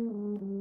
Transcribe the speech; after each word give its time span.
Wake 0.00 0.59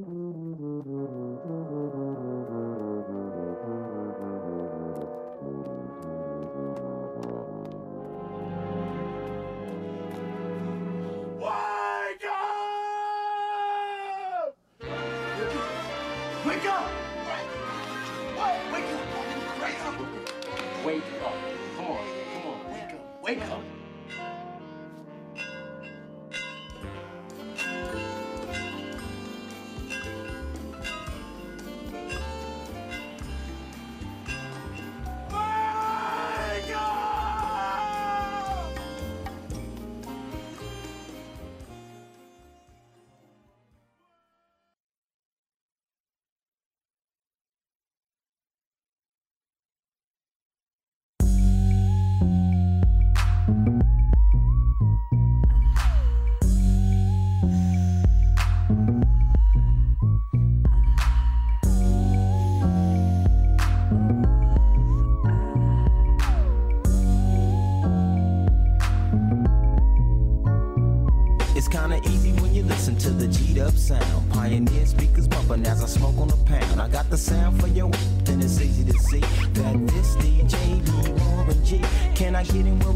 sound 77.30 77.61
for 77.61 77.67
your 77.67 77.91
and 78.27 78.44
it's 78.44 78.59
easy 78.59 78.83
to 78.91 78.97
see 78.97 79.19
that 79.19 79.75
this 79.88 80.16
DJ 80.17 80.55
be 80.85 81.11
Warren 81.22 81.63
G. 81.63 81.81
Can 82.16 82.36
I 82.36 82.44
get 82.44 82.66
in? 82.66 82.89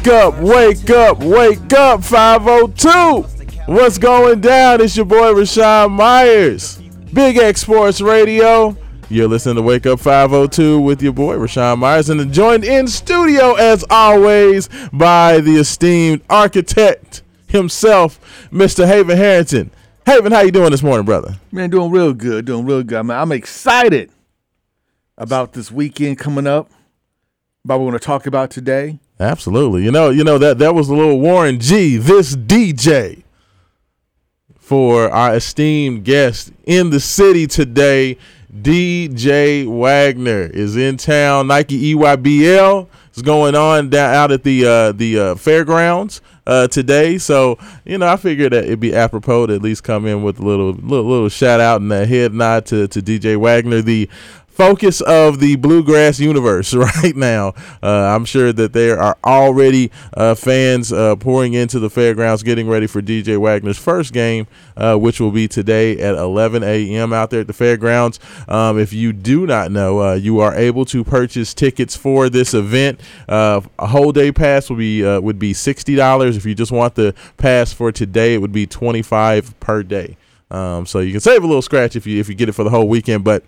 Wake 0.00 0.14
up, 0.14 0.38
wake 0.38 0.90
up, 0.90 1.18
wake 1.22 1.72
up, 1.74 2.02
502. 2.02 3.70
What's 3.70 3.98
going 3.98 4.40
down? 4.40 4.80
It's 4.80 4.96
your 4.96 5.04
boy 5.04 5.34
Rashawn 5.34 5.90
Myers. 5.90 6.80
Big 7.12 7.36
X 7.36 7.60
Sports 7.60 8.00
Radio. 8.00 8.78
You're 9.10 9.28
listening 9.28 9.56
to 9.56 9.62
Wake 9.62 9.84
Up 9.84 10.00
502 10.00 10.80
with 10.80 11.02
your 11.02 11.12
boy 11.12 11.36
Rashawn 11.36 11.80
Myers 11.80 12.08
and 12.08 12.32
joined 12.32 12.64
in 12.64 12.88
studio 12.88 13.56
as 13.56 13.84
always 13.90 14.70
by 14.90 15.40
the 15.40 15.56
esteemed 15.56 16.22
architect 16.30 17.22
himself, 17.48 18.48
Mr. 18.50 18.86
Haven 18.86 19.18
Harrington. 19.18 19.70
Haven, 20.06 20.32
how 20.32 20.40
you 20.40 20.50
doing 20.50 20.70
this 20.70 20.82
morning, 20.82 21.04
brother? 21.04 21.36
Man, 21.52 21.68
doing 21.68 21.90
real 21.90 22.14
good, 22.14 22.46
doing 22.46 22.64
real 22.64 22.82
good. 22.82 23.04
Man, 23.04 23.20
I'm 23.20 23.32
excited 23.32 24.10
about 25.18 25.52
this 25.52 25.70
weekend 25.70 26.18
coming 26.18 26.46
up. 26.46 26.70
About 27.64 27.78
what 27.78 27.84
we're 27.84 27.90
going 27.90 28.00
to 28.00 28.06
talk 28.06 28.26
about 28.26 28.50
today. 28.50 28.98
Absolutely. 29.18 29.84
You 29.84 29.90
know, 29.90 30.08
you 30.08 30.24
know 30.24 30.38
that 30.38 30.58
that 30.58 30.74
was 30.74 30.88
a 30.88 30.94
little 30.94 31.20
Warren 31.20 31.60
G, 31.60 31.98
this 31.98 32.34
DJ 32.34 33.22
for 34.56 35.10
our 35.10 35.34
esteemed 35.34 36.04
guest 36.04 36.52
in 36.64 36.90
the 36.90 37.00
city 37.00 37.46
today. 37.46 38.16
DJ 38.62 39.66
Wagner 39.66 40.42
is 40.42 40.76
in 40.76 40.96
town. 40.96 41.48
Nike 41.48 41.94
EYBL 41.94 42.88
is 43.14 43.22
going 43.22 43.54
on 43.54 43.90
down 43.90 44.14
out 44.14 44.32
at 44.32 44.42
the 44.42 44.64
uh, 44.64 44.92
the 44.92 45.18
uh, 45.18 45.34
fairgrounds 45.34 46.20
uh, 46.46 46.66
today. 46.68 47.18
So 47.18 47.58
you 47.84 47.98
know, 47.98 48.06
I 48.06 48.16
figured 48.16 48.52
that 48.52 48.64
it'd 48.64 48.80
be 48.80 48.94
apropos 48.94 49.46
to 49.46 49.54
at 49.54 49.62
least 49.62 49.84
come 49.84 50.06
in 50.06 50.22
with 50.22 50.38
a 50.38 50.42
little 50.42 50.72
little, 50.72 51.04
little 51.04 51.28
shout 51.28 51.60
out 51.60 51.80
and 51.80 51.92
a 51.92 52.06
head 52.06 52.32
nod 52.32 52.66
to, 52.66 52.88
to 52.88 53.00
DJ 53.00 53.36
Wagner, 53.36 53.82
the 53.82 54.08
focus 54.60 55.00
of 55.00 55.40
the 55.40 55.56
bluegrass 55.56 56.20
universe 56.20 56.74
right 57.02 57.16
now. 57.16 57.54
Uh, 57.82 58.14
I'm 58.14 58.26
sure 58.26 58.52
that 58.52 58.74
there 58.74 59.00
are 59.00 59.16
already 59.24 59.90
uh, 60.12 60.34
fans 60.34 60.92
uh, 60.92 61.16
pouring 61.16 61.54
into 61.54 61.78
the 61.78 61.88
fairgrounds, 61.88 62.42
getting 62.42 62.68
ready 62.68 62.86
for 62.86 63.00
DJ 63.00 63.38
Wagner's 63.38 63.78
first 63.78 64.12
game, 64.12 64.46
uh, 64.76 64.96
which 64.96 65.18
will 65.18 65.30
be 65.30 65.48
today 65.48 65.98
at 65.98 66.14
11 66.14 66.62
a.m. 66.62 67.14
out 67.14 67.30
there 67.30 67.40
at 67.40 67.46
the 67.46 67.54
fairgrounds. 67.54 68.20
Um, 68.48 68.78
if 68.78 68.92
you 68.92 69.14
do 69.14 69.46
not 69.46 69.72
know, 69.72 70.02
uh, 70.02 70.12
you 70.12 70.40
are 70.40 70.54
able 70.54 70.84
to 70.86 71.04
purchase 71.04 71.54
tickets 71.54 71.96
for 71.96 72.28
this 72.28 72.52
event. 72.52 73.00
Uh, 73.30 73.62
a 73.78 73.86
whole 73.86 74.12
day 74.12 74.30
pass 74.30 74.68
will 74.68 74.76
be 74.76 75.02
would 75.20 75.38
be 75.38 75.54
sixty 75.54 75.94
dollars. 75.94 76.36
If 76.36 76.44
you 76.44 76.54
just 76.54 76.70
want 76.70 76.96
the 76.96 77.14
pass 77.38 77.72
for 77.72 77.92
today, 77.92 78.34
it 78.34 78.38
would 78.38 78.52
be 78.52 78.66
25 78.66 79.58
per 79.58 79.82
day. 79.82 80.18
Um, 80.50 80.84
so 80.84 80.98
you 80.98 81.12
can 81.12 81.20
save 81.20 81.44
a 81.44 81.46
little 81.46 81.62
scratch 81.62 81.96
if 81.96 82.06
you 82.06 82.20
if 82.20 82.28
you 82.28 82.34
get 82.34 82.48
it 82.48 82.52
for 82.52 82.64
the 82.64 82.70
whole 82.70 82.88
weekend, 82.88 83.24
but 83.24 83.44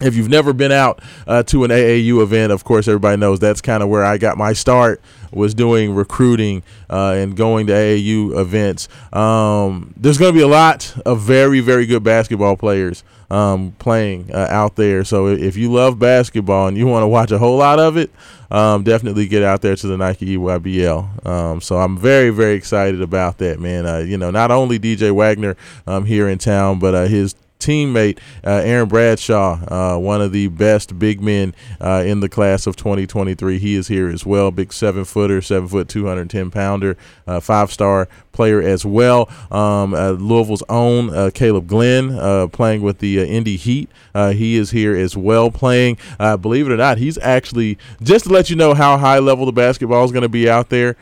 if 0.00 0.16
you've 0.16 0.28
never 0.28 0.52
been 0.52 0.72
out 0.72 1.00
uh, 1.26 1.42
to 1.44 1.64
an 1.64 1.70
AAU 1.70 2.22
event, 2.22 2.52
of 2.52 2.64
course, 2.64 2.88
everybody 2.88 3.16
knows 3.16 3.38
that's 3.38 3.60
kind 3.60 3.82
of 3.82 3.88
where 3.88 4.04
I 4.04 4.18
got 4.18 4.36
my 4.36 4.52
start. 4.52 5.00
Was 5.32 5.52
doing 5.52 5.94
recruiting 5.96 6.62
uh, 6.88 7.14
and 7.16 7.36
going 7.36 7.66
to 7.66 7.72
AAU 7.72 8.38
events. 8.38 8.88
Um, 9.12 9.92
there's 9.96 10.16
going 10.16 10.32
to 10.32 10.36
be 10.36 10.44
a 10.44 10.48
lot 10.48 10.94
of 11.04 11.22
very, 11.22 11.58
very 11.58 11.86
good 11.86 12.04
basketball 12.04 12.56
players 12.56 13.02
um, 13.30 13.72
playing 13.80 14.30
uh, 14.32 14.46
out 14.50 14.76
there. 14.76 15.02
So 15.04 15.26
if 15.26 15.56
you 15.56 15.72
love 15.72 15.98
basketball 15.98 16.68
and 16.68 16.76
you 16.76 16.86
want 16.86 17.02
to 17.02 17.08
watch 17.08 17.32
a 17.32 17.38
whole 17.38 17.56
lot 17.56 17.80
of 17.80 17.96
it, 17.96 18.12
um, 18.52 18.84
definitely 18.84 19.26
get 19.26 19.42
out 19.42 19.60
there 19.60 19.74
to 19.74 19.86
the 19.88 19.96
Nike 19.96 20.36
EYBL. 20.36 21.26
Um, 21.26 21.60
so 21.60 21.78
I'm 21.78 21.98
very, 21.98 22.30
very 22.30 22.54
excited 22.54 23.02
about 23.02 23.38
that, 23.38 23.58
man. 23.58 23.86
Uh, 23.86 23.98
you 23.98 24.16
know, 24.16 24.30
not 24.30 24.52
only 24.52 24.78
DJ 24.78 25.10
Wagner 25.12 25.56
um, 25.88 26.04
here 26.04 26.28
in 26.28 26.38
town, 26.38 26.78
but 26.78 26.94
uh, 26.94 27.06
his 27.06 27.34
teammate 27.64 28.18
uh, 28.44 28.62
Aaron 28.64 28.88
Bradshaw, 28.88 29.58
uh, 29.68 29.98
one 29.98 30.20
of 30.20 30.32
the 30.32 30.48
best 30.48 30.98
big 30.98 31.20
men 31.20 31.54
uh, 31.80 32.02
in 32.06 32.20
the 32.20 32.28
class 32.28 32.66
of 32.66 32.76
2023. 32.76 33.58
He 33.58 33.74
is 33.74 33.88
here 33.88 34.08
as 34.08 34.26
well. 34.26 34.50
Big 34.50 34.72
seven 34.72 35.04
footer, 35.04 35.40
seven 35.40 35.68
foot, 35.68 35.88
210 35.88 36.50
pounder, 36.50 36.96
uh, 37.26 37.40
five 37.40 37.72
star 37.72 38.08
player 38.34 38.60
as 38.60 38.84
well. 38.84 39.28
Um, 39.50 39.94
uh, 39.94 40.10
Louisville's 40.10 40.62
own 40.68 41.10
uh, 41.10 41.30
Caleb 41.32 41.66
Glenn 41.66 42.10
uh, 42.10 42.48
playing 42.48 42.82
with 42.82 42.98
the 42.98 43.20
Indy 43.20 43.56
Heat. 43.56 43.88
He 44.14 44.56
is 44.56 44.70
here 44.70 44.94
as 44.96 45.16
well 45.16 45.50
playing. 45.50 45.98
Believe 46.18 46.66
it 46.66 46.72
or 46.72 46.76
not, 46.76 46.98
he's 46.98 47.18
actually 47.18 47.78
just 48.02 48.26
to 48.26 48.30
let 48.32 48.50
you 48.50 48.56
know 48.56 48.74
how 48.74 48.98
high 48.98 49.18
level 49.18 49.46
the 49.46 49.52
basketball 49.52 50.04
is 50.04 50.12
going 50.12 50.22
to 50.22 50.28
be 50.28 50.48
out 50.48 50.68
there 50.68 50.96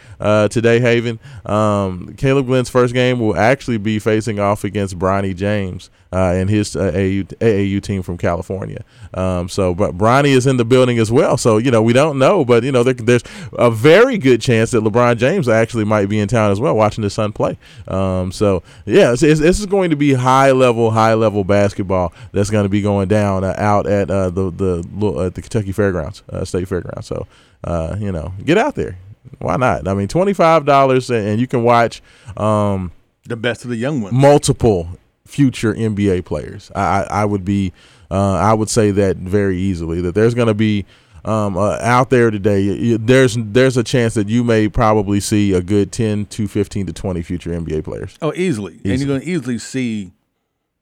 today, 0.49 0.81
Haven. 0.81 1.19
Um, 1.45 2.15
Caleb 2.17 2.47
Glenn's 2.47 2.69
first 2.69 2.95
game 2.95 3.19
will 3.19 3.37
actually 3.37 3.79
be 3.79 3.99
facing 3.99 4.39
off 4.39 4.65
against 4.65 4.99
Bronny 4.99 5.35
James. 5.35 5.91
Uh, 6.15 6.35
and 6.35 6.51
his 6.51 6.77
uh, 6.77 6.93
AAU, 6.93 7.25
AAU 7.25 7.83
team 7.83 8.03
from 8.03 8.19
California. 8.19 8.85
Um, 9.15 9.49
so, 9.49 9.75
but 9.75 9.97
Bronny 9.97 10.37
is 10.37 10.47
in 10.47 10.59
the 10.59 10.65
building 10.65 10.99
as 10.99 11.11
well. 11.11 11.39
So, 11.39 11.57
you 11.57 11.71
know, 11.71 11.81
we 11.81 11.95
don't 11.95 12.19
know, 12.19 12.45
but 12.45 12.65
you 12.65 12.71
know, 12.71 12.83
there, 12.83 12.93
there's 12.93 13.23
a 13.55 13.71
very 13.71 14.19
good 14.19 14.43
chance 14.43 14.73
that 14.73 14.85
LeBron 14.85 15.17
James 15.17 15.49
actually 15.49 15.85
might 15.85 16.11
be 16.11 16.19
in 16.19 16.29
town 16.29 16.51
as 16.51 16.61
well, 16.61 16.77
watching 16.77 17.03
his 17.03 17.15
son 17.23 17.33
play. 17.33 17.57
Um, 17.89 18.33
so, 18.33 18.63
yeah, 18.87 19.13
it's, 19.13 19.23
it's, 19.23 19.41
this 19.41 19.61
is 19.61 19.67
going 19.67 19.91
to 19.91 19.97
be 19.97 20.13
high 20.15 20.53
level, 20.53 20.91
high 20.91 21.15
level 21.15 21.45
basketball 21.45 22.13
that's 22.33 22.51
going 22.51 22.65
to 22.65 22.69
be 22.69 22.83
going 22.83 23.09
down 23.09 23.45
uh, 23.45 23.55
out 23.57 23.87
at 23.87 24.11
uh, 24.11 24.31
the 24.31 24.51
the 24.51 25.07
uh, 25.07 25.29
the 25.31 25.41
Kentucky 25.43 25.73
Fairgrounds, 25.73 26.23
uh, 26.31 26.45
State 26.45 26.69
Fairgrounds. 26.69 27.07
So, 27.07 27.27
uh, 27.65 27.97
you 27.99 28.13
know, 28.13 28.33
get 28.45 28.59
out 28.59 28.75
there 28.75 28.97
Why 29.39 29.57
not? 29.57 29.87
I 29.89 29.95
mean, 29.95 30.09
twenty 30.09 30.33
five 30.33 30.65
dollars, 30.65 31.11
and 31.11 31.41
you 31.41 31.47
can 31.47 31.63
watch 31.63 32.03
um, 32.37 32.91
The 33.27 33.37
best 33.37 33.65
of 33.65 33.71
the 33.71 33.77
young 33.77 34.03
ones. 34.03 34.15
multiple 34.15 34.89
future 35.27 35.73
NBA 35.75 36.25
players. 36.25 36.71
I, 36.75 36.83
I, 36.83 37.03
I 37.23 37.25
would 37.25 37.45
be, 37.45 37.73
uh, 38.11 38.35
I 38.35 38.53
would 38.53 38.69
say 38.69 38.91
that 38.91 39.17
very 39.17 39.57
easily 39.57 40.01
that 40.03 40.15
there's 40.15 40.35
going 40.35 40.49
to 40.49 40.55
be 40.55 40.85
um, 41.25 41.57
uh, 41.57 41.79
out 41.81 42.11
there 42.11 42.31
today. 42.31 42.61
you- 42.63 42.99
There's 42.99 43.37
there's 43.39 43.77
a 43.77 43.83
chance 43.85 44.15
that 44.15 44.29
you 44.29 44.43
may 44.45 44.69
probably 44.69 45.21
see 45.21 45.53
a 45.53 45.61
good 45.63 45.93
ten 45.93 46.27
to 46.27 46.49
fifteen 46.49 46.87
to 46.87 46.93
twenty 46.93 47.23
future 47.23 47.51
NBA 47.51 47.85
players. 47.85 48.17
Oh, 48.23 48.33
easily. 48.35 48.81
And 48.85 48.99
you're 48.99 49.07
going 49.09 49.21
to 49.21 49.27
easily 49.27 49.59
see 49.59 50.13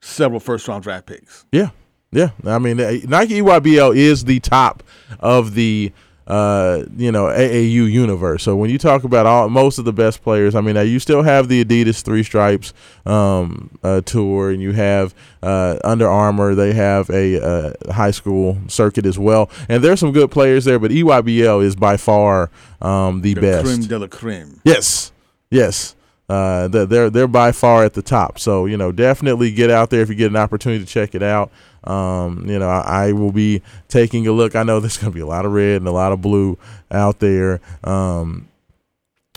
several 0.00 0.40
first 0.40 0.66
round 0.69 0.82
draft 0.82 1.06
picks. 1.06 1.44
Yeah, 1.52 1.70
yeah. 2.10 2.31
I 2.46 2.58
mean, 2.58 2.81
uh, 2.81 2.92
Nike 3.06 3.40
EYBL 3.42 3.94
is 3.96 4.25
the 4.25 4.40
top 4.40 4.82
of 5.19 5.54
the 5.54 5.92
uh, 6.30 6.84
you 6.96 7.10
know 7.10 7.24
AAU 7.24 7.90
universe. 7.90 8.44
So 8.44 8.54
when 8.54 8.70
you 8.70 8.78
talk 8.78 9.02
about 9.04 9.26
all 9.26 9.48
most 9.48 9.78
of 9.78 9.84
the 9.84 9.92
best 9.92 10.22
players, 10.22 10.54
I 10.54 10.60
mean, 10.60 10.76
you 10.86 10.98
still 11.00 11.22
have 11.22 11.48
the 11.48 11.64
Adidas 11.64 12.02
Three 12.02 12.22
Stripes 12.22 12.72
um, 13.04 13.70
uh, 13.82 14.00
tour, 14.02 14.50
and 14.50 14.62
you 14.62 14.72
have 14.72 15.14
uh, 15.42 15.78
Under 15.82 16.08
Armour. 16.08 16.54
They 16.54 16.72
have 16.72 17.10
a 17.10 17.44
uh, 17.44 17.92
high 17.92 18.12
school 18.12 18.58
circuit 18.68 19.06
as 19.06 19.18
well, 19.18 19.50
and 19.68 19.82
there's 19.82 19.98
some 20.00 20.12
good 20.12 20.30
players 20.30 20.64
there. 20.64 20.78
But 20.78 20.92
EYBL 20.92 21.64
is 21.64 21.74
by 21.74 21.96
far 21.96 22.50
um, 22.80 23.22
the, 23.22 23.34
The 23.34 23.40
best. 23.40 23.64
creme 23.64 23.82
de 23.86 23.98
la 23.98 24.06
creme. 24.06 24.60
Yes, 24.64 25.12
yes. 25.50 25.96
Uh, 26.30 26.68
they're- 26.68 27.10
they're 27.10 27.26
by 27.26 27.50
far 27.52 27.84
at 27.84 27.94
the 27.94 28.02
top. 28.02 28.38
So 28.38 28.66
you 28.66 28.76
know, 28.76 28.92
definitely 28.92 29.50
get 29.50 29.70
out 29.70 29.90
there 29.90 30.00
if 30.02 30.08
you 30.08 30.14
get 30.14 30.30
an 30.30 30.36
opportunity 30.36 30.84
to 30.84 30.90
check 30.90 31.14
it 31.14 31.22
out. 31.22 31.50
Um, 31.84 32.44
you 32.46 32.58
know, 32.58 32.68
I, 32.68 33.06
I 33.08 33.12
will 33.12 33.32
be 33.32 33.62
taking 33.88 34.26
a 34.26 34.32
look. 34.32 34.54
I 34.54 34.62
know 34.62 34.80
there's 34.80 34.98
going 34.98 35.12
to 35.12 35.14
be 35.14 35.22
a 35.22 35.26
lot 35.26 35.44
of 35.46 35.52
red 35.52 35.76
and 35.76 35.88
a 35.88 35.92
lot 35.92 36.12
of 36.12 36.20
blue 36.20 36.58
out 36.90 37.18
there. 37.20 37.60
Um, 37.84 38.46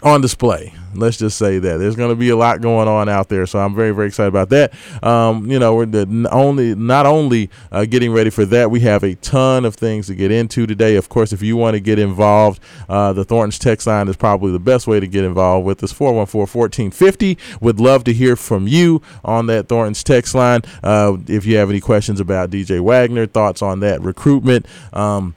on 0.04 0.22
display. 0.22 0.74
Let's 0.96 1.18
just 1.18 1.38
say 1.38 1.58
that 1.58 1.78
there's 1.78 1.96
going 1.96 2.10
to 2.12 2.16
be 2.16 2.30
a 2.30 2.36
lot 2.36 2.62
going 2.62 2.88
on 2.88 3.10
out 3.10 3.30
there, 3.30 3.46
so 3.48 3.60
I'm 3.60 3.74
very 3.74 3.92
very 3.92 4.08
excited 4.08 4.28
about 4.28 4.50
that. 4.50 4.74
Um, 5.04 5.50
you 5.50 5.58
know, 5.58 5.76
we're 5.76 5.86
the, 5.86 6.30
only 6.32 6.76
not 6.76 7.06
only 7.06 7.50
uh, 7.72 7.86
getting 7.86 8.12
ready 8.12 8.30
for 8.30 8.46
that, 8.46 8.70
we 8.70 8.82
have 8.82 9.04
a 9.04 9.16
ton 9.16 9.66
of 9.66 9.76
things 9.76 10.08
to 10.08 10.16
get 10.16 10.32
into 10.32 10.68
today. 10.68 10.96
Of 10.96 11.10
course, 11.10 11.34
if 11.34 11.42
you 11.42 11.58
want 11.58 11.76
to 11.76 11.80
get 11.80 11.98
involved, 11.98 12.60
uh, 12.88 13.14
the 13.14 13.24
Thornton's 13.24 13.58
text 13.58 13.88
line 13.88 14.08
is 14.08 14.16
probably 14.16 14.52
the 14.52 14.60
best 14.60 14.86
way 14.86 15.00
to 15.00 15.08
get 15.08 15.24
involved 15.24 15.66
with 15.66 15.84
us. 15.84 15.94
414-1450. 15.94 17.62
Would 17.62 17.80
love 17.80 18.04
to 18.04 18.14
hear 18.14 18.36
from 18.36 18.68
you 18.68 19.02
on 19.24 19.48
that 19.48 19.68
Thornton's 19.68 20.04
text 20.04 20.36
line. 20.36 20.62
Uh, 20.84 21.18
if 21.28 21.46
you 21.46 21.58
have 21.58 21.70
any 21.70 21.80
questions 21.80 22.20
about 22.20 22.52
DJ 22.52 22.80
Wagner, 22.80 23.26
thoughts 23.26 23.62
on 23.62 23.80
that 23.80 24.02
recruitment. 24.02 24.68
Um, 24.92 25.36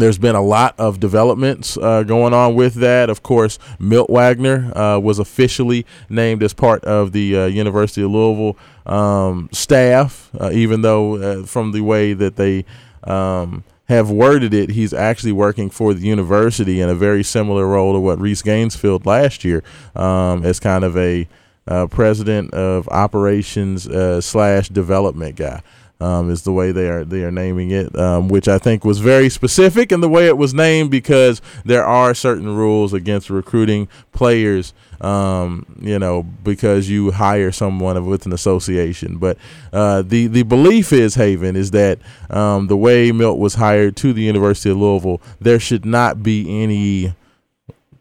there's 0.00 0.18
been 0.18 0.34
a 0.34 0.42
lot 0.42 0.74
of 0.78 1.00
developments 1.00 1.76
uh, 1.76 2.02
going 2.02 2.34
on 2.34 2.54
with 2.54 2.74
that. 2.74 3.10
Of 3.10 3.22
course, 3.22 3.58
Milt 3.78 4.10
Wagner 4.10 4.72
uh, 4.76 4.98
was 4.98 5.18
officially 5.18 5.86
named 6.08 6.42
as 6.42 6.54
part 6.54 6.84
of 6.84 7.12
the 7.12 7.36
uh, 7.36 7.46
University 7.46 8.02
of 8.02 8.10
Louisville 8.10 8.56
um, 8.86 9.48
staff, 9.52 10.30
uh, 10.40 10.50
even 10.52 10.82
though 10.82 11.16
uh, 11.16 11.46
from 11.46 11.72
the 11.72 11.80
way 11.80 12.12
that 12.12 12.36
they 12.36 12.64
um, 13.04 13.64
have 13.88 14.10
worded 14.10 14.52
it, 14.52 14.70
he's 14.70 14.92
actually 14.92 15.32
working 15.32 15.70
for 15.70 15.94
the 15.94 16.06
university 16.06 16.80
in 16.80 16.88
a 16.88 16.94
very 16.94 17.22
similar 17.22 17.66
role 17.66 17.92
to 17.94 18.00
what 18.00 18.18
Reese 18.20 18.42
Gaines 18.42 18.76
filled 18.76 19.06
last 19.06 19.44
year 19.44 19.62
um, 19.96 20.44
as 20.44 20.60
kind 20.60 20.84
of 20.84 20.96
a 20.96 21.28
uh, 21.66 21.86
president 21.86 22.52
of 22.54 22.88
operations 22.88 23.84
slash 24.24 24.68
development 24.70 25.36
guy 25.36 25.62
um, 26.00 26.30
is 26.30 26.42
the 26.42 26.52
way 26.52 26.70
they 26.70 26.88
are 26.88 27.04
they 27.04 27.24
are 27.24 27.30
naming 27.30 27.70
it, 27.70 27.96
um, 27.98 28.28
which 28.28 28.46
I 28.48 28.58
think 28.58 28.84
was 28.84 29.00
very 29.00 29.28
specific 29.28 29.90
in 29.90 30.00
the 30.00 30.08
way 30.08 30.26
it 30.26 30.36
was 30.36 30.54
named 30.54 30.90
because 30.90 31.42
there 31.64 31.84
are 31.84 32.14
certain 32.14 32.54
rules 32.54 32.92
against 32.92 33.30
recruiting 33.30 33.88
players. 34.12 34.74
Um, 35.00 35.64
you 35.80 35.96
know, 35.96 36.24
because 36.24 36.90
you 36.90 37.12
hire 37.12 37.52
someone 37.52 38.04
with 38.06 38.26
an 38.26 38.32
association. 38.32 39.18
But 39.18 39.38
uh, 39.72 40.02
the 40.02 40.26
the 40.26 40.42
belief 40.42 40.92
is 40.92 41.14
Haven 41.14 41.54
is 41.54 41.70
that 41.70 42.00
um, 42.30 42.66
the 42.66 42.76
way 42.76 43.12
Milt 43.12 43.38
was 43.38 43.54
hired 43.54 43.96
to 43.98 44.12
the 44.12 44.22
University 44.22 44.70
of 44.70 44.76
Louisville, 44.76 45.20
there 45.40 45.60
should 45.60 45.84
not 45.84 46.24
be 46.24 46.62
any 46.62 47.14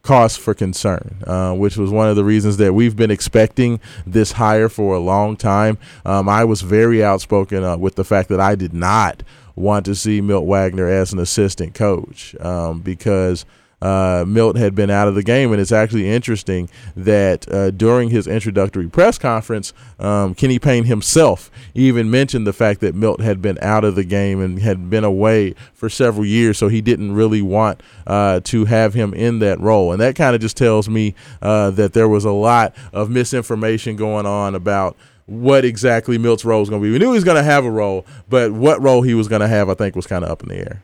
cause 0.07 0.38
for 0.38 0.54
concern, 0.54 1.18
uh, 1.27 1.54
which 1.54 1.75
was 1.75 1.92
one 1.92 2.07
of 2.07 2.15
the 2.15 2.24
reasons 2.24 2.56
that 2.57 2.74
we've 2.74 2.95
been 2.95 3.12
expecting 3.12 3.77
this 4.06 4.31
hire 4.31 4.69
for 4.69 4.95
a 4.95 5.00
long 5.00 5.36
time. 5.36 5.77
Um, 6.06 6.30
I 6.30 6.45
was 6.45 6.62
very 6.62 7.04
outspoken 7.04 7.62
uh, 7.62 7.75
with 7.75 7.95
the 7.95 8.06
fact 8.06 8.30
that 8.30 8.39
I 8.39 8.56
did 8.56 8.74
not 8.74 9.21
want 9.57 9.86
to 9.86 9.95
see 9.95 10.21
Milt 10.21 10.45
Wagner 10.45 10.88
as 10.88 11.12
an 11.12 11.19
assistant 11.19 11.74
coach 11.74 12.36
um, 12.39 12.80
because. 12.81 13.45
Uh, 13.81 14.25
Milt 14.27 14.57
had 14.57 14.74
been 14.74 14.89
out 14.89 15.07
of 15.07 15.13
the 15.13 15.21
game, 15.21 15.51
and 15.51 15.62
it's 15.62 15.71
actually 15.71 16.09
interesting 16.09 16.68
that 16.95 17.47
uh, 17.51 17.69
during 17.69 18.09
his 18.09 18.25
introductory 18.25 18.88
press 18.88 19.19
conference, 19.19 19.71
um, 20.00 20.33
Kenny 20.33 20.57
Payne 20.57 20.85
himself 20.85 21.51
even 21.75 22.09
mentioned 22.09 22.47
the 22.47 22.53
fact 22.53 22.81
that 22.81 22.95
Milt 22.95 23.21
had 23.21 23.41
been 23.41 23.59
out 23.62 23.83
of 23.83 23.94
the 23.95 24.03
game 24.03 24.41
and 24.41 24.59
had 24.59 24.89
been 24.89 25.03
away 25.03 25.53
for 25.74 25.89
several 25.89 26.25
years, 26.25 26.57
so 26.57 26.69
he 26.69 26.81
didn't 26.81 27.13
really 27.13 27.41
want 27.41 27.81
uh, 28.07 28.39
to 28.45 28.65
have 28.65 28.95
him 28.95 29.13
in 29.13 29.39
that 29.39 29.59
role. 29.59 29.91
And 29.91 30.01
that 30.01 30.15
kind 30.15 30.33
of 30.33 30.41
just 30.41 30.57
tells 30.57 30.89
me 30.89 31.13
uh, 31.41 31.69
that 31.71 31.94
there 31.94 32.09
was 32.09 32.25
a 32.25 32.31
lot 32.31 32.75
of 32.94 33.12
misinformation 33.12 33.95
going 33.95 34.25
on 34.25 34.56
about 34.56 34.97
what 35.27 35.65
exactly 35.65 36.18
Milt's 36.18 36.45
role 36.45 36.62
was 36.62 36.69
going 36.69 36.81
to 36.81 36.85
be. 36.85 36.91
We 36.91 37.00
knew 37.00 37.12
he 37.12 37.15
was 37.15 37.23
going 37.23 37.38
to 37.38 37.44
have 37.44 37.65
a 37.65 37.71
role, 37.71 38.06
but 38.27 38.53
what 38.53 38.81
role 38.81 39.03
he 39.03 39.13
was 39.13 39.27
going 39.27 39.41
to 39.41 39.47
have, 39.47 39.69
I 39.69 39.75
think, 39.75 39.95
was 39.95 40.07
kind 40.07 40.23
of 40.23 40.31
up 40.31 40.41
in 40.41 40.50
the 40.50 40.56
air. 40.56 40.83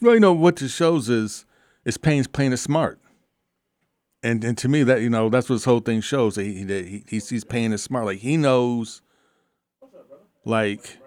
Well, 0.00 0.14
you 0.14 0.20
know 0.20 0.32
what 0.32 0.56
this 0.56 0.74
shows 0.74 1.08
is 1.08 1.44
is 1.86 1.96
Payne's 1.96 2.26
playing 2.26 2.52
it 2.52 2.58
smart, 2.58 3.00
and 4.22 4.44
and 4.44 4.58
to 4.58 4.68
me 4.68 4.82
that 4.82 5.00
you 5.00 5.08
know 5.08 5.30
that's 5.30 5.48
what 5.48 5.54
this 5.54 5.64
whole 5.64 5.80
thing 5.80 6.02
shows. 6.02 6.34
That 6.34 6.44
he 6.44 6.64
that 6.64 6.86
he, 6.86 7.04
he 7.08 7.20
sees 7.20 7.44
Payne 7.44 7.72
as 7.72 7.82
smart. 7.82 8.04
Like 8.04 8.18
he 8.18 8.36
knows, 8.36 9.00
like 10.44 10.98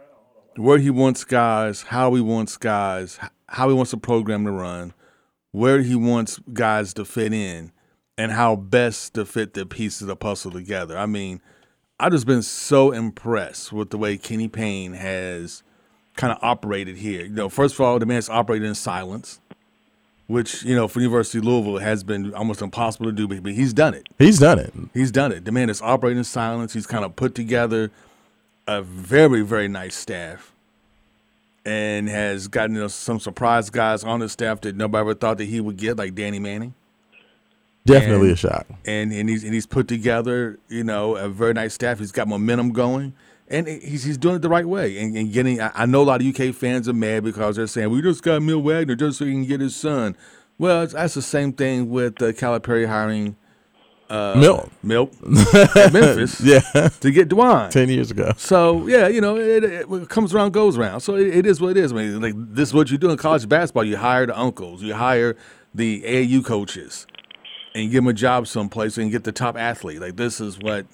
where 0.55 0.79
he 0.79 0.89
wants 0.89 1.23
guys, 1.25 1.83
how 1.83 2.15
he 2.15 2.21
wants 2.21 2.57
guys, 2.57 3.19
how 3.47 3.67
he 3.67 3.75
wants 3.75 3.91
the 3.91 3.97
program 3.97 4.45
to 4.45 4.51
run, 4.51 4.93
where 5.51 5.81
he 5.81 5.95
wants 5.95 6.39
guys 6.53 6.93
to 6.95 7.05
fit 7.05 7.33
in, 7.33 7.71
and 8.17 8.31
how 8.31 8.55
best 8.55 9.13
to 9.15 9.25
fit 9.25 9.53
the 9.53 9.65
pieces 9.65 10.03
of 10.03 10.07
the 10.07 10.15
puzzle 10.15 10.51
together. 10.51 10.97
I 10.97 11.05
mean, 11.05 11.41
I've 11.99 12.13
just 12.13 12.25
been 12.25 12.41
so 12.41 12.91
impressed 12.91 13.73
with 13.73 13.89
the 13.89 13.97
way 13.97 14.17
Kenny 14.17 14.47
Payne 14.47 14.93
has 14.93 15.61
kind 16.15 16.31
of 16.31 16.39
operated 16.41 16.95
here. 16.95 17.23
You 17.23 17.33
know, 17.33 17.49
first 17.49 17.75
of 17.75 17.81
all, 17.81 17.99
the 17.99 18.05
man's 18.05 18.29
operated 18.29 18.67
in 18.67 18.75
silence, 18.75 19.41
which 20.29 20.63
you 20.63 20.75
know 20.75 20.87
for 20.87 20.99
University 21.01 21.39
of 21.39 21.45
Louisville 21.45 21.79
has 21.79 22.03
been 22.03 22.33
almost 22.35 22.61
impossible 22.61 23.07
to 23.07 23.11
do, 23.11 23.27
but 23.27 23.41
but 23.41 23.51
he's 23.53 23.73
done 23.73 23.95
it. 23.95 24.07
He's 24.19 24.37
done 24.39 24.59
it. 24.59 24.71
He's 24.93 25.11
done 25.11 25.31
it. 25.31 25.43
The 25.43 25.51
man 25.51 25.69
is 25.69 25.81
operating 25.81 26.19
in 26.19 26.23
silence. 26.23 26.71
He's 26.71 26.85
kind 26.87 27.03
of 27.03 27.15
put 27.15 27.33
together 27.35 27.89
a 28.67 28.83
very, 28.83 29.41
very 29.41 29.67
nice 29.67 29.95
staff 29.95 30.53
and 31.65 32.07
has 32.07 32.47
gotten 32.47 32.75
you 32.75 32.81
know, 32.81 32.87
some 32.87 33.19
surprise 33.19 33.71
guys 33.71 34.03
on 34.03 34.21
his 34.21 34.31
staff 34.31 34.61
that 34.61 34.75
nobody 34.75 35.01
ever 35.01 35.13
thought 35.15 35.39
that 35.39 35.45
he 35.45 35.59
would 35.59 35.77
get, 35.77 35.97
like 35.97 36.13
Danny 36.13 36.37
Manning. 36.39 36.75
Definitely 37.85 38.27
And- 38.27 38.33
a 38.33 38.35
shock. 38.37 38.67
And 38.85 39.11
and 39.11 39.27
he's 39.27 39.43
and 39.43 39.53
he's 39.53 39.65
put 39.65 39.87
together, 39.87 40.59
you 40.69 40.83
know, 40.83 41.15
a 41.15 41.27
very 41.27 41.53
nice 41.53 41.73
staff. 41.73 41.97
He's 41.97 42.11
got 42.11 42.27
momentum 42.27 42.71
going. 42.71 43.13
And 43.49 43.67
he's 43.67 44.03
he's 44.03 44.17
doing 44.17 44.35
it 44.35 44.41
the 44.41 44.49
right 44.49 44.67
way. 44.67 44.99
And, 44.99 45.15
and 45.17 45.33
getting 45.33 45.59
I, 45.59 45.71
I 45.73 45.85
know 45.85 46.03
a 46.03 46.05
lot 46.05 46.21
of 46.21 46.27
UK 46.27 46.53
fans 46.53 46.87
are 46.87 46.93
mad 46.93 47.23
because 47.23 47.55
they're 47.55 47.67
saying, 47.67 47.89
We 47.89 48.01
just 48.01 48.23
got 48.23 48.41
Milt 48.41 48.63
Wagner 48.63 48.95
just 48.95 49.17
so 49.17 49.25
he 49.25 49.31
can 49.31 49.45
get 49.45 49.59
his 49.59 49.75
son. 49.75 50.15
Well, 50.57 50.83
it's, 50.83 50.93
that's 50.93 51.13
the 51.13 51.21
same 51.21 51.53
thing 51.53 51.89
with 51.89 52.21
uh, 52.21 52.33
Calipari 52.33 52.87
hiring 52.87 53.37
uh, 54.09 54.33
at 55.75 55.93
Memphis 55.93 56.41
Yeah, 56.41 56.59
to 56.99 57.11
get 57.11 57.29
Dajuan. 57.29 57.69
10 57.69 57.89
years 57.89 58.11
ago. 58.11 58.33
So 58.37 58.87
yeah, 58.87 59.07
you 59.07 59.21
know, 59.21 59.37
it, 59.37 59.63
it, 59.63 60.09
comes 60.09 60.33
around 60.33 60.51
goes 60.51 60.77
around. 60.77 61.01
So 61.01 61.15
it, 61.15 61.27
it 61.27 61.45
is 61.45 61.61
what 61.61 61.71
it 61.71 61.77
is. 61.77 61.91
I 61.91 61.95
mean, 61.95 62.21
like 62.21 62.33
this 62.35 62.69
is 62.69 62.73
what 62.73 62.89
you 62.89 62.97
do 62.97 63.09
in 63.11 63.17
college 63.17 63.47
basketball. 63.47 63.83
You 63.83 63.97
hire 63.97 64.25
the 64.25 64.37
uncles, 64.37 64.81
you 64.81 64.95
hire 64.95 65.35
the 65.73 66.01
AAU 66.01 66.43
coaches, 66.43 67.05
and 67.75 67.91
give 67.91 68.03
them 68.03 68.07
a 68.07 68.13
job 68.13 68.47
someplace 68.47 68.97
and 68.97 69.11
get 69.11 69.23
the 69.23 69.31
top 69.31 69.57
athlete. 69.57 70.01
Like 70.01 70.15
this 70.15 70.41
is 70.41 70.57
what 70.57 70.87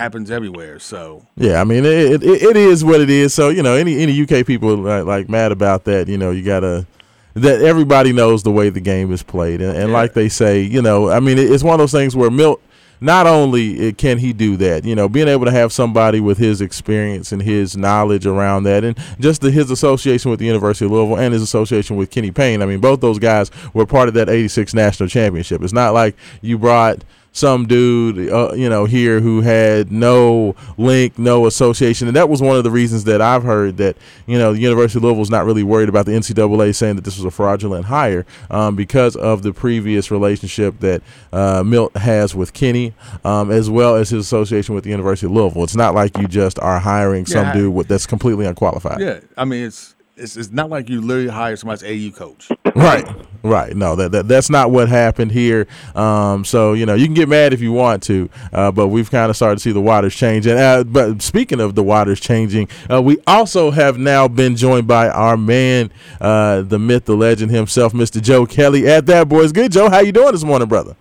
happens 0.00 0.30
everywhere. 0.30 0.78
So 0.78 1.24
Yeah, 1.36 1.60
I 1.60 1.64
mean 1.64 1.84
it, 1.84 2.22
it 2.22 2.24
it 2.24 2.56
is 2.56 2.84
what 2.84 3.00
it 3.00 3.10
is. 3.10 3.32
So 3.34 3.50
you 3.50 3.62
know, 3.62 3.74
any 3.74 4.00
any 4.02 4.20
UK 4.22 4.44
people 4.46 4.74
like, 4.76 5.04
like 5.04 5.28
mad 5.28 5.52
about 5.52 5.84
that, 5.84 6.08
you 6.08 6.18
know, 6.18 6.30
you 6.30 6.42
gotta 6.42 6.86
that 7.34 7.62
everybody 7.62 8.12
knows 8.12 8.42
the 8.42 8.50
way 8.50 8.70
the 8.70 8.80
game 8.80 9.12
is 9.12 9.22
played, 9.22 9.60
and, 9.62 9.76
and 9.76 9.90
Yeah. 9.90 9.94
like 9.96 10.14
they 10.14 10.28
say, 10.28 10.62
you 10.62 10.82
know, 10.82 11.08
I 11.10 11.20
mean, 11.20 11.38
it, 11.38 11.50
it's 11.50 11.62
one 11.62 11.74
of 11.74 11.78
those 11.78 11.92
things 11.92 12.16
where 12.16 12.30
Milt. 12.30 12.60
Not 13.02 13.26
only 13.26 13.88
uh, 13.88 13.92
can 13.92 14.18
he 14.18 14.34
do 14.34 14.58
that, 14.58 14.84
you 14.84 14.94
know, 14.94 15.08
being 15.08 15.26
able 15.26 15.46
to 15.46 15.50
have 15.50 15.72
somebody 15.72 16.20
with 16.20 16.36
his 16.36 16.60
experience 16.60 17.32
and 17.32 17.40
his 17.40 17.74
knowledge 17.74 18.26
around 18.26 18.64
that, 18.64 18.84
and 18.84 18.94
just 19.18 19.40
the, 19.40 19.50
his 19.50 19.70
association 19.70 20.30
with 20.30 20.38
the 20.38 20.44
University 20.44 20.84
of 20.84 20.90
Louisville 20.90 21.16
and 21.18 21.32
his 21.32 21.40
association 21.40 21.96
with 21.96 22.10
Kenny 22.10 22.30
Payne. 22.30 22.60
I 22.60 22.66
mean, 22.66 22.78
both 22.78 23.00
those 23.00 23.18
guys 23.18 23.50
were 23.72 23.86
part 23.86 24.08
of 24.08 24.14
that 24.16 24.28
'86 24.28 24.74
national 24.74 25.08
championship. 25.08 25.62
It's 25.62 25.72
not 25.72 25.94
like 25.94 26.14
you 26.42 26.58
brought 26.58 27.02
some 27.32 27.66
dude, 27.66 28.28
uh, 28.30 28.52
you 28.54 28.68
know, 28.68 28.86
here 28.86 29.20
who 29.20 29.40
had 29.40 29.92
no 29.92 30.54
link, 30.76 31.18
no 31.18 31.46
association, 31.46 32.08
and 32.08 32.16
that 32.16 32.28
was 32.28 32.42
one 32.42 32.56
of 32.56 32.64
the 32.64 32.70
reasons 32.70 33.04
that 33.04 33.20
I've 33.22 33.44
heard 33.44 33.76
that 33.76 33.96
you 34.26 34.36
know 34.36 34.52
the 34.52 34.58
University 34.60 34.98
of 34.98 35.04
Louisville 35.04 35.22
is 35.22 35.30
not 35.30 35.44
really 35.44 35.62
worried 35.62 35.88
about 35.88 36.06
the 36.06 36.12
NCAA 36.12 36.74
saying 36.74 36.96
that 36.96 37.04
this 37.04 37.16
was 37.16 37.24
a 37.24 37.30
fraudulent 37.30 37.84
hire 37.86 38.26
um, 38.50 38.74
because 38.74 39.14
of 39.16 39.42
the 39.42 39.52
previous 39.52 40.10
relationship 40.10 40.80
that 40.80 41.02
uh, 41.32 41.62
Milt 41.64 41.96
has 41.96 42.34
with 42.34 42.52
Kenny, 42.52 42.94
um, 43.24 43.50
as 43.50 43.70
well 43.70 43.94
as 43.94 44.10
his 44.10 44.24
association 44.26 44.74
with 44.74 44.84
the 44.84 44.90
University 44.90 45.26
of 45.26 45.32
Louisville. 45.32 45.62
It's 45.64 45.76
not 45.76 45.94
like 45.94 46.18
you 46.18 46.26
just 46.26 46.58
are 46.58 46.80
hiring 46.80 47.26
some 47.26 47.44
Yeah. 47.46 47.52
dude 47.54 47.74
with, 47.74 47.88
that's 47.88 48.06
completely 48.06 48.46
unqualified. 48.46 49.00
Yeah, 49.00 49.20
I 49.36 49.44
mean 49.44 49.64
it's 49.66 49.94
it's, 50.16 50.36
it's 50.36 50.50
not 50.50 50.68
like 50.68 50.90
you 50.90 51.00
literally 51.00 51.28
hire 51.30 51.56
somebody's 51.56 51.82
AU 51.84 52.10
coach. 52.14 52.50
Right, 52.74 53.06
right. 53.42 53.74
No, 53.76 53.96
that, 53.96 54.12
that 54.12 54.28
that's 54.28 54.50
not 54.50 54.70
what 54.70 54.88
happened 54.88 55.32
here. 55.32 55.66
Um, 55.94 56.44
so 56.44 56.72
you 56.72 56.86
know, 56.86 56.94
you 56.94 57.06
can 57.06 57.14
get 57.14 57.28
mad 57.28 57.52
if 57.52 57.60
you 57.60 57.72
want 57.72 58.02
to, 58.04 58.28
uh, 58.52 58.70
but 58.70 58.88
we've 58.88 59.10
kind 59.10 59.30
of 59.30 59.36
started 59.36 59.56
to 59.56 59.60
see 59.60 59.72
the 59.72 59.80
waters 59.80 60.14
change. 60.14 60.46
And 60.46 60.58
uh, 60.58 60.84
but 60.84 61.22
speaking 61.22 61.60
of 61.60 61.74
the 61.74 61.82
waters 61.82 62.20
changing, 62.20 62.68
uh, 62.90 63.02
we 63.02 63.18
also 63.26 63.70
have 63.70 63.98
now 63.98 64.28
been 64.28 64.56
joined 64.56 64.86
by 64.86 65.08
our 65.08 65.36
man, 65.36 65.90
uh, 66.20 66.62
the 66.62 66.78
myth, 66.78 67.04
the 67.04 67.16
legend 67.16 67.50
himself, 67.50 67.92
Mr. 67.92 68.20
Joe 68.20 68.46
Kelly. 68.46 68.88
At 68.88 69.06
that 69.06 69.28
boys, 69.28 69.52
good 69.52 69.72
Joe. 69.72 69.90
How 69.90 70.00
you 70.00 70.12
doing 70.12 70.32
this 70.32 70.44
morning, 70.44 70.68
brother? 70.68 70.96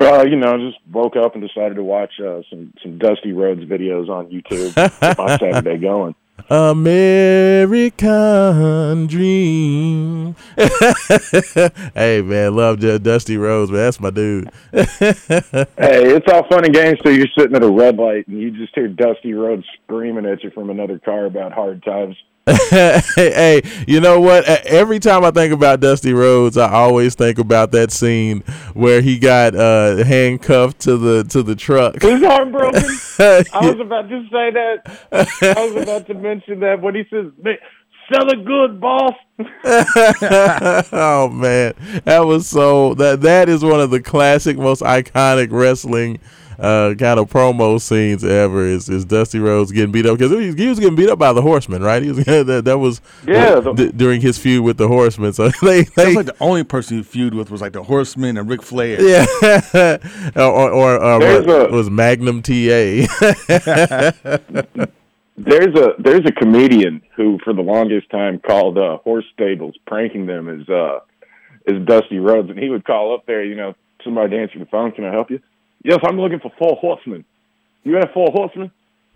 Uh, 0.00 0.24
you 0.24 0.36
know, 0.36 0.58
just 0.58 0.78
woke 0.92 1.16
up 1.16 1.34
and 1.34 1.46
decided 1.46 1.76
to 1.76 1.82
watch 1.82 2.12
uh, 2.20 2.42
some 2.50 2.72
some 2.82 2.98
Dusty 2.98 3.32
Rhodes 3.32 3.62
videos 3.64 4.08
on 4.08 4.26
YouTube. 4.26 4.76
My 5.18 5.36
Saturday 5.38 5.78
going. 5.78 6.14
American 6.48 7.86
Dream. 9.06 10.36
hey 11.94 12.22
man, 12.22 12.54
love 12.54 12.78
Dusty 13.02 13.36
Rhodes, 13.36 13.70
man. 13.70 13.80
That's 13.80 14.00
my 14.00 14.10
dude. 14.10 14.50
Hey, 15.78 16.14
it's 16.14 16.26
all 16.32 16.46
fun 16.48 16.64
and 16.64 16.74
games 16.74 16.98
till 17.02 17.14
you're 17.14 17.26
sitting 17.38 17.54
at 17.54 17.62
a 17.62 17.70
red 17.70 17.96
light 17.96 18.26
and 18.28 18.40
you 18.40 18.50
just 18.50 18.74
hear 18.74 18.88
Dusty 18.88 19.34
Rhodes 19.34 19.64
screaming 19.84 20.26
at 20.26 20.42
you 20.42 20.50
from 20.50 20.70
another 20.70 20.98
car 20.98 21.26
about 21.26 21.52
hard 21.52 21.82
times. 21.84 22.16
Hey, 22.48 23.60
you 23.88 24.00
know 24.00 24.20
what? 24.20 24.44
Every 24.44 25.00
time 25.00 25.24
I 25.24 25.32
think 25.32 25.52
about 25.52 25.80
Dusty 25.80 26.12
Rhodes, 26.12 26.56
I 26.56 26.70
always 26.70 27.16
think 27.16 27.38
about 27.38 27.72
that 27.72 27.90
scene 27.90 28.42
where 28.72 29.00
he 29.00 29.18
got 29.18 29.56
uh, 29.56 30.04
handcuffed 30.04 30.78
to 30.82 30.96
the 30.96 31.24
to 31.24 31.42
the 31.42 31.56
truck. 31.56 32.00
His 32.00 32.22
arm 32.22 32.52
broken. 32.52 32.84
I 33.18 33.42
was 33.62 33.80
about 33.80 34.08
to 34.08 34.22
say 34.30 34.52
that. 34.52 34.82
I 35.56 35.66
was 35.66 35.82
about 35.82 36.06
to 36.06 36.14
mention 36.14 36.60
that 36.60 36.80
when 36.80 36.94
he 36.94 37.02
says, 37.10 37.32
"Sell 38.12 38.28
it 38.30 38.44
good, 38.44 38.80
boss." 38.80 39.14
oh 40.92 41.28
man, 41.32 41.74
that 42.04 42.20
was 42.24 42.46
so 42.46 42.94
that 42.94 43.22
that 43.22 43.48
is 43.48 43.64
one 43.64 43.80
of 43.80 43.90
the 43.90 44.00
classic, 44.00 44.56
most 44.56 44.82
iconic 44.82 45.50
wrestling 45.50 46.20
uh, 46.58 46.94
kind 46.98 47.18
of 47.20 47.28
promo 47.30 47.80
scenes 47.80 48.24
ever. 48.24 48.64
Is, 48.64 48.88
is 48.88 49.04
Dusty 49.04 49.38
Rhodes 49.38 49.72
getting 49.72 49.92
beat 49.92 50.06
up 50.06 50.18
because 50.18 50.30
he, 50.32 50.46
was- 50.46 50.54
he 50.54 50.66
was 50.68 50.78
getting 50.80 50.96
beat 50.96 51.08
up 51.10 51.18
by 51.18 51.32
the 51.32 51.42
Horsemen, 51.42 51.82
right? 51.82 52.02
He 52.02 52.10
was 52.10 52.18
that, 52.24 52.62
that 52.64 52.78
was 52.78 53.00
Yeah, 53.26 53.60
the- 53.60 53.72
d- 53.72 53.92
during 53.92 54.20
his 54.20 54.38
feud 54.38 54.64
with 54.64 54.76
the 54.78 54.88
Horsemen. 54.88 55.32
So 55.32 55.48
they, 55.62 55.82
they 55.82 55.90
That's 55.94 56.16
like 56.16 56.26
the 56.26 56.36
only 56.40 56.64
person 56.64 56.96
you 56.98 57.04
feud 57.04 57.34
with 57.34 57.50
was 57.50 57.60
like 57.60 57.72
the 57.72 57.82
Horseman 57.82 58.36
and 58.36 58.48
Ric 58.48 58.62
Flair. 58.62 59.00
yeah, 59.00 59.26
or 60.36 60.70
or, 60.72 61.02
or 61.02 61.18
There's 61.20 61.46
what, 61.46 61.70
a- 61.70 61.72
was 61.72 61.90
Magnum 61.90 62.42
TA. 62.42 63.06
There's 65.38 65.74
a 65.74 65.88
there's 65.98 66.24
a 66.26 66.32
comedian 66.32 67.02
who, 67.14 67.38
for 67.44 67.52
the 67.52 67.60
longest 67.60 68.08
time, 68.10 68.38
called 68.40 68.78
uh, 68.78 68.96
horse 68.98 69.26
stables 69.34 69.74
pranking 69.86 70.24
them 70.24 70.48
as 70.48 70.66
uh, 70.68 71.00
as 71.68 71.84
Dusty 71.84 72.18
Rhodes, 72.18 72.48
and 72.48 72.58
he 72.58 72.70
would 72.70 72.84
call 72.86 73.14
up 73.14 73.26
there, 73.26 73.44
you 73.44 73.54
know, 73.54 73.74
somebody 74.02 74.30
to 74.30 74.40
answer 74.42 74.58
the 74.58 74.64
phone. 74.66 74.92
Can 74.92 75.04
I 75.04 75.12
help 75.12 75.30
you? 75.30 75.40
Yes, 75.86 76.00
I'm 76.02 76.18
looking 76.18 76.40
for 76.40 76.50
four 76.58 76.74
horsemen. 76.80 77.24
You 77.84 77.94
have 77.94 78.10
four 78.12 78.32
horsemen? 78.32 78.72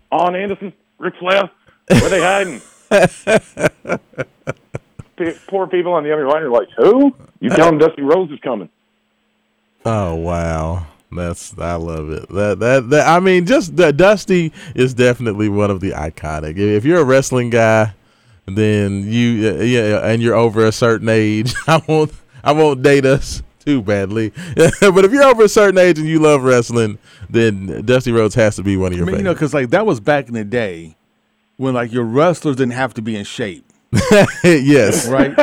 Arn 0.09 0.35
Anderson, 0.37 0.71
Ric 0.99 1.15
Flair. 1.19 1.51
Where 1.89 2.09
they 2.09 2.21
hiding? 2.21 2.61
P- 5.17 5.37
poor 5.49 5.67
people 5.67 5.91
on 5.91 6.05
the 6.05 6.13
other 6.13 6.25
line 6.25 6.43
are 6.43 6.49
like, 6.49 6.69
"Who? 6.77 7.13
You 7.41 7.49
tell 7.49 7.65
them 7.65 7.77
Dusty 7.77 8.03
Rhodes 8.03 8.31
is 8.31 8.39
coming." 8.39 8.69
Oh 9.85 10.15
wow, 10.15 10.85
that's 11.11 11.57
I 11.59 11.75
love 11.75 12.09
it. 12.09 12.29
That 12.29 12.59
that, 12.59 12.89
that 12.89 13.05
I 13.05 13.19
mean, 13.19 13.45
just 13.45 13.75
the 13.75 13.91
Dusty 13.91 14.53
is 14.73 14.93
definitely 14.93 15.49
one 15.49 15.71
of 15.71 15.81
the 15.81 15.91
iconic. 15.91 16.57
If 16.57 16.85
you're 16.85 17.01
a 17.01 17.05
wrestling 17.05 17.49
guy, 17.49 17.93
then 18.45 19.11
you 19.11 19.49
uh, 19.49 19.63
yeah, 19.63 20.07
and 20.07 20.21
you're 20.21 20.35
over 20.35 20.65
a 20.65 20.71
certain 20.71 21.09
age. 21.09 21.53
I 21.67 21.81
won't 21.85 22.13
I 22.45 22.53
won't 22.53 22.81
date 22.81 23.05
us 23.05 23.43
too 23.63 23.81
badly, 23.81 24.29
but 24.55 25.05
if 25.05 25.11
you're 25.11 25.23
over 25.23 25.43
a 25.43 25.49
certain 25.49 25.77
age 25.77 25.97
and 25.99 26.07
you 26.07 26.19
love 26.19 26.43
wrestling, 26.43 26.97
then 27.29 27.83
Dusty 27.85 28.11
Rhodes 28.11 28.35
has 28.35 28.55
to 28.57 28.63
be 28.63 28.77
one 28.77 28.91
of 28.91 28.93
I 28.93 28.97
your 28.97 29.05
mean, 29.05 29.15
you 29.17 29.23
know, 29.23 29.29
favorites. 29.31 29.39
because 29.39 29.53
like 29.53 29.69
that 29.71 29.85
was 29.85 29.99
back 29.99 30.27
in 30.27 30.33
the 30.33 30.43
day 30.43 30.95
when 31.57 31.73
like 31.73 31.91
your 31.91 32.03
wrestlers 32.03 32.55
didn't 32.55 32.73
have 32.73 32.93
to 32.95 33.01
be 33.01 33.15
in 33.15 33.23
shape, 33.23 33.65
yes, 34.43 35.07
right? 35.07 35.33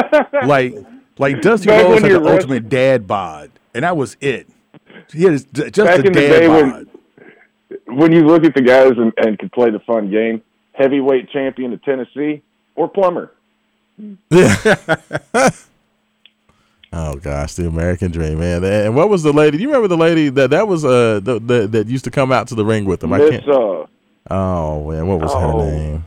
like 0.47 0.75
like 1.19 1.41
Dusty 1.41 1.67
Back 1.69 1.85
Rhodes 1.85 2.03
had 2.03 2.11
the 2.13 2.21
wrestling- 2.21 2.35
ultimate 2.35 2.69
dad 2.69 3.07
bod, 3.07 3.51
and 3.75 3.85
that 3.85 3.97
was 3.97 4.17
it. 4.21 4.49
He 5.13 5.23
had 5.23 5.33
his, 5.33 5.45
just 5.45 5.77
Back 5.77 6.01
a 6.01 6.07
in 6.07 6.13
the 6.13 6.21
dad 6.21 6.39
day 6.41 6.49
when- 6.49 6.71
bod. 6.71 6.85
When 7.87 8.13
you 8.13 8.27
look 8.27 8.45
at 8.45 8.55
the 8.55 8.61
guys 8.63 8.93
and, 8.97 9.13
and 9.17 9.39
could 9.39 9.51
play 9.53 9.71
the 9.71 9.79
fun 9.81 10.11
game, 10.11 10.43
heavyweight 10.73 11.31
champion 11.31 11.73
of 11.73 11.83
Tennessee 11.83 12.43
or 12.77 12.89
plumber. 12.89 13.33
Oh 16.93 17.17
gosh, 17.17 17.55
the 17.55 17.67
American 17.67 18.11
Dream, 18.11 18.39
man. 18.39 18.65
And 18.65 18.97
what 18.97 19.09
was 19.11 19.23
the 19.23 19.33
lady? 19.33 19.59
Do 19.59 19.63
you 19.63 19.69
remember 19.69 19.89
the 19.89 19.97
lady 19.99 20.31
that 20.31 20.51
that 20.51 20.67
was 20.69 20.85
uh 20.85 21.21
the, 21.23 21.39
the, 21.39 21.67
that 21.69 21.87
used 21.87 22.05
to 22.05 22.11
come 22.11 22.33
out 22.33 22.49
to 22.49 22.55
the 22.55 22.65
ring 22.65 22.85
with 22.87 23.03
him? 23.05 23.13
I 23.13 23.19
can't. 23.19 23.49
uh, 23.49 23.85
Oh 24.31 24.91
man, 24.91 25.07
what 25.07 25.21
was 25.21 25.31
Oh. 25.35 25.41
her 25.41 25.71
name? 25.71 26.05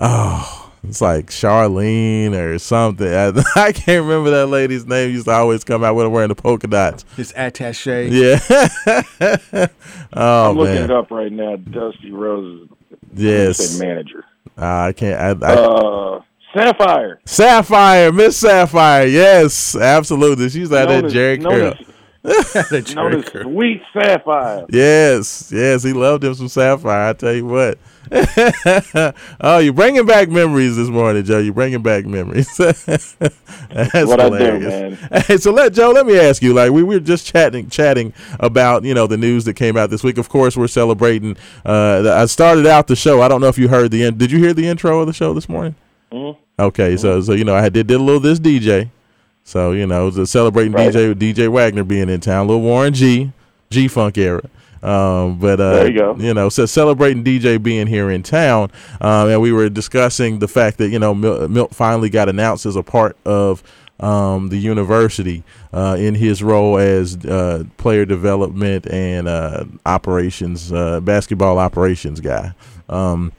Oh, 0.00 0.72
it's 0.84 1.00
like 1.00 1.26
Charlene 1.26 2.32
or 2.34 2.58
something. 2.58 3.06
I, 3.12 3.28
I 3.56 3.72
can't 3.72 4.02
remember 4.04 4.30
that 4.30 4.46
lady's 4.48 4.86
name. 4.86 5.10
Used 5.12 5.26
to 5.26 5.32
always 5.32 5.62
come 5.64 5.84
out 5.84 5.94
with 5.94 6.04
her 6.06 6.10
wearing 6.10 6.28
the 6.30 6.34
polka 6.34 6.66
dots. 6.66 7.04
His 7.16 7.32
attache. 7.36 8.08
Yeah. 8.08 8.40
oh 10.14 10.50
I'm 10.50 10.56
looking 10.56 10.74
man. 10.74 10.84
it 10.84 10.90
up 10.90 11.10
right 11.10 11.30
now. 11.32 11.56
Dusty 11.56 12.10
Rhodes 12.10 12.70
Yes. 13.14 13.60
is 13.60 13.80
manager. 13.80 14.24
Uh, 14.58 14.64
I 14.88 14.92
can't. 14.92 15.42
I, 15.42 15.46
I, 15.46 15.54
Uh, 15.54 16.21
Sapphire. 16.54 17.20
Sapphire, 17.24 18.12
Miss 18.12 18.36
Sapphire. 18.36 19.06
Yes, 19.06 19.74
absolutely. 19.76 20.48
She's 20.50 20.70
like 20.70 20.88
known 20.88 21.02
that 21.02 21.06
as- 21.06 21.12
Jerry 21.12 21.38
Curl. 21.38 21.74
The 22.22 22.92
known 22.94 23.14
as. 23.16 23.42
Sweet 23.42 23.82
Sapphire. 23.92 24.64
Yes, 24.70 25.50
yes, 25.52 25.82
he 25.82 25.92
loved 25.92 26.22
him 26.22 26.34
some 26.34 26.46
Sapphire. 26.48 27.08
I 27.08 27.12
tell 27.14 27.32
you 27.32 27.46
what. 27.46 27.78
oh, 29.40 29.58
you're 29.58 29.72
bringing 29.72 30.06
back 30.06 30.28
memories 30.28 30.76
this 30.76 30.88
morning, 30.88 31.24
Joe. 31.24 31.38
You're 31.38 31.54
bringing 31.54 31.82
back 31.82 32.04
memories. 32.04 32.54
That's 32.56 33.16
What 33.18 34.20
I 34.20 34.28
do, 34.28 34.34
hilarious. 34.34 35.00
man. 35.00 35.22
Hey, 35.26 35.36
so 35.38 35.50
let 35.52 35.72
Joe. 35.72 35.90
Let 35.90 36.06
me 36.06 36.18
ask 36.18 36.42
you. 36.42 36.52
Like 36.52 36.70
we, 36.70 36.82
we 36.82 36.94
were 36.96 37.00
just 37.00 37.26
chatting, 37.26 37.68
chatting 37.70 38.12
about 38.38 38.84
you 38.84 38.94
know 38.94 39.06
the 39.06 39.16
news 39.16 39.44
that 39.46 39.54
came 39.54 39.76
out 39.76 39.90
this 39.90 40.04
week. 40.04 40.18
Of 40.18 40.28
course, 40.28 40.56
we're 40.56 40.68
celebrating. 40.68 41.36
Uh, 41.64 42.02
the- 42.02 42.12
I 42.14 42.26
started 42.26 42.66
out 42.66 42.86
the 42.86 42.96
show. 42.96 43.22
I 43.22 43.28
don't 43.28 43.40
know 43.40 43.48
if 43.48 43.58
you 43.58 43.68
heard 43.68 43.90
the. 43.90 44.04
In- 44.04 44.18
did 44.18 44.30
you 44.30 44.38
hear 44.38 44.52
the 44.54 44.68
intro 44.68 45.00
of 45.00 45.06
the 45.06 45.12
show 45.12 45.32
this 45.34 45.48
morning? 45.48 45.74
Mhm. 46.12 46.36
Okay, 46.58 46.96
so 46.96 47.20
so 47.20 47.32
you 47.32 47.44
know 47.44 47.54
I 47.54 47.68
did 47.68 47.86
did 47.86 48.00
a 48.00 48.02
little 48.02 48.20
this 48.20 48.38
DJ. 48.38 48.90
So 49.44 49.72
you 49.72 49.86
know, 49.86 50.10
celebrating 50.24 50.72
Right. 50.72 50.92
DJ 50.92 51.14
DJ 51.14 51.48
Wagner 51.50 51.84
being 51.84 52.08
in 52.08 52.20
town, 52.20 52.46
little 52.46 52.62
Warren 52.62 52.92
G, 52.94 53.32
G 53.70 53.88
Funk 53.88 54.16
era. 54.18 54.42
Um, 54.82 55.38
but 55.38 55.60
uh, 55.60 55.74
There 55.74 55.90
you 55.90 55.98
go. 55.98 56.14
know, 56.14 56.48
so 56.48 56.66
celebrating 56.66 57.22
DJ 57.22 57.60
being 57.62 57.86
here 57.86 58.10
in 58.10 58.22
town, 58.24 58.70
um, 59.00 59.28
and 59.28 59.40
we 59.40 59.52
were 59.52 59.68
discussing 59.68 60.40
the 60.40 60.48
fact 60.48 60.78
that 60.78 60.88
you 60.90 60.98
know 60.98 61.14
Milt, 61.14 61.50
Milt 61.50 61.74
finally 61.74 62.10
got 62.10 62.28
announced 62.28 62.66
as 62.66 62.74
a 62.76 62.82
part 62.82 63.16
of 63.24 63.62
um, 64.00 64.48
the 64.48 64.56
university 64.58 65.44
uh, 65.72 65.96
in 65.98 66.16
his 66.16 66.42
role 66.42 66.78
as 66.78 67.16
uh, 67.24 67.62
player 67.76 68.04
development 68.04 68.86
and 68.90 69.28
uh, 69.28 69.64
operations, 69.86 70.72
uh, 70.72 71.00
basketball 71.00 71.58
operations 71.58 72.18
guy. 72.20 72.52
Um, 72.88 73.32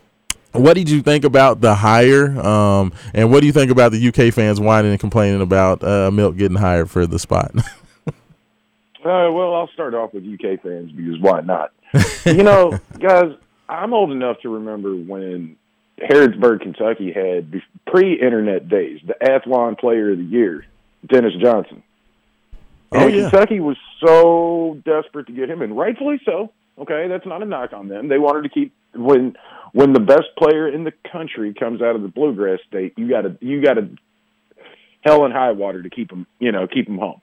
what 0.53 0.75
did 0.75 0.89
you 0.89 1.01
think 1.01 1.23
about 1.25 1.61
the 1.61 1.75
hire? 1.75 2.27
Um, 2.39 2.93
and 3.13 3.31
what 3.31 3.41
do 3.41 3.47
you 3.47 3.53
think 3.53 3.71
about 3.71 3.91
the 3.91 4.07
UK 4.07 4.33
fans 4.33 4.59
whining 4.59 4.91
and 4.91 4.99
complaining 4.99 5.41
about 5.41 5.83
uh, 5.83 6.09
Milt 6.11 6.37
getting 6.37 6.57
hired 6.57 6.89
for 6.89 7.05
the 7.05 7.19
spot? 7.19 7.51
Uh, 9.05 9.29
well, 9.33 9.53
I'll 9.53 9.67
start 9.73 9.93
off 9.93 10.13
with 10.13 10.23
UK 10.23 10.61
fans 10.61 10.89
because 10.93 11.19
why 11.19 11.41
not? 11.41 11.73
you 12.25 12.41
know, 12.41 12.79
guys, 12.99 13.33
I'm 13.67 13.93
old 13.93 14.11
enough 14.11 14.39
to 14.43 14.49
remember 14.49 14.95
when 14.95 15.57
Harrodsburg, 15.99 16.61
Kentucky 16.61 17.11
had 17.11 17.61
pre-internet 17.85 18.69
days 18.69 19.01
the 19.05 19.15
Athlon 19.21 19.77
Player 19.77 20.11
of 20.13 20.19
the 20.19 20.23
Year, 20.23 20.65
Dennis 21.05 21.33
Johnson. 21.41 21.83
Oh, 22.93 22.99
And 23.05 23.13
yeah. 23.13 23.29
Kentucky 23.29 23.59
was 23.59 23.75
so 23.99 24.79
desperate 24.85 25.27
to 25.27 25.33
get 25.33 25.49
him, 25.49 25.61
and 25.61 25.77
rightfully 25.77 26.21
so. 26.23 26.53
Okay, 26.77 27.09
that's 27.09 27.25
not 27.25 27.41
a 27.43 27.45
knock 27.45 27.73
on 27.73 27.89
them. 27.89 28.07
They 28.07 28.19
wanted 28.19 28.43
to 28.43 28.49
keep 28.49 28.71
when 28.95 29.35
when 29.73 29.91
the 29.91 29.99
best 29.99 30.27
player 30.37 30.67
in 30.67 30.83
the 30.83 30.93
country 31.11 31.53
comes 31.53 31.81
out 31.81 31.95
of 31.95 32.01
the 32.01 32.07
bluegrass 32.07 32.59
state, 32.67 32.93
you 32.95 33.09
got 33.09 33.21
to 33.21 33.37
you 33.41 33.61
got 33.61 33.73
to 33.73 33.89
hell 35.01 35.25
and 35.25 35.33
high 35.33 35.51
water 35.51 35.81
to 35.83 35.89
keep 35.89 36.11
him, 36.11 36.25
you 36.39 36.51
know, 36.51 36.67
keep 36.67 36.87
him 36.87 36.97
home. 36.97 37.21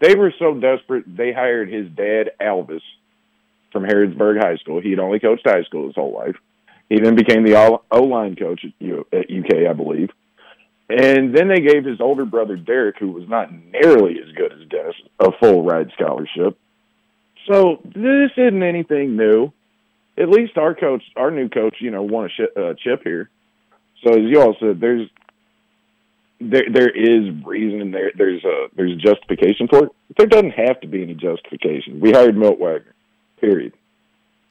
They 0.00 0.14
were 0.14 0.32
so 0.38 0.54
desperate 0.54 1.04
they 1.16 1.32
hired 1.32 1.70
his 1.70 1.88
dad 1.90 2.30
Alvis 2.40 2.80
from 3.72 3.84
Harrodsburg 3.84 4.42
High 4.42 4.56
School. 4.56 4.80
He 4.80 4.90
had 4.90 4.98
only 4.98 5.18
coached 5.18 5.42
high 5.44 5.64
school 5.64 5.86
his 5.86 5.94
whole 5.94 6.14
life. 6.14 6.36
He 6.88 7.00
then 7.00 7.14
became 7.14 7.44
the 7.44 7.80
O 7.90 8.02
line 8.02 8.36
coach 8.36 8.64
at, 8.64 8.72
U- 8.78 9.06
at 9.12 9.30
UK, 9.30 9.68
I 9.68 9.72
believe. 9.72 10.10
And 10.88 11.34
then 11.34 11.48
they 11.48 11.60
gave 11.60 11.84
his 11.84 12.00
older 12.00 12.26
brother 12.26 12.56
Derek, 12.56 12.98
who 12.98 13.12
was 13.12 13.26
not 13.28 13.50
nearly 13.52 14.18
as 14.18 14.30
good 14.36 14.52
as 14.52 14.68
Dennis, 14.68 14.94
a 15.18 15.32
full 15.40 15.64
ride 15.64 15.90
scholarship. 15.94 16.58
So 17.50 17.80
this 17.84 18.30
isn't 18.36 18.62
anything 18.62 19.16
new. 19.16 19.52
At 20.18 20.28
least 20.28 20.58
our 20.58 20.74
coach, 20.74 21.02
our 21.16 21.30
new 21.30 21.48
coach, 21.48 21.76
you 21.80 21.90
know, 21.90 22.02
won 22.02 22.26
a 22.26 22.28
sh- 22.28 22.56
uh, 22.56 22.74
chip 22.74 23.02
here. 23.02 23.30
So 24.04 24.10
as 24.10 24.22
you 24.22 24.40
all 24.40 24.56
said, 24.60 24.80
there's 24.80 25.08
there 26.40 26.64
there 26.72 26.90
is 26.90 27.30
reason 27.44 27.80
and 27.80 27.94
there 27.94 28.12
there's 28.16 28.44
a 28.44 28.66
there's 28.74 28.96
justification 28.96 29.68
for 29.68 29.84
it. 29.84 29.92
There 30.16 30.26
doesn't 30.26 30.50
have 30.50 30.80
to 30.80 30.88
be 30.88 31.02
any 31.02 31.14
justification. 31.14 32.00
We 32.00 32.12
hired 32.12 32.36
Milt 32.36 32.58
Wagner. 32.58 32.94
Period. 33.40 33.72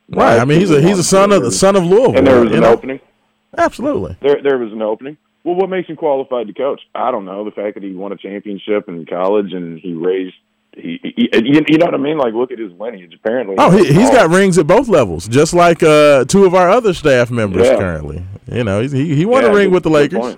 Right. 0.10 0.39
I 0.39 0.46
mean, 0.46 0.60
he's 0.60 0.72
a 0.72 0.82
he's 0.82 0.98
a 0.98 1.03
son 1.03 1.32
of 1.32 1.44
the 1.44 1.51
son 1.51 1.75
of 1.75 1.84
Louisville. 1.84 2.18
And 2.18 2.27
there 2.27 2.41
was 2.41 2.51
an 2.53 2.62
know? 2.62 2.74
opening. 2.74 3.00
Absolutely. 3.58 4.18
There 4.22 4.41
there 4.41 4.58
was 4.58 4.72
an 4.72 4.82
opening. 4.82 5.18
Well, 5.44 5.56
what 5.56 5.70
makes 5.70 5.89
him 5.89 5.96
qualified 5.96 6.48
to 6.48 6.53
coach? 6.53 6.82
I 6.94 7.12
don't 7.12 7.25
know. 7.25 7.44
The 7.44 7.51
fact 7.51 7.74
that 7.75 7.84
he 7.84 7.94
won 7.94 8.12
a 8.12 8.18
championship 8.18 8.88
in 8.88 9.06
college 9.06 9.53
and 9.53 9.80
he 9.80 9.94
raised 9.94 10.36
he, 10.75 11.00
he 11.04 11.30
you, 11.34 11.62
you 11.68 11.78
know 11.78 11.86
what 11.86 11.94
I 11.94 11.98
mean? 11.98 12.18
Like 12.18 12.34
look 12.34 12.51
at 12.51 12.60
his 12.60 12.72
lineage. 12.74 13.13
Apparently, 13.13 13.56
Oh, 13.58 13.70
he, 13.72 13.86
he's 13.94 14.10
got 14.10 14.30
rings 14.30 14.58
at 14.58 14.68
both 14.68 14.88
levels, 14.88 15.28
just 15.28 15.54
like 15.54 15.84
uh, 15.84 16.25
two 16.25 16.46
of 16.46 16.56
our 16.56 16.70
other 16.70 16.94
staff 16.94 17.30
members 17.30 17.68
Yeah. 17.68 17.78
currently. 17.78 18.24
You 18.51 18.63
know, 18.63 18.82
he's, 18.82 18.92
he 18.92 19.16
he 19.16 19.25
won 19.25 19.44
a 19.46 19.54
ring 19.54 19.72
with 19.72 19.84
the 19.84 19.90
Lakers. 19.90 20.36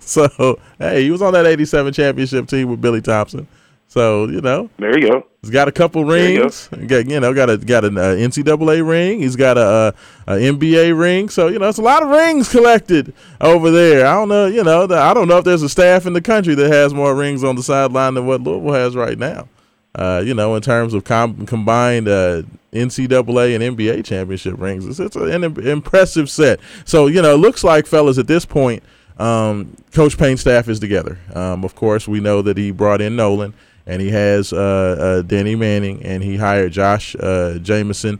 so 0.00 0.58
hey, 0.78 1.02
he 1.02 1.10
was 1.10 1.22
on 1.22 1.32
that 1.32 1.46
'87 1.46 1.92
championship 1.92 2.46
team 2.48 2.68
with 2.70 2.80
Billy 2.80 3.00
Thompson. 3.00 3.46
So 3.92 4.24
you 4.24 4.40
know, 4.40 4.70
There 4.78 4.98
you 4.98 5.06
go. 5.06 5.26
he's 5.42 5.50
got 5.50 5.68
a 5.68 5.72
couple 5.72 6.00
you 6.06 6.10
rings. 6.12 6.68
Got 6.86 7.10
you 7.10 7.20
know, 7.20 7.34
got 7.34 7.50
a 7.50 7.58
got 7.58 7.84
an 7.84 7.98
uh, 7.98 8.14
NCAA 8.16 8.88
ring. 8.88 9.20
He's 9.20 9.36
got 9.36 9.58
a, 9.58 9.94
a, 10.26 10.32
a 10.32 10.36
NBA 10.38 10.98
ring. 10.98 11.28
So 11.28 11.48
you 11.48 11.58
know, 11.58 11.68
it's 11.68 11.76
a 11.76 11.82
lot 11.82 12.02
of 12.02 12.08
rings 12.08 12.48
collected 12.48 13.12
over 13.38 13.70
there. 13.70 14.06
I 14.06 14.14
don't 14.14 14.30
know. 14.30 14.46
You 14.46 14.64
know, 14.64 14.86
the, 14.86 14.96
I 14.96 15.12
don't 15.12 15.28
know 15.28 15.36
if 15.36 15.44
there's 15.44 15.60
a 15.60 15.68
staff 15.68 16.06
in 16.06 16.14
the 16.14 16.22
country 16.22 16.54
that 16.54 16.72
has 16.72 16.94
more 16.94 17.14
rings 17.14 17.44
on 17.44 17.54
the 17.54 17.62
sideline 17.62 18.14
than 18.14 18.24
what 18.24 18.40
Louisville 18.40 18.72
has 18.72 18.96
right 18.96 19.18
now. 19.18 19.46
Uh, 19.94 20.22
you 20.24 20.32
know, 20.32 20.54
in 20.54 20.62
terms 20.62 20.94
of 20.94 21.04
com- 21.04 21.44
combined 21.44 22.08
uh, 22.08 22.40
NCAA 22.72 23.54
and 23.60 23.76
NBA 23.76 24.06
championship 24.06 24.58
rings, 24.58 24.86
it's, 24.86 25.00
it's 25.00 25.16
an 25.16 25.44
im- 25.44 25.58
impressive 25.68 26.30
set. 26.30 26.60
So 26.86 27.08
you 27.08 27.20
know, 27.20 27.34
it 27.34 27.38
looks 27.40 27.62
like 27.62 27.86
fellas 27.86 28.16
at 28.16 28.26
this 28.26 28.46
point, 28.46 28.82
um, 29.18 29.76
Coach 29.92 30.16
Payne's 30.16 30.40
staff 30.40 30.66
is 30.70 30.80
together. 30.80 31.18
Um, 31.34 31.62
of 31.62 31.74
course, 31.74 32.08
we 32.08 32.20
know 32.20 32.40
that 32.40 32.56
he 32.56 32.70
brought 32.70 33.02
in 33.02 33.16
Nolan 33.16 33.52
and 33.86 34.00
he 34.00 34.10
has 34.10 34.52
uh, 34.52 34.56
uh, 34.58 35.22
Danny 35.22 35.54
Manning, 35.54 36.02
and 36.04 36.22
he 36.22 36.36
hired 36.36 36.72
Josh 36.72 37.16
uh, 37.18 37.58
Jamieson 37.58 38.18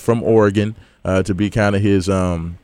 from 0.00 0.22
Oregon 0.22 0.74
to 1.04 1.34
be 1.34 1.50
kind 1.50 1.76
of 1.76 1.82
his 1.82 2.08
um, 2.08 2.58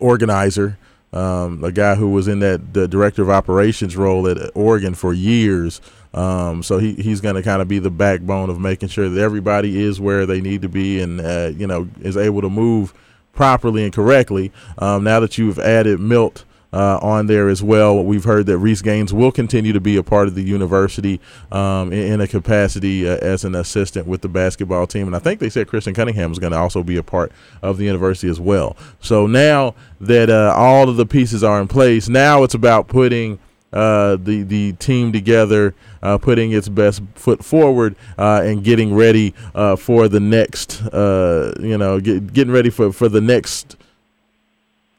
organizer. 0.00 0.78
Um, 1.12 1.64
a 1.64 1.72
guy 1.72 1.94
who 1.94 2.10
was 2.10 2.28
in 2.28 2.40
that 2.40 2.74
the 2.74 2.86
director 2.86 3.22
of 3.22 3.30
operations 3.30 3.96
role 3.96 4.28
at 4.28 4.36
Oregon 4.54 4.92
for 4.94 5.14
years. 5.14 5.80
Um, 6.12 6.62
so 6.62 6.78
he, 6.78 6.94
he's 6.94 7.20
going 7.20 7.36
to 7.36 7.42
kind 7.42 7.62
of 7.62 7.68
be 7.68 7.78
the 7.78 7.90
backbone 7.90 8.50
of 8.50 8.58
making 8.58 8.88
sure 8.88 9.08
that 9.08 9.20
everybody 9.20 9.82
is 9.82 10.00
where 10.00 10.26
they 10.26 10.40
need 10.40 10.62
to 10.62 10.68
be 10.68 11.00
and 11.00 11.20
uh, 11.20 11.52
you 11.56 11.66
know 11.66 11.88
is 12.00 12.16
able 12.16 12.40
to 12.40 12.50
move 12.50 12.92
properly 13.32 13.84
and 13.84 13.92
correctly. 13.92 14.50
Um, 14.78 15.04
now 15.04 15.20
that 15.20 15.38
you've 15.38 15.58
added 15.58 16.00
Milt 16.00 16.44
uh, 16.72 16.98
on 17.00 17.26
there 17.26 17.48
as 17.48 17.62
well, 17.62 18.02
we've 18.04 18.24
heard 18.24 18.46
that 18.46 18.58
Reese 18.58 18.82
Gaines 18.82 19.12
will 19.12 19.32
continue 19.32 19.72
to 19.72 19.80
be 19.80 19.96
a 19.96 20.02
part 20.02 20.28
of 20.28 20.34
the 20.34 20.42
university 20.42 21.20
um, 21.52 21.92
in, 21.92 22.12
in 22.14 22.20
a 22.20 22.26
capacity 22.26 23.08
uh, 23.08 23.16
as 23.16 23.44
an 23.44 23.54
assistant 23.54 24.06
with 24.06 24.20
the 24.20 24.28
basketball 24.28 24.86
team, 24.86 25.06
and 25.06 25.16
I 25.16 25.18
think 25.18 25.40
they 25.40 25.50
said 25.50 25.68
Christian 25.68 25.94
Cunningham 25.94 26.32
is 26.32 26.38
going 26.38 26.52
to 26.52 26.58
also 26.58 26.82
be 26.82 26.96
a 26.96 27.02
part 27.02 27.32
of 27.62 27.78
the 27.78 27.84
university 27.84 28.28
as 28.28 28.40
well. 28.40 28.76
So 29.00 29.26
now 29.26 29.74
that 30.00 30.28
uh, 30.28 30.54
all 30.56 30.88
of 30.88 30.96
the 30.96 31.06
pieces 31.06 31.42
are 31.42 31.60
in 31.60 31.68
place, 31.68 32.08
now 32.08 32.42
it's 32.42 32.54
about 32.54 32.88
putting 32.88 33.38
uh, 33.72 34.16
the 34.16 34.42
the 34.42 34.72
team 34.74 35.12
together, 35.12 35.74
uh, 36.02 36.18
putting 36.18 36.52
its 36.52 36.68
best 36.68 37.02
foot 37.14 37.44
forward, 37.44 37.96
uh, 38.16 38.40
and 38.44 38.64
getting 38.64 38.94
ready 38.94 39.34
uh, 39.54 39.76
for 39.76 40.08
the 40.08 40.20
next. 40.20 40.82
Uh, 40.86 41.52
you 41.60 41.76
know, 41.76 42.00
get, 42.00 42.32
getting 42.32 42.52
ready 42.52 42.70
for 42.70 42.92
for 42.92 43.08
the 43.08 43.20
next. 43.20 43.76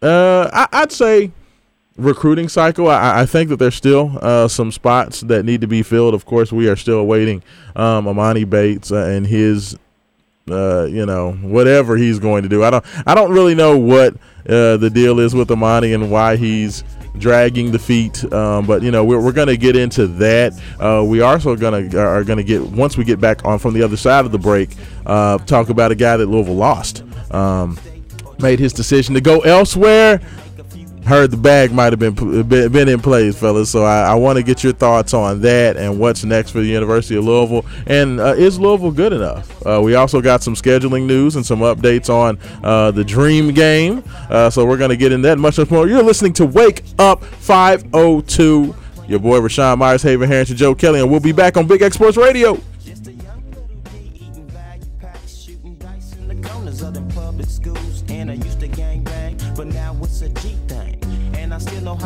Uh, 0.02 0.50
I, 0.54 0.68
I'd 0.82 0.92
say 0.92 1.32
recruiting 1.98 2.50
cycle. 2.50 2.88
I, 2.88 3.22
I 3.22 3.26
think 3.26 3.50
that 3.50 3.58
there's 3.58 3.76
still 3.76 4.18
uh, 4.22 4.48
some 4.48 4.72
spots 4.72 5.22
that 5.22 5.44
need 5.44 5.62
to 5.62 5.68
be 5.68 5.84
filled. 5.84 6.14
Of 6.14 6.26
course, 6.26 6.52
we 6.52 6.70
are 6.70 6.76
still 6.76 7.00
awaiting 7.00 7.44
um, 7.76 8.06
Emoni 8.06 8.50
Bates 8.50 8.92
and 8.92 9.26
his. 9.26 9.78
Uh, 10.50 10.86
you 10.86 11.06
know, 11.06 11.34
whatever 11.42 11.98
he's 11.98 12.20
going 12.20 12.42
to 12.42 12.48
do. 12.48 12.64
I 12.64 12.70
don't. 12.70 12.86
I 13.06 13.14
don't 13.16 13.34
really 13.34 13.54
know 13.54 13.78
what 13.78 14.14
uh, 14.48 14.78
the 14.78 14.90
deal 14.90 15.20
is 15.20 15.36
with 15.36 15.50
Emoni 15.50 15.94
and 15.94 16.10
why 16.10 16.38
he's 16.38 16.86
dragging 17.18 17.72
the 17.72 17.80
feet. 17.80 18.24
Um, 18.32 18.66
but 18.66 18.82
you 18.82 18.92
know, 18.92 19.04
we're, 19.04 19.20
we're 19.20 19.34
going 19.34 19.50
to 19.50 19.58
get 19.58 19.76
into 19.76 20.08
that. 20.08 20.54
Uh, 20.80 21.04
we 21.04 21.22
also 21.22 21.56
going 21.56 21.90
to 21.90 22.02
are 22.02 22.24
going 22.24 22.38
to 22.38 22.44
get 22.44 22.62
once 22.62 22.98
we 22.98 23.04
get 23.04 23.20
back 23.20 23.44
on 23.46 23.60
from 23.60 23.74
the 23.74 23.84
other 23.84 23.98
side 23.98 24.26
of 24.26 24.32
the 24.32 24.40
break. 24.40 24.70
Uh, 25.06 25.38
talk 25.40 25.70
about 25.70 25.92
a 25.92 25.96
guy 25.96 26.18
that 26.18 26.28
Louisville 26.28 26.56
lost. 26.56 27.04
Um, 27.32 27.78
made 28.40 28.60
his 28.60 28.72
decision 28.74 29.16
to 29.16 29.22
go 29.22 29.40
elsewhere. 29.42 30.22
Heard 31.08 31.32
the 31.32 31.38
bag 31.38 31.72
might 31.72 31.94
have 31.94 32.00
been 32.00 32.44
been, 32.48 32.90
in 32.90 33.00
place, 33.00 33.40
fellas. 33.40 33.70
So 33.70 33.84
I, 33.84 34.12
I 34.12 34.16
want 34.16 34.38
to 34.38 34.44
get 34.44 34.62
your 34.62 34.74
thoughts 34.74 35.14
on 35.14 35.40
that 35.42 35.78
and 35.78 36.00
what's 36.00 36.26
next 36.26 36.52
for 36.52 36.60
the 36.60 36.66
University 36.66 37.16
of 37.16 37.24
Louisville. 37.24 37.66
And 37.86 38.20
uh, 38.20 38.34
is 38.34 38.60
Louisville 38.60 38.92
good 38.92 39.14
enough? 39.14 39.66
Uh, 39.66 39.82
we 39.82 39.96
also 39.96 40.20
got 40.20 40.44
some 40.44 40.54
scheduling 40.54 41.06
news 41.06 41.38
and 41.38 41.46
some 41.46 41.60
updates 41.60 42.10
on 42.10 42.38
uh, 42.62 42.92
the 42.92 43.06
Dream 43.06 43.54
Game. 43.54 44.04
Uh, 44.30 44.50
so 44.50 44.66
we're 44.66 44.76
going 44.76 44.90
to 44.90 44.98
get 44.98 45.14
in 45.14 45.22
that 45.22 45.38
much, 45.38 45.58
much 45.58 45.72
more. 45.72 45.88
You're 45.88 46.04
listening 46.04 46.34
to 46.34 46.46
Wake 46.46 46.84
Up 47.00 47.24
502. 47.24 48.76
Your 49.08 49.20
boy 49.20 49.40
Rashawn 49.40 49.78
Myers, 49.78 50.02
Haven 50.02 50.28
Harrington, 50.28 50.58
Joe 50.58 50.76
Kelly, 50.76 51.00
and 51.00 51.10
we'll 51.10 51.22
be 51.22 51.32
back 51.32 51.56
on 51.56 51.68
Big 51.68 51.82
X 51.82 51.96
Sports 51.96 52.18
Radio. 52.18 52.60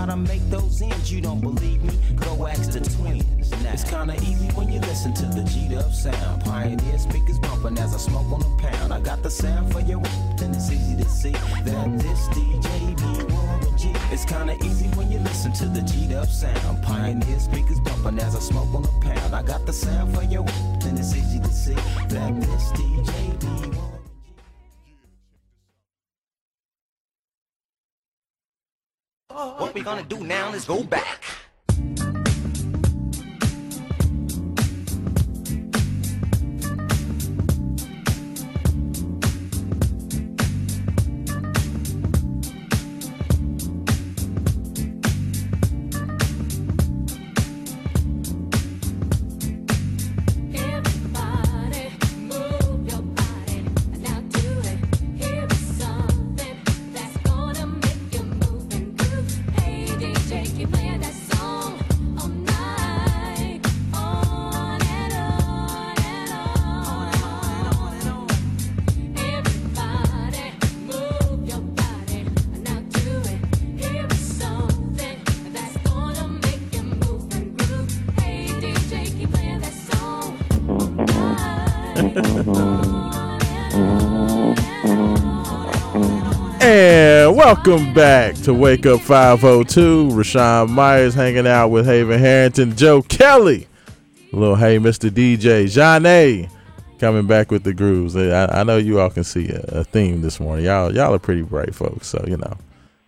How 0.01 0.07
to 0.07 0.17
make 0.17 0.41
those 0.49 0.81
ends. 0.81 1.11
You 1.11 1.21
don't 1.21 1.41
believe 1.41 1.83
me? 1.83 1.93
Go 2.15 2.47
ask 2.47 2.71
the 2.71 2.79
twins. 2.79 3.51
Now, 3.63 3.73
it's 3.73 3.83
kinda 3.83 4.15
easy 4.15 4.47
when 4.57 4.67
you 4.71 4.79
listen 4.79 5.13
to 5.13 5.25
the 5.27 5.43
G'd 5.43 5.73
up 5.73 5.91
sound. 5.93 6.43
Pioneer 6.43 6.97
speakers 6.97 7.37
bumping 7.37 7.77
as 7.77 7.93
I 7.93 7.97
smoke 7.97 8.31
on 8.31 8.41
a 8.41 8.51
pound. 8.57 8.91
I 8.91 8.99
got 8.99 9.21
the 9.21 9.29
sound 9.29 9.71
for 9.71 9.81
your 9.81 10.01
and 10.43 10.55
it's 10.55 10.71
easy 10.71 10.95
to 11.03 11.07
see 11.07 11.35
that 11.67 11.87
this 11.99 12.21
DJ 12.29 12.95
be 13.01 13.11
Warren 13.31 13.77
G. 13.77 13.93
It's 14.11 14.25
kinda 14.25 14.55
easy 14.65 14.87
when 14.97 15.11
you 15.11 15.19
listen 15.19 15.53
to 15.61 15.65
the 15.65 15.81
G'd 15.81 16.13
up 16.13 16.29
sound. 16.29 16.81
Pioneer 16.81 17.39
speakers 17.39 17.79
bumping 17.79 18.17
as 18.19 18.35
I 18.35 18.39
smoke 18.39 18.73
on 18.73 18.83
a 18.85 18.93
pound. 19.05 19.35
I 19.35 19.43
got 19.43 19.67
the 19.67 19.73
sound 19.73 20.15
for 20.15 20.23
your 20.23 20.45
and 20.87 20.97
it's 20.97 21.15
easy 21.15 21.39
to 21.39 21.53
see 21.63 21.79
that 22.13 22.31
this 22.41 22.65
DJ 22.71 23.13
be 23.39 23.77
Warren 23.77 24.00
What 29.57 29.73
we 29.73 29.81
gonna 29.81 30.03
do 30.03 30.23
now 30.23 30.53
is 30.53 30.65
go 30.65 30.83
back. 30.83 31.23
Welcome 87.51 87.93
back 87.93 88.33
to 88.33 88.53
Wake 88.53 88.85
Up 88.85 89.01
502. 89.01 90.07
Rashawn 90.11 90.69
Myers 90.69 91.13
hanging 91.13 91.45
out 91.45 91.67
with 91.67 91.85
Haven 91.85 92.17
Harrington, 92.17 92.77
Joe 92.77 93.01
Kelly 93.01 93.67
little 94.31 94.55
hey, 94.55 94.77
Mr. 94.77 95.09
DJ, 95.09 95.65
Janae, 95.65 96.49
coming 96.97 97.27
back 97.27 97.51
with 97.51 97.65
the 97.65 97.73
grooves. 97.73 98.15
I, 98.15 98.45
I 98.45 98.63
know 98.63 98.77
you 98.77 99.01
all 99.01 99.09
can 99.09 99.25
see 99.25 99.49
a, 99.49 99.59
a 99.79 99.83
theme 99.83 100.21
this 100.21 100.39
morning. 100.39 100.63
Y'all, 100.63 100.95
y'all 100.95 101.13
are 101.13 101.19
pretty 101.19 101.41
bright 101.41 101.75
folks, 101.75 102.07
so 102.07 102.23
you 102.25 102.37
know, 102.37 102.55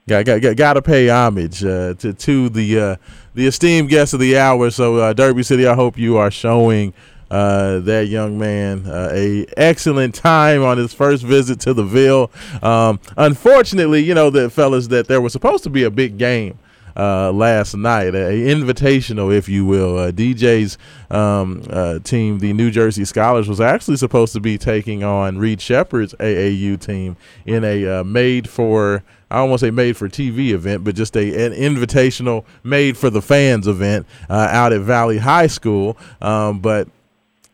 got 0.10 0.26
got, 0.26 0.42
got, 0.42 0.58
got 0.58 0.74
to 0.74 0.82
pay 0.82 1.08
homage 1.08 1.64
uh, 1.64 1.94
to 1.94 2.14
to 2.14 2.50
the 2.50 2.80
uh, 2.80 2.96
the 3.36 3.48
esteemed 3.48 3.88
guest 3.88 4.14
of 4.14 4.20
the 4.20 4.38
hour. 4.38 4.70
So, 4.72 4.98
uh, 4.98 5.14
Derby 5.14 5.44
City, 5.44 5.66
I 5.66 5.74
hope 5.74 5.98
you 5.98 6.18
are 6.18 6.30
showing. 6.30 6.94
Uh, 7.32 7.80
that 7.80 8.08
young 8.08 8.38
man 8.38 8.86
uh, 8.86 9.10
a 9.12 9.46
excellent 9.58 10.14
time 10.14 10.62
on 10.62 10.78
his 10.78 10.94
first 10.94 11.24
visit 11.24 11.60
to 11.62 11.74
the 11.74 11.84
Ville. 11.84 12.32
Um, 12.62 13.00
unfortunately, 13.18 14.04
you 14.04 14.14
know 14.14 14.30
the 14.30 14.50
fellas 14.50 14.88
that 14.90 15.08
there 15.08 15.20
was 15.20 15.34
supposed 15.34 15.64
to 15.64 15.70
be 15.70 15.84
a 15.84 15.90
big 15.90 16.18
game 16.20 16.60
uh, 16.96 17.32
last 17.32 17.76
night, 17.76 18.14
a 18.16 18.32
invitational, 18.32 19.36
if 19.36 19.50
you 19.50 19.66
will. 19.66 19.98
Uh, 19.98 20.12
DJ's 20.12 20.78
um, 21.10 21.64
uh, 21.70 22.00
team, 22.00 22.40
the 22.40 22.54
New 22.54 22.72
Jersey 22.72 23.06
Scholars, 23.06 23.48
was 23.48 23.62
actually 23.62 23.98
supposed 23.98 24.34
to 24.34 24.40
be 24.40 24.58
taking 24.58 25.04
on 25.04 25.38
Reed 25.38 25.60
Sheppard's 25.60 26.14
AAU 26.16 26.80
team 26.80 27.18
in 27.46 27.64
a 27.64 28.00
uh, 28.00 28.04
made 28.04 28.50
for. 28.50 29.04
I 29.32 29.38
don't 29.38 29.50
want 29.50 29.62
to 29.62 29.68
say 29.68 29.72
made 29.72 29.98
for 29.98 30.08
TV 30.08 30.50
event, 30.50 30.84
but 30.84 30.94
just 30.94 31.18
a 31.18 31.46
an 31.46 31.54
invitational 31.54 32.46
made 32.64 32.98
for 32.98 33.10
the 33.10 33.22
fans 33.22 33.68
event 33.68 34.06
uh, 34.30 34.48
out 34.52 34.74
at 34.74 34.82
Valley 34.82 35.18
High 35.18 35.48
School. 35.48 35.98
Um, 36.22 36.60
but 36.60 36.88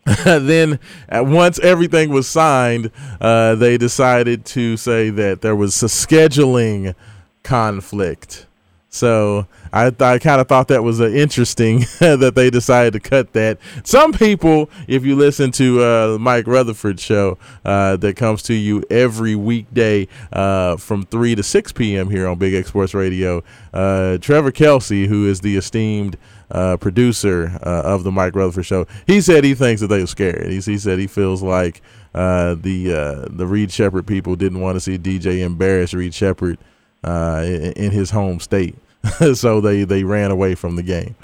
then 0.25 0.79
once 1.11 1.59
everything 1.59 2.09
was 2.09 2.27
signed, 2.27 2.91
uh, 3.21 3.55
they 3.55 3.77
decided 3.77 4.45
to 4.45 4.77
say 4.77 5.09
that 5.09 5.41
there 5.41 5.55
was 5.55 5.81
a 5.83 5.87
scheduling 5.87 6.95
conflict. 7.43 8.45
So 8.91 9.45
I, 9.71 9.91
th- 9.91 10.01
I 10.01 10.17
kind 10.17 10.41
of 10.41 10.47
thought 10.47 10.67
that 10.69 10.83
was 10.83 10.99
uh, 10.99 11.09
interesting 11.09 11.79
that 11.99 12.33
they 12.35 12.49
decided 12.49 12.93
to 12.93 12.99
cut 12.99 13.33
that. 13.33 13.59
Some 13.83 14.13
people, 14.13 14.69
if 14.87 15.05
you 15.05 15.15
listen 15.15 15.51
to 15.53 15.83
uh, 15.83 16.17
Mike 16.19 16.47
Rutherford 16.47 16.99
show 16.99 17.37
uh, 17.63 17.97
that 17.97 18.15
comes 18.15 18.41
to 18.43 18.53
you 18.55 18.83
every 18.89 19.35
weekday 19.35 20.07
uh, 20.33 20.77
from 20.77 21.05
3 21.05 21.35
to 21.35 21.43
6 21.43 21.71
p.m. 21.73 22.09
here 22.09 22.27
on 22.27 22.39
Big 22.39 22.55
X 22.55 22.69
Sports 22.69 22.95
Radio, 22.95 23.43
uh, 23.73 24.17
Trevor 24.17 24.51
Kelsey, 24.51 25.05
who 25.05 25.27
is 25.27 25.41
the 25.41 25.55
esteemed 25.55 26.17
uh, 26.51 26.77
producer 26.77 27.59
uh, 27.63 27.81
of 27.85 28.03
the 28.03 28.11
Mike 28.11 28.35
Rutherford 28.35 28.65
show, 28.65 28.87
he 29.07 29.21
said 29.21 29.43
he 29.43 29.53
thinks 29.53 29.81
that 29.81 29.87
they 29.87 30.01
were 30.01 30.07
scared. 30.07 30.47
He, 30.47 30.59
he 30.59 30.77
said 30.77 30.99
he 30.99 31.07
feels 31.07 31.41
like 31.41 31.81
uh, 32.13 32.55
the 32.55 32.93
uh, 32.93 33.27
the 33.29 33.45
Reed 33.45 33.71
Sheppard 33.71 34.07
people 34.07 34.35
didn't 34.35 34.61
want 34.61 34.75
to 34.75 34.79
see 34.79 34.97
DJ 34.97 35.39
embarrass 35.39 35.93
Reed 35.93 36.13
Sheppard 36.13 36.57
uh, 37.03 37.43
in, 37.45 37.73
in 37.73 37.91
his 37.91 38.11
home 38.11 38.39
state, 38.39 38.75
so 39.33 39.61
they 39.61 39.83
they 39.83 40.03
ran 40.03 40.31
away 40.31 40.55
from 40.55 40.75
the 40.75 40.83
game. 40.83 41.15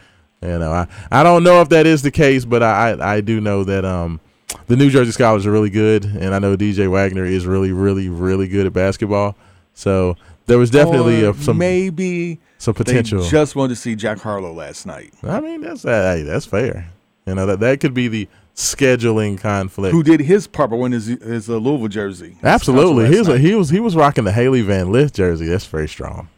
You 0.42 0.60
know, 0.60 0.72
I, 0.72 0.88
I 1.12 1.24
don't 1.24 1.44
know 1.44 1.62
if 1.62 1.70
that 1.70 1.88
is 1.88 2.02
the 2.02 2.12
case, 2.12 2.46
but 2.46 2.62
I 2.62 2.92
I, 2.92 3.16
I 3.16 3.22
do 3.22 3.42
know 3.42 3.64
that 3.64 3.84
um 3.84 4.20
the 4.68 4.76
New 4.76 4.90
Jersey 4.90 5.12
Scholars 5.12 5.46
are 5.46 5.52
really 5.52 5.70
good, 5.70 6.06
and 6.06 6.34
I 6.36 6.40
know 6.40 6.56
DJ 6.56 6.90
Wagner 6.90 7.26
is 7.26 7.46
really 7.46 7.72
really 7.72 8.10
really 8.10 8.48
good 8.48 8.66
at 8.66 8.74
basketball. 8.74 9.36
So 9.74 10.16
there 10.48 10.58
was 10.58 10.70
definitely 10.70 11.26
Or 11.26 11.32
a, 11.32 11.34
some 11.36 11.58
maybe 11.58 12.40
some 12.58 12.74
potential. 12.74 13.22
They 13.22 13.30
just 13.30 13.56
wanted 13.56 13.76
to 13.76 13.82
see 13.82 13.96
Jack 13.96 14.20
Harlow 14.20 14.54
last 14.54 14.86
night, 14.86 15.14
I 15.24 15.40
mean, 15.40 15.62
that's 15.62 15.86
uh, 15.86 16.16
hey, 16.16 16.24
that's 16.24 16.46
fair. 16.46 16.92
You 17.26 17.36
know 17.36 17.46
that 17.48 17.60
that 17.62 17.80
could 17.80 17.94
be 17.94 18.08
the 18.08 18.28
scheduling 18.56 19.40
conflict. 19.40 19.92
who 19.94 20.02
did 20.04 20.20
his 20.22 20.48
part 20.48 20.70
by 20.70 20.76
winning 20.78 21.00
his, 21.00 21.08
his 21.08 21.50
uh, 21.50 21.58
Louisville 21.58 21.88
jersey. 21.90 22.38
Absolutely, 22.44 23.04
Last 23.06 23.14
he 23.14 23.20
was 23.20 23.28
night. 23.28 23.40
he 23.42 23.56
was 23.56 23.70
he 23.70 23.80
was 23.80 23.96
rocking 23.96 24.24
the 24.24 24.32
Hailey 24.32 24.62
Van 24.62 24.92
Lith 24.92 25.14
jersey. 25.14 25.46
That's 25.48 25.66
very 25.66 25.88
strong, 25.90 26.30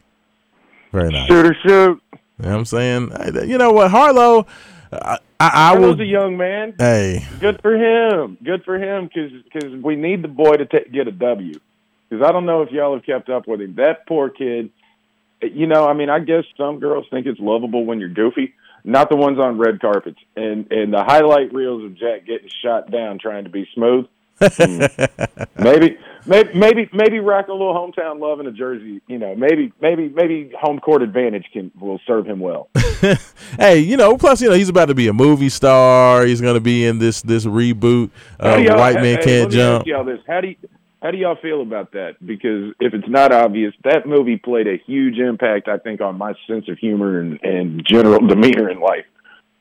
very 0.92 1.10
nice. 1.12 1.28
Shooter 1.28 1.56
shoot. 1.62 2.02
You 2.40 2.46
know 2.46 2.50
what 2.50 2.58
I'm 2.60 2.66
saying? 2.66 3.12
You 3.50 3.58
know 3.58 3.72
what, 3.72 3.92
Harlow? 3.92 4.46
I 4.92 5.18
I, 5.40 5.48
I 5.50 5.74
I 5.74 5.78
was 5.78 6.00
a 6.00 6.06
young 6.06 6.38
man. 6.38 6.74
Hey, 6.80 7.26
Good 7.40 7.62
for 7.62 7.76
him. 7.76 8.38
Good 8.44 8.64
for 8.64 8.78
him 8.80 9.10
because 9.14 9.84
we 9.84 9.96
need 9.96 10.22
the 10.24 10.28
boy 10.28 10.58
to 10.58 10.66
ta 10.66 10.80
get 10.92 11.08
a 11.08 11.12
W. 11.12 11.54
Because 12.10 12.26
I 12.26 12.32
don't 12.32 12.46
know 12.46 12.62
if 12.62 12.72
y'all 12.72 12.94
have 12.94 13.06
kept 13.06 13.30
up 13.30 13.48
with 13.48 13.62
him. 13.62 13.76
That 13.76 14.08
poor 14.08 14.30
kid. 14.30 14.72
You 15.42 15.68
know, 15.68 15.86
I 15.88 15.94
mean, 15.94 16.10
I 16.10 16.20
guess 16.20 16.46
some 16.58 16.80
girls 16.80 17.06
think 17.12 17.28
it's 17.28 17.40
lovable 17.40 17.86
when 17.86 18.00
you're 18.00 18.10
goofy. 18.10 18.54
Not 18.84 19.10
the 19.10 19.16
ones 19.16 19.38
on 19.38 19.58
red 19.58 19.82
carpets 19.82 20.20
and 20.36 20.72
and 20.72 20.94
the 20.94 21.04
highlight 21.04 21.54
reels 21.54 21.84
of 21.84 21.96
Jack 21.96 22.26
getting 22.26 22.50
shot 22.64 22.90
down 22.90 23.20
trying 23.20 23.44
to 23.44 23.50
be 23.50 23.68
smooth. 23.74 24.08
Hmm. 24.40 24.86
maybe, 25.60 25.98
maybe, 26.26 26.54
maybe, 26.54 26.90
maybe 26.94 27.20
rock 27.20 27.48
a 27.48 27.52
little 27.52 27.74
hometown 27.74 28.20
love 28.20 28.40
in 28.40 28.46
a 28.46 28.52
jersey. 28.52 29.02
You 29.08 29.18
know, 29.18 29.36
maybe, 29.36 29.74
maybe, 29.82 30.10
maybe 30.10 30.52
home 30.60 30.80
court 30.80 31.02
advantage 31.02 31.46
can 31.52 31.72
will 31.80 32.00
serve 32.06 32.28
him 32.28 32.40
well. 32.40 32.70
hey, 33.60 33.80
you 33.80 33.98
know. 33.98 34.18
Plus, 34.18 34.42
you 34.42 34.50
know, 34.50 34.56
he's 34.56 34.70
about 34.70 34.86
to 34.86 34.96
be 34.96 35.08
a 35.08 35.14
movie 35.14 35.50
star. 35.50 36.26
He's 36.26 36.42
going 36.42 36.54
to 36.54 36.62
be 36.62 36.86
in 36.86 37.00
this 37.00 37.22
this 37.22 37.46
reboot 37.46 38.12
of 38.40 38.64
White 38.64 38.96
Man 38.96 39.18
hey, 39.18 39.24
Can't 39.24 39.28
let 39.28 39.28
me 39.28 39.42
ask 39.42 39.52
Jump. 39.52 39.88
y'all 39.88 40.04
this: 40.06 40.20
How 40.28 40.42
do 40.42 40.50
you, 40.50 40.56
how 41.08 41.12
do 41.12 41.18
y'all 41.20 41.38
feel 41.42 41.62
about 41.62 41.94
that? 41.94 42.16
Because 42.20 42.74
if 42.82 42.94
it's 42.94 43.08
not 43.08 43.32
obvious, 43.32 43.74
that 43.86 44.06
movie 44.06 44.36
played 44.36 44.68
a 44.68 44.76
huge 44.86 45.20
impact, 45.20 45.70
I 45.70 45.78
think, 45.78 46.02
on 46.02 46.18
my 46.18 46.34
sense 46.48 46.68
of 46.68 46.78
humor 46.78 47.22
and, 47.22 47.40
and 47.44 47.82
general 47.88 48.28
demeanor 48.28 48.70
in 48.70 48.82
life. 48.82 49.06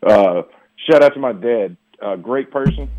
Uh, 0.04 0.42
shout 0.90 1.04
out 1.04 1.14
to 1.14 1.20
my 1.20 1.32
dad, 1.32 1.76
uh, 2.02 2.16
great 2.16 2.50
person, 2.50 2.90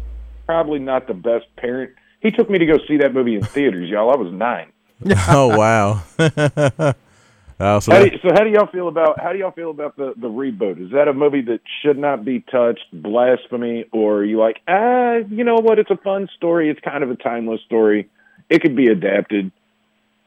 probably 0.46 0.80
not 0.80 1.08
the 1.08 1.14
best 1.14 1.44
parent. 1.58 1.92
He 2.22 2.32
took 2.32 2.50
me 2.50 2.58
to 2.58 2.66
go 2.66 2.78
see 2.88 2.96
that 3.00 3.14
movie 3.14 3.36
in 3.36 3.44
theaters, 3.44 3.90
y'all. 3.90 4.12
I 4.12 4.16
was 4.16 4.32
nine. 4.32 4.72
oh 5.28 5.58
wow. 5.58 6.04
oh, 6.18 7.80
so 7.82 7.92
How 7.92 8.00
do 8.00 8.06
you, 8.06 8.18
so 8.22 8.30
how 8.34 8.46
do 8.46 8.50
y'all 8.50 8.68
feel 8.68 8.88
about 8.88 9.20
how 9.20 9.34
do 9.34 9.40
y'all 9.40 9.52
feel 9.52 9.72
about 9.72 9.98
the 9.98 10.14
the 10.16 10.30
reboot? 10.30 10.82
Is 10.84 10.94
that 10.94 11.10
a 11.10 11.14
movie 11.14 11.42
that 11.42 11.60
should 11.82 11.98
not 11.98 12.24
be 12.24 12.40
touched, 12.50 12.86
blasphemy, 12.94 13.90
or 13.92 14.20
are 14.20 14.24
you 14.24 14.40
like, 14.40 14.62
ah, 14.70 15.16
you 15.30 15.44
know 15.44 15.56
what? 15.56 15.80
It's 15.80 15.92
a 15.92 15.98
fun 15.98 16.30
story. 16.38 16.70
It's 16.70 16.80
kind 16.80 17.04
of 17.04 17.12
a 17.12 17.16
timeless 17.16 17.60
story. 17.66 18.10
It 18.50 18.62
could 18.62 18.76
be 18.76 18.88
adapted, 18.88 19.52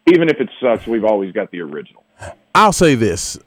even 0.06 0.28
if 0.28 0.40
it 0.40 0.48
sucks. 0.60 0.86
We've 0.86 1.04
always 1.04 1.32
got 1.32 1.50
the 1.50 1.60
original. 1.60 2.04
I'll 2.54 2.72
say 2.72 2.94
this, 2.94 3.38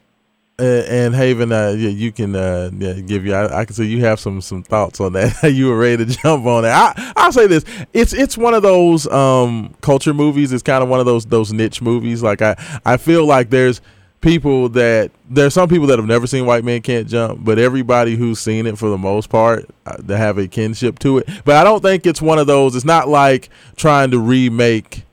uh, 0.59 0.63
and 0.63 1.15
Haven, 1.15 1.51
uh, 1.51 1.69
you, 1.69 1.89
you 1.89 2.11
can 2.11 2.35
uh, 2.35 2.69
yeah, 2.77 2.93
give 2.93 3.25
you. 3.25 3.33
I, 3.33 3.61
I 3.61 3.65
can 3.65 3.73
see 3.75 3.85
you 3.85 4.01
have 4.05 4.19
some 4.19 4.39
some 4.39 4.63
thoughts 4.63 4.99
on 4.99 5.13
that. 5.13 5.51
you 5.53 5.67
were 5.67 5.77
ready 5.77 6.05
to 6.05 6.11
jump 6.11 6.45
on 6.45 6.63
that. 6.63 6.97
I, 6.97 7.13
I'll 7.15 7.31
say 7.31 7.47
this: 7.47 7.65
it's 7.91 8.13
it's 8.13 8.37
one 8.37 8.53
of 8.53 8.61
those 8.61 9.07
um, 9.07 9.73
culture 9.81 10.13
movies. 10.13 10.53
It's 10.53 10.63
kind 10.63 10.83
of 10.83 10.89
one 10.89 10.99
of 10.99 11.05
those 11.05 11.25
those 11.25 11.51
niche 11.51 11.81
movies. 11.81 12.21
Like 12.21 12.41
I 12.41 12.55
I 12.85 12.97
feel 12.97 13.25
like 13.25 13.49
there's 13.49 13.81
people 14.23 14.69
that 14.69 15.11
there's 15.29 15.53
some 15.53 15.69
people 15.69 15.85
that 15.87 15.99
have 15.99 16.07
never 16.07 16.25
seen 16.25 16.45
White 16.45 16.63
Man 16.63 16.81
Can't 16.81 17.07
Jump, 17.07 17.43
but 17.43 17.59
everybody 17.59 18.15
who's 18.15 18.39
seen 18.39 18.65
it 18.65 18.77
for 18.77 18.89
the 18.89 18.97
most 18.97 19.29
part, 19.29 19.69
uh, 19.85 19.97
they 19.99 20.17
have 20.17 20.37
a 20.39 20.47
kinship 20.47 20.97
to 20.99 21.19
it. 21.19 21.29
But 21.45 21.57
I 21.57 21.63
don't 21.63 21.81
think 21.81 22.07
it's 22.07 22.21
one 22.21 22.39
of 22.39 22.47
those. 22.47 22.75
It's 22.75 22.85
not 22.85 23.07
like 23.07 23.49
trying 23.75 24.09
to 24.11 24.19
remake 24.19 25.03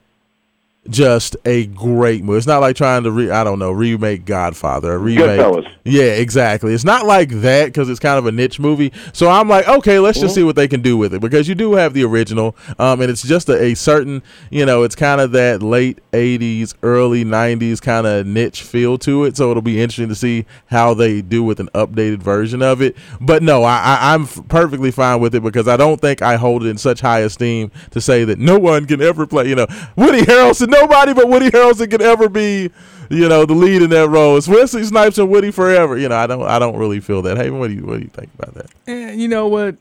just 0.89 1.37
a 1.45 1.67
great 1.67 2.25
movie. 2.25 2.39
It's 2.39 2.47
not 2.47 2.63
like 2.63 2.75
trying 2.75 3.03
to 3.03 3.11
re 3.11 3.31
I 3.31 3.45
don't 3.45 3.59
know 3.59 3.71
remake 3.71 4.25
Godfather, 4.25 4.99
remake. 4.99 5.39
Goodfellas. 5.39 5.71
Yeah, 5.85 6.13
exactly. 6.15 6.73
It's 6.73 6.85
not 6.85 7.07
like 7.07 7.29
that 7.41 7.67
because 7.67 7.91
it's 7.91 8.01
kind 8.01 8.19
of 8.19 8.27
a 8.27 8.33
niche 8.33 8.59
movie. 8.59 8.93
So 9.13 9.29
I'm 9.29 9.49
like, 9.49 9.69
okay, 9.69 9.99
let's 9.99 10.19
just 10.19 10.35
see 10.35 10.43
what 10.43 10.57
they 10.57 10.69
can 10.69 10.81
do 10.81 10.97
with 10.97 11.13
it 11.13 11.21
because 11.21 11.49
you 11.49 11.55
do 11.55 11.75
have 11.75 11.93
the 11.93 12.05
original, 12.05 12.57
um, 12.79 13.01
and 13.01 13.11
it's 13.11 13.23
just 13.23 13.49
a, 13.49 13.63
a 13.63 13.75
certain, 13.75 14.23
you 14.51 14.65
know, 14.65 14.83
it's 14.83 14.95
kind 14.95 15.21
of 15.21 15.33
that 15.33 15.63
late 15.63 15.99
'80s, 16.13 16.75
early 16.83 17.25
'90s 17.25 17.81
kind 17.81 18.07
of 18.07 18.27
niche 18.27 18.63
feel 18.63 18.97
to 18.99 19.25
it. 19.25 19.37
So 19.37 19.51
it'll 19.51 19.63
be 19.63 19.81
interesting 19.81 20.09
to 20.09 20.15
see 20.15 20.47
how 20.67 20.95
they 20.95 21.21
do 21.21 21.43
with 21.43 21.61
an 21.61 21.69
updated 21.75 22.19
version 22.23 22.63
of 22.63 22.81
it. 22.81 22.97
But 23.21 23.43
no, 23.43 23.65
I, 23.65 23.79
I, 23.79 24.15
I'm 24.15 24.27
perfectly 24.27 24.91
fine 24.91 25.21
with 25.21 25.35
it 25.35 25.43
because 25.43 25.69
I 25.69 25.77
don't 25.77 26.01
think 26.01 26.23
I 26.23 26.37
hold 26.37 26.65
it 26.65 26.69
in 26.69 26.79
such 26.79 27.01
high 27.01 27.21
esteem 27.21 27.71
to 27.91 28.01
say 28.01 28.25
that 28.25 28.39
no 28.39 28.59
one 28.59 28.87
can 28.87 29.03
ever 29.03 29.27
play. 29.27 29.49
You 29.49 29.57
know, 29.57 29.67
Woody 29.97 30.23
Harrelson. 30.23 30.70
Nobody 30.71 31.13
but 31.15 31.29
Woody 31.29 31.51
Harrelson 31.51 31.91
can 31.91 32.01
ever 32.03 32.29
be, 32.29 32.71
you 33.11 33.29
know, 33.29 33.45
the 33.47 33.55
lead 33.55 33.83
in 33.83 33.91
that 33.91 34.09
role. 34.09 34.37
It's 34.37 34.49
Wesley 34.49 34.85
Snipes 34.85 35.19
and 35.19 35.29
Woody 35.29 35.51
forever. 35.51 35.97
You 35.99 36.09
know, 36.09 36.17
I 36.17 36.27
don't, 36.27 36.43
I 36.43 36.59
don't 36.59 36.77
really 36.77 37.01
feel 37.01 37.23
that. 37.23 37.37
Hey, 37.37 37.51
what 37.51 37.69
do 37.69 37.75
you, 37.75 37.85
what 37.85 37.97
do 37.99 38.03
you 38.03 38.09
think 38.11 38.31
about 38.39 38.55
that? 38.55 38.67
And 38.87 39.21
you 39.21 39.29
know 39.29 39.47
what? 39.49 39.77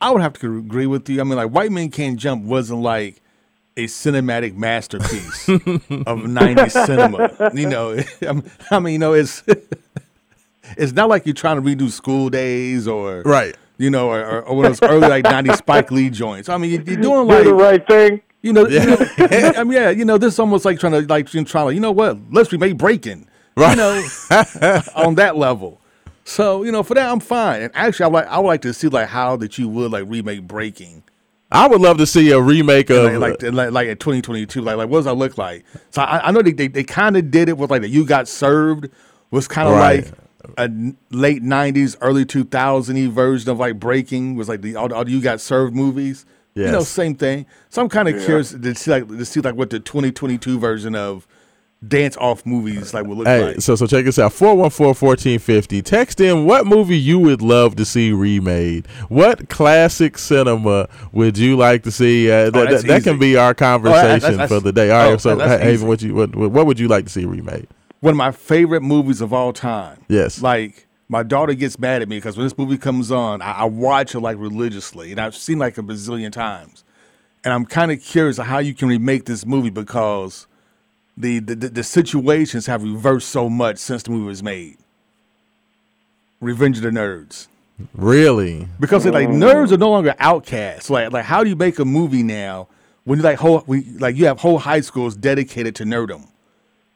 I 0.00 0.10
would 0.10 0.20
have 0.22 0.34
to 0.40 0.58
agree 0.58 0.86
with 0.86 1.08
you. 1.08 1.20
I 1.20 1.24
mean, 1.24 1.36
like 1.36 1.50
White 1.50 1.72
Men 1.72 1.90
Can't 1.90 2.18
Jump 2.18 2.44
wasn't 2.44 2.82
like 2.82 3.16
a 3.78 3.84
cinematic 3.86 4.54
masterpiece 4.54 5.48
of 5.48 5.60
'90s 5.60 6.86
cinema. 6.86 7.50
You 7.54 7.68
know, 7.68 8.42
I 8.70 8.78
mean, 8.78 8.92
you 8.94 8.98
know, 8.98 9.14
it's 9.14 9.42
it's 10.76 10.92
not 10.92 11.08
like 11.08 11.24
you're 11.26 11.34
trying 11.34 11.56
to 11.56 11.62
redo 11.62 11.88
School 11.90 12.28
Daze 12.30 12.86
or 12.86 13.22
Right. 13.22 13.56
You 13.78 13.90
know, 13.90 14.08
or, 14.08 14.24
or, 14.24 14.42
or 14.42 14.56
one 14.56 14.64
of 14.66 14.78
those 14.80 14.88
early 14.88 15.08
like 15.08 15.24
'90s 15.24 15.58
Spike 15.58 15.90
Lee 15.90 16.08
joints. 16.10 16.48
I 16.48 16.56
mean, 16.56 16.70
you- 16.70 16.82
you're 16.86 17.00
doing 17.00 17.28
Do 17.28 17.44
the 17.44 17.54
right 17.54 17.86
thing. 17.86 18.20
You 18.46 18.52
know, 18.52 18.66
you 18.66 18.86
know 18.86 18.96
I 19.18 19.64
mean, 19.64 19.72
yeah, 19.72 19.90
you 19.90 20.04
know, 20.04 20.18
this 20.18 20.34
is 20.34 20.38
almost 20.38 20.64
like 20.64 20.78
trying 20.78 20.92
to 20.92 21.00
like 21.00 21.26
trying 21.26 21.44
to, 21.44 21.74
you 21.74 21.80
know 21.80 21.92
what? 21.92 22.18
Let's 22.30 22.52
remake 22.52 22.76
Breaking, 22.76 23.28
Right. 23.56 23.70
You 23.70 23.76
know, 23.76 24.02
on 24.96 25.14
that 25.16 25.36
level. 25.36 25.80
So 26.24 26.62
you 26.62 26.72
know, 26.72 26.82
for 26.82 26.94
that, 26.94 27.10
I'm 27.10 27.20
fine. 27.20 27.62
And 27.62 27.72
actually, 27.74 28.04
I 28.04 28.06
would 28.08 28.14
like 28.14 28.26
I 28.28 28.38
would 28.38 28.48
like 28.48 28.62
to 28.62 28.74
see 28.74 28.88
like 28.88 29.08
how 29.08 29.36
that 29.36 29.58
you 29.58 29.68
would 29.68 29.92
like 29.92 30.04
remake 30.08 30.42
Breaking, 30.42 31.02
I 31.50 31.68
would 31.68 31.80
love 31.80 31.98
to 31.98 32.06
see 32.06 32.30
a 32.32 32.40
remake 32.40 32.90
of 32.90 33.04
like 33.20 33.42
like 33.42 33.52
like, 33.52 33.70
like 33.70 33.88
at 33.88 34.00
2022. 34.00 34.60
Like 34.60 34.76
like 34.76 34.88
what 34.88 34.98
does 34.98 35.04
that 35.04 35.14
look 35.14 35.38
like? 35.38 35.64
So 35.90 36.02
I, 36.02 36.28
I 36.28 36.30
know 36.32 36.42
they 36.42 36.52
they, 36.52 36.68
they 36.68 36.84
kind 36.84 37.16
of 37.16 37.30
did 37.30 37.48
it 37.48 37.56
with 37.56 37.70
like 37.70 37.82
the 37.82 37.88
You 37.88 38.04
Got 38.04 38.26
Served 38.26 38.88
was 39.30 39.46
kind 39.46 39.68
of 39.68 39.74
right, 39.74 40.04
like 40.04 40.14
a 40.58 40.68
late 41.10 41.42
'90s, 41.42 41.96
early 42.00 42.24
2000s 42.24 43.08
version 43.10 43.50
of 43.50 43.58
like 43.58 43.78
Breaking 43.78 44.34
was 44.34 44.48
like 44.48 44.62
the 44.62 44.74
all, 44.74 44.92
all 44.92 45.08
you 45.08 45.20
got 45.20 45.40
served 45.40 45.74
movies. 45.74 46.26
You 46.56 46.72
know, 46.72 46.80
same 46.80 47.14
thing. 47.14 47.46
So 47.68 47.82
I'm 47.82 47.88
kind 47.88 48.08
of 48.08 48.24
curious 48.24 48.50
to 48.52 48.74
see 48.74 48.90
like 48.90 49.06
to 49.08 49.24
see 49.24 49.40
like 49.40 49.54
what 49.56 49.70
the 49.70 49.78
2022 49.80 50.58
version 50.58 50.94
of 50.94 51.26
dance 51.86 52.16
off 52.16 52.46
movies 52.46 52.94
like 52.94 53.04
would 53.06 53.18
look 53.18 53.26
Hey, 53.26 53.44
like. 53.48 53.60
so 53.60 53.76
so 53.76 53.86
check 53.86 54.06
this 54.06 54.18
out. 54.18 54.32
414-1450. 54.32 55.82
Text 55.84 56.20
in 56.20 56.44
what 56.46 56.66
movie 56.66 56.96
you 56.96 57.18
would 57.18 57.42
love 57.42 57.76
to 57.76 57.84
see 57.84 58.12
remade. 58.12 58.86
What 59.08 59.48
classic 59.48 60.18
cinema 60.18 60.88
would 61.12 61.36
you 61.38 61.56
like 61.56 61.82
to 61.84 61.90
see? 61.90 62.30
Uh, 62.30 62.50
that, 62.50 62.56
Oh, 62.56 62.70
that's 62.70 62.84
that, 62.84 63.02
can 63.02 63.18
be 63.18 63.36
our 63.36 63.54
conversation 63.54 64.32
that's- 64.32 64.48
for 64.48 64.60
the 64.60 64.72
day. 64.72 64.90
All 64.90 65.04
right, 65.08 65.12
oh, 65.14 65.16
so 65.18 65.36
that's 65.36 65.62
Haven, 65.62 65.86
what 65.86 66.02
you 66.02 66.14
what, 66.14 66.34
what 66.34 66.66
would 66.66 66.78
you 66.80 66.88
like 66.88 67.04
to 67.04 67.10
see 67.10 67.24
remade? 67.26 67.68
One 68.00 68.12
of 68.12 68.16
my 68.18 68.30
favorite 68.32 68.82
movies 68.82 69.20
of 69.20 69.32
all 69.32 69.52
time. 69.52 69.98
Yes. 70.08 70.40
Like 70.40 70.85
my 71.08 71.22
daughter 71.22 71.54
gets 71.54 71.78
mad 71.78 72.02
at 72.02 72.08
me 72.08 72.16
because 72.18 72.36
when 72.36 72.46
this 72.46 72.56
movie 72.58 72.78
comes 72.78 73.10
on, 73.12 73.40
I, 73.42 73.52
I 73.52 73.64
watch 73.64 74.14
it 74.14 74.20
like 74.20 74.36
religiously, 74.38 75.10
and 75.12 75.20
I've 75.20 75.36
seen 75.36 75.58
like 75.58 75.78
a 75.78 75.82
bazillion 75.82 76.32
times. 76.32 76.82
And 77.44 77.52
I'm 77.54 77.64
kind 77.64 77.92
of 77.92 78.02
curious 78.02 78.38
how 78.38 78.58
you 78.58 78.74
can 78.74 78.88
remake 78.88 79.24
this 79.26 79.46
movie 79.46 79.70
because 79.70 80.46
the, 81.16 81.38
the 81.38 81.54
the 81.54 81.68
the 81.68 81.82
situations 81.84 82.66
have 82.66 82.82
reversed 82.82 83.28
so 83.28 83.48
much 83.48 83.78
since 83.78 84.02
the 84.02 84.10
movie 84.10 84.26
was 84.26 84.42
made. 84.42 84.76
Revenge 86.40 86.76
of 86.78 86.82
the 86.82 86.90
Nerds. 86.90 87.46
Really? 87.94 88.66
because 88.80 89.04
they're 89.04 89.12
like 89.12 89.28
nerds 89.28 89.70
are 89.70 89.76
no 89.76 89.90
longer 89.90 90.14
outcasts. 90.18 90.88
Like 90.90 91.12
like 91.12 91.24
how 91.24 91.44
do 91.44 91.50
you 91.50 91.56
make 91.56 91.78
a 91.78 91.84
movie 91.84 92.22
now 92.22 92.68
when 93.04 93.18
you 93.18 93.22
like 93.22 93.38
whole 93.38 93.62
we 93.66 93.84
like 93.98 94.16
you 94.16 94.24
have 94.26 94.40
whole 94.40 94.58
high 94.58 94.80
schools 94.80 95.14
dedicated 95.14 95.74
to 95.76 95.84
nerdum, 95.84 96.26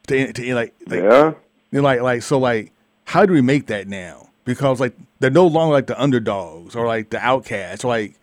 to, 0.07 0.33
to 0.33 0.55
like 0.55 0.73
like 0.87 1.01
Yeah. 1.03 1.33
you're 1.71 1.83
like 1.83 2.01
like 2.01 2.23
so 2.23 2.39
like 2.39 2.71
how 3.11 3.25
do 3.25 3.33
we 3.33 3.41
make 3.41 3.67
that 3.67 3.89
now? 3.89 4.29
Because 4.45 4.79
like 4.79 4.93
they're 5.19 5.29
no 5.29 5.45
longer 5.45 5.73
like 5.73 5.87
the 5.87 6.01
underdogs 6.01 6.77
or 6.77 6.87
like 6.87 7.09
the 7.09 7.19
outcasts. 7.19 7.83
Or, 7.83 7.89
like 7.89 8.15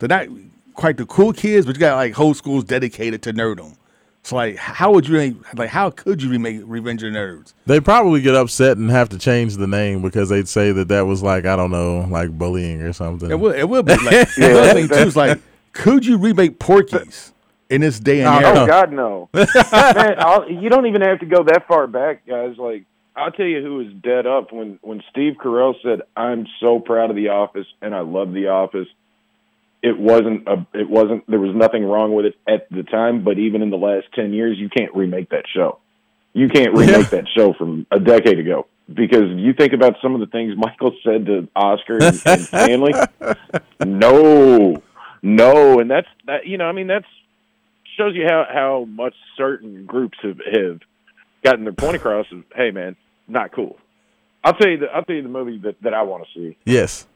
they're 0.00 0.08
not 0.08 0.26
quite 0.74 0.96
the 0.96 1.06
cool 1.06 1.32
kids, 1.32 1.64
but 1.64 1.76
you 1.76 1.80
got 1.80 1.94
like 1.94 2.12
whole 2.14 2.34
schools 2.34 2.64
dedicated 2.64 3.22
to 3.22 3.32
nerdum. 3.32 3.76
So 4.24 4.34
like 4.34 4.56
how 4.56 4.90
would 4.92 5.06
you 5.08 5.40
like 5.54 5.68
how 5.68 5.90
could 5.90 6.20
you 6.20 6.28
remake 6.28 6.60
Revenge 6.64 7.04
of 7.04 7.12
the 7.12 7.18
Nerds? 7.18 7.54
They 7.66 7.78
probably 7.78 8.20
get 8.20 8.34
upset 8.34 8.78
and 8.78 8.90
have 8.90 9.08
to 9.10 9.18
change 9.18 9.56
the 9.58 9.68
name 9.68 10.02
because 10.02 10.28
they'd 10.28 10.48
say 10.48 10.72
that 10.72 10.88
that 10.88 11.02
was 11.06 11.22
like 11.22 11.44
I 11.46 11.54
don't 11.54 11.70
know, 11.70 12.00
like 12.10 12.36
bullying 12.36 12.82
or 12.82 12.92
something. 12.92 13.30
It 13.30 13.38
will. 13.38 13.52
It 13.52 13.64
will 13.68 13.84
be 13.84 13.94
like 13.96 14.28
the 14.36 14.58
other 14.60 14.74
thing 14.74 14.88
too 14.88 14.94
is 14.94 15.14
like, 15.16 15.40
could 15.72 16.04
you 16.04 16.18
remake 16.18 16.58
Porky's 16.58 17.32
in 17.70 17.80
this 17.80 18.00
day 18.00 18.22
and 18.22 18.44
Oh, 18.44 18.48
era? 18.48 18.58
Oh 18.60 18.66
God, 18.66 18.92
no, 18.92 19.28
man! 19.34 20.14
I'll, 20.18 20.50
you 20.50 20.68
don't 20.68 20.86
even 20.86 21.00
have 21.02 21.20
to 21.20 21.26
go 21.26 21.44
that 21.44 21.68
far 21.68 21.86
back, 21.86 22.26
guys. 22.26 22.58
Like 22.58 22.84
I'll 23.14 23.30
tell 23.30 23.46
you 23.46 23.62
who 23.62 23.76
was 23.76 23.92
dead 24.02 24.26
up 24.26 24.52
when 24.52 24.78
when 24.82 25.02
Steve 25.10 25.34
Carell 25.42 25.74
said, 25.82 26.02
"I'm 26.16 26.46
so 26.60 26.80
proud 26.80 27.10
of 27.10 27.16
The 27.16 27.28
Office 27.28 27.66
and 27.80 27.94
I 27.94 28.00
love 28.00 28.32
The 28.32 28.48
Office." 28.48 28.88
It 29.82 29.98
wasn't 29.98 30.46
a. 30.46 30.66
It 30.72 30.88
wasn't. 30.88 31.26
There 31.28 31.40
was 31.40 31.54
nothing 31.54 31.84
wrong 31.84 32.14
with 32.14 32.26
it 32.26 32.34
at 32.48 32.70
the 32.70 32.84
time, 32.84 33.24
but 33.24 33.38
even 33.38 33.62
in 33.62 33.70
the 33.70 33.76
last 33.76 34.06
ten 34.14 34.32
years, 34.32 34.56
you 34.58 34.68
can't 34.68 34.94
remake 34.94 35.30
that 35.30 35.44
show. 35.52 35.78
You 36.32 36.48
can't 36.48 36.72
remake 36.72 37.10
that 37.10 37.26
show 37.36 37.52
from 37.52 37.86
a 37.90 37.98
decade 37.98 38.38
ago 38.38 38.66
because 38.92 39.28
you 39.36 39.52
think 39.52 39.72
about 39.72 39.96
some 40.00 40.14
of 40.14 40.20
the 40.20 40.26
things 40.26 40.54
Michael 40.56 40.92
said 41.04 41.26
to 41.26 41.48
Oscar 41.54 41.98
and, 41.98 42.22
and 42.24 42.40
Stanley. 42.42 42.94
No, 43.84 44.80
no, 45.22 45.80
and 45.80 45.90
that's 45.90 46.06
that. 46.26 46.46
You 46.46 46.56
know, 46.56 46.64
I 46.64 46.72
mean, 46.72 46.86
that's 46.86 47.06
shows 47.96 48.14
you 48.14 48.24
how 48.26 48.46
how 48.48 48.84
much 48.88 49.14
certain 49.36 49.86
groups 49.86 50.18
have 50.22 50.38
have 50.52 50.80
gotten 51.42 51.64
their 51.64 51.72
point 51.72 51.96
across. 51.96 52.26
Of 52.32 52.44
hey, 52.54 52.70
man, 52.70 52.96
not 53.28 53.52
cool. 53.52 53.78
I'll 54.44 54.54
tell 54.54 54.68
you 54.70 54.78
the 54.78 54.86
I'll 54.86 55.04
tell 55.04 55.14
you 55.16 55.22
the 55.22 55.28
movie 55.28 55.58
that 55.58 55.80
that 55.82 55.94
I 55.94 56.02
want 56.02 56.24
to 56.24 56.28
see. 56.38 56.56
yes. 56.64 57.06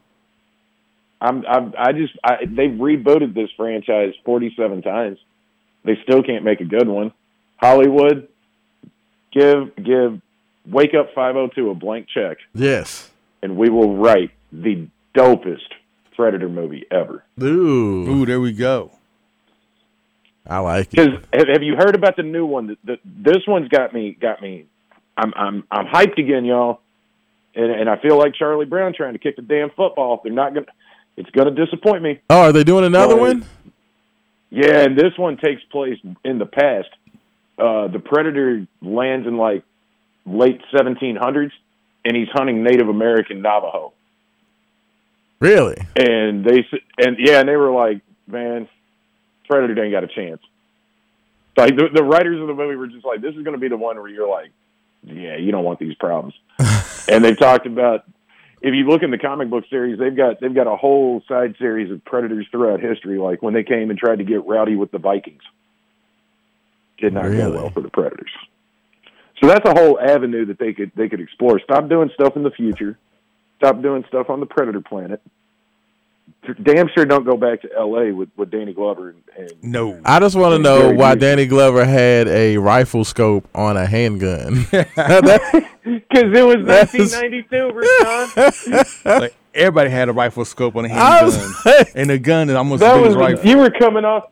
I'm, 1.18 1.46
I'm 1.46 1.72
I 1.78 1.92
just 1.92 2.12
I, 2.22 2.44
they've 2.44 2.70
rebooted 2.70 3.34
this 3.34 3.48
franchise 3.56 4.12
47 4.26 4.82
times. 4.82 5.18
They 5.82 5.94
still 6.02 6.22
can't 6.22 6.44
make 6.44 6.60
a 6.60 6.64
good 6.64 6.86
one. 6.86 7.10
Hollywood, 7.56 8.28
give 9.32 9.74
give 9.76 10.20
Wake 10.66 10.92
Up 10.94 11.14
502 11.14 11.70
a 11.70 11.74
blank 11.74 12.08
check, 12.12 12.36
Yes. 12.54 13.10
and 13.42 13.56
we 13.56 13.70
will 13.70 13.96
write 13.96 14.30
the 14.52 14.88
dopest 15.16 15.62
Predator 16.14 16.48
movie 16.50 16.84
ever. 16.90 17.24
Ooh, 17.42 18.08
Ooh, 18.10 18.26
there 18.26 18.40
we 18.40 18.52
go. 18.52 18.90
I 20.46 20.58
like 20.58 20.88
it. 20.88 20.90
Because 20.90 21.24
have, 21.32 21.48
have 21.48 21.62
you 21.62 21.76
heard 21.76 21.94
about 21.94 22.16
the 22.16 22.22
new 22.24 22.44
one? 22.46 22.66
The, 22.68 22.76
the, 22.84 22.96
this 23.04 23.42
one's 23.48 23.68
got 23.68 23.92
me 23.94 24.16
got 24.20 24.42
me. 24.42 24.66
I'm 25.16 25.32
I'm 25.34 25.64
I'm 25.70 25.86
hyped 25.86 26.18
again, 26.18 26.44
y'all. 26.44 26.80
And 27.54 27.70
and 27.70 27.88
I 27.88 27.96
feel 28.00 28.18
like 28.18 28.34
Charlie 28.34 28.66
Brown 28.66 28.92
trying 28.94 29.14
to 29.14 29.18
kick 29.18 29.36
the 29.36 29.42
damn 29.42 29.70
football. 29.70 30.20
They're 30.22 30.32
not 30.32 30.54
gonna. 30.54 30.66
It's 31.16 31.30
gonna 31.30 31.52
disappoint 31.52 32.02
me. 32.02 32.20
Oh, 32.28 32.42
are 32.42 32.52
they 32.52 32.64
doing 32.64 32.84
another 32.84 33.16
one? 33.16 33.44
Yeah, 34.50 34.82
and 34.82 34.96
this 34.96 35.16
one 35.16 35.38
takes 35.38 35.62
place 35.70 35.98
in 36.24 36.38
the 36.38 36.46
past. 36.46 36.88
Uh, 37.58 37.88
the 37.88 37.98
predator 37.98 38.66
lands 38.82 39.26
in 39.26 39.38
like 39.38 39.64
late 40.26 40.60
1700s, 40.74 41.50
and 42.04 42.16
he's 42.16 42.28
hunting 42.32 42.62
Native 42.62 42.88
American 42.88 43.40
Navajo. 43.40 43.94
Really? 45.40 45.76
And 45.96 46.44
they 46.44 46.66
and 46.98 47.16
yeah, 47.18 47.40
and 47.40 47.48
they 47.48 47.56
were 47.56 47.70
like, 47.70 48.02
man, 48.26 48.68
predator 49.48 49.82
ain't 49.82 49.92
got 49.92 50.04
a 50.04 50.08
chance. 50.08 50.40
Like 51.56 51.76
the, 51.76 51.88
the 51.92 52.02
writers 52.02 52.40
of 52.40 52.48
the 52.48 52.54
movie 52.54 52.76
were 52.76 52.86
just 52.86 53.04
like, 53.04 53.22
this 53.22 53.34
is 53.34 53.42
going 53.42 53.54
to 53.54 53.60
be 53.60 53.68
the 53.68 53.76
one 53.76 53.96
where 53.96 54.08
you're 54.08 54.28
like, 54.28 54.50
yeah, 55.06 55.36
you 55.36 55.52
don't 55.52 55.64
want 55.64 55.78
these 55.78 55.94
problems. 55.94 56.34
and 57.08 57.24
they've 57.24 57.38
talked 57.38 57.66
about 57.66 58.04
if 58.60 58.74
you 58.74 58.88
look 58.88 59.02
in 59.02 59.10
the 59.10 59.18
comic 59.18 59.48
book 59.50 59.64
series, 59.70 59.98
they've 59.98 60.16
got 60.16 60.40
they've 60.40 60.54
got 60.54 60.66
a 60.66 60.76
whole 60.76 61.22
side 61.28 61.54
series 61.58 61.90
of 61.90 62.04
predators 62.04 62.46
throughout 62.50 62.80
history, 62.80 63.18
like 63.18 63.42
when 63.42 63.54
they 63.54 63.62
came 63.62 63.90
and 63.90 63.98
tried 63.98 64.16
to 64.18 64.24
get 64.24 64.44
rowdy 64.46 64.76
with 64.76 64.90
the 64.90 64.98
Vikings. 64.98 65.42
Did 66.98 67.12
not 67.12 67.24
Really? 67.26 67.36
go 67.36 67.52
well 67.52 67.70
for 67.70 67.82
the 67.82 67.90
predators. 67.90 68.30
So 69.40 69.46
that's 69.48 69.68
a 69.68 69.74
whole 69.74 70.00
avenue 70.00 70.46
that 70.46 70.58
they 70.58 70.72
could 70.72 70.92
they 70.96 71.08
could 71.08 71.20
explore. 71.20 71.60
Stop 71.60 71.88
doing 71.88 72.10
stuff 72.14 72.36
in 72.36 72.42
the 72.42 72.50
future. 72.50 72.98
Stop 73.58 73.82
doing 73.82 74.04
stuff 74.08 74.30
on 74.30 74.40
the 74.40 74.46
predator 74.46 74.80
planet. 74.80 75.20
Damn 76.62 76.88
sure 76.94 77.04
don't 77.04 77.24
go 77.24 77.36
back 77.36 77.62
to 77.62 77.68
L.A. 77.76 78.12
with, 78.12 78.28
with 78.36 78.50
Danny 78.50 78.72
Glover 78.72 79.10
and, 79.10 79.22
and 79.38 79.52
No. 79.62 80.00
I 80.04 80.20
just 80.20 80.36
want 80.36 80.52
to 80.54 80.58
know 80.58 80.80
very 80.82 80.96
why 80.96 81.14
good. 81.14 81.20
Danny 81.20 81.46
Glover 81.46 81.84
had 81.84 82.28
a 82.28 82.56
rifle 82.58 83.04
scope 83.04 83.46
on 83.54 83.76
a 83.76 83.86
handgun. 83.86 84.66
Because 85.86 86.36
it 86.36 86.42
was 86.44 86.66
That's- 86.66 86.94
1992, 86.94 87.70
Rashawn. 87.72 89.04
Like 89.20 89.34
everybody 89.54 89.88
had 89.90 90.08
a 90.08 90.12
rifle 90.12 90.44
scope 90.44 90.74
on 90.76 90.84
a 90.84 90.88
handgun, 90.88 91.52
like- 91.64 91.92
and 91.94 92.10
the 92.10 92.18
gun 92.18 92.50
is 92.50 92.56
almost 92.56 92.80
That 92.80 92.96
as 92.96 92.96
big 92.96 93.02
was 93.06 93.10
as 93.10 93.16
a 93.16 93.18
rifle. 93.18 93.50
you 93.50 93.58
were 93.58 93.70
coming 93.70 94.04
off 94.04 94.24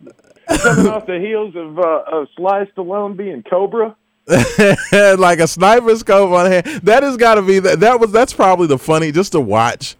coming 0.48 0.86
off 0.88 1.06
the 1.06 1.18
heels 1.20 1.54
of 1.56 1.78
uh, 1.78 2.02
of 2.10 2.28
Sly 2.36 2.64
Stallone 2.76 3.16
being 3.16 3.42
Cobra. 3.48 3.94
like 4.26 5.38
a 5.38 5.46
sniper 5.46 5.94
scope 5.96 6.30
on 6.32 6.50
hand. 6.50 6.66
That 6.82 7.02
has 7.02 7.16
got 7.16 7.36
to 7.36 7.42
be 7.42 7.58
that. 7.60 7.80
That 7.80 8.00
was 8.00 8.10
that's 8.10 8.32
probably 8.32 8.66
the 8.66 8.78
funny 8.78 9.12
just 9.12 9.32
to 9.32 9.40
watch 9.40 9.96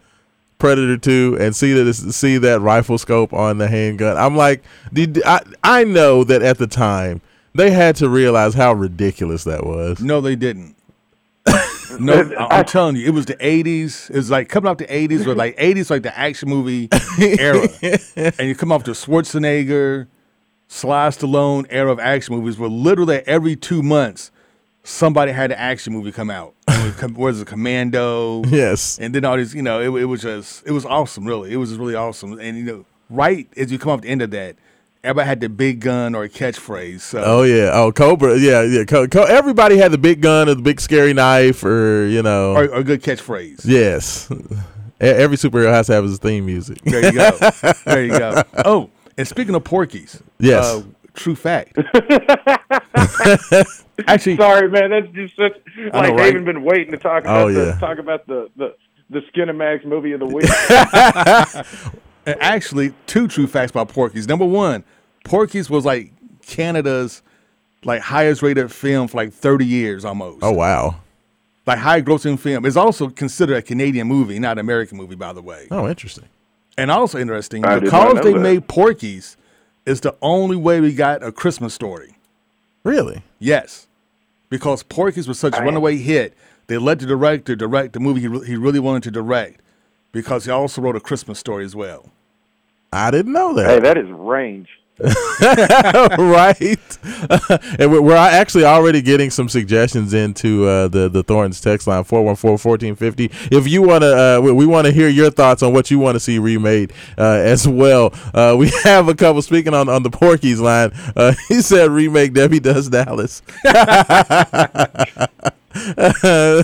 Predator 0.57 0.97
Two 0.97 1.37
and 1.39 1.55
see 1.55 1.73
that 1.73 1.93
see 1.93 2.37
that 2.37 2.61
rifle 2.61 2.97
scope 2.97 3.33
on 3.33 3.57
the 3.57 3.67
handgun. 3.67 4.17
I'm 4.17 4.35
like, 4.35 4.63
did 4.93 5.21
I? 5.25 5.41
I 5.63 5.83
know 5.83 6.23
that 6.23 6.41
at 6.41 6.57
the 6.57 6.67
time 6.67 7.21
they 7.53 7.71
had 7.71 7.95
to 7.97 8.09
realize 8.09 8.53
how 8.53 8.73
ridiculous 8.73 9.43
that 9.45 9.65
was. 9.65 9.99
No, 10.01 10.21
they 10.21 10.35
didn't. 10.35 10.75
no, 11.99 12.31
I- 12.39 12.59
I'm 12.59 12.65
telling 12.65 12.95
you, 12.95 13.05
it 13.05 13.11
was 13.13 13.25
the 13.25 13.35
'80s. 13.35 14.09
It 14.09 14.15
was 14.15 14.31
like 14.31 14.49
coming 14.49 14.69
off 14.69 14.77
the 14.77 14.87
'80s, 14.87 15.25
where 15.25 15.35
like 15.35 15.57
'80s 15.57 15.89
like 15.89 16.03
the 16.03 16.17
action 16.17 16.49
movie 16.49 16.89
era, 17.19 17.67
and 18.15 18.47
you 18.47 18.55
come 18.55 18.71
off 18.71 18.83
the 18.85 18.91
Schwarzenegger, 18.91 20.07
Sly 20.67 21.09
Stallone 21.09 21.65
era 21.69 21.91
of 21.91 21.99
action 21.99 22.35
movies, 22.35 22.57
where 22.57 22.69
literally 22.69 23.21
every 23.27 23.55
two 23.55 23.83
months 23.83 24.31
somebody 24.85 25.31
had 25.33 25.51
an 25.51 25.57
action 25.57 25.91
movie 25.93 26.11
come 26.13 26.29
out. 26.29 26.53
It 26.69 26.83
was, 26.85 26.95
com- 26.95 27.13
was 27.15 27.41
it 27.41 27.47
Commando? 27.47 28.43
Yes. 28.45 28.97
and 28.99 29.13
then 29.13 29.25
all 29.25 29.35
these, 29.37 29.53
you 29.53 29.61
know, 29.61 29.81
it, 29.81 30.01
it 30.01 30.05
was 30.05 30.21
just, 30.21 30.65
it 30.65 30.71
was 30.71 30.85
awesome, 30.85 31.25
really. 31.25 31.51
It 31.51 31.57
was 31.57 31.73
really 31.75 31.95
awesome. 31.95 32.39
And, 32.39 32.57
you 32.57 32.63
know, 32.63 32.85
right 33.09 33.47
as 33.57 33.71
you 33.71 33.79
come 33.79 33.91
up 33.91 34.01
to 34.01 34.07
the 34.07 34.11
end 34.11 34.21
of 34.21 34.31
that, 34.31 34.55
everybody 35.03 35.27
had 35.27 35.39
the 35.41 35.49
big 35.49 35.81
gun 35.81 36.15
or 36.15 36.23
a 36.23 36.29
catchphrase. 36.29 37.01
So, 37.01 37.21
Oh 37.25 37.43
yeah. 37.43 37.71
Oh 37.73 37.91
Cobra. 37.91 38.37
Yeah. 38.37 38.61
Yeah. 38.63 38.83
Co- 38.85 39.07
Co- 39.07 39.23
everybody 39.23 39.77
had 39.77 39.91
the 39.91 39.97
big 39.97 40.21
gun 40.21 40.47
or 40.49 40.55
the 40.55 40.61
big 40.61 40.79
scary 40.79 41.13
knife 41.13 41.63
or 41.63 42.05
you 42.07 42.21
know. 42.21 42.53
or, 42.53 42.65
or 42.65 42.75
a 42.79 42.83
good 42.83 43.01
catchphrase. 43.03 43.61
yes. 43.65 44.29
Every 45.01 45.35
superhero 45.35 45.71
has 45.71 45.87
to 45.87 45.93
have 45.93 46.05
his 46.05 46.19
theme 46.19 46.45
music. 46.45 46.81
There 46.83 47.03
you 47.03 47.11
go. 47.11 47.37
there 47.85 48.05
you 48.05 48.17
go. 48.17 48.43
Oh, 48.63 48.89
and 49.17 49.27
speaking 49.27 49.53
of 49.53 49.63
Porky's, 49.65 50.21
Yes. 50.39 50.63
uh, 50.65 50.83
true 51.13 51.35
fact. 51.35 51.77
Actually, 54.07 54.37
Sorry, 54.37 54.69
man, 54.69 54.89
that's 54.89 55.07
just 55.13 55.35
such 55.35 55.53
like 55.77 55.93
know, 55.93 55.99
I 55.99 56.09
right? 56.11 56.25
haven't 56.25 56.45
been 56.45 56.63
waiting 56.63 56.91
to 56.91 56.97
talk 56.97 57.23
about 57.23 57.47
Oh, 57.47 57.51
the 57.53 57.65
yeah. 57.67 57.79
talk 57.79 57.97
about 57.97 58.27
the 58.27 58.49
the 58.57 58.75
the 59.09 59.21
Skinamax 59.33 59.85
movie 59.85 60.11
of 60.13 60.19
the 60.19 60.25
week. 60.25 60.45
and 62.25 62.41
actually, 62.41 62.93
two 63.07 63.27
true 63.27 63.47
facts 63.47 63.71
about 63.71 63.89
Porky's. 63.89 64.27
Number 64.27 64.45
one, 64.45 64.83
Porky's 65.23 65.69
was 65.69 65.85
like 65.85 66.11
Canada's 66.45 67.21
like 67.83 68.01
highest 68.01 68.41
rated 68.41 68.71
film 68.71 69.07
for 69.07 69.17
like 69.17 69.31
30 69.31 69.65
years 69.65 70.05
almost. 70.05 70.39
Oh 70.43 70.51
wow. 70.51 70.95
like 71.65 71.77
high 71.79 72.01
grossing 72.01 72.37
film. 72.39 72.65
It's 72.65 72.75
also 72.75 73.09
considered 73.09 73.55
a 73.57 73.61
Canadian 73.61 74.07
movie, 74.07 74.39
not 74.39 74.53
an 74.53 74.59
American 74.59 74.97
movie, 74.97 75.15
by 75.15 75.33
the 75.33 75.41
way. 75.41 75.67
Oh, 75.71 75.87
interesting. 75.87 76.25
And 76.77 76.91
also 76.91 77.17
interesting, 77.19 77.63
I 77.63 77.79
because 77.79 78.21
they 78.23 78.33
that. 78.33 78.39
made 78.39 78.67
Porky's, 78.67 79.37
is 79.85 80.01
the 80.01 80.15
only 80.21 80.57
way 80.57 80.81
we 80.81 80.93
got 80.93 81.23
a 81.23 81.31
Christmas 81.31 81.73
story. 81.73 82.17
Really? 82.83 83.23
Yes, 83.45 83.85
because 84.49 84.81
Porky's 84.81 85.27
was 85.27 85.37
such 85.37 85.55
a 85.55 85.61
runaway 85.61 85.97
hit, 85.97 86.35
they 86.65 86.79
let 86.79 86.97
the 86.97 87.05
director 87.05 87.55
direct 87.55 87.93
the 87.93 87.99
movie 87.99 88.21
he, 88.21 88.27
re- 88.27 88.43
he 88.47 88.55
really 88.55 88.79
wanted 88.79 89.03
to 89.03 89.11
direct, 89.11 89.61
because 90.11 90.45
he 90.45 90.51
also 90.51 90.81
wrote 90.81 90.95
a 90.95 90.99
Christmas 90.99 91.37
story 91.37 91.63
as 91.63 91.75
well. 91.75 92.09
I 92.91 93.11
didn't 93.11 93.33
know 93.33 93.53
that. 93.53 93.67
Hey, 93.67 93.75
that. 93.75 93.83
that 93.83 93.97
is 93.99 94.09
range. 94.09 94.69
right? 96.17 96.97
and 97.79 97.91
we're, 97.91 98.15
actually 98.15 98.63
already 98.63 99.01
getting 99.01 99.29
some 99.29 99.49
suggestions 99.49 100.13
into 100.13 100.65
uh, 100.65 100.87
the 100.87 101.09
the 101.09 101.21
Thorns 101.21 101.59
text 101.59 101.85
line 101.85 102.05
414-1450. 102.05 103.51
If 103.51 103.67
you 103.67 103.81
want 103.81 104.03
to, 104.03 104.37
uh, 104.37 104.41
we, 104.41 104.65
want 104.65 104.87
to 104.87 104.93
hear 104.93 105.09
your 105.09 105.29
thoughts 105.29 105.61
on 105.63 105.73
what 105.73 105.91
you 105.91 105.99
want 105.99 106.15
to 106.15 106.19
see 106.21 106.39
remade 106.39 106.93
uh, 107.17 107.23
as 107.23 107.67
well. 107.67 108.13
Uh, 108.33 108.55
we 108.59 108.71
have 108.83 109.09
a 109.09 109.15
couple 109.15 109.41
speaking 109.41 109.73
on 109.73 109.89
on 109.89 110.03
the 110.03 110.09
Porky's 110.09 110.61
line. 110.61 110.91
Uh, 111.15 111.33
he 111.49 111.61
said 111.61 111.91
remake 111.91 112.33
Debbie 112.33 112.61
Does 112.61 112.87
Dallas. 112.89 113.41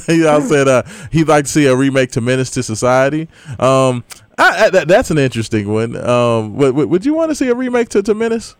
he 0.07 0.25
also 0.25 0.47
said 0.47 0.67
uh, 0.69 0.83
he'd 1.11 1.27
like 1.27 1.43
to 1.45 1.51
see 1.51 1.65
a 1.65 1.75
remake 1.75 2.11
to 2.11 2.21
Menace 2.21 2.51
to 2.51 2.63
Society. 2.63 3.27
Um, 3.59 4.05
I, 4.41 4.65
I, 4.65 4.69
that, 4.71 4.87
that's 4.87 5.11
an 5.11 5.17
interesting 5.17 5.71
one. 5.71 5.95
Um, 5.95 6.55
would, 6.55 6.75
would 6.75 6.89
would 6.89 7.05
you 7.05 7.13
want 7.13 7.31
to 7.31 7.35
see 7.35 7.47
a 7.49 7.55
remake 7.55 7.89
to, 7.89 8.01
to 8.03 8.13
Menace? 8.13 8.55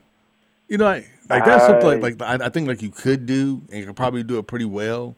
You 0.68 0.78
know, 0.78 0.86
like, 0.86 1.10
like 1.30 1.46
that's 1.46 1.66
something 1.66 1.88
I- 1.90 1.94
like, 1.96 2.22
like 2.22 2.42
I, 2.42 2.46
I 2.46 2.50
think 2.50 2.68
like 2.68 2.82
you 2.82 2.90
could 2.92 3.26
do, 3.26 3.62
and 3.70 3.80
you 3.80 3.86
could 3.88 3.96
probably 3.96 4.24
do 4.24 4.38
it 4.38 4.48
pretty 4.48 4.66
well. 4.66 5.16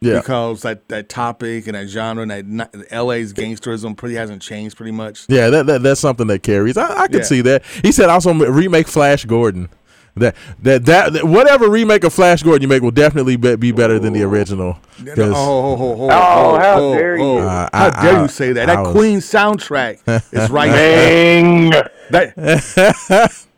Yeah. 0.00 0.18
because 0.20 0.60
that, 0.62 0.86
that 0.88 1.08
topic 1.08 1.66
and 1.66 1.74
that 1.74 1.88
genre 1.88 2.20
and 2.22 2.30
that 2.30 2.44
not- 2.46 2.74
LA's 2.92 3.32
gangsterism 3.32 3.96
pretty 3.96 4.16
hasn't 4.16 4.42
changed 4.42 4.76
pretty 4.76 4.92
much. 4.92 5.24
Yeah, 5.30 5.48
that, 5.48 5.64
that 5.64 5.82
that's 5.82 6.00
something 6.00 6.26
that 6.26 6.42
carries. 6.42 6.76
I, 6.76 7.04
I 7.04 7.06
could 7.06 7.20
Yeah. 7.20 7.22
see 7.22 7.40
that. 7.40 7.62
He 7.82 7.90
said 7.90 8.10
also 8.10 8.34
remake 8.34 8.86
Flash 8.86 9.24
Gordon. 9.24 9.70
That, 10.16 10.36
that 10.62 10.84
that 10.86 11.12
that- 11.12 11.24
whatever 11.24 11.68
remake 11.68 12.04
of 12.04 12.12
Flash 12.12 12.42
Gordon 12.44 12.62
you 12.62 12.68
make 12.68 12.82
will 12.82 12.92
definitely 12.92 13.34
be, 13.36 13.56
be 13.56 13.72
better 13.72 13.98
than 13.98 14.12
the 14.12 14.22
original. 14.22 14.78
Oh, 14.78 15.04
'Cause- 15.14 15.18
oh, 15.18 15.76
oh, 15.76 15.96
oh, 16.02 16.08
Oh, 16.10 16.58
how 16.60 16.94
dare 16.94 17.16
you. 17.16 17.24
Uh, 17.38 17.68
how 17.72 17.86
I- 17.86 18.02
dare 18.02 18.16
I- 18.18 18.22
you 18.22 18.28
say 18.28 18.52
that? 18.52 18.70
I 18.70 18.76
That 18.76 18.82
was- 18.84 18.92
Queen 18.92 19.18
soundtrack 19.18 19.98
is 20.32 20.50
right 20.50 20.70
there. 20.72 21.42
Bang! 21.42 21.70
That, 22.10 23.34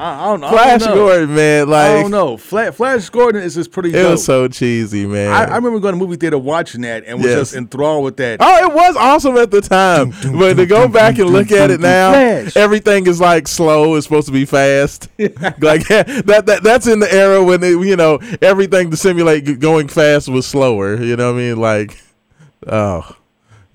I, 0.00 0.26
I 0.26 0.26
don't, 0.28 0.44
I 0.44 0.50
Flash 0.52 0.80
don't 0.82 0.90
know. 0.90 0.94
Gordon, 0.94 1.34
man, 1.34 1.68
Like 1.68 1.90
I 1.90 2.02
don't 2.02 2.12
know. 2.12 2.36
Fla- 2.36 2.70
Flash 2.70 3.10
Gordon 3.10 3.42
is 3.42 3.56
just 3.56 3.72
pretty 3.72 3.88
it 3.88 3.94
dope. 3.94 4.12
was 4.12 4.24
so 4.24 4.46
cheesy, 4.46 5.06
man. 5.06 5.32
I, 5.32 5.42
I 5.46 5.56
remember 5.56 5.80
going 5.80 5.92
to 5.94 5.98
movie 5.98 6.14
theater 6.16 6.38
watching 6.38 6.82
that 6.82 7.02
and 7.04 7.18
was 7.18 7.26
Yes. 7.26 7.38
just 7.40 7.54
enthralled 7.56 8.04
with 8.04 8.16
that. 8.18 8.36
Oh, 8.40 8.68
it 8.70 8.72
was 8.72 8.94
awesome 8.96 9.36
at 9.38 9.50
the 9.50 9.60
time. 9.60 10.10
But 10.38 10.54
to 10.54 10.66
go 10.66 10.86
back 10.86 11.18
and 11.18 11.28
look 11.30 11.50
at 11.50 11.72
it 11.72 11.80
now, 11.80 12.12
Flash. 12.12 12.56
everything 12.56 13.08
is 13.08 13.20
like 13.20 13.48
slow. 13.48 13.96
It's 13.96 14.06
supposed 14.06 14.28
to 14.28 14.32
be 14.32 14.44
fast. 14.44 15.08
like 15.18 15.88
that, 15.88 16.44
that 16.46 16.60
that's 16.62 16.86
in 16.86 17.00
the 17.00 17.12
era 17.12 17.42
when 17.42 17.64
it, 17.64 17.70
you 17.84 17.96
know 17.96 18.20
everything 18.40 18.92
to 18.92 18.96
simulate 18.96 19.58
going 19.58 19.88
fast 19.88 20.28
was 20.28 20.46
slower. 20.46 21.02
You 21.02 21.16
know 21.16 21.32
what 21.32 21.38
I 21.40 21.42
mean? 21.42 21.56
Like, 21.60 22.00
oh. 22.68 23.16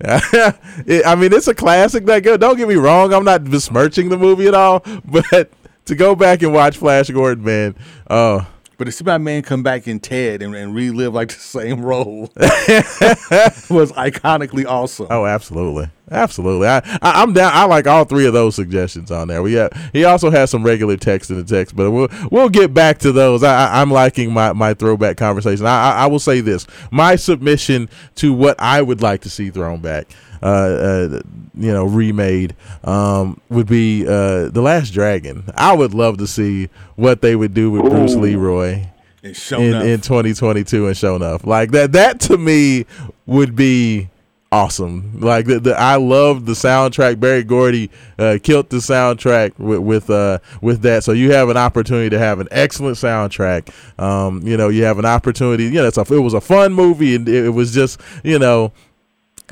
It- 0.00 1.06
I 1.06 1.14
mean, 1.16 1.32
it's 1.34 1.48
a 1.48 1.54
classic. 1.54 2.06
That 2.06 2.22
good. 2.22 2.40
Don't 2.40 2.56
get 2.56 2.66
me 2.68 2.74
wrong. 2.76 3.12
I'm 3.12 3.24
not 3.24 3.44
besmirching 3.44 4.08
the 4.08 4.16
movie 4.18 4.48
at 4.48 4.54
all, 4.54 4.80
but 5.04 5.50
to 5.86 5.94
go 5.94 6.14
back 6.14 6.42
and 6.42 6.52
watch 6.52 6.76
Flash 6.76 7.10
Gordon, 7.10 7.44
man, 7.44 7.76
oh, 8.10 8.46
But 8.78 8.84
to 8.86 8.92
see 8.92 9.04
my 9.04 9.18
man 9.18 9.42
come 9.42 9.62
back 9.62 9.86
in 9.86 10.00
Ted 10.00 10.42
and, 10.42 10.54
and 10.54 10.74
relive 10.74 11.14
like 11.14 11.28
the 11.28 11.34
same 11.34 11.82
role 11.84 12.32
was 12.36 13.92
iconically 13.92 14.66
awesome. 14.66 15.06
Oh, 15.10 15.26
absolutely, 15.26 15.90
absolutely. 16.10 16.66
I, 16.68 16.78
I 16.78 17.22
I'm 17.22 17.32
down. 17.32 17.52
I 17.54 17.64
like 17.66 17.86
all 17.86 18.04
three 18.04 18.26
of 18.26 18.32
those 18.32 18.56
suggestions 18.56 19.10
on 19.10 19.28
there. 19.28 19.42
We 19.42 19.52
have, 19.54 19.72
he 19.92 20.04
also 20.04 20.30
has 20.30 20.50
some 20.50 20.64
regular 20.64 20.96
text 20.96 21.30
in 21.30 21.36
the 21.36 21.44
text, 21.44 21.76
but 21.76 21.90
we'll 21.90 22.08
we'll 22.30 22.48
get 22.48 22.74
back 22.74 22.98
to 23.00 23.12
those. 23.12 23.42
I, 23.44 23.66
I, 23.66 23.80
I'm 23.80 23.90
liking 23.90 24.32
my, 24.32 24.52
my 24.52 24.74
throwback 24.74 25.16
conversation. 25.18 25.66
I, 25.66 25.92
I 25.92 26.04
I 26.04 26.06
will 26.06 26.18
say 26.18 26.40
this: 26.40 26.66
my 26.90 27.14
submission 27.16 27.88
to 28.16 28.32
what 28.32 28.56
I 28.58 28.82
would 28.82 29.02
like 29.02 29.20
to 29.22 29.30
see 29.30 29.50
thrown 29.50 29.80
back, 29.80 30.08
uh, 30.42 30.46
uh 30.46 31.20
you 31.56 31.72
know, 31.72 31.84
remade, 31.84 32.56
um, 32.82 33.40
would 33.48 33.66
be 33.66 34.04
uh, 34.06 34.48
the 34.48 34.60
Last 34.60 34.90
Dragon. 34.90 35.44
I 35.56 35.72
would 35.72 35.94
love 35.94 36.18
to 36.18 36.26
see 36.26 36.68
what 36.96 37.22
they 37.22 37.36
would 37.36 37.54
do 37.54 37.70
with 37.70 37.82
Bruce 37.82 38.14
Ooh. 38.14 38.20
Leroy 38.20 38.86
in, 39.22 39.32
in 39.32 40.00
2022 40.00 40.86
and 40.86 40.96
show 40.96 41.16
enough 41.16 41.46
like 41.46 41.70
that 41.70 41.92
that 41.92 42.20
to 42.20 42.36
me 42.36 42.84
would 43.24 43.56
be 43.56 44.10
awesome. 44.52 45.18
Like 45.18 45.46
the, 45.46 45.58
the 45.58 45.76
i 45.76 45.96
love 45.96 46.46
the 46.46 46.52
soundtrack. 46.52 47.18
Berry 47.18 47.42
Gordy 47.42 47.90
uh 48.18 48.38
killed 48.42 48.68
the 48.68 48.76
soundtrack 48.76 49.58
with 49.58 49.80
with 49.80 50.10
uh 50.10 50.38
with 50.60 50.82
that. 50.82 51.04
So 51.04 51.12
you 51.12 51.32
have 51.32 51.48
an 51.48 51.56
opportunity 51.56 52.10
to 52.10 52.18
have 52.18 52.38
an 52.38 52.48
excellent 52.50 52.96
soundtrack. 52.96 53.72
Um 54.00 54.46
you 54.46 54.56
know 54.56 54.68
you 54.68 54.84
have 54.84 54.98
an 54.98 55.06
opportunity 55.06 55.64
you 55.64 55.72
know 55.72 55.86
it's 55.86 55.98
a, 55.98 56.02
it 56.02 56.20
was 56.20 56.34
a 56.34 56.40
fun 56.40 56.72
movie 56.72 57.16
and 57.16 57.28
it, 57.28 57.46
it 57.46 57.50
was 57.50 57.74
just 57.74 58.00
you 58.22 58.38
know 58.38 58.72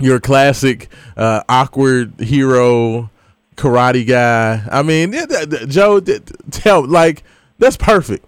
your 0.00 0.20
classic 0.20 0.88
uh 1.16 1.42
awkward 1.48 2.18
hero 2.20 3.10
karate 3.56 4.06
guy 4.06 4.66
i 4.70 4.82
mean 4.82 5.12
th- 5.12 5.68
joe 5.68 6.00
tell 6.50 6.86
like 6.86 7.22
that's 7.58 7.76
perfect 7.76 8.24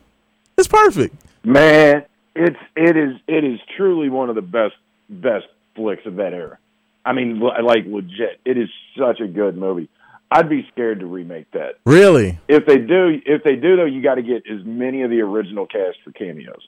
it's 0.59 0.69
perfect 0.69 1.15
Man, 1.45 2.05
it's 2.35 2.57
it 2.75 2.97
is 2.97 3.17
it 3.29 3.45
is 3.45 3.61
truly 3.77 4.09
one 4.09 4.31
of 4.31 4.35
the 4.35 4.43
best 4.43 4.75
best 5.11 5.47
flicks 5.77 6.07
of 6.07 6.17
that 6.17 6.33
era. 6.33 6.59
I 7.05 7.13
mean, 7.13 7.39
like 7.39 7.85
legit, 7.87 8.41
it 8.47 8.57
is 8.57 8.71
such 8.99 9.21
a 9.21 9.27
good 9.27 9.57
movie. 9.57 9.91
I'd 10.31 10.49
be 10.49 10.67
scared 10.73 11.01
to 11.01 11.07
remake 11.07 11.51
that. 11.53 11.75
Really? 11.85 12.39
If 12.49 12.65
they 12.65 12.79
do, 12.79 13.21
if 13.27 13.45
they 13.45 13.57
do 13.57 13.77
though, 13.77 13.85
you 13.85 14.03
got 14.03 14.15
to 14.15 14.23
get 14.23 14.45
as 14.51 14.65
many 14.65 15.03
of 15.03 15.11
the 15.11 15.21
original 15.21 15.67
cast 15.67 15.99
for 16.03 16.13
cameos. 16.13 16.67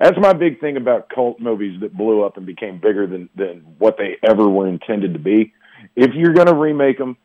That's 0.00 0.18
my 0.18 0.32
big 0.32 0.60
thing 0.60 0.76
about 0.76 1.08
cult 1.08 1.40
movies 1.40 1.80
that 1.80 1.96
blew 1.96 2.22
up 2.22 2.36
and 2.36 2.44
became 2.44 2.78
bigger 2.78 3.06
than 3.06 3.28
than 3.34 3.60
what 3.78 3.96
they 3.96 4.16
ever 4.28 4.48
were 4.48 4.68
intended 4.68 5.14
to 5.14 5.18
be. 5.18 5.52
If 5.94 6.14
you're 6.14 6.34
going 6.34 6.48
to 6.48 6.54
remake 6.54 6.98
them, 6.98 7.16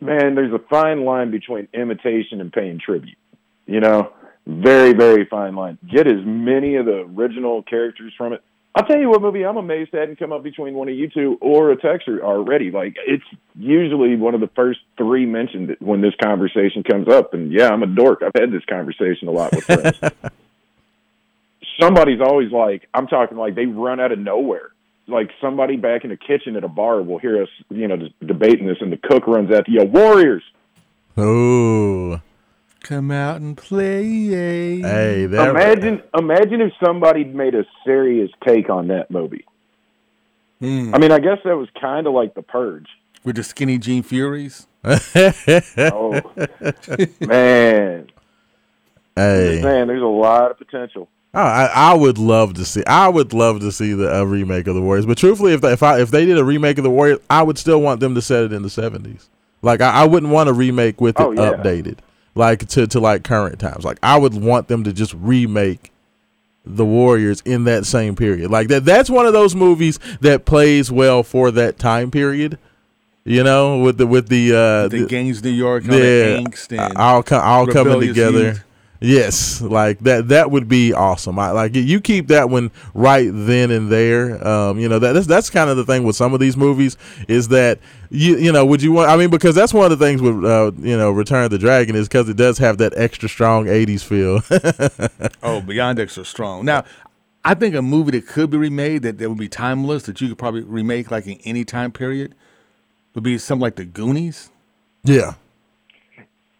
man, 0.00 0.34
there's 0.34 0.52
a 0.52 0.58
fine 0.70 1.04
line 1.04 1.30
between 1.30 1.68
imitation 1.72 2.40
and 2.40 2.52
paying 2.52 2.78
tribute. 2.78 3.16
You 3.66 3.80
know, 3.80 4.12
very 4.46 4.92
very 4.92 5.24
fine 5.26 5.54
line. 5.54 5.78
Get 5.88 6.06
as 6.06 6.24
many 6.24 6.76
of 6.76 6.86
the 6.86 7.06
original 7.16 7.62
characters 7.62 8.12
from 8.16 8.32
it. 8.32 8.42
I'll 8.74 8.84
tell 8.84 8.98
you 8.98 9.08
what 9.08 9.22
movie 9.22 9.42
I'm 9.42 9.56
amazed 9.56 9.94
hadn't 9.94 10.18
come 10.18 10.32
up 10.32 10.42
between 10.42 10.74
one 10.74 10.90
of 10.90 10.94
you 10.94 11.08
two 11.08 11.38
or 11.40 11.72
a 11.72 11.78
texter 11.78 12.20
already. 12.20 12.70
Like 12.70 12.96
it's 13.06 13.24
usually 13.58 14.16
one 14.16 14.34
of 14.34 14.42
the 14.42 14.50
first 14.54 14.80
three 14.98 15.24
mentioned 15.24 15.74
when 15.80 16.02
this 16.02 16.12
conversation 16.22 16.82
comes 16.82 17.08
up. 17.08 17.32
And 17.32 17.50
yeah, 17.50 17.68
I'm 17.68 17.82
a 17.82 17.86
dork. 17.86 18.22
I've 18.22 18.38
had 18.38 18.52
this 18.52 18.64
conversation 18.68 19.28
a 19.28 19.30
lot 19.30 19.54
with 19.54 19.64
friends. 19.64 19.98
Somebody's 21.80 22.20
always 22.20 22.50
like, 22.52 22.88
I'm 22.94 23.06
talking 23.06 23.36
like 23.36 23.54
they 23.54 23.66
run 23.66 24.00
out 24.00 24.12
of 24.12 24.18
nowhere. 24.18 24.70
Like 25.08 25.30
somebody 25.40 25.76
back 25.76 26.04
in 26.04 26.10
the 26.10 26.16
kitchen 26.16 26.56
at 26.56 26.64
a 26.64 26.68
bar 26.68 27.00
will 27.02 27.18
hear 27.18 27.42
us, 27.42 27.48
you 27.70 27.86
know, 27.86 27.96
just 27.96 28.18
debating 28.26 28.66
this, 28.66 28.78
and 28.80 28.90
the 28.92 28.96
cook 28.96 29.26
runs 29.26 29.52
out 29.52 29.66
to 29.66 29.70
yell, 29.72 29.86
"Warriors!" 29.86 30.42
Oh, 31.16 32.20
Come 32.80 33.10
out 33.10 33.40
and 33.40 33.56
play. 33.56 34.26
Hey, 34.28 35.26
that 35.26 35.48
Imagine, 35.50 36.02
imagine 36.16 36.60
if 36.60 36.72
somebody 36.84 37.24
made 37.24 37.54
a 37.56 37.64
serious 37.84 38.30
take 38.46 38.70
on 38.70 38.88
that 38.88 39.10
movie. 39.10 39.44
Hmm. 40.60 40.94
I 40.94 40.98
mean, 40.98 41.10
I 41.10 41.18
guess 41.18 41.38
that 41.44 41.56
was 41.56 41.68
kind 41.80 42.06
of 42.06 42.12
like 42.12 42.34
The 42.34 42.42
Purge. 42.42 42.86
With 43.24 43.36
the 43.36 43.42
skinny 43.42 43.78
Gene 43.78 44.02
Furies. 44.04 44.66
Oh 44.84 46.20
man, 47.20 48.06
Hey. 49.16 49.60
man, 49.64 49.86
there's 49.88 50.02
a 50.02 50.06
lot 50.06 50.50
of 50.52 50.58
potential. 50.58 51.08
Oh, 51.38 51.42
I, 51.42 51.66
I 51.74 51.92
would 51.94 52.16
love 52.16 52.54
to 52.54 52.64
see. 52.64 52.82
I 52.86 53.08
would 53.08 53.34
love 53.34 53.60
to 53.60 53.70
see 53.70 53.92
the 53.92 54.20
uh, 54.20 54.22
remake 54.24 54.66
of 54.66 54.74
the 54.74 54.80
Warriors. 54.80 55.04
But 55.04 55.18
truthfully, 55.18 55.52
if 55.52 55.60
they, 55.60 55.72
if 55.72 55.82
I 55.82 56.00
if 56.00 56.10
they 56.10 56.24
did 56.24 56.38
a 56.38 56.44
remake 56.44 56.78
of 56.78 56.84
the 56.84 56.90
Warriors, 56.90 57.18
I 57.28 57.42
would 57.42 57.58
still 57.58 57.82
want 57.82 58.00
them 58.00 58.14
to 58.14 58.22
set 58.22 58.44
it 58.44 58.52
in 58.54 58.62
the 58.62 58.70
seventies. 58.70 59.28
Like 59.60 59.82
I, 59.82 59.90
I 59.90 60.04
wouldn't 60.06 60.32
want 60.32 60.48
a 60.48 60.54
remake 60.54 60.98
with 61.00 61.20
it 61.20 61.22
Oh, 61.22 61.32
yeah. 61.32 61.52
updated, 61.52 61.98
like 62.34 62.66
to 62.68 62.86
to 62.86 63.00
like 63.00 63.22
current 63.22 63.58
times. 63.60 63.84
Like 63.84 63.98
I 64.02 64.16
would 64.18 64.32
want 64.34 64.68
them 64.68 64.82
to 64.84 64.94
just 64.94 65.12
remake 65.12 65.92
the 66.64 66.86
Warriors 66.86 67.42
in 67.44 67.64
that 67.64 67.84
same 67.84 68.16
period. 68.16 68.50
Like 68.50 68.68
that. 68.68 68.86
That's 68.86 69.10
one 69.10 69.26
of 69.26 69.34
those 69.34 69.54
movies 69.54 69.98
that 70.22 70.46
plays 70.46 70.90
well 70.90 71.22
for 71.22 71.50
that 71.50 71.78
time 71.78 72.10
period. 72.10 72.58
You 73.24 73.42
know, 73.44 73.78
with 73.80 73.98
the 73.98 74.06
with 74.06 74.28
the 74.28 74.52
uh, 74.54 74.88
The, 74.88 75.04
gangs 75.06 75.42
New 75.42 75.50
York, 75.50 75.84
and 75.84 75.92
all 75.92 75.98
yeah, 75.98 76.04
that 76.04 76.44
angst 76.44 76.78
and 76.78 76.96
all 76.96 77.22
all 77.42 77.66
coming 77.66 78.00
together. 78.00 78.38
youth. 78.52 78.62
Yes, 79.00 79.60
like 79.60 79.98
that. 80.00 80.28
That 80.28 80.50
would 80.50 80.68
be 80.68 80.92
awesome. 80.92 81.38
I 81.38 81.50
like 81.50 81.74
you 81.74 82.00
keep 82.00 82.28
that 82.28 82.48
one 82.48 82.70
right 82.94 83.28
then 83.30 83.70
and 83.70 83.90
there. 83.90 84.46
Um, 84.46 84.78
you 84.78 84.88
know 84.88 84.98
that 84.98 85.12
that's, 85.12 85.26
that's 85.26 85.50
kind 85.50 85.68
of 85.68 85.76
the 85.76 85.84
thing 85.84 86.04
with 86.04 86.16
some 86.16 86.32
of 86.32 86.40
these 86.40 86.56
movies 86.56 86.96
is 87.28 87.48
that 87.48 87.78
you 88.10 88.36
you 88.38 88.52
know 88.52 88.64
would 88.64 88.82
you 88.82 88.92
want? 88.92 89.10
I 89.10 89.16
mean, 89.16 89.30
because 89.30 89.54
that's 89.54 89.74
one 89.74 89.90
of 89.90 89.98
the 89.98 90.04
things 90.04 90.22
with 90.22 90.44
uh, 90.44 90.72
you 90.78 90.96
know 90.96 91.10
Return 91.10 91.44
of 91.44 91.50
the 91.50 91.58
Dragon 91.58 91.94
is 91.94 92.08
because 92.08 92.28
it 92.28 92.36
does 92.36 92.58
have 92.58 92.78
that 92.78 92.94
extra 92.96 93.28
strong 93.28 93.66
'80s 93.66 94.02
feel. 94.02 94.42
Oh, 95.42 95.60
beyond 95.60 96.00
extra 96.00 96.24
strong. 96.24 96.64
Now, 96.64 96.84
I 97.44 97.54
think 97.54 97.74
a 97.76 97.82
movie 97.82 98.12
that 98.12 98.26
could 98.26 98.50
be 98.50 98.56
remade 98.56 99.02
that, 99.02 99.18
that 99.18 99.28
would 99.28 99.38
be 99.38 99.48
timeless 99.48 100.02
that 100.04 100.20
you 100.20 100.28
could 100.28 100.38
probably 100.38 100.62
remake 100.62 101.10
like 101.10 101.26
in 101.26 101.38
any 101.44 101.64
time 101.64 101.92
period 101.92 102.34
would 103.14 103.22
be 103.22 103.38
something 103.38 103.62
like 103.62 103.76
The 103.76 103.84
Goonies. 103.84 104.50
Yeah. 105.04 105.34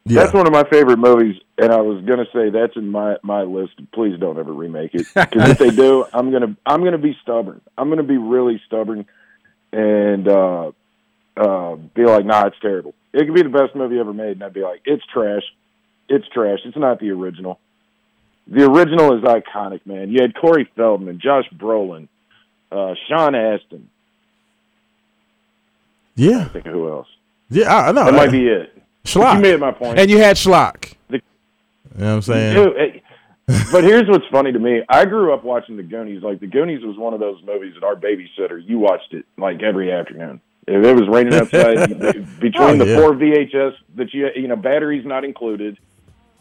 Yeah. 0.08 0.20
That's 0.20 0.32
one 0.32 0.46
of 0.46 0.52
my 0.52 0.62
favorite 0.70 0.98
movies, 0.98 1.34
and 1.58 1.72
I 1.72 1.80
was 1.80 2.04
gonna 2.04 2.26
say 2.32 2.50
that's 2.50 2.76
in 2.76 2.88
my 2.88 3.16
my 3.24 3.42
list. 3.42 3.72
Please 3.92 4.16
don't 4.20 4.38
ever 4.38 4.52
remake 4.52 4.94
it 4.94 5.04
because 5.12 5.50
if 5.50 5.58
they 5.58 5.70
do, 5.70 6.04
I'm 6.12 6.30
gonna 6.30 6.56
I'm 6.64 6.84
gonna 6.84 6.96
be 6.96 7.18
stubborn. 7.22 7.60
I'm 7.76 7.88
gonna 7.88 8.04
be 8.04 8.16
really 8.16 8.62
stubborn, 8.66 9.06
and 9.72 10.28
uh, 10.28 10.70
uh, 11.36 11.74
be 11.74 12.04
like, 12.04 12.24
nah, 12.24 12.46
it's 12.46 12.56
terrible. 12.62 12.94
It 13.12 13.24
could 13.24 13.34
be 13.34 13.42
the 13.42 13.48
best 13.48 13.74
movie 13.74 13.98
ever 13.98 14.12
made, 14.12 14.32
and 14.32 14.44
I'd 14.44 14.54
be 14.54 14.62
like, 14.62 14.82
it's 14.84 15.04
trash. 15.12 15.42
It's 16.08 16.28
trash. 16.28 16.60
It's 16.64 16.76
not 16.76 17.00
the 17.00 17.10
original. 17.10 17.58
The 18.46 18.64
original 18.64 19.18
is 19.18 19.24
iconic, 19.24 19.84
man. 19.86 20.10
You 20.10 20.22
had 20.22 20.36
Corey 20.36 20.70
Feldman, 20.76 21.18
Josh 21.18 21.46
Brolin, 21.52 22.06
uh, 22.70 22.94
Sean 23.08 23.34
Astin. 23.34 23.90
yeah. 26.14 26.42
I 26.42 26.44
Think 26.44 26.66
of 26.66 26.72
who 26.74 26.88
else? 26.88 27.08
Yeah. 27.50 27.74
I, 27.74 27.88
I 27.88 27.92
know. 27.92 28.04
That 28.04 28.14
might 28.14 28.30
be 28.30 28.46
it. 28.46 28.75
Schlock. 29.06 29.36
You 29.36 29.40
made 29.42 29.60
my 29.60 29.72
point. 29.72 29.98
And 29.98 30.10
you 30.10 30.18
had 30.18 30.36
Schlock. 30.36 30.94
The- 31.08 31.16
you 31.16 32.04
know 32.04 32.06
what 32.06 32.12
I'm 32.16 32.22
saying? 32.22 33.02
But 33.72 33.84
here's 33.84 34.08
what's 34.08 34.26
funny 34.32 34.50
to 34.52 34.58
me. 34.58 34.82
I 34.88 35.04
grew 35.04 35.32
up 35.32 35.44
watching 35.44 35.76
The 35.76 35.82
Goonies. 35.84 36.22
Like 36.22 36.40
The 36.40 36.46
Goonies 36.48 36.82
was 36.84 36.96
one 36.98 37.14
of 37.14 37.20
those 37.20 37.40
movies 37.46 37.74
that 37.74 37.84
our 37.84 37.94
babysitter 37.94 38.60
you 38.62 38.78
watched 38.80 39.12
it 39.14 39.24
like 39.38 39.62
every 39.62 39.92
afternoon. 39.92 40.40
If 40.66 40.84
it 40.84 40.94
was 40.96 41.08
raining 41.08 41.32
outside, 41.34 41.88
between 42.40 42.62
Oh, 42.62 42.76
the 42.76 42.86
yeah. 42.86 42.96
four 42.98 43.12
VHS 43.14 43.74
that 43.94 44.12
you 44.12 44.28
you 44.34 44.48
know 44.48 44.56
batteries 44.56 45.06
not 45.06 45.24
included, 45.24 45.78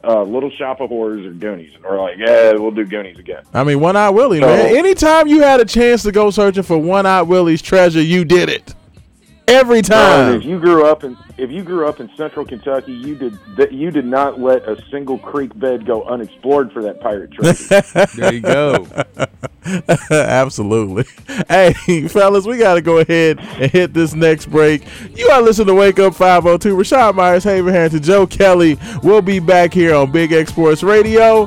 uh, 0.04 0.24
Little 0.24 0.50
Shop 0.50 0.82
of 0.82 0.90
Horrors 0.90 1.26
or 1.28 1.32
Goonies, 1.32 1.76
and 1.76 1.84
we're 1.84 2.02
like, 2.02 2.18
yeah, 2.18 2.54
we'll 2.54 2.72
do 2.72 2.86
Goonies 2.86 3.20
again. 3.20 3.44
I 3.54 3.64
mean, 3.64 3.80
One 3.80 3.96
Eye 3.96 4.10
Willie, 4.10 4.40
So- 4.40 4.48
man. 4.48 4.76
Anytime 4.76 5.28
you 5.28 5.42
had 5.42 5.60
a 5.62 5.66
chance 5.66 6.02
to 6.04 6.12
go 6.12 6.32
searching 6.32 6.64
for 6.64 6.78
One 6.80 7.06
Eye 7.06 7.22
Willie's 7.22 7.62
treasure, 7.62 8.02
you 8.02 8.26
did 8.26 8.50
it. 8.50 8.74
Every 9.48 9.78
And 9.78 9.86
time. 9.88 10.34
if 10.36 10.44
you 10.44 10.60
grew 10.60 10.86
up 10.88 11.04
in 11.04 11.16
if 11.38 11.52
you 11.52 11.64
grew 11.64 11.88
up 11.88 12.00
in 12.00 12.10
Central 12.18 12.46
Kentucky, 12.46 12.94
you 12.94 13.16
did 13.16 13.38
that 13.58 13.72
you 13.72 13.92
did 13.92 14.06
not 14.06 14.40
let 14.40 14.68
a 14.68 14.82
single 14.90 15.20
creek 15.20 15.58
bed 15.60 15.86
go 15.86 16.04
unexplored 16.04 16.72
for 16.72 16.82
that 16.84 17.00
pirate 17.00 17.32
treasure. 17.32 18.08
There 18.16 18.34
you 18.34 18.42
go. 18.42 18.88
Absolutely. 20.10 21.06
Hey, 21.48 21.74
fellas, 22.08 22.46
we 22.48 22.58
got 22.58 22.76
to 22.76 22.82
go 22.82 23.00
ahead 23.00 23.40
and 23.40 23.72
hit 23.72 23.94
this 23.94 24.14
next 24.14 24.48
break. 24.48 24.84
You 25.16 25.28
got 25.28 25.40
to 25.40 25.44
listen 25.46 25.66
to 25.68 25.74
Wake 25.76 26.00
Up 26.00 26.16
502. 26.16 26.76
Rashad 26.76 27.16
Myers, 27.16 27.44
Haven 27.44 27.74
Harrington, 27.74 28.02
Joe 28.04 28.26
Kelly. 28.28 28.78
We'll 29.04 29.22
be 29.22 29.40
back 29.40 29.74
here 29.74 29.96
on 29.96 30.12
Big 30.12 30.32
X 30.32 30.52
Sports 30.52 30.84
Radio 30.84 31.46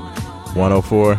104. 0.55 1.15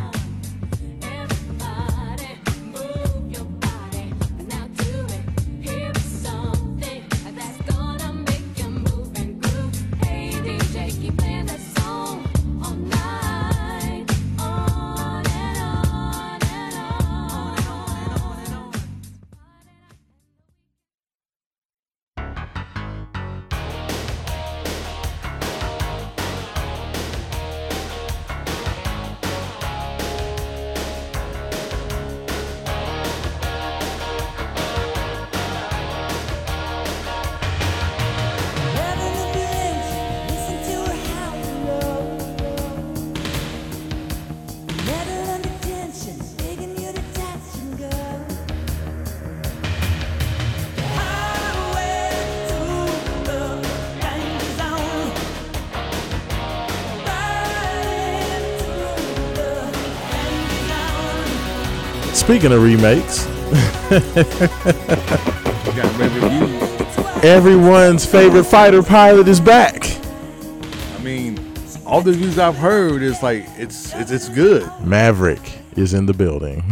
Speaking 62.29 62.51
of 62.51 62.61
remakes, 62.61 63.25
We 63.89 63.97
got 65.75 65.95
great 65.95 66.11
reviews. 66.11 67.25
everyone's 67.25 68.05
favorite 68.05 68.43
fighter 68.43 68.83
pilot 68.83 69.27
is 69.27 69.39
back. 69.41 69.83
I 70.93 70.99
mean, 71.01 71.39
all 71.87 72.01
the 72.01 72.11
reviews 72.11 72.37
I've 72.37 72.55
heard 72.55 73.01
is 73.01 73.23
like 73.23 73.45
it's 73.57 73.95
it's 73.95 74.11
it's 74.11 74.29
good. 74.29 74.69
Maverick 74.79 75.41
is 75.75 75.95
in 75.95 76.05
the 76.05 76.13
building. 76.13 76.63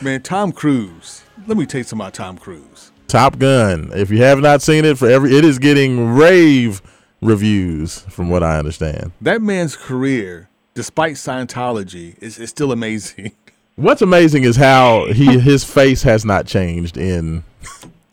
Man, 0.02 0.22
Tom 0.22 0.50
Cruise. 0.50 1.22
Let 1.46 1.56
me 1.56 1.66
tell 1.66 1.78
you 1.78 1.84
something 1.84 2.04
about 2.06 2.14
Tom 2.14 2.36
Cruise. 2.36 2.90
Top 3.06 3.38
Gun. 3.38 3.92
If 3.94 4.10
you 4.10 4.24
have 4.24 4.40
not 4.40 4.60
seen 4.60 4.84
it, 4.84 4.98
for 4.98 5.08
every 5.08 5.36
it 5.36 5.44
is 5.44 5.60
getting 5.60 6.14
rave 6.16 6.82
reviews, 7.22 8.00
from 8.10 8.28
what 8.28 8.42
I 8.42 8.58
understand. 8.58 9.12
That 9.20 9.40
man's 9.40 9.76
career, 9.76 10.48
despite 10.74 11.14
Scientology, 11.14 12.20
is, 12.20 12.40
is 12.40 12.50
still 12.50 12.72
amazing. 12.72 13.36
What's 13.76 14.02
amazing 14.02 14.44
is 14.44 14.56
how 14.56 15.06
he 15.06 15.38
his 15.40 15.64
face 15.64 16.02
has 16.02 16.24
not 16.24 16.46
changed 16.46 16.96
in 16.96 17.44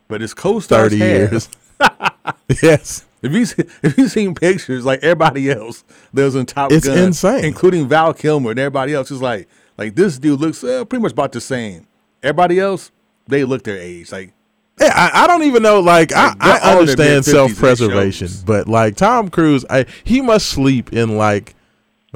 But 0.08 0.22
his 0.22 0.34
co-stars 0.34 0.92
thirty 0.92 1.00
have. 1.00 1.32
years. 1.32 1.50
yes, 2.62 3.06
If 3.22 3.32
you 3.32 3.46
see, 3.46 3.64
if 3.84 3.98
you 3.98 4.08
seen 4.08 4.36
pictures 4.36 4.86
like 4.86 5.00
everybody 5.04 5.50
else 5.50 5.84
that 6.14 6.24
was 6.24 6.36
in 6.36 6.46
Top 6.46 6.72
It's 6.72 6.88
Gun, 6.88 6.98
insane. 6.98 7.44
including 7.46 7.88
Val 7.88 8.14
Kilmer 8.14 8.52
and 8.52 8.60
everybody 8.60 8.94
else, 8.94 9.10
is 9.12 9.22
like 9.22 9.48
like 9.78 9.96
this 9.96 10.18
dude 10.20 10.40
looks 10.40 10.64
uh, 10.64 10.86
pretty 10.86 11.02
much 11.02 11.12
about 11.14 11.32
the 11.32 11.42
same. 11.42 11.88
Everybody 12.24 12.60
else, 12.60 12.92
they 13.28 13.44
look 13.44 13.64
their 13.64 13.78
age. 13.78 14.12
Like 14.12 14.34
yeah. 14.80 14.92
I, 14.96 15.24
I 15.24 15.28
don't 15.28 15.44
even 15.44 15.62
know. 15.64 15.80
Like, 15.80 16.12
I, 16.14 16.28
Like, 16.30 16.40
they're 16.40 16.50
I 16.54 16.56
all 16.74 16.80
in 16.80 16.86
their 16.86 17.18
understand 17.18 17.26
self 17.26 17.56
preservation, 17.56 18.30
but 18.46 18.68
like 18.68 18.96
Tom 18.96 19.30
Cruise, 19.30 19.66
I 19.70 19.86
he 20.04 20.22
must 20.22 20.48
sleep 20.48 20.92
in 20.94 21.18
like. 21.18 21.56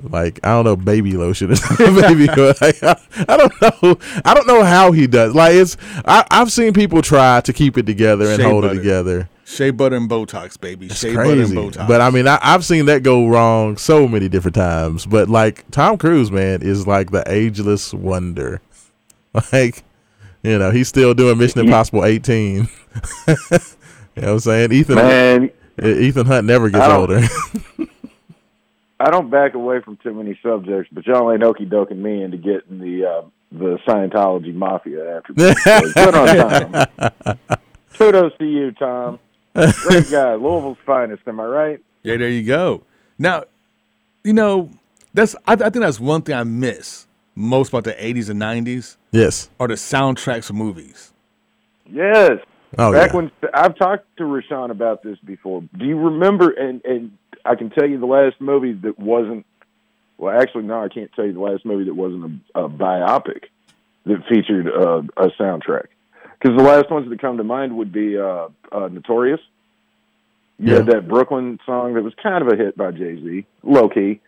Like 0.01 0.39
I 0.43 0.49
don't 0.49 0.65
know, 0.65 0.75
baby 0.75 1.13
lotion 1.13 1.51
or 1.51 1.55
something. 1.55 1.95
Baby, 1.95 2.25
like, 2.27 2.83
I, 2.83 2.99
I 3.29 3.37
don't 3.37 3.61
know. 3.61 3.97
I 4.25 4.33
don't 4.33 4.45
know 4.47 4.63
how 4.63 4.91
he 4.91 5.07
does. 5.07 5.33
Like 5.33 5.53
it's, 5.53 5.77
I, 6.05 6.25
I've 6.29 6.51
seen 6.51 6.73
people 6.73 7.01
try 7.01 7.39
to 7.41 7.53
keep 7.53 7.77
it 7.77 7.85
together 7.85 8.25
and 8.27 8.41
Shea 8.41 8.43
hold 8.49 8.63
butter. 8.63 8.73
it 8.75 8.77
together. 8.79 9.29
shea 9.45 9.69
butter 9.71 9.95
and 9.95 10.09
Botox, 10.09 10.59
baby. 10.59 10.87
It's 10.87 10.99
shea 10.99 11.15
butter 11.15 11.29
and 11.31 11.39
crazy. 11.39 11.55
Botox. 11.55 11.87
But 11.87 12.01
I 12.01 12.09
mean, 12.09 12.27
I, 12.27 12.39
I've 12.41 12.65
seen 12.65 12.87
that 12.87 13.03
go 13.03 13.25
wrong 13.27 13.77
so 13.77 14.05
many 14.05 14.27
different 14.27 14.55
times. 14.55 15.05
But 15.05 15.29
like 15.29 15.63
Tom 15.71 15.97
Cruise, 15.97 16.29
man, 16.29 16.61
is 16.61 16.85
like 16.85 17.11
the 17.11 17.23
ageless 17.31 17.93
wonder. 17.93 18.61
Like, 19.51 19.83
you 20.43 20.57
know, 20.57 20.71
he's 20.71 20.87
still 20.87 21.13
doing 21.13 21.37
Mission 21.37 21.59
Impossible 21.59 22.05
18. 22.05 22.55
you 22.55 22.67
know 23.27 23.37
what 24.15 24.23
I'm 24.23 24.39
saying? 24.39 24.71
Ethan 24.71 24.95
Man, 24.95 25.51
Ethan 25.83 26.25
Hunt 26.25 26.47
never 26.47 26.69
gets 26.69 26.85
older. 26.87 27.19
I 29.05 29.11
don't 29.11 29.29
back 29.29 29.53
away 29.53 29.81
from 29.81 29.97
too 29.97 30.15
many 30.15 30.39
subjects, 30.41 30.89
but 30.91 31.05
y'all 31.05 31.31
ain't 31.31 31.43
okey 31.43 31.65
doking 31.65 32.01
me 32.01 32.23
into 32.23 32.37
getting 32.37 32.79
the 32.79 33.05
uh, 33.05 33.21
the 33.51 33.77
Scientology 33.87 34.51
mafia 34.51 35.17
after 35.17 35.33
me. 35.33 35.53
So 35.53 35.93
good 35.93 36.15
on 36.15 36.87
Tom. 36.97 37.57
Kudos 37.93 38.35
to 38.39 38.45
you, 38.45 38.71
Tom. 38.71 39.19
Great 39.53 40.09
guy, 40.09 40.33
Louisville's 40.33 40.79
finest. 40.87 41.21
Am 41.27 41.39
I 41.39 41.45
right? 41.45 41.79
yeah, 42.01 42.17
there 42.17 42.29
you 42.29 42.41
go. 42.41 42.81
Now, 43.19 43.43
you 44.23 44.33
know, 44.33 44.71
that's 45.13 45.35
I, 45.45 45.53
I 45.53 45.55
think 45.55 45.75
that's 45.75 45.99
one 45.99 46.23
thing 46.23 46.33
I 46.33 46.43
miss 46.43 47.05
most 47.35 47.69
about 47.69 47.83
the 47.83 47.93
'80s 47.93 48.31
and 48.31 48.41
'90s 48.41 48.97
yes. 49.11 49.51
are 49.59 49.67
the 49.67 49.75
soundtracks 49.75 50.49
of 50.49 50.55
movies. 50.55 51.13
Yes. 51.87 52.39
Oh 52.79 52.91
Back 52.91 53.11
yeah. 53.11 53.15
when 53.15 53.31
I've 53.53 53.77
talked 53.77 54.05
to 54.17 54.23
Rashawn 54.23 54.71
about 54.71 55.03
this 55.03 55.19
before. 55.19 55.61
Do 55.77 55.85
you 55.85 55.95
remember? 55.95 56.49
And 56.49 56.83
and 56.83 57.15
I 57.45 57.55
can 57.55 57.69
tell 57.69 57.87
you 57.87 57.99
the 57.99 58.05
last 58.05 58.39
movie 58.39 58.73
that 58.73 58.97
wasn't. 58.99 59.45
Well, 60.17 60.39
actually, 60.39 60.63
no, 60.63 60.81
I 60.83 60.87
can't 60.89 61.11
tell 61.13 61.25
you 61.25 61.33
the 61.33 61.39
last 61.41 61.65
movie 61.65 61.85
that 61.85 61.93
wasn't 61.93 62.41
a, 62.55 62.61
a 62.65 62.69
biopic 62.69 63.43
that 64.05 64.23
featured 64.29 64.67
uh, 64.67 65.01
a 65.17 65.27
soundtrack. 65.39 65.87
Because 66.39 66.57
the 66.57 66.63
last 66.63 66.89
ones 66.91 67.09
that 67.09 67.19
come 67.19 67.37
to 67.37 67.43
mind 67.43 67.75
would 67.77 67.91
be 67.91 68.17
uh, 68.17 68.47
uh, 68.71 68.87
Notorious. 68.91 69.39
You 70.57 70.73
had 70.75 70.87
Yeah. 70.87 70.93
that 70.95 71.07
Brooklyn 71.09 71.59
song 71.65 71.95
that 71.95 72.03
was 72.03 72.13
kind 72.21 72.41
of 72.41 72.53
a 72.53 72.55
hit 72.55 72.77
by 72.77 72.91
Jay 72.91 73.15
Z, 73.21 73.45
low 73.63 73.89
key. 73.89 74.21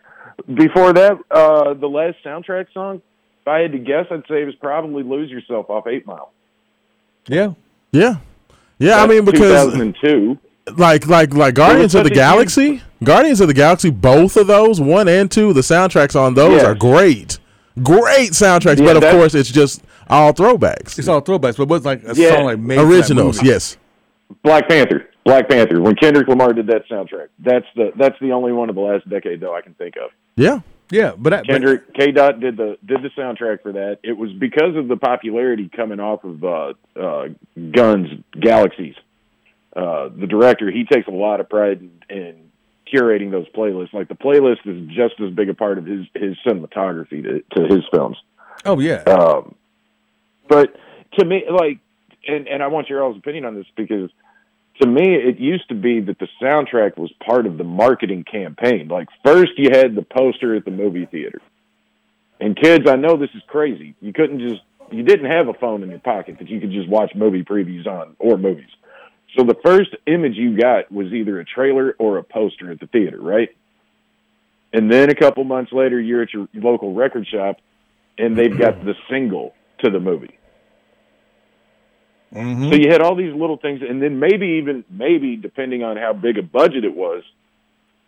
Before 0.52 0.92
that, 0.92 1.12
uh, 1.30 1.74
the 1.74 1.88
last 1.88 2.18
soundtrack 2.24 2.66
song, 2.74 3.00
if 3.40 3.48
I 3.48 3.60
had 3.60 3.72
to 3.72 3.78
guess, 3.78 4.06
I'd 4.10 4.22
say 4.28 4.42
it 4.42 4.46
was 4.46 4.54
probably 4.56 5.02
"Lose 5.02 5.30
Yourself" 5.30 5.70
off 5.70 5.86
Eight 5.86 6.06
Mile. 6.06 6.30
Yeah, 7.28 7.52
Yeah. 7.92 8.16
Yeah, 8.78 9.02
I 9.02 9.06
mean 9.06 9.24
because 9.24 9.72
2002. 9.72 10.38
like 10.76 11.06
like 11.08 11.34
like 11.34 11.54
Guardians 11.54 11.94
of 11.96 12.04
the 12.04 12.10
Galaxy, 12.10 12.80
Guardians 13.02 13.40
of 13.40 13.48
the 13.48 13.54
Galaxy, 13.54 13.90
both 13.90 14.36
of 14.36 14.46
those, 14.46 14.80
one 14.80 15.08
and 15.08 15.30
two, 15.30 15.52
the 15.52 15.60
soundtracks 15.60 16.18
on 16.18 16.34
those 16.34 16.56
Yes. 16.62 16.64
are 16.64 16.74
great. 16.74 17.38
Great 17.82 18.32
soundtracks, 18.32 18.78
Yeah, 18.80 18.94
but 18.94 18.96
of 19.04 19.10
course 19.12 19.34
it's 19.34 19.50
just 19.50 19.82
all 20.10 20.32
throwbacks. 20.32 20.98
It's 20.98 21.06
all 21.06 21.22
throwbacks, 21.22 21.56
but 21.56 21.68
what's 21.68 21.84
like 21.84 22.02
a 22.04 22.14
Yeah. 22.14 22.36
song 22.36 22.44
like 22.44 22.58
made 22.58 22.78
for 22.78 22.84
that 22.86 22.92
Originals, 22.92 23.42
yes. 23.42 23.76
Black 24.42 24.68
Panther. 24.68 25.06
Black 25.24 25.48
Panther. 25.48 25.80
When 25.80 25.94
Kendrick 25.94 26.26
Lamar 26.26 26.52
did 26.54 26.66
that 26.68 26.88
soundtrack, 26.88 27.28
that's 27.38 27.66
the 27.76 27.92
that's 27.96 28.18
the 28.20 28.32
only 28.32 28.52
one 28.52 28.68
of 28.68 28.74
the 28.74 28.80
last 28.80 29.08
decade 29.08 29.40
though 29.40 29.54
I 29.54 29.60
can 29.60 29.74
think 29.74 29.96
of. 29.96 30.10
Yeah. 30.36 30.60
Yeah, 30.90 31.12
but, 31.18 31.30
that, 31.30 31.46
Kendrick 31.46 31.92
K 31.92 32.12
Dot 32.12 32.40
did 32.40 32.56
the 32.56 32.78
did 32.84 33.02
the 33.02 33.10
soundtrack 33.10 33.60
for 33.62 33.72
that. 33.72 33.98
It 34.02 34.16
was 34.16 34.32
because 34.32 34.74
of 34.74 34.88
the 34.88 34.96
popularity 34.96 35.68
coming 35.68 36.00
off 36.00 36.24
of 36.24 36.42
uh, 36.42 36.72
uh, 36.98 37.28
Guns 37.72 38.08
Galaxies. 38.40 38.94
Uh, 39.76 40.08
the 40.18 40.26
director 40.26 40.70
he 40.70 40.84
takes 40.84 41.06
a 41.06 41.10
lot 41.10 41.40
of 41.40 41.50
pride 41.50 41.80
in, 42.08 42.16
in 42.16 42.34
curating 42.92 43.30
those 43.30 43.48
playlists. 43.50 43.92
Like 43.92 44.08
the 44.08 44.14
playlist 44.14 44.66
is 44.66 44.88
just 44.88 45.20
as 45.20 45.30
big 45.34 45.48
a 45.48 45.54
part 45.54 45.78
of 45.78 45.86
his 45.86 46.06
his 46.14 46.36
cinematography 46.46 47.22
to, 47.22 47.42
to 47.56 47.74
his 47.74 47.84
films. 47.92 48.16
oh 48.64 48.78
yeah, 48.78 49.02
Um, 49.02 49.54
but 50.48 50.74
to 51.18 51.24
me, 51.24 51.44
like, 51.50 51.78
and 52.26 52.48
and 52.48 52.62
I 52.62 52.68
want 52.68 52.88
your 52.88 53.02
all's 53.02 53.16
opinion 53.16 53.44
on 53.44 53.54
this 53.54 53.66
because 53.76 54.10
to 54.80 54.86
me, 54.86 55.14
it 55.14 55.38
used 55.38 55.68
to 55.68 55.74
be 55.74 56.00
that 56.00 56.18
the 56.18 56.28
soundtrack 56.40 56.96
was 56.96 57.12
part 57.24 57.46
of 57.46 57.58
the 57.58 57.64
marketing 57.64 58.24
campaign. 58.24 58.88
Like, 58.88 59.08
first 59.24 59.52
you 59.56 59.70
had 59.72 59.94
the 59.94 60.02
poster 60.02 60.54
at 60.54 60.64
the 60.64 60.70
movie 60.70 61.06
theater, 61.06 61.40
and 62.40 62.56
kids, 62.56 62.88
I 62.88 62.96
know 62.96 63.16
this 63.16 63.30
is 63.34 63.42
crazy. 63.48 63.94
You 64.00 64.12
couldn't 64.12 64.40
just 64.40 64.62
you 64.90 65.02
didn't 65.02 65.30
have 65.30 65.48
a 65.48 65.54
phone 65.54 65.82
in 65.82 65.90
your 65.90 65.98
pocket 65.98 66.38
that 66.38 66.48
you 66.48 66.60
could 66.60 66.70
just 66.70 66.88
watch 66.88 67.12
movie 67.14 67.44
previews 67.44 67.86
on 67.86 68.16
or 68.18 68.36
movies. 68.38 68.70
So 69.36 69.44
the 69.44 69.56
first 69.64 69.90
image 70.06 70.36
you 70.36 70.56
got 70.56 70.90
was 70.90 71.12
either 71.12 71.38
a 71.40 71.44
trailer 71.44 71.94
or 71.98 72.18
a 72.18 72.22
poster 72.22 72.70
at 72.70 72.80
the 72.80 72.86
theater, 72.86 73.20
right? 73.20 73.50
And 74.72 74.90
then 74.90 75.10
a 75.10 75.14
couple 75.14 75.44
months 75.44 75.72
later, 75.72 76.00
you're 76.00 76.22
at 76.22 76.32
your 76.32 76.48
local 76.54 76.94
record 76.94 77.26
shop, 77.26 77.56
and 78.18 78.36
they've 78.36 78.56
got 78.56 78.84
the 78.84 78.94
single 79.10 79.54
to 79.80 79.90
the 79.90 80.00
movie. 80.00 80.38
Mm-hmm. 82.34 82.70
So 82.70 82.74
you 82.76 82.90
had 82.90 83.00
all 83.00 83.14
these 83.14 83.34
little 83.34 83.56
things, 83.56 83.80
and 83.88 84.02
then 84.02 84.18
maybe 84.18 84.58
even 84.62 84.84
maybe 84.90 85.36
depending 85.36 85.82
on 85.82 85.96
how 85.96 86.12
big 86.12 86.36
a 86.36 86.42
budget 86.42 86.84
it 86.84 86.94
was, 86.94 87.22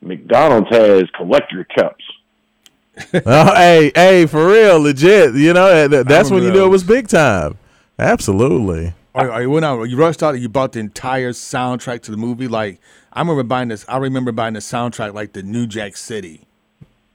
McDonald's 0.03 0.69
has 0.71 1.05
collector 1.17 1.67
cups. 1.75 2.05
oh, 3.27 3.55
hey, 3.55 3.93
hey, 3.95 4.27
for 4.27 4.47
real, 4.47 4.81
legit. 4.81 5.35
You 5.35 5.55
know, 5.55 5.67
uh, 5.67 6.03
that's 6.03 6.31
when 6.31 6.43
you 6.43 6.49
remember 6.49 6.59
knew 6.61 6.67
it 6.67 6.71
was 6.71 6.85
big 6.85 7.09
time. 7.09 7.57
Absolutely. 7.99 8.93
Or, 9.15 9.31
or 9.33 9.43
you 9.43 9.51
went 9.51 9.65
out, 9.65 9.83
you 9.85 9.97
rushed 9.97 10.23
out, 10.23 10.35
and 10.35 10.43
you 10.43 10.49
bought 10.49 10.73
the 10.73 10.81
entire 10.81 11.33
soundtrack 11.33 12.03
to 12.03 12.11
the 12.11 12.17
movie. 12.17 12.47
Like 12.49 12.81
I 13.13 13.21
remember 13.21 13.43
buying 13.43 13.69
this. 13.69 13.85
I 13.89 13.97
remember 13.97 14.31
buying 14.33 14.55
the 14.55 14.61
soundtrack 14.61 15.15
like 15.15 15.33
the 15.33 15.43
New 15.43 15.67
Jack 15.67 15.97
City. 15.97 16.47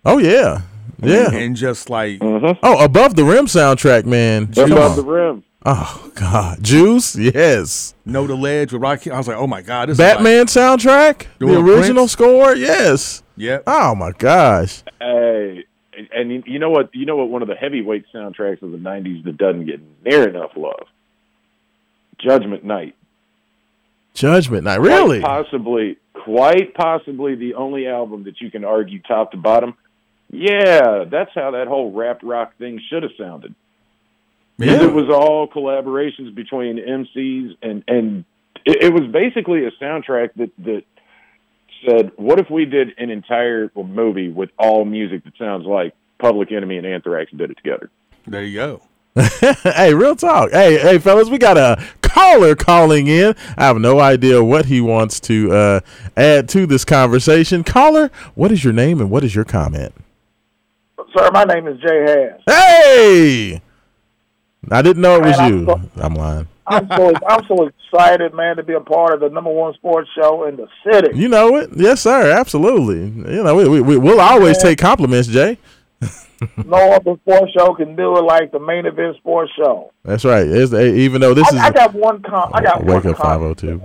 Oh 0.06 0.18
yeah, 0.18 0.62
yeah. 1.02 1.32
and 1.32 1.56
just 1.56 1.90
like 1.90 2.20
mm-hmm. 2.20 2.60
Oh, 2.62 2.84
above 2.84 3.16
the 3.16 3.24
rim 3.24 3.46
soundtrack, 3.46 4.06
man. 4.06 4.50
Above 4.58 4.98
the 4.98 5.04
rim. 5.04 5.44
Oh 5.66 6.12
God, 6.16 6.62
Juice. 6.62 7.16
Yes. 7.16 7.96
Know 8.06 8.28
the 8.28 8.36
Ledge 8.36 8.72
with 8.72 8.82
Rocky. 8.84 9.10
I 9.10 9.18
was 9.18 9.28
like, 9.28 9.38
oh 9.38 9.48
my 9.48 9.62
god, 9.64 9.90
this 9.90 9.98
Batman 9.98 10.46
soundtrack, 10.46 11.26
The 11.40 11.48
the 11.48 11.60
original 11.60 12.04
Prince? 12.04 12.12
score. 12.12 12.56
Yes. 12.56 12.90
Is 12.90 13.22
like, 13.22 13.24
yep. 13.38 13.64
Oh 13.66 13.96
my 13.96 14.12
gosh. 14.12 14.84
Hey, 15.00 15.64
and 16.14 16.30
you- 16.32 16.44
you 16.46 16.60
know 16.60 16.70
what? 16.70 16.94
You 16.94 17.06
know 17.06 17.16
what? 17.16 17.30
One 17.30 17.42
of 17.42 17.48
the 17.48 17.56
heavyweight 17.56 18.06
soundtracks 18.14 18.62
of 18.62 18.72
the 18.74 18.78
'90s 18.78 19.24
that 19.24 19.38
doesn't 19.38 19.66
get 19.66 19.80
near 20.04 20.28
enough 20.30 20.52
love. 20.56 20.86
Judgment 22.26 22.64
Night. 22.64 22.96
Judgment 24.14 24.64
Night. 24.64 24.80
Quite 24.80 24.88
Really? 24.88 25.22
possibly, 25.22 25.98
quite 26.14 26.74
possibly 26.74 27.36
the 27.36 27.54
only 27.56 27.88
album 27.88 28.24
that 28.24 28.40
you 28.42 28.50
can 28.50 28.64
argue 28.64 29.00
top 29.02 29.32
to 29.32 29.38
bottom. 29.38 29.76
Yeah, 30.32 31.04
that's 31.10 31.32
how 31.36 31.52
that 31.52 31.68
whole 31.68 31.92
rap 31.92 32.20
rock 32.24 32.58
thing 32.58 32.82
should 32.90 33.04
have 33.04 33.12
sounded. 33.18 33.54
Because 34.58 34.82
Yeah. 34.82 34.88
it 34.88 34.94
was 34.94 35.10
all 35.10 35.48
collaborations 35.48 36.34
between 36.34 36.78
MCs 36.80 37.56
and 37.62 37.84
and 37.88 38.24
it, 38.66 38.84
it 38.86 38.94
was 38.94 39.04
basically 39.12 39.66
a 39.66 39.72
soundtrack 39.72 40.30
that 40.38 40.50
that 40.60 40.84
said, 41.86 42.12
"What 42.16 42.40
if 42.40 42.50
we 42.50 42.66
did 42.66 42.94
an 42.98 43.10
entire 43.10 43.70
movie 43.76 44.30
with 44.30 44.50
all 44.58 44.86
music 44.86 45.26
that 45.26 45.34
sounds 45.38 45.66
like 45.66 45.94
Public 46.20 46.52
Enemy 46.54 46.78
and 46.78 46.88
Anthrax 46.88 47.32
did 47.32 47.52
it 47.52 47.58
together?" 47.58 47.90
There 48.26 48.44
you 48.44 48.56
go. 48.56 48.82
hey, 49.64 49.94
real 49.94 50.16
talk. 50.16 50.52
Hey, 50.52 50.78
hey, 50.78 50.98
fellas, 51.00 51.30
we 51.30 51.38
got 51.38 51.58
a 51.58 51.82
caller 52.02 52.54
calling 52.56 53.08
in. 53.08 53.34
I 53.58 53.66
have 53.66 53.78
no 53.78 54.00
idea 54.00 54.44
what 54.44 54.66
he 54.66 54.82
wants 54.82 55.20
to 55.22 55.52
uh, 55.54 55.80
add 56.18 56.50
to 56.50 56.66
this 56.66 56.84
conversation. 56.84 57.64
Caller, 57.64 58.12
what 58.36 58.52
is 58.52 58.64
your 58.64 58.74
name 58.74 59.00
and 59.00 59.10
what 59.10 59.24
is 59.24 59.34
your 59.34 59.46
comment? 59.46 59.94
Sir, 61.18 61.30
my 61.32 61.46
name 61.46 61.66
is 61.68 61.80
Jay 61.80 62.02
Hass. 62.02 62.42
Hey, 62.46 63.62
I 64.70 64.82
didn't 64.82 65.02
know 65.02 65.16
it 65.16 65.24
was 65.24 65.38
Man, 65.38 65.40
I'm 65.54 65.60
you. 65.60 65.66
so- 65.66 65.82
I'm 65.98 66.14
lying. 66.16 66.48
I'm 66.68 66.88
so 66.98 67.14
I'm 67.28 67.46
so 67.46 67.68
excited, 67.68 68.34
man, 68.34 68.56
to 68.56 68.64
be 68.64 68.74
a 68.74 68.80
part 68.82 69.14
of 69.14 69.20
the 69.20 69.30
number 69.30 69.52
one 69.52 69.76
sports 69.76 70.10
show 70.20 70.46
in 70.48 70.56
the 70.56 70.68
city. 70.84 71.16
You 71.16 71.28
know 71.28 71.58
it, 71.58 71.70
yes, 71.76 72.02
sir. 72.02 72.32
Absolutely. 72.32 73.02
You 73.36 73.44
know, 73.44 73.56
we, 73.56 73.70
we, 73.70 73.82
we 73.82 73.98
we'll 73.98 74.20
always 74.20 74.58
take 74.58 74.80
compliments, 74.80 75.28
Jay. 75.28 75.60
No 76.66 76.92
other 76.92 77.16
sports 77.22 77.54
show 77.58 77.74
can 77.76 77.96
do 77.96 78.18
it 78.18 78.22
like 78.22 78.52
the 78.52 78.60
main 78.60 78.86
event 78.86 79.16
sports 79.18 79.52
show. 79.58 79.92
That's 80.04 80.26
right. 80.26 80.46
It's, 80.46 80.74
eh, 80.74 80.84
even 80.94 81.22
though 81.22 81.34
this 81.34 81.48
is 81.52 81.58
I, 81.58 81.68
I 81.68 81.72
got 81.72 81.94
one 81.94 82.22
com- 82.22 82.52
I 82.54 82.62
got 82.62 82.84
wake 82.84 83.04
one 83.06 83.14
up 83.14 83.18
five 83.18 83.40
comment. 83.40 83.52
oh 83.52 83.54
two. 83.54 83.82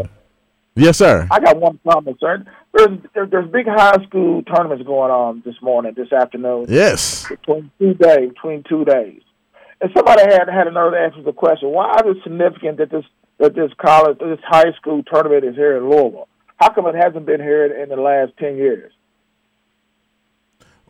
Yes, 0.75 0.99
sir. 0.99 1.27
I 1.31 1.41
got 1.41 1.57
one 1.59 1.79
comment, 1.89 2.17
sir. 2.21 2.45
There's 2.75 2.99
there, 3.15 3.27
there's 3.27 3.51
big 3.51 3.67
high 3.67 4.03
school 4.07 4.43
tournaments 4.43 4.85
going 4.85 5.11
on 5.11 5.43
this 5.45 5.55
morning, 5.63 5.95
this 5.97 6.13
afternoon, 6.13 6.67
Yes. 6.69 7.27
between 7.29 7.71
two 7.79 7.95
days, 7.95 8.31
between 8.31 8.65
two 8.69 8.85
days. 8.85 9.23
And 9.81 9.91
somebody 9.97 10.23
had 10.23 10.49
had 10.49 10.67
another 10.67 10.97
answer 10.97 11.23
the 11.23 11.33
question: 11.33 11.71
Why 11.71 11.95
is 12.05 12.17
it 12.17 12.23
significant 12.25 12.79
that 12.79 12.91
this 12.91 13.05
that 13.39 13.55
this 13.55 13.71
college, 13.81 14.19
this 14.19 14.39
high 14.47 14.73
school 14.77 15.03
tournament 15.05 15.45
is 15.45 15.55
here 15.55 15.77
in 15.77 15.85
Louisville? 15.89 16.29
How 16.57 16.71
come 16.73 16.87
it 16.87 16.95
hasn't 16.95 17.27
been 17.27 17.41
here 17.41 17.65
in 17.67 17.89
the 17.89 17.97
last 17.97 18.33
ten 18.39 18.57
years? 18.57 18.93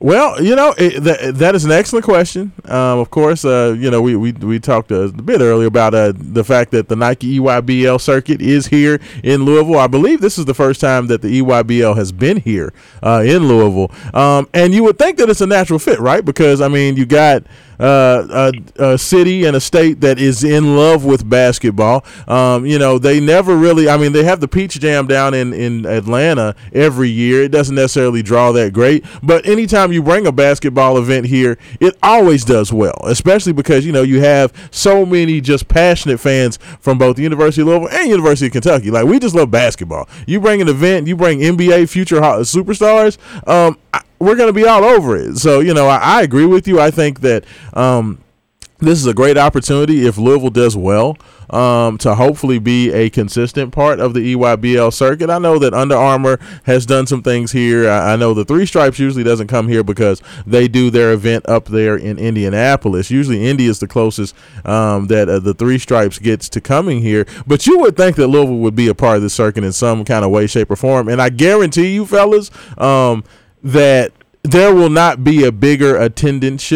Well, 0.03 0.43
you 0.43 0.57
know 0.57 0.75
it, 0.79 1.01
that 1.05 1.35
that 1.35 1.55
is 1.55 1.67
an 1.67 1.73
excellent 1.73 2.07
question. 2.07 2.53
Um, 2.65 3.01
of 3.01 3.11
course, 3.11 3.45
uh, 3.45 3.77
you 3.79 3.91
know 3.91 4.01
we 4.01 4.17
we 4.17 4.33
we 4.33 4.59
talked 4.59 4.91
a 4.91 5.09
bit 5.09 5.43
earlier 5.43 5.69
about 5.69 5.95
uh, 5.95 6.15
the 6.17 6.43
fact 6.43 6.71
that 6.71 6.89
the 6.89 6.97
Nike 6.97 7.39
EYBL 7.39 8.01
circuit 8.01 8.41
is 8.41 8.69
here 8.69 8.99
in 9.23 9.45
Louisville. 9.45 9.79
I 9.79 9.89
believe 9.89 10.23
this 10.23 10.39
is 10.39 10.47
the 10.47 10.55
first 10.55 10.81
time 10.81 11.09
that 11.09 11.21
the 11.21 11.43
EYBL 11.43 11.97
has 11.97 12.13
been 12.13 12.39
here 12.39 12.73
uh, 13.03 13.23
in 13.27 13.47
Louisville, 13.47 13.95
um, 14.15 14.49
and 14.55 14.73
you 14.73 14.85
would 14.85 14.99
think 14.99 15.19
that 15.19 15.29
it's 15.29 15.43
a 15.43 15.47
natural 15.47 15.79
fit, 15.79 16.01
right? 16.01 16.25
Because 16.25 16.63
I 16.63 16.69
mean, 16.69 16.97
you 16.97 17.05
got 17.05 17.43
uh, 17.81 18.53
a, 18.79 18.93
a 18.93 18.99
city 18.99 19.45
and 19.45 19.57
a 19.57 19.61
state 19.61 20.01
that 20.01 20.19
is 20.19 20.45
in 20.45 20.77
love 20.77 21.05
with 21.05 21.29
basketball. 21.29 22.05
Um, 22.29 22.67
you 22.67 22.79
know, 22.79 22.99
they 22.99 23.21
never 23.21 23.57
really. 23.57 23.89
I 23.89 23.97
mean, 23.97 24.13
they 24.13 24.25
have 24.25 24.41
the 24.41 24.49
Peach 24.49 24.79
Jam 24.79 25.07
down 25.07 25.35
in 25.35 25.53
in 25.53 25.87
Atlanta 25.87 26.55
every 26.73 27.09
year. 27.09 27.43
It 27.43 27.51
doesn't 27.51 27.75
necessarily 27.75 28.23
draw 28.23 28.53
that 28.53 28.73
great, 28.73 29.05
but 29.23 29.47
anytime 29.47 29.93
you 29.93 30.03
bring 30.03 30.27
a 30.27 30.33
basketball 30.33 30.99
event 30.99 31.27
here, 31.27 31.59
it 31.81 31.97
always 32.03 32.45
does 32.45 32.73
well. 32.73 32.99
Especially 33.05 33.53
because 33.53 33.87
you 33.87 33.93
know 33.93 34.03
you 34.03 34.21
have 34.21 34.53
so 34.71 35.07
many 35.07 35.41
just 35.41 35.69
passionate 35.69 36.19
fans 36.19 36.59
from 36.81 36.99
both 36.99 37.17
the 37.17 37.23
University 37.23 37.63
of 37.63 37.69
Louisville 37.69 37.89
and 37.91 38.09
University 38.09 38.47
of 38.47 38.53
Kentucky. 38.53 38.91
Like 38.91 39.07
we 39.07 39.19
just 39.19 39.35
love 39.35 39.51
basketball. 39.51 40.09
You 40.27 40.41
bring 40.41 40.61
an 40.61 40.69
event, 40.69 41.07
you 41.07 41.17
bring 41.17 41.41
NBA 41.41 41.89
future 41.89 42.21
superstars. 42.21 43.19
Um, 43.49 43.79
I, 43.95 44.03
we're 44.21 44.37
going 44.37 44.49
to 44.49 44.53
be 44.53 44.67
all 44.67 44.85
over 44.85 45.17
it. 45.17 45.37
So, 45.39 45.61
you 45.61 45.75
know, 45.75 45.89
I, 45.89 45.97
I 45.97 46.23
agree 46.23 46.47
with 46.47 46.69
you. 46.69 46.79
I 46.79 46.91
think 46.91 47.21
that 47.21 47.45
um, 47.73 48.23
this 48.79 48.99
is 48.99 49.07
a 49.07 49.15
great 49.15 49.37
opportunity 49.37 50.07
if 50.07 50.17
Louisville 50.17 50.51
does 50.51 50.77
well 50.77 51.17
um, 51.51 51.99
to 51.99 52.15
hopefully 52.15 52.59
be 52.59 52.93
a 52.93 53.11
consistent 53.11 53.73
part 53.73 54.01
of 54.01 54.15
the 54.15 54.35
EYBL 54.35 54.93
circuit. 54.93 55.29
I 55.29 55.39
know 55.39 55.59
that 55.59 55.75
Under 55.75 55.97
Armour 55.97 56.39
has 56.65 56.87
done 56.87 57.07
some 57.07 57.23
things 57.23 57.53
here. 57.53 57.91
I, 57.91 58.13
I 58.13 58.17
know 58.17 58.33
the 58.33 58.45
Three 58.45 58.67
Stripes 58.67 58.99
usually 58.99 59.25
doesn't 59.25 59.49
come 59.49 59.69
here 59.69 59.83
because 59.83 60.23
they 60.47 60.69
do 60.69 60.91
their 60.91 61.13
event 61.13 61.49
up 61.49 61.67
there 61.67 61.97
in 61.97 62.19
Indianapolis. 62.19 63.11
Usually, 63.11 63.47
Indy 63.47 63.67
is 63.67 63.81
the 63.81 63.89
closest 63.89 64.35
um, 64.65 65.09
that 65.09 65.29
uh, 65.29 65.41
the 65.41 65.55
Three 65.55 65.79
Stripes 65.79 66.19
gets 66.19 66.49
to 66.51 66.61
coming 66.61 67.01
here. 67.01 67.27
But 67.47 67.67
you 67.67 67.79
would 67.81 67.97
think 67.97 68.17
that 68.17 68.29
Louisville 68.29 68.59
would 68.59 68.77
be 68.77 68.89
a 68.89 68.95
part 68.95 69.17
of 69.17 69.23
the 69.23 69.31
circuit 69.31 69.65
in 69.65 69.73
some 69.73 70.05
kind 70.05 70.25
of 70.25 70.31
way, 70.31 70.47
shape, 70.47 70.71
or 70.71 70.77
form. 70.77 71.09
And 71.09 71.21
I 71.21 71.31
guarantee 71.31 71.95
you, 71.95 72.07
fellas, 72.07 72.51
um, 72.79 73.25
that 73.63 74.13
there 74.43 74.75
will 74.75 74.91
not 74.91 75.23
be 75.23 75.45
a 75.45 75.53
bigger 75.53 75.97
attendance 75.97 76.67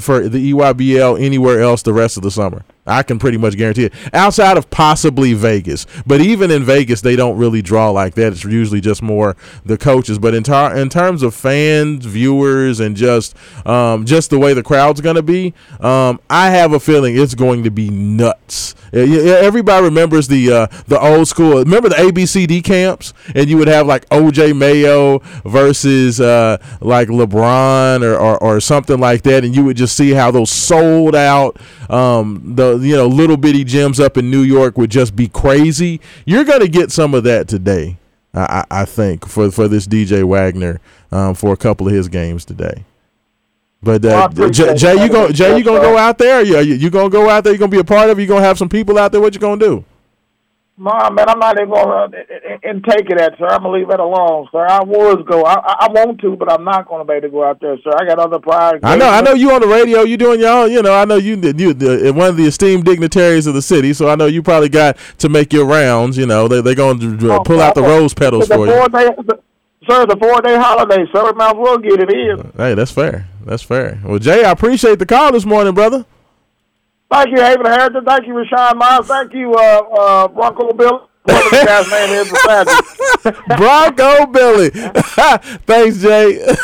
for 0.00 0.28
the 0.28 0.52
EYBL 0.52 1.20
anywhere 1.20 1.60
else 1.60 1.82
the 1.82 1.92
rest 1.92 2.16
of 2.16 2.22
the 2.22 2.30
summer. 2.30 2.64
I 2.86 3.02
can 3.02 3.18
pretty 3.18 3.38
much 3.38 3.56
guarantee 3.56 3.84
it. 3.84 3.92
Outside 4.12 4.56
of 4.56 4.70
possibly 4.70 5.34
Vegas, 5.34 5.86
but 6.06 6.20
even 6.20 6.50
in 6.50 6.64
Vegas, 6.64 7.00
they 7.00 7.16
don't 7.16 7.36
really 7.36 7.62
draw 7.62 7.90
like 7.90 8.14
that. 8.14 8.32
It's 8.32 8.44
usually 8.44 8.80
just 8.80 9.02
more 9.02 9.36
the 9.64 9.76
coaches. 9.76 10.18
But 10.18 10.34
in, 10.34 10.42
tar- 10.42 10.76
in 10.76 10.88
terms 10.88 11.22
of 11.22 11.34
fans, 11.34 12.04
viewers, 12.04 12.80
and 12.80 12.96
just 12.96 13.36
um, 13.66 14.06
just 14.06 14.30
the 14.30 14.38
way 14.38 14.54
the 14.54 14.62
crowd's 14.62 15.00
going 15.00 15.16
to 15.16 15.22
be, 15.22 15.54
um, 15.80 16.20
I 16.30 16.50
have 16.50 16.72
a 16.72 16.80
feeling 16.80 17.16
it's 17.16 17.34
going 17.34 17.64
to 17.64 17.70
be 17.70 17.90
nuts. 17.90 18.74
Everybody 18.92 19.84
remembers 19.84 20.28
the 20.28 20.52
uh, 20.52 20.66
the 20.86 20.98
old 21.00 21.28
school. 21.28 21.58
Remember 21.58 21.88
the 21.88 21.96
ABCD 21.96 22.62
camps, 22.62 23.12
and 23.34 23.48
you 23.48 23.56
would 23.58 23.68
have 23.68 23.86
like 23.86 24.08
OJ 24.08 24.56
Mayo 24.56 25.18
versus 25.44 26.20
uh, 26.20 26.58
like 26.80 27.08
LeBron 27.08 28.02
or, 28.02 28.16
or 28.16 28.42
or 28.42 28.60
something 28.60 28.98
like 28.98 29.22
that, 29.22 29.44
and 29.44 29.54
you 29.54 29.64
would 29.64 29.76
just 29.76 29.96
see 29.96 30.10
how 30.10 30.30
those 30.30 30.50
sold 30.50 31.14
out 31.14 31.58
um, 31.90 32.54
the 32.54 32.75
you 32.80 32.96
know 32.96 33.06
little 33.06 33.36
bitty 33.36 33.64
gyms 33.64 34.02
up 34.02 34.16
in 34.16 34.30
New 34.30 34.42
York 34.42 34.76
would 34.78 34.90
just 34.90 35.14
be 35.16 35.28
crazy. 35.28 36.00
You're 36.24 36.44
gonna 36.44 36.68
get 36.68 36.90
some 36.92 37.14
of 37.14 37.24
that 37.24 37.48
today, 37.48 37.98
I, 38.34 38.64
I 38.70 38.82
I 38.82 38.84
think, 38.84 39.26
for 39.26 39.50
for 39.50 39.68
this 39.68 39.86
DJ 39.86 40.24
Wagner 40.24 40.80
um, 41.12 41.34
for 41.34 41.52
a 41.52 41.56
couple 41.56 41.86
of 41.86 41.92
his 41.94 42.08
games 42.08 42.44
today. 42.44 42.84
But 43.82 44.04
uh, 44.04 44.28
appreciate 44.30 44.76
Jay, 44.76 44.96
Jay, 44.96 45.04
you 45.04 45.10
go 45.10 45.30
Jay, 45.30 45.56
you 45.56 45.64
gonna 45.64 45.80
go 45.80 45.96
out 45.96 46.18
there? 46.18 46.42
You, 46.42 46.58
you 46.60 46.74
you 46.74 46.90
gonna 46.90 47.10
go 47.10 47.28
out 47.28 47.44
there? 47.44 47.52
You 47.52 47.58
gonna 47.58 47.70
be 47.70 47.78
a 47.78 47.84
part 47.84 48.10
of? 48.10 48.18
it? 48.18 48.22
You 48.22 48.28
gonna 48.28 48.44
have 48.44 48.58
some 48.58 48.68
people 48.68 48.98
out 48.98 49.12
there? 49.12 49.20
What 49.20 49.34
you 49.34 49.40
gonna 49.40 49.60
do? 49.64 49.84
Nah, 50.78 51.08
man, 51.08 51.26
I'm 51.30 51.38
not 51.38 51.58
even 51.58 51.70
going 51.72 51.86
to 52.12 52.18
uh, 52.18 52.58
and 52.62 52.84
take 52.84 53.08
it 53.08 53.18
at, 53.18 53.38
sir. 53.38 53.46
I'm 53.46 53.62
gonna 53.62 53.70
leave 53.78 53.88
it 53.88 53.98
alone, 53.98 54.46
sir. 54.52 54.66
I 54.68 54.84
was 54.84 55.24
go. 55.26 55.42
I, 55.42 55.54
I 55.56 55.88
want 55.90 56.20
to, 56.20 56.36
but 56.36 56.52
I'm 56.52 56.64
not 56.64 56.86
going 56.86 57.00
to 57.00 57.10
be 57.10 57.14
able 57.16 57.28
to 57.28 57.32
go 57.32 57.44
out 57.44 57.60
there, 57.62 57.78
sir. 57.82 57.92
I 57.98 58.04
got 58.04 58.18
other 58.18 58.38
priorities. 58.38 58.82
I 58.84 58.94
know, 58.94 59.08
I 59.08 59.22
know 59.22 59.32
you 59.32 59.52
on 59.52 59.62
the 59.62 59.68
radio. 59.68 60.02
You 60.02 60.18
doing 60.18 60.38
your 60.40 60.50
own. 60.50 60.70
You 60.70 60.82
know, 60.82 60.92
I 60.94 61.06
know 61.06 61.16
you 61.16 61.36
you 61.36 61.72
the, 61.72 62.12
one 62.14 62.28
of 62.28 62.36
the 62.36 62.44
esteemed 62.44 62.84
dignitaries 62.84 63.46
of 63.46 63.54
the 63.54 63.62
city. 63.62 63.94
So 63.94 64.10
I 64.10 64.16
know 64.16 64.26
you 64.26 64.42
probably 64.42 64.68
got 64.68 64.98
to 65.18 65.30
make 65.30 65.50
your 65.50 65.64
rounds. 65.64 66.18
You 66.18 66.26
know, 66.26 66.46
they 66.46 66.60
they 66.60 66.74
gonna 66.74 66.98
Oh, 67.32 67.40
pull 67.42 67.62
out 67.62 67.74
the 67.74 67.82
oh, 67.82 67.88
rose 67.88 68.12
petals 68.12 68.46
for 68.46 68.66
you. 68.66 68.72
sir. 69.88 70.04
The 70.04 70.16
four 70.20 70.42
day 70.42 70.56
holiday, 70.58 71.06
sir. 71.10 71.32
Might 71.32 71.52
as 71.52 71.56
well 71.56 71.78
get 71.78 72.00
it 72.00 72.10
in. 72.12 72.52
Hey, 72.54 72.74
that's 72.74 72.90
fair. 72.90 73.26
That's 73.46 73.62
fair. 73.62 73.98
Well, 74.04 74.18
Jay, 74.18 74.44
I 74.44 74.50
appreciate 74.50 74.98
the 74.98 75.06
call 75.06 75.32
this 75.32 75.46
morning, 75.46 75.72
brother. 75.72 76.04
Thank 77.10 77.30
you, 77.30 77.40
Haven 77.40 77.66
Harrington. 77.66 78.04
Thank 78.04 78.26
you, 78.26 78.34
Rashawn 78.34 78.76
Miles. 78.76 79.06
Thank 79.06 79.32
you, 79.32 79.54
uh, 79.54 79.58
uh, 79.58 80.28
Bronco 80.28 80.72
Bill. 80.72 81.08
Whatever 81.26 81.50
the 81.50 81.64
guy's 81.64 81.90
name 81.90 82.10
is 82.10 82.30
beside 82.30 82.66
you. 82.68 83.56
Bronco 83.56 84.26
Billy. 84.26 84.70
Thanks, 85.66 86.00
Jay. 86.00 86.54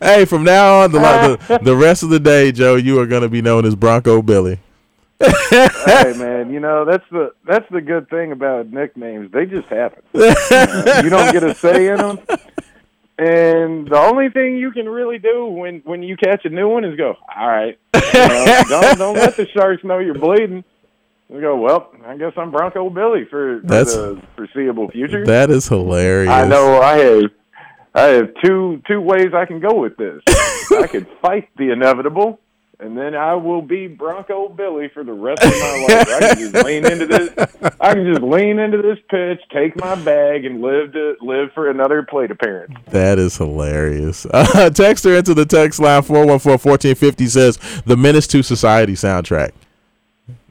hey, 0.00 0.24
from 0.24 0.44
now 0.44 0.82
on, 0.82 0.92
the, 0.92 0.98
the 0.98 1.58
the 1.62 1.76
rest 1.76 2.02
of 2.02 2.10
the 2.10 2.18
day, 2.18 2.50
Joe, 2.50 2.74
you 2.76 2.98
are 3.00 3.06
going 3.06 3.22
to 3.22 3.28
be 3.28 3.42
known 3.42 3.64
as 3.64 3.76
Bronco 3.76 4.20
Billy. 4.22 4.58
hey 5.20 6.14
man, 6.16 6.48
you 6.52 6.60
know 6.60 6.84
that's 6.84 7.04
the 7.10 7.32
that's 7.44 7.68
the 7.72 7.80
good 7.80 8.08
thing 8.08 8.30
about 8.30 8.68
nicknames. 8.70 9.32
They 9.32 9.46
just 9.46 9.66
happen. 9.68 10.02
Uh, 10.14 11.00
you 11.02 11.10
don't 11.10 11.32
get 11.32 11.42
a 11.42 11.54
say 11.56 11.88
in 11.88 11.96
them. 11.96 12.18
And 13.18 13.88
the 13.88 13.98
only 13.98 14.28
thing 14.28 14.56
you 14.56 14.70
can 14.70 14.88
really 14.88 15.18
do 15.18 15.46
when 15.46 15.82
when 15.84 16.04
you 16.04 16.16
catch 16.16 16.44
a 16.44 16.48
new 16.50 16.68
one 16.68 16.84
is 16.84 16.96
go, 16.96 17.16
all 17.36 17.48
right, 17.48 17.76
you 17.94 18.00
know, 18.14 18.62
don't 18.68 18.98
don't 18.98 19.16
let 19.16 19.36
the 19.36 19.46
sharks 19.48 19.82
know 19.82 19.98
you're 19.98 20.14
bleeding. 20.14 20.62
You 21.28 21.40
go, 21.40 21.56
well, 21.56 21.92
I 22.06 22.16
guess 22.16 22.32
I'm 22.36 22.50
Bronco 22.50 22.88
Billy 22.88 23.24
for, 23.28 23.60
for 23.60 23.66
That's- 23.66 23.94
the 23.94 24.22
foreseeable 24.36 24.88
future. 24.90 25.26
That 25.26 25.50
is 25.50 25.68
hilarious. 25.68 26.30
I 26.30 26.46
know 26.46 26.80
I 26.80 26.98
have 26.98 27.22
I 27.94 28.02
have 28.02 28.28
two 28.44 28.80
two 28.86 29.00
ways 29.00 29.34
I 29.34 29.44
can 29.46 29.58
go 29.58 29.74
with 29.74 29.96
this. 29.96 30.22
I 30.78 30.86
could 30.86 31.08
fight 31.20 31.48
the 31.56 31.72
inevitable, 31.72 32.38
and 32.80 32.96
then 32.96 33.14
I 33.14 33.34
will 33.34 33.60
be 33.62 33.88
Bronco 33.88 34.48
Billy 34.48 34.88
for 34.94 35.02
the 35.02 35.12
rest 35.12 35.42
of 35.42 35.50
my 35.50 35.86
life. 35.88 36.08
I 36.08 36.34
can 36.34 36.38
just 36.38 36.64
lean 36.64 36.86
into 36.86 37.06
this. 37.06 37.74
I 37.80 37.94
can 37.94 38.06
just 38.06 38.22
lean 38.22 38.58
into 38.60 38.80
this 38.80 38.98
pitch, 39.10 39.40
take 39.50 39.76
my 39.76 39.96
bag, 39.96 40.44
and 40.44 40.60
live 40.60 40.92
to 40.92 41.16
live 41.20 41.50
for 41.54 41.70
another 41.70 42.04
plate 42.04 42.30
appearance. 42.30 42.74
That 42.86 43.18
is 43.18 43.36
hilarious. 43.36 44.26
Uh, 44.38 44.70
Texter 44.70 45.18
into 45.18 45.34
the 45.34 45.44
text 45.44 45.80
line 45.80 46.02
414-1450 46.02 47.28
says 47.28 47.82
the 47.84 47.96
Menace 47.96 48.26
to 48.28 48.42
Society 48.42 48.92
soundtrack. 48.94 49.50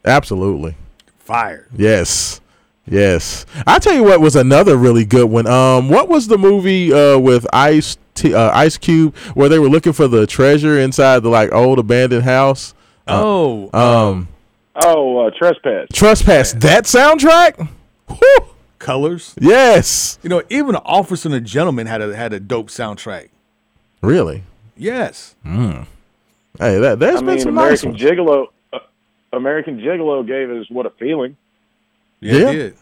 Absolutely. 0.04 0.76
Fire. 1.20 1.68
Yes. 1.76 2.42
Yes. 2.86 3.46
I 3.66 3.80
tell 3.80 3.94
you 3.94 4.04
what 4.04 4.20
was 4.22 4.36
another 4.36 4.78
really 4.78 5.06
good 5.06 5.30
one. 5.30 5.48
Um, 5.48 5.90
what 5.90 6.10
was 6.10 6.28
the 6.28 6.38
movie 6.38 6.94
uh 6.94 7.18
with 7.18 7.46
Ice 7.54 7.98
T- 8.18 8.34
uh, 8.34 8.52
Ice 8.58 8.78
Cube 8.78 9.16
where 9.36 9.48
they 9.50 9.60
were 9.60 9.70
looking 9.70 9.94
for 9.94 10.08
the 10.08 10.28
treasure 10.28 10.78
inside 10.80 11.20
the 11.24 11.30
like 11.30 11.52
old 11.54 11.80
abandoned 11.80 12.24
house? 12.24 12.74
oh, 13.08 13.70
Um, 13.74 14.28
Oh, 14.84 15.26
uh, 15.26 15.32
trespass. 15.38 15.88
Trespass. 15.92 16.54
That 16.54 16.84
soundtrack. 16.84 17.68
Whew. 18.10 18.46
colors. 18.80 19.34
Yes. 19.40 20.20
You 20.22 20.30
know, 20.30 20.44
even 20.50 20.74
the 20.74 20.84
Officer 20.84 21.28
and 21.30 21.34
the 21.34 21.42
Gentleman 21.42 21.88
had 21.88 22.02
a 22.02 22.16
had 22.16 22.32
a 22.34 22.40
dope 22.40 22.68
soundtrack. 22.68 23.30
Really. 24.02 24.44
Yes. 24.76 25.36
Hey, 25.44 26.80
that 26.80 27.00
there's 27.00 27.16
I 27.18 27.20
been 27.22 27.26
mean, 27.26 27.40
some 27.40 27.56
nice 27.56 27.84
American 27.84 27.90
ones. 27.92 28.02
Gigolo. 28.02 28.46
Uh, 28.72 28.80
American 29.34 29.80
Gigolo 29.80 30.26
gave 30.26 30.50
us 30.52 30.68
what 30.70 30.86
a 30.86 30.92
feeling. 30.92 31.36
Yeah, 32.20 32.34
Yeah. 32.34 32.50
it 32.50 32.54
did. 32.54 32.76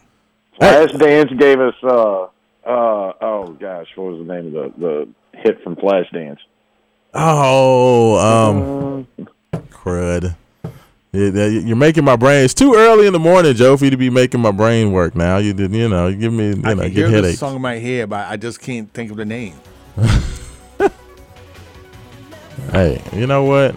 Flash 0.58 0.92
Dance 0.92 1.32
gave 1.38 1.60
us. 1.60 1.74
uh 1.82 2.24
uh 2.66 3.12
Oh 3.20 3.56
gosh, 3.58 3.86
what 3.96 4.12
was 4.12 4.26
the 4.26 4.32
name 4.34 4.46
of 4.48 4.52
the 4.52 4.72
the 4.78 5.08
hit 5.42 5.62
from 5.62 5.76
Flashdance. 5.76 6.38
Oh, 7.14 8.18
um, 8.18 9.06
crud. 9.70 10.36
Yeah, 11.12 11.46
You're 11.46 11.76
making 11.76 12.04
my 12.04 12.16
brain. 12.16 12.44
It's 12.44 12.52
too 12.52 12.74
early 12.74 13.06
in 13.06 13.12
the 13.14 13.18
morning, 13.18 13.54
Joe, 13.54 13.76
for 13.78 13.84
you 13.86 13.90
to 13.90 13.96
be 13.96 14.10
making 14.10 14.40
my 14.40 14.50
brain 14.50 14.92
work 14.92 15.14
now. 15.14 15.38
You 15.38 15.54
did, 15.54 15.72
you 15.72 15.88
know, 15.88 16.08
you 16.08 16.16
give 16.16 16.32
me, 16.32 16.48
you 16.48 16.62
I 16.64 16.74
know, 16.74 16.82
can 16.82 16.92
get 16.92 16.94
hear 16.94 17.08
this 17.08 17.14
headaches. 17.22 17.38
song 17.38 17.56
in 17.56 17.62
my 17.62 17.76
head, 17.78 18.10
but 18.10 18.26
I 18.28 18.36
just 18.36 18.60
can't 18.60 18.92
think 18.92 19.10
of 19.10 19.16
the 19.16 19.24
name. 19.24 19.54
Hey, 22.72 23.00
you 23.12 23.26
know 23.26 23.44
what? 23.44 23.76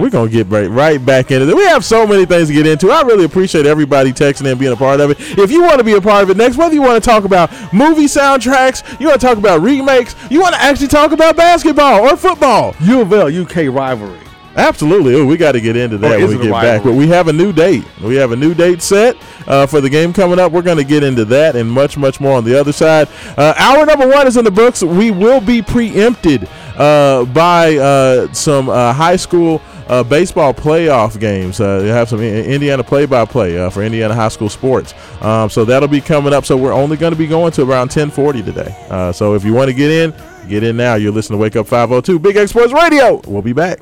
We're 0.00 0.10
gonna 0.10 0.30
get 0.30 0.48
right, 0.48 0.68
right 0.70 1.04
back 1.04 1.30
into 1.30 1.48
it. 1.48 1.54
We 1.54 1.64
have 1.64 1.84
so 1.84 2.06
many 2.06 2.24
things 2.24 2.48
to 2.48 2.54
get 2.54 2.66
into. 2.66 2.90
I 2.90 3.02
really 3.02 3.24
appreciate 3.24 3.66
everybody 3.66 4.12
texting 4.12 4.50
and 4.50 4.58
being 4.58 4.72
a 4.72 4.76
part 4.76 5.00
of 5.00 5.10
it. 5.10 5.18
If 5.38 5.50
you 5.50 5.62
want 5.62 5.78
to 5.78 5.84
be 5.84 5.92
a 5.92 6.00
part 6.00 6.22
of 6.22 6.30
it 6.30 6.36
next, 6.36 6.56
whether 6.56 6.74
you 6.74 6.82
want 6.82 7.02
to 7.02 7.08
talk 7.08 7.24
about 7.24 7.50
movie 7.72 8.06
soundtracks, 8.06 8.98
you 8.98 9.08
want 9.08 9.20
to 9.20 9.26
talk 9.26 9.36
about 9.38 9.60
remakes, 9.60 10.14
you 10.30 10.40
want 10.40 10.54
to 10.54 10.60
actually 10.60 10.88
talk 10.88 11.12
about 11.12 11.36
basketball 11.36 12.00
or 12.00 12.16
football, 12.16 12.74
U 12.80 13.02
of 13.02 13.12
L 13.12 13.28
UK 13.28 13.72
rivalry. 13.72 14.18
Absolutely. 14.56 15.14
Ooh, 15.14 15.26
we 15.26 15.36
got 15.36 15.52
to 15.52 15.60
get 15.60 15.76
into 15.76 15.96
that 15.98 16.18
when 16.18 16.28
we 16.28 16.42
get 16.42 16.50
back. 16.50 16.82
But 16.82 16.94
we 16.94 17.06
have 17.08 17.28
a 17.28 17.32
new 17.32 17.52
date. 17.52 17.84
We 18.02 18.16
have 18.16 18.32
a 18.32 18.36
new 18.36 18.52
date 18.52 18.82
set 18.82 19.16
uh, 19.46 19.66
for 19.66 19.80
the 19.80 19.88
game 19.88 20.12
coming 20.12 20.40
up. 20.40 20.50
We're 20.50 20.62
going 20.62 20.76
to 20.78 20.84
get 20.84 21.04
into 21.04 21.24
that 21.26 21.54
and 21.54 21.70
much, 21.70 21.96
much 21.96 22.20
more 22.20 22.36
on 22.36 22.44
the 22.44 22.58
other 22.58 22.72
side. 22.72 23.08
Uh, 23.36 23.54
hour 23.56 23.86
number 23.86 24.08
one 24.08 24.26
is 24.26 24.36
in 24.36 24.44
the 24.44 24.50
books. 24.50 24.82
We 24.82 25.12
will 25.12 25.40
be 25.40 25.62
preempted 25.62 26.48
uh, 26.76 27.26
by 27.26 27.76
uh, 27.76 28.32
some 28.32 28.68
uh, 28.68 28.92
high 28.92 29.16
school. 29.16 29.62
Uh, 29.90 30.04
baseball 30.04 30.54
playoff 30.54 31.18
games. 31.18 31.60
Uh, 31.60 31.80
you 31.82 31.88
have 31.88 32.08
some 32.08 32.20
Indiana 32.20 32.84
play-by-play 32.84 33.58
uh, 33.58 33.68
for 33.70 33.82
Indiana 33.82 34.14
high 34.14 34.28
school 34.28 34.48
sports. 34.48 34.94
Um, 35.20 35.50
so 35.50 35.64
that'll 35.64 35.88
be 35.88 36.00
coming 36.00 36.32
up. 36.32 36.46
So 36.46 36.56
we're 36.56 36.72
only 36.72 36.96
going 36.96 37.12
to 37.12 37.18
be 37.18 37.26
going 37.26 37.50
to 37.54 37.62
around 37.64 37.90
10:40 37.90 38.44
today. 38.44 38.86
Uh, 38.88 39.10
so 39.10 39.34
if 39.34 39.44
you 39.44 39.52
want 39.52 39.66
to 39.66 39.74
get 39.74 39.90
in, 39.90 40.14
get 40.48 40.62
in 40.62 40.76
now. 40.76 40.94
You're 40.94 41.10
listening 41.10 41.40
to 41.40 41.42
Wake 41.42 41.56
Up 41.56 41.66
502 41.66 42.20
Big 42.20 42.36
X 42.36 42.52
Sports 42.52 42.72
Radio. 42.72 43.20
We'll 43.26 43.42
be 43.42 43.52
back. 43.52 43.80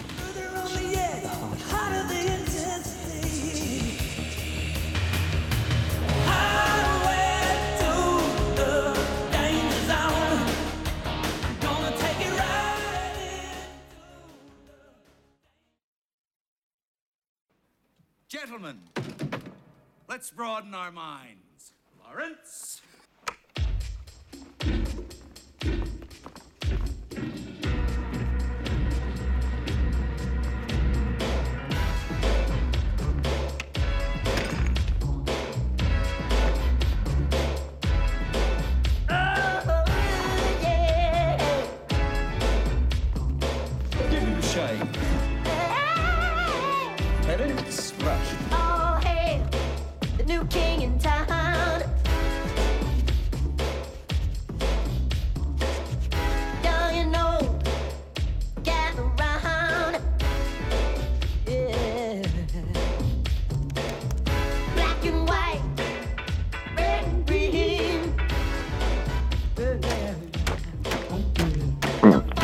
Broaden 20.58 20.74
our 20.74 20.90
minds. 20.90 21.37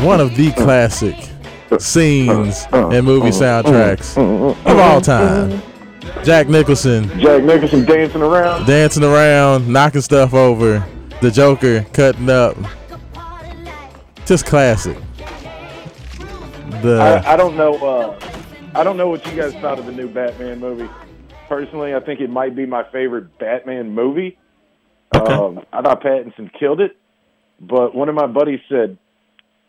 One 0.04 0.20
of 0.20 0.36
the 0.36 0.52
classic 0.52 1.16
scenes 1.78 2.66
and 2.72 3.04
movie 3.06 3.30
soundtracks 3.30 4.16
of 4.16 4.78
all 4.78 5.00
time. 5.00 5.62
Jack 6.22 6.48
Nicholson 6.48 7.08
Jack 7.18 7.42
Nicholson 7.42 7.84
dancing 7.84 8.22
around. 8.22 8.66
dancing 8.66 9.02
around, 9.02 9.66
knocking 9.66 10.02
stuff 10.02 10.34
over. 10.34 10.86
The 11.20 11.30
Joker 11.30 11.84
cutting 11.92 12.28
up. 12.28 12.56
Just 14.26 14.44
classic. 14.46 14.96
The 16.82 16.98
I, 17.00 17.32
I 17.32 17.36
don't 17.36 17.56
know. 17.56 17.74
Uh, 17.74 18.20
I 18.74 18.84
don't 18.84 18.96
know 18.96 19.08
what 19.08 19.24
you 19.26 19.40
guys 19.40 19.54
thought 19.54 19.78
of 19.78 19.86
the 19.86 19.92
new 19.92 20.08
Batman 20.08 20.60
movie. 20.60 20.88
Personally, 21.48 21.94
I 21.94 22.00
think 22.00 22.20
it 22.20 22.28
might 22.28 22.54
be 22.54 22.66
my 22.66 22.84
favorite 22.90 23.38
Batman 23.38 23.90
movie. 23.90 24.36
Okay. 25.14 25.32
Um, 25.32 25.64
I 25.72 25.80
thought 25.80 26.02
Pattinson 26.02 26.50
killed 26.58 26.80
it, 26.80 26.96
but 27.60 27.94
one 27.94 28.08
of 28.08 28.14
my 28.14 28.26
buddies 28.26 28.60
said, 28.68 28.98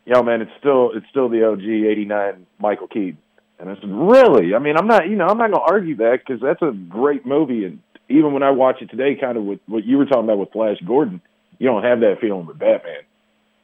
"Yo, 0.06 0.24
man, 0.24 0.42
it's 0.42 0.52
still 0.60 0.92
it's 0.94 1.08
still 1.10 1.30
the 1.30 1.44
OG 1.44 1.64
'89 1.64 2.46
Michael 2.60 2.88
Keaton." 2.88 3.18
And 3.60 3.70
I 3.70 3.76
said, 3.76 3.90
"Really? 3.90 4.54
I 4.54 4.60
mean, 4.60 4.78
I'm 4.78 4.88
not 4.88 5.08
you 5.10 5.16
know 5.16 5.28
I'm 5.28 5.38
not 5.38 5.52
gonna 5.52 5.64
argue 5.64 5.98
that 5.98 6.20
because 6.26 6.42
that's 6.42 6.62
a 6.62 6.72
great 6.72 7.26
movie, 7.26 7.66
and 7.66 7.80
even 8.10 8.34
when 8.34 8.44
I 8.44 8.52
watch 8.52 8.82
it 8.82 8.90
today, 8.90 9.16
kind 9.16 9.38
of 9.38 9.44
with 9.44 9.60
what 9.68 9.86
you 9.86 9.98
were 9.98 10.06
talking 10.06 10.26
about 10.26 10.38
with 10.38 10.52
Flash 10.52 10.78
Gordon, 10.86 11.22
you 11.58 11.68
don't 11.68 11.84
have 11.84 12.02
that 12.02 12.20
feeling 12.22 12.46
with 12.46 12.60
Batman. 12.60 13.02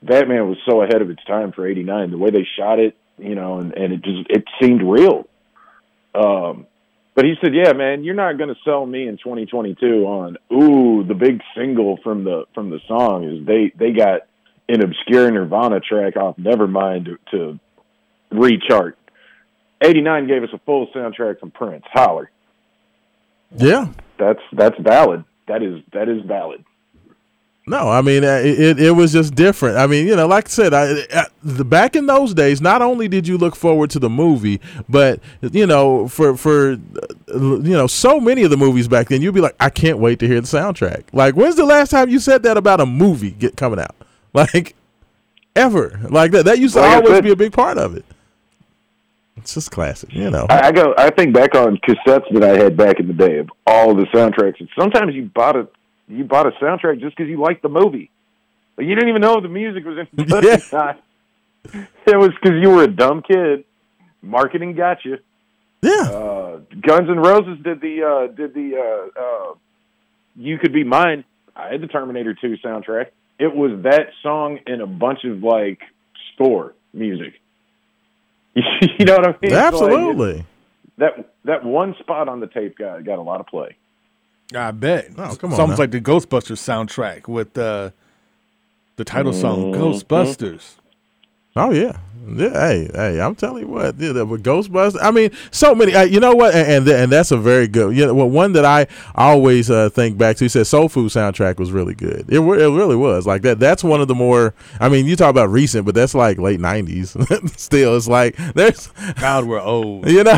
Batman 0.01 0.49
was 0.49 0.57
so 0.65 0.81
ahead 0.81 1.01
of 1.01 1.09
its 1.09 1.23
time 1.25 1.51
for 1.51 1.67
'89. 1.67 2.11
The 2.11 2.17
way 2.17 2.31
they 2.31 2.47
shot 2.57 2.79
it, 2.79 2.95
you 3.17 3.35
know, 3.35 3.59
and, 3.59 3.73
and 3.73 3.93
it 3.93 4.01
just 4.01 4.29
it 4.29 4.45
seemed 4.59 4.81
real. 4.81 5.27
Um, 6.15 6.65
but 7.13 7.25
he 7.25 7.35
said, 7.41 7.53
"Yeah, 7.53 7.73
man, 7.73 8.03
you're 8.03 8.15
not 8.15 8.37
going 8.37 8.49
to 8.49 8.59
sell 8.63 8.85
me 8.85 9.07
in 9.07 9.17
2022 9.17 10.05
on 10.05 10.37
ooh 10.51 11.03
the 11.03 11.13
big 11.13 11.41
single 11.55 11.97
from 12.03 12.23
the 12.23 12.45
from 12.55 12.69
the 12.69 12.79
song 12.87 13.25
is 13.25 13.45
they 13.45 13.71
they 13.77 13.91
got 13.91 14.21
an 14.71 14.81
obscure 14.81 15.29
Nirvana 15.29 15.79
track 15.79 16.15
off 16.15 16.37
Nevermind 16.37 17.05
to, 17.05 17.17
to 17.31 17.59
rechart. 18.31 18.93
89 19.83 20.27
gave 20.27 20.43
us 20.43 20.49
a 20.53 20.59
full 20.59 20.87
soundtrack 20.87 21.39
from 21.39 21.51
Prince. 21.51 21.83
Holler, 21.91 22.29
yeah. 23.57 23.87
that's 24.17 24.41
that's 24.53 24.79
valid. 24.79 25.23
That 25.47 25.63
is 25.63 25.81
that 25.91 26.07
is 26.07 26.21
valid. 26.25 26.63
No, 27.67 27.89
I 27.89 28.01
mean 28.01 28.23
uh, 28.23 28.41
it, 28.43 28.59
it. 28.59 28.79
It 28.79 28.91
was 28.91 29.11
just 29.11 29.35
different. 29.35 29.77
I 29.77 29.87
mean, 29.87 30.07
you 30.07 30.15
know, 30.15 30.27
like 30.27 30.47
I 30.47 30.49
said, 30.49 30.73
I, 30.73 31.05
I, 31.13 31.25
the 31.43 31.63
back 31.65 31.95
in 31.95 32.05
those 32.07 32.33
days, 32.33 32.59
not 32.59 32.81
only 32.81 33.07
did 33.07 33.27
you 33.27 33.37
look 33.37 33.55
forward 33.55 33.91
to 33.91 33.99
the 33.99 34.09
movie, 34.09 34.59
but 34.89 35.19
you 35.41 35.67
know, 35.67 36.07
for 36.07 36.35
for 36.35 36.71
uh, 36.71 36.75
you 37.33 37.73
know, 37.73 37.87
so 37.87 38.19
many 38.19 38.43
of 38.43 38.49
the 38.49 38.57
movies 38.57 38.87
back 38.87 39.09
then, 39.09 39.21
you'd 39.21 39.35
be 39.35 39.41
like, 39.41 39.55
I 39.59 39.69
can't 39.69 39.99
wait 39.99 40.19
to 40.19 40.27
hear 40.27 40.41
the 40.41 40.47
soundtrack. 40.47 41.05
Like, 41.13 41.35
when's 41.35 41.55
the 41.55 41.65
last 41.65 41.91
time 41.91 42.09
you 42.09 42.19
said 42.19 42.43
that 42.43 42.57
about 42.57 42.81
a 42.81 42.85
movie 42.85 43.31
get 43.31 43.57
coming 43.57 43.79
out? 43.79 43.95
Like, 44.33 44.75
ever 45.55 45.99
like 46.09 46.31
that? 46.31 46.45
That 46.45 46.59
used 46.59 46.75
to 46.75 46.81
Like 46.81 46.97
always 46.97 47.09
said- 47.09 47.23
be 47.23 47.31
a 47.31 47.35
big 47.35 47.51
part 47.53 47.77
of 47.77 47.95
it. 47.97 48.05
It's 49.37 49.53
just 49.55 49.71
classic, 49.71 50.13
you 50.13 50.29
know. 50.29 50.45
I, 50.49 50.67
I 50.67 50.71
go. 50.71 50.93
I 50.97 51.09
think 51.09 51.33
back 51.33 51.55
on 51.55 51.77
cassettes 51.77 52.31
that 52.33 52.43
I 52.43 52.57
had 52.61 52.77
back 52.77 52.99
in 52.99 53.07
the 53.07 53.13
day 53.13 53.39
of 53.39 53.49
all 53.65 53.95
the 53.95 54.03
soundtracks, 54.13 54.59
and 54.59 54.69
sometimes 54.77 55.15
you 55.15 55.23
bought 55.33 55.55
a 55.55 55.67
you 56.07 56.23
bought 56.25 56.45
a 56.45 56.51
soundtrack 56.63 56.99
just 56.99 57.15
because 57.17 57.29
you 57.29 57.39
liked 57.41 57.61
the 57.63 57.69
movie, 57.69 58.11
but 58.75 58.85
you 58.85 58.93
didn't 58.93 59.09
even 59.09 59.21
know 59.21 59.41
the 59.41 59.47
music 59.47 59.83
was 59.85 59.97
in. 59.97 60.07
Yeah. 60.43 60.93
It 62.07 62.17
was 62.17 62.31
because 62.41 62.59
you 62.61 62.69
were 62.71 62.83
a 62.83 62.87
dumb 62.87 63.21
kid. 63.21 63.63
Marketing 64.21 64.75
got 64.75 65.03
you. 65.05 65.17
yeah, 65.81 66.01
Uh, 66.09 66.57
Guns 66.81 67.07
and 67.09 67.23
Roses 67.23 67.57
did 67.63 67.81
the 67.81 68.03
uh, 68.03 68.27
did 68.33 68.53
the 68.53 68.75
uh, 68.77 69.19
uh, 69.21 69.53
"You 70.35 70.57
Could 70.59 70.73
Be 70.73 70.83
Mine." 70.83 71.23
I 71.55 71.69
had 71.71 71.81
the 71.81 71.87
Terminator 71.87 72.33
2 72.33 72.57
soundtrack. 72.63 73.07
It 73.39 73.55
was 73.55 73.83
that 73.83 74.07
song 74.21 74.59
and 74.67 74.81
a 74.81 74.87
bunch 74.87 75.23
of 75.25 75.43
like 75.43 75.79
store 76.33 76.73
music. 76.93 77.33
you 78.55 79.05
know 79.05 79.15
what 79.15 79.27
I 79.27 79.35
mean? 79.41 79.51
So, 79.51 79.55
like, 79.57 79.65
absolutely. 79.65 80.45
that 80.97 81.33
that 81.45 81.63
one 81.63 81.95
spot 81.99 82.27
on 82.27 82.39
the 82.39 82.47
tape 82.47 82.77
got 82.77 83.03
got 83.03 83.17
a 83.19 83.21
lot 83.21 83.39
of 83.39 83.47
play. 83.47 83.75
I 84.53 84.71
bet. 84.71 85.11
Oh, 85.17 85.35
come 85.35 85.51
It's 85.51 85.59
on 85.59 85.61
almost 85.61 85.77
now. 85.79 85.83
like 85.83 85.91
the 85.91 86.01
Ghostbusters 86.01 86.59
soundtrack 86.59 87.27
with 87.27 87.57
uh, 87.57 87.91
the 88.97 89.05
title 89.05 89.31
song 89.33 89.71
Ghostbusters. 89.73 90.75
Oh 91.55 91.71
yeah, 91.71 91.97
yeah. 92.27 92.49
Hey, 92.51 92.89
hey, 92.93 93.19
I'm 93.19 93.35
telling 93.35 93.63
you 93.63 93.67
what, 93.67 93.99
yeah, 93.99 94.13
the- 94.13 94.25
with 94.25 94.41
Ghostbusters. 94.43 94.97
I 95.01 95.11
mean, 95.11 95.31
so 95.51 95.75
many. 95.75 95.93
Uh, 95.93 96.03
you 96.03 96.21
know 96.21 96.33
what? 96.33 96.55
And 96.55 96.87
and, 96.87 96.87
and 96.87 97.11
that's 97.11 97.31
a 97.31 97.37
very 97.37 97.67
good. 97.67 97.95
You 97.95 98.05
know, 98.05 98.13
well, 98.13 98.29
one 98.29 98.53
that 98.53 98.63
I 98.63 98.87
always 99.15 99.69
uh, 99.69 99.89
think 99.89 100.17
back 100.17 100.37
to. 100.37 100.45
He 100.45 100.49
said 100.49 100.65
Soul 100.65 100.87
Food 100.87 101.11
soundtrack 101.11 101.57
was 101.57 101.73
really 101.73 101.93
good. 101.93 102.21
It 102.29 102.39
it 102.39 102.41
really 102.41 102.95
was 102.95 103.27
like 103.27 103.41
that. 103.41 103.59
That's 103.59 103.83
one 103.83 103.99
of 103.99 104.07
the 104.07 104.15
more. 104.15 104.53
I 104.79 104.87
mean, 104.87 105.05
you 105.05 105.17
talk 105.17 105.29
about 105.29 105.49
recent, 105.49 105.85
but 105.85 105.93
that's 105.93 106.15
like 106.15 106.37
late 106.37 106.61
'90s. 106.61 107.49
Still, 107.59 107.97
it's 107.97 108.07
like 108.07 108.37
there's, 108.53 108.87
God, 109.19 109.45
we're 109.45 109.59
old. 109.59 110.07
you 110.09 110.23
know, 110.23 110.37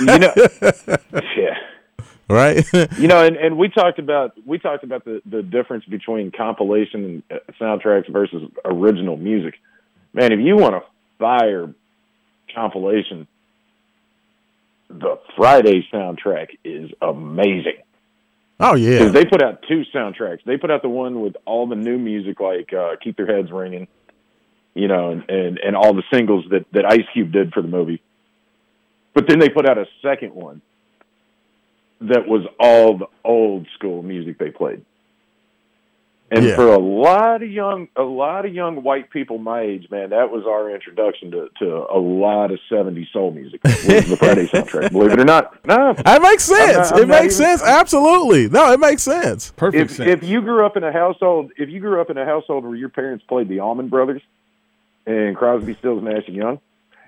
You 0.00 0.18
know, 0.18 0.34
yeah. 1.34 1.54
right? 2.28 2.62
You 2.98 3.08
know, 3.08 3.24
and, 3.24 3.36
and 3.36 3.56
we 3.56 3.68
talked 3.70 3.98
about 3.98 4.32
we 4.46 4.58
talked 4.58 4.84
about 4.84 5.06
the 5.06 5.22
the 5.24 5.42
difference 5.42 5.86
between 5.86 6.30
compilation 6.30 7.04
and 7.04 7.40
uh, 7.40 7.52
soundtracks 7.58 8.12
versus 8.12 8.42
original 8.66 9.16
music. 9.16 9.54
Man, 10.16 10.32
if 10.32 10.40
you 10.40 10.56
want 10.56 10.74
a 10.74 10.80
fire 11.18 11.74
compilation, 12.54 13.28
the 14.88 15.18
Friday 15.36 15.86
soundtrack 15.92 16.56
is 16.64 16.90
amazing. 17.02 17.76
oh 18.58 18.74
yeah, 18.76 18.98
Because 18.98 19.12
they 19.12 19.26
put 19.26 19.42
out 19.42 19.62
two 19.68 19.82
soundtracks. 19.94 20.38
They 20.46 20.56
put 20.56 20.70
out 20.70 20.80
the 20.80 20.88
one 20.88 21.20
with 21.20 21.36
all 21.44 21.66
the 21.68 21.76
new 21.76 21.98
music, 21.98 22.40
like 22.40 22.72
uh, 22.72 22.96
"Keep 23.04 23.18
Their 23.18 23.26
Heads 23.26 23.52
Ringing," 23.52 23.88
you 24.72 24.88
know, 24.88 25.10
and, 25.10 25.28
and 25.28 25.58
and 25.58 25.76
all 25.76 25.92
the 25.92 26.04
singles 26.10 26.46
that 26.50 26.64
that 26.72 26.86
Ice 26.90 27.04
Cube 27.12 27.30
did 27.30 27.52
for 27.52 27.60
the 27.60 27.68
movie. 27.68 28.00
But 29.12 29.28
then 29.28 29.38
they 29.38 29.50
put 29.50 29.68
out 29.68 29.76
a 29.76 29.84
second 30.00 30.34
one 30.34 30.62
that 32.00 32.26
was 32.26 32.46
all 32.58 32.96
the 32.96 33.06
old 33.22 33.66
school 33.74 34.02
music 34.02 34.38
they 34.38 34.50
played. 34.50 34.82
And 36.28 36.44
Yeah. 36.44 36.56
for 36.56 36.66
a 36.72 36.78
lot 36.78 37.42
of 37.44 37.48
young, 37.50 37.86
a 37.94 38.02
lot 38.02 38.44
of 38.46 38.52
young 38.52 38.82
white 38.82 39.10
people 39.10 39.38
my 39.38 39.60
age, 39.60 39.88
man, 39.92 40.10
that 40.10 40.32
was 40.32 40.44
our 40.44 40.68
introduction 40.74 41.30
to, 41.30 41.48
to 41.60 41.86
a 41.88 41.98
lot 41.98 42.50
of 42.50 42.58
'70s 42.68 43.06
soul 43.12 43.30
music. 43.30 43.60
the 43.62 44.16
Friday 44.18 44.46
soundtrack, 44.48 44.90
believe 44.90 45.12
it 45.12 45.20
or 45.20 45.24
not. 45.24 45.64
No, 45.64 45.92
that 45.92 46.20
makes 46.22 46.42
sense. 46.42 46.90
I'm 46.90 47.02
it 47.02 47.08
makes 47.08 47.38
even- 47.40 47.58
sense. 47.58 47.62
Absolutely. 47.62 48.48
No, 48.48 48.72
it 48.72 48.80
makes 48.80 49.02
sense. 49.04 49.52
Perfect 49.56 49.90
if 49.92 49.96
sense. 49.96 50.10
if 50.10 50.28
you 50.28 50.40
grew 50.40 50.66
up 50.66 50.76
in 50.76 50.82
a 50.82 50.90
household 50.92 51.52
if 51.56 51.68
you 51.68 51.78
grew 51.78 52.00
up 52.00 52.10
in 52.10 52.18
a 52.18 52.24
household 52.24 52.64
where 52.64 52.74
your 52.74 52.88
parents 52.88 53.24
played 53.28 53.48
the 53.48 53.60
Allman 53.60 53.88
Brothers 53.88 54.22
and 55.06 55.36
Crosby, 55.36 55.74
Stills, 55.74 56.02
Nash 56.02 56.24
and 56.26 56.34
Young, 56.34 56.58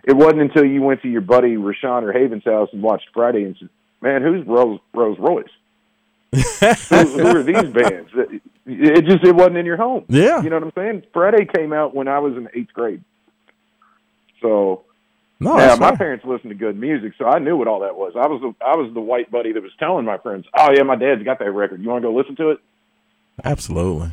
it 0.04 0.12
wasn't 0.14 0.42
until 0.42 0.64
you 0.64 0.80
went 0.82 1.02
to 1.02 1.08
your 1.08 1.22
buddy 1.22 1.56
Rashawn 1.56 2.04
or 2.04 2.12
Haven's 2.12 2.44
house 2.44 2.68
and 2.72 2.82
watched 2.82 3.08
Friday 3.12 3.42
and 3.42 3.56
said, 3.58 3.68
"Man, 4.00 4.22
who's 4.22 4.46
Rose 4.46 4.78
Rose 4.94 5.18
Royce? 5.18 5.48
Who, 6.32 6.38
who 6.96 7.26
are 7.26 7.42
these 7.42 7.72
bands?" 7.72 8.10
It, 8.66 9.04
just 9.06 9.24
it 9.24 9.34
wasn't 9.34 9.56
in 9.56 9.66
your 9.66 9.78
home. 9.78 10.04
Yeah. 10.08 10.42
you 10.42 10.50
know 10.50 10.56
what 10.56 10.64
I'm 10.64 10.72
saying. 10.74 11.02
Friday 11.12 11.46
came 11.46 11.72
out 11.72 11.94
when 11.94 12.06
I 12.06 12.18
was 12.18 12.36
in 12.36 12.48
eighth 12.54 12.72
grade, 12.74 13.02
so 14.42 14.82
No, 15.40 15.56
yeah, 15.58 15.76
my 15.76 15.96
parents 15.96 16.24
listened 16.24 16.50
to 16.50 16.54
good 16.54 16.78
music, 16.78 17.14
so 17.16 17.24
I 17.26 17.38
knew 17.38 17.56
what 17.56 17.66
all 17.68 17.80
that 17.80 17.96
was. 17.96 18.12
I 18.14 18.26
was 18.26 18.40
the, 18.42 18.54
I 18.64 18.76
was 18.76 18.92
the 18.92 19.00
white 19.00 19.30
buddy 19.30 19.52
that 19.52 19.62
was 19.62 19.72
telling 19.78 20.04
my 20.04 20.18
friends, 20.18 20.46
"Oh 20.56 20.68
yeah, 20.74 20.82
my 20.82 20.96
dad's 20.96 21.22
got 21.22 21.38
that 21.38 21.50
record. 21.50 21.80
You 21.82 21.88
want 21.88 22.02
to 22.02 22.08
go 22.08 22.14
listen 22.14 22.36
to 22.36 22.50
it?" 22.50 22.58
Absolutely. 23.44 24.10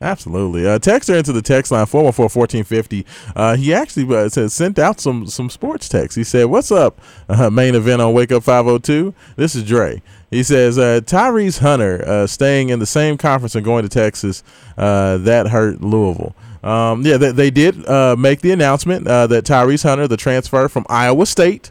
Absolutely. 0.00 0.66
Uh, 0.68 0.78
text 0.78 1.08
her 1.08 1.16
into 1.16 1.32
the 1.32 1.40
text 1.40 1.72
line 1.72 1.86
414-1450. 1.86 3.06
Uh, 3.34 3.56
he 3.56 3.72
actually 3.72 4.14
uh, 4.14 4.28
said, 4.28 4.52
sent 4.52 4.78
out 4.78 5.00
some 5.00 5.26
some 5.26 5.48
sports 5.48 5.88
text. 5.88 6.16
He 6.16 6.24
said, 6.24 6.44
"What's 6.46 6.70
up? 6.70 7.00
Uh, 7.28 7.48
main 7.48 7.74
event 7.74 8.02
on 8.02 8.12
Wake 8.12 8.30
Up 8.30 8.42
502. 8.42 9.14
This 9.36 9.54
is 9.54 9.64
Dre." 9.64 10.02
He 10.34 10.42
says, 10.42 10.78
uh, 10.78 11.00
"Tyrese 11.04 11.60
Hunter 11.60 12.04
uh, 12.06 12.26
staying 12.26 12.70
in 12.70 12.78
the 12.78 12.86
same 12.86 13.16
conference 13.16 13.54
and 13.54 13.64
going 13.64 13.82
to 13.84 13.88
Texas. 13.88 14.42
Uh, 14.76 15.18
that 15.18 15.48
hurt 15.48 15.80
Louisville." 15.80 16.34
Um, 16.62 17.02
yeah, 17.02 17.18
they, 17.18 17.30
they 17.30 17.50
did 17.50 17.86
uh, 17.86 18.16
make 18.16 18.40
the 18.40 18.50
announcement 18.50 19.06
uh, 19.06 19.26
that 19.26 19.44
Tyrese 19.44 19.82
Hunter, 19.82 20.08
the 20.08 20.16
transfer 20.16 20.68
from 20.68 20.86
Iowa 20.88 21.26
State, 21.26 21.70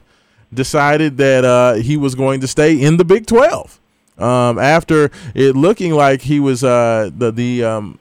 decided 0.53 1.18
that 1.18 1.43
uh, 1.43 1.74
he 1.74 1.97
was 1.97 2.16
going 2.16 2.41
to 2.41 2.47
stay 2.47 2.80
in 2.80 2.97
the 2.97 3.03
Big 3.03 3.26
12 3.26 3.80
um, 4.20 4.59
after 4.59 5.09
it 5.34 5.55
looking 5.55 5.93
like 5.93 6.22
he 6.22 6.39
was 6.39 6.61
the 6.61 7.34
the 7.36 7.64
um, 7.64 7.99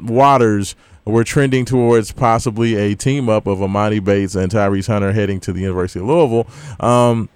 waters 0.00 0.76
were 1.04 1.24
trending 1.24 1.64
towards 1.64 2.12
possibly 2.12 2.76
a 2.76 2.94
team 2.94 3.28
up 3.28 3.46
of 3.46 3.58
Emoni 3.58 4.02
Bates 4.02 4.34
and 4.34 4.50
Tyrese 4.50 4.86
Hunter 4.86 5.12
heading 5.12 5.40
to 5.40 5.52
the 5.52 5.60
University 5.60 6.00
of 6.00 6.06
Louisville. 6.06 6.46
Um, 6.80 7.28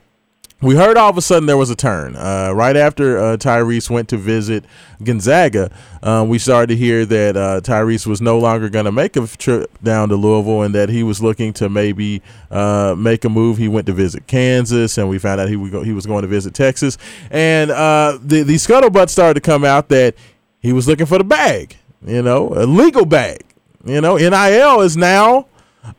we 0.60 0.74
heard 0.74 0.96
all 0.96 1.08
of 1.08 1.16
a 1.16 1.22
sudden 1.22 1.46
there 1.46 1.56
was 1.56 1.70
a 1.70 1.76
turn. 1.76 2.16
Uh, 2.16 2.50
right 2.52 2.76
after 2.76 3.16
uh, 3.16 3.36
Tyrese 3.36 3.88
went 3.88 4.08
to 4.08 4.16
visit 4.16 4.64
Gonzaga, 5.02 5.70
uh, 6.02 6.24
we 6.28 6.38
started 6.38 6.68
to 6.68 6.76
hear 6.76 7.06
that 7.06 7.36
uh, 7.36 7.60
Tyrese 7.60 8.08
was 8.08 8.20
no 8.20 8.38
longer 8.38 8.68
going 8.68 8.84
to 8.84 8.92
make 8.92 9.14
a 9.16 9.26
trip 9.26 9.70
down 9.84 10.08
to 10.08 10.16
Louisville 10.16 10.62
and 10.62 10.74
that 10.74 10.88
he 10.88 11.04
was 11.04 11.22
looking 11.22 11.52
to 11.54 11.68
maybe 11.68 12.22
uh, 12.50 12.96
make 12.98 13.24
a 13.24 13.28
move. 13.28 13.58
He 13.58 13.68
went 13.68 13.86
to 13.86 13.92
visit 13.92 14.26
Kansas, 14.26 14.98
and 14.98 15.08
we 15.08 15.18
found 15.18 15.40
out 15.40 15.48
he, 15.48 15.70
go, 15.70 15.82
he 15.82 15.92
was 15.92 16.06
going 16.06 16.22
to 16.22 16.28
visit 16.28 16.54
Texas. 16.54 16.98
And 17.30 17.70
uh, 17.70 18.18
the, 18.20 18.42
the 18.42 18.56
scuttlebutt 18.56 19.10
started 19.10 19.34
to 19.34 19.40
come 19.40 19.64
out 19.64 19.88
that 19.90 20.16
he 20.58 20.72
was 20.72 20.88
looking 20.88 21.06
for 21.06 21.18
the 21.18 21.24
bag, 21.24 21.76
you 22.04 22.22
know, 22.22 22.52
a 22.54 22.66
legal 22.66 23.04
bag. 23.04 23.44
You 23.84 24.00
know, 24.00 24.16
NIL 24.16 24.80
is 24.80 24.96
now 24.96 25.46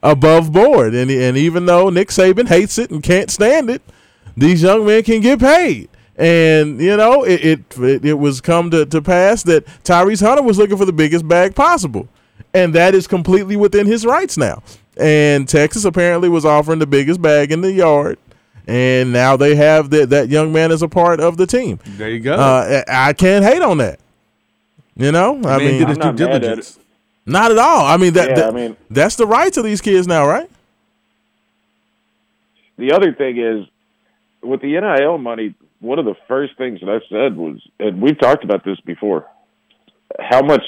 above 0.04 0.52
board. 0.52 0.94
And 0.94 1.10
and 1.10 1.38
even 1.38 1.66
though 1.66 1.90
Nick 1.90 2.10
Saban 2.10 2.50
hates 2.50 2.78
it 2.78 2.92
and 2.92 3.02
can't 3.02 3.32
stand 3.32 3.70
it, 3.70 3.82
these 4.40 4.62
young 4.64 4.86
men 4.86 5.04
can 5.04 5.22
get 5.22 5.40
paid. 5.40 5.90
And 6.18 6.82
you 6.82 6.98
know, 6.98 7.24
it 7.24 7.44
it, 7.46 7.78
it, 7.80 8.06
it 8.06 8.14
was 8.16 8.42
come 8.42 8.70
to, 8.72 8.86
to 8.86 9.02
pass 9.02 9.44
that 9.44 9.66
Tyrese 9.84 10.22
Hunter 10.22 10.44
was 10.44 10.58
looking 10.58 10.78
for 10.78 10.86
the 10.86 10.94
biggest 10.94 11.28
bag 11.28 11.56
possible. 11.56 12.08
And 12.54 12.74
that 12.76 12.96
is 12.96 13.08
completely 13.08 13.56
within 13.56 13.86
his 13.86 14.06
rights 14.06 14.38
now. 14.38 14.64
And 14.98 15.48
Texas 15.48 15.86
apparently 15.86 16.28
was 16.30 16.46
offering 16.46 16.80
the 16.80 16.88
biggest 16.88 17.22
bag 17.22 17.52
in 17.52 17.62
the 17.62 17.72
yard. 17.72 18.18
And 18.68 19.14
now 19.14 19.38
they 19.38 19.56
have 19.56 19.90
that 19.92 20.10
that 20.10 20.30
young 20.30 20.52
man 20.52 20.72
as 20.72 20.82
a 20.82 20.88
part 20.88 21.20
of 21.20 21.38
the 21.38 21.48
team. 21.48 21.80
There 21.86 22.10
you 22.10 22.20
go. 22.20 22.34
Uh, 22.34 22.84
I 22.88 23.10
I 23.10 23.14
can't 23.14 23.46
hate 23.46 23.62
on 23.62 23.78
that. 23.78 24.00
You 24.96 25.12
know, 25.14 25.38
I 25.38 25.58
Man 25.58 25.60
mean, 25.60 25.80
did 25.80 25.88
his 25.90 25.98
due 25.98 26.04
not 26.04 26.10
at 26.22 26.42
diligence. 26.42 26.80
not 27.26 27.52
at 27.52 27.58
all. 27.58 27.86
I 27.86 27.96
mean 27.98 28.14
that, 28.14 28.30
Yeah, 28.30 28.36
that- 28.36 28.46
I 28.50 28.52
mean- 28.52 28.76
that's 28.90 29.16
the 29.16 29.26
rights 29.26 29.56
of 29.58 29.64
these 29.64 29.80
kids 29.80 30.06
now, 30.08 30.28
right? 30.28 30.50
the 32.78 32.92
other 32.92 33.14
thing 33.14 33.38
is 33.38 33.66
with 34.42 34.62
the 34.62 34.80
NIL 34.80 35.18
money, 35.18 35.56
one 35.80 36.00
of 36.00 36.06
the 36.06 36.16
first 36.28 36.58
things 36.58 36.80
that 36.82 36.90
I 36.90 37.00
said 37.10 37.38
was, 37.38 37.60
and 37.80 38.02
we've 38.02 38.20
talked 38.20 38.44
about 38.44 38.64
this 38.64 38.80
before, 38.82 39.26
how 40.20 40.42
much 40.42 40.64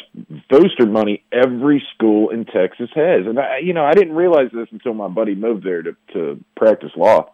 booster 0.49 0.85
money 0.85 1.23
every 1.31 1.83
school 1.95 2.29
in 2.29 2.45
Texas 2.45 2.89
has. 2.93 3.25
And 3.25 3.39
I, 3.39 3.57
you 3.57 3.73
know, 3.73 3.83
I 3.83 3.93
didn't 3.93 4.15
realize 4.15 4.49
this 4.53 4.67
until 4.71 4.93
my 4.93 5.07
buddy 5.07 5.35
moved 5.35 5.65
there 5.65 5.81
to, 5.81 5.95
to 6.13 6.43
practice 6.55 6.91
law. 6.95 7.31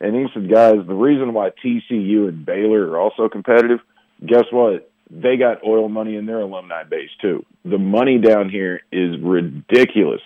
And 0.00 0.14
he 0.14 0.26
said, 0.32 0.50
guys, 0.50 0.76
the 0.86 0.94
reason 0.94 1.32
why 1.32 1.50
TCU 1.64 2.28
and 2.28 2.44
Baylor 2.44 2.90
are 2.90 2.98
also 2.98 3.28
competitive, 3.28 3.80
guess 4.24 4.44
what? 4.50 4.90
They 5.10 5.36
got 5.36 5.64
oil 5.66 5.88
money 5.88 6.16
in 6.16 6.26
their 6.26 6.40
alumni 6.40 6.84
base 6.84 7.10
too. 7.20 7.44
The 7.64 7.78
money 7.78 8.18
down 8.18 8.48
here 8.48 8.80
is 8.92 9.18
ridiculous. 9.20 10.20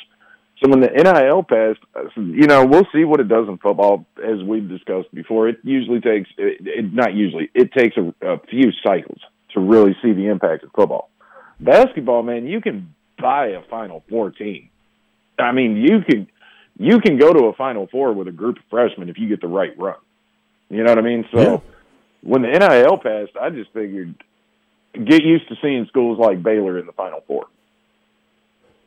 So 0.63 0.69
when 0.69 0.81
the 0.81 0.89
NIL 0.89 1.45
passed, 1.45 1.79
you 2.17 2.47
know, 2.47 2.67
we'll 2.67 2.87
see 2.93 3.05
what 3.05 3.21
it 3.21 3.29
does 3.29 3.47
in 3.49 3.59
football, 3.59 4.07
as 4.17 4.43
we've 4.43 4.69
discussed 4.69 5.13
before. 5.15 5.49
It 5.49 5.59
usually 5.63 6.01
takes, 6.01 6.29
it, 6.37 6.59
it, 6.67 6.93
not 6.93 7.15
usually, 7.15 7.49
it 7.55 7.73
takes 7.73 7.97
a, 7.97 8.13
a 8.27 8.39
few 8.51 8.73
cycles 8.85 9.21
to 9.55 9.61
really 9.61 9.97
see 10.03 10.13
the 10.13 10.27
impact 10.27 10.65
of 10.65 10.71
football. 10.73 11.11
Basketball, 11.61 12.23
man, 12.25 12.47
you 12.47 12.61
can 12.61 12.93
buy 13.21 13.49
a 13.49 13.63
Final 13.71 14.03
Four 14.09 14.31
team. 14.33 14.69
I 15.39 15.53
mean, 15.53 15.77
you 15.77 16.01
can, 16.09 16.29
you 16.77 16.99
can 17.01 17.19
go 17.19 17.33
to 17.33 17.45
a 17.47 17.53
Final 17.55 17.87
Four 17.87 18.13
with 18.13 18.27
a 18.27 18.33
group 18.33 18.57
of 18.57 18.65
freshmen 18.69 19.09
if 19.09 19.19
you 19.19 19.29
get 19.29 19.41
the 19.41 19.49
right 19.49 19.79
run. 19.79 19.97
You 20.71 20.83
know 20.83 20.91
what 20.91 20.99
I 20.99 21.03
mean? 21.03 21.25
So 21.33 21.41
Yeah. 21.41 21.59
when 22.23 22.43
the 22.43 22.49
NIL 22.49 22.99
passed, 22.99 23.37
I 23.41 23.51
just 23.51 23.73
figured 23.73 24.15
get 24.93 25.23
used 25.23 25.49
to 25.49 25.57
seeing 25.63 25.87
schools 25.87 26.19
like 26.19 26.43
Baylor 26.43 26.79
in 26.79 26.87
the 26.87 26.93
Final 26.93 27.23
Four. 27.29 27.47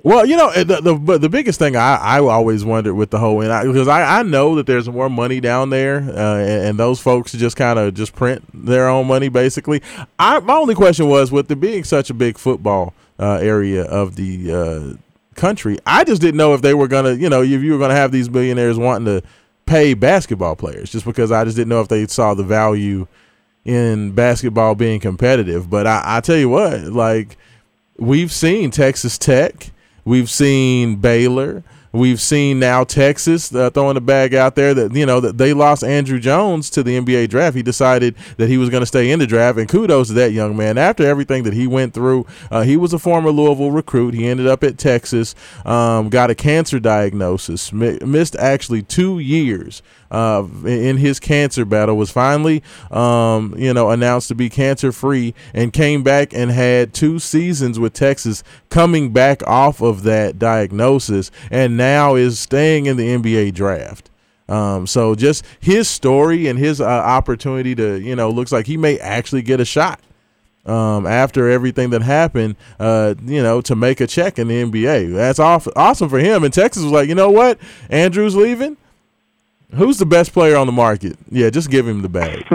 Well, 0.04 0.26
you 0.26 0.36
know, 0.36 0.48
uh, 0.48 0.64
the 0.64 0.82
the, 0.82 1.18
the 1.20 1.30
biggest 1.30 1.60
thing 1.60 1.76
I, 1.76 1.96
I 1.96 2.20
always 2.20 2.66
wondered 2.66 2.96
with 2.96 3.12
the 3.12 3.20
whole 3.20 3.40
because 3.40 3.88
I, 3.88 4.20
I 4.20 4.24
know 4.24 4.56
that 4.56 4.66
there's 4.66 4.90
more 4.90 5.10
money 5.10 5.40
down 5.40 5.70
there, 5.70 5.98
uh, 5.98 6.38
and, 6.38 6.66
and 6.66 6.80
those 6.80 7.00
folks 7.00 7.34
just 7.34 7.56
kind 7.56 7.78
of 7.78 7.94
just 7.94 8.16
print 8.16 8.44
their 8.54 8.90
own 8.90 9.06
money 9.06 9.30
basically. 9.30 9.82
I 10.18 10.40
my 10.40 10.56
only 10.56 10.76
question 10.76 11.08
was 11.08 11.32
with 11.32 11.48
the 11.50 11.56
being 11.56 11.84
such 11.84 12.10
a 12.10 12.16
big 12.16 12.38
football 12.38 12.94
uh, 13.20 13.36
area 13.36 13.84
of 13.84 14.16
the 14.16 14.52
uh, 14.52 14.98
country, 15.36 15.78
I 15.86 16.04
just 16.04 16.22
didn't 16.22 16.38
know 16.38 16.54
if 16.54 16.62
they 16.62 16.74
were 16.74 16.88
gonna, 16.88 17.14
you 17.14 17.30
know, 17.30 17.42
if 17.44 17.62
you 17.62 17.74
were 17.74 17.80
gonna 17.80 17.96
have 17.96 18.12
these 18.12 18.30
billionaires 18.30 18.78
wanting 18.78 19.06
to 19.06 19.28
pay 19.66 19.94
basketball 19.94 20.56
players, 20.56 20.92
just 20.92 21.06
because 21.06 21.32
I 21.32 21.44
just 21.46 21.56
didn't 21.56 21.70
know 21.70 21.82
if 21.82 21.88
they 21.88 22.08
saw 22.08 22.34
the 22.34 22.44
value 22.44 23.08
in 23.66 24.12
basketball 24.12 24.76
being 24.76 25.00
competitive. 25.00 25.70
But 25.70 25.88
I, 25.88 26.02
I 26.04 26.22
tell 26.22 26.38
you 26.38 26.50
what, 26.50 26.82
like 26.84 27.38
we've 27.98 28.32
seen 28.32 28.72
Texas 28.72 29.18
Tech, 29.18 29.71
we've 30.06 30.30
seen 30.30 30.98
Baylor, 30.98 31.64
we've 31.92 32.22
seen 32.22 32.60
now 32.60 32.84
Texas 32.84 33.54
uh, 33.54 33.70
throwing 33.70 33.96
the 33.96 34.02
bag 34.02 34.34
out 34.34 34.56
there 34.56 34.74
that 34.74 34.96
you 34.96 35.06
know 35.06 35.20
that 35.20 35.38
they 35.38 35.54
lost 35.54 35.84
Andrew 35.84 36.20
Jones 36.20 36.70
to 36.72 36.84
the 36.84 37.00
NBA 37.00 37.30
draft. 37.30 37.56
He 37.56 37.64
decided 37.64 38.16
that 38.38 38.48
he 38.48 38.58
was 38.58 38.70
going 38.70 38.82
to 38.82 38.88
stay 38.88 39.12
in 39.12 39.20
the 39.20 39.28
draft, 39.28 39.58
and 39.58 39.68
kudos 39.68 40.08
to 40.08 40.14
that 40.14 40.32
young 40.32 40.56
man. 40.56 40.78
After 40.78 41.06
everything 41.06 41.44
that 41.44 41.54
he 41.54 41.68
went 41.68 41.94
through, 41.94 42.26
uh, 42.50 42.62
he 42.62 42.78
was 42.78 42.94
a 42.94 43.00
former 43.00 43.32
Louisville 43.32 43.72
recruit. 43.72 44.14
He 44.14 44.28
ended 44.28 44.48
up 44.48 44.64
at 44.64 44.78
Texas, 44.78 45.36
um, 45.66 46.10
got 46.10 46.30
a 46.30 46.36
cancer 46.36 46.80
diagnosis, 46.80 47.74
mi- 47.74 48.00
missed 48.06 48.36
actually 48.36 48.84
two 48.84 49.20
years 49.20 49.82
uh, 50.12 50.46
in 50.66 50.98
his 50.98 51.20
cancer 51.20 51.66
battle 51.66 51.98
was 51.98 52.12
finally, 52.12 52.62
um, 52.92 53.56
you 53.58 53.74
know, 53.74 53.90
announced 53.90 54.28
to 54.28 54.36
be 54.36 54.50
cancer 54.50 54.92
free 54.92 55.34
and 55.54 55.74
came 55.74 56.04
back 56.04 56.34
and 56.34 56.52
had 56.52 56.94
two 56.94 57.18
seasons 57.18 57.80
with 57.80 57.94
Texas 57.94 58.44
coming 58.70 59.12
back 59.14 59.42
off 59.48 59.82
of 59.82 60.04
that 60.04 60.38
diagnosis 60.38 61.32
and 61.50 61.78
now 61.78 62.16
is 62.16 62.38
staying 62.38 62.86
in 62.86 62.98
the 62.98 63.08
NBA 63.08 63.54
draft. 63.54 64.10
Um, 64.50 64.86
so 64.86 65.16
just 65.16 65.46
his 65.62 65.88
story 65.88 66.48
and 66.48 66.60
his 66.60 66.82
uh, 66.82 66.86
opportunity 66.86 67.74
to, 67.76 68.00
you 68.02 68.16
know, 68.16 68.30
looks 68.30 68.52
like 68.52 68.68
he 68.68 68.76
may 68.76 69.00
actually 69.00 69.44
get 69.44 69.62
a 69.62 69.66
shot 69.66 70.02
um, 70.66 71.08
after 71.08 71.50
everything 71.50 71.92
that 71.92 72.02
happened, 72.02 72.58
uh, 72.80 73.16
you 73.24 73.42
know, 73.42 73.62
to 73.62 73.76
make 73.76 74.02
a 74.02 74.08
check 74.08 74.38
in 74.38 74.50
the 74.50 74.64
NBA. 74.64 75.14
That's 75.14 75.40
awesome 75.40 76.10
for 76.10 76.20
him. 76.20 76.44
And 76.44 76.54
Texas 76.54 76.84
was 76.84 76.92
like, 76.92 77.08
you 77.08 77.16
know 77.16 77.32
what? 77.32 77.60
Andrew's 77.90 78.36
leaving. 78.36 78.76
Who's 79.76 79.98
the 79.98 80.06
best 80.06 80.34
player 80.34 80.58
on 80.58 80.68
the 80.68 80.74
market? 80.74 81.18
Yeah, 81.30 81.50
just 81.50 81.70
give 81.70 81.88
him 81.88 82.02
the 82.02 82.10
bag. 82.10 82.46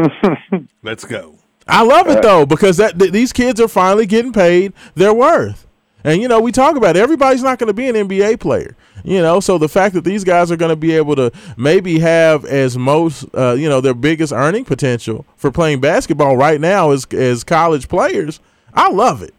Let's 0.83 1.05
go. 1.05 1.37
I 1.67 1.83
love 1.83 2.09
it 2.09 2.23
though 2.23 2.47
because 2.47 2.77
that 2.77 2.99
th- 2.99 3.13
these 3.13 3.33
kids 3.33 3.61
are 3.61 3.69
finally 3.69 4.07
getting 4.07 4.33
paid 4.33 4.73
their 4.95 5.13
worth. 5.13 5.67
And 6.05 6.23
you 6.23 6.29
know, 6.29 6.41
we 6.41 6.53
talk 6.53 6.77
about 6.77 6.97
it, 6.97 7.01
everybody's 7.01 7.43
not 7.43 7.59
going 7.59 7.67
to 7.67 7.75
be 7.75 7.89
an 7.89 7.97
NBA 7.97 8.39
player. 8.39 8.77
You 9.03 9.21
know, 9.23 9.41
so 9.41 9.59
the 9.59 9.69
fact 9.69 9.95
that 9.95 10.05
these 10.05 10.23
guys 10.23 10.53
are 10.53 10.57
going 10.57 10.69
to 10.69 10.77
be 10.77 10.93
able 10.93 11.17
to 11.17 11.33
maybe 11.57 11.99
have 11.99 12.45
as 12.45 12.79
most, 12.79 13.25
uh, 13.35 13.55
you 13.55 13.69
know, 13.69 13.81
their 13.81 13.95
biggest 13.95 14.33
earning 14.33 14.65
potential 14.65 15.27
for 15.37 15.51
playing 15.51 15.81
basketball 15.81 16.37
right 16.37 16.61
now 16.61 16.93
as 16.93 17.07
as 17.13 17.43
college 17.43 17.89
players, 17.89 18.41
I 18.75 18.91
love 18.91 19.23
it. 19.23 19.35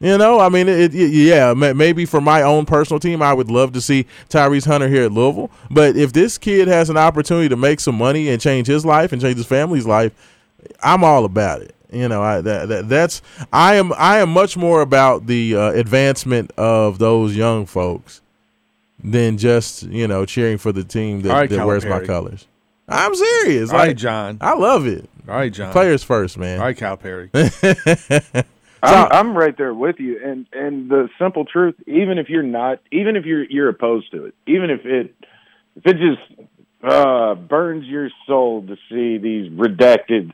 You 0.00 0.16
know, 0.16 0.38
I 0.38 0.48
mean, 0.48 0.68
it, 0.68 0.94
it, 0.94 1.10
yeah, 1.10 1.54
maybe 1.54 2.04
for 2.04 2.20
my 2.20 2.42
own 2.42 2.66
personal 2.66 3.00
team, 3.00 3.20
I 3.20 3.32
would 3.32 3.50
love 3.50 3.72
to 3.72 3.80
see 3.80 4.06
Tyrese 4.28 4.64
Hunter 4.64 4.86
here 4.86 5.04
at 5.04 5.12
Louisville. 5.12 5.50
But 5.72 5.96
if 5.96 6.12
this 6.12 6.38
kid 6.38 6.68
has 6.68 6.88
an 6.88 6.96
opportunity 6.96 7.48
to 7.48 7.56
make 7.56 7.80
some 7.80 7.96
money 7.96 8.28
and 8.28 8.40
change 8.40 8.68
his 8.68 8.86
life 8.86 9.12
and 9.12 9.20
change 9.20 9.38
his 9.38 9.46
family's 9.46 9.86
life, 9.86 10.12
I'm 10.84 11.02
all 11.02 11.24
about 11.24 11.62
it. 11.62 11.74
You 11.90 12.06
know, 12.06 12.22
I 12.22 12.40
that, 12.42 12.68
that 12.68 12.88
that's 12.88 13.22
I 13.52 13.74
am 13.76 13.92
I 13.94 14.18
am 14.18 14.30
much 14.30 14.56
more 14.56 14.82
about 14.82 15.26
the 15.26 15.56
uh, 15.56 15.70
advancement 15.72 16.52
of 16.56 16.98
those 16.98 17.34
young 17.34 17.66
folks 17.66 18.20
than 19.02 19.38
just 19.38 19.84
you 19.84 20.06
know 20.06 20.26
cheering 20.26 20.58
for 20.58 20.70
the 20.70 20.84
team 20.84 21.22
that, 21.22 21.32
right, 21.32 21.50
that 21.50 21.66
wears 21.66 21.86
my 21.86 22.04
colors. 22.04 22.46
I'm 22.88 23.14
serious. 23.14 23.70
All 23.70 23.78
like, 23.78 23.88
right, 23.88 23.96
John. 23.96 24.38
I 24.40 24.54
love 24.54 24.86
it. 24.86 25.08
All 25.28 25.34
right, 25.34 25.52
John. 25.52 25.72
Players 25.72 26.04
first, 26.04 26.38
man. 26.38 26.58
All 26.58 26.66
right, 26.66 26.76
Cal 26.76 26.96
Perry. 26.96 27.30
I'm, 28.82 29.08
I'm 29.10 29.36
right 29.36 29.56
there 29.56 29.74
with 29.74 29.96
you, 29.98 30.20
and 30.24 30.46
and 30.52 30.90
the 30.90 31.08
simple 31.18 31.44
truth, 31.44 31.74
even 31.86 32.18
if 32.18 32.28
you're 32.28 32.42
not, 32.42 32.80
even 32.92 33.16
if 33.16 33.24
you're 33.24 33.44
you're 33.44 33.68
opposed 33.68 34.10
to 34.12 34.26
it, 34.26 34.34
even 34.46 34.70
if 34.70 34.84
it 34.84 35.14
if 35.76 35.86
it 35.86 35.96
just 35.96 36.48
uh, 36.82 37.34
burns 37.34 37.86
your 37.86 38.10
soul 38.26 38.62
to 38.66 38.76
see 38.88 39.18
these 39.18 39.50
redacted 39.50 40.32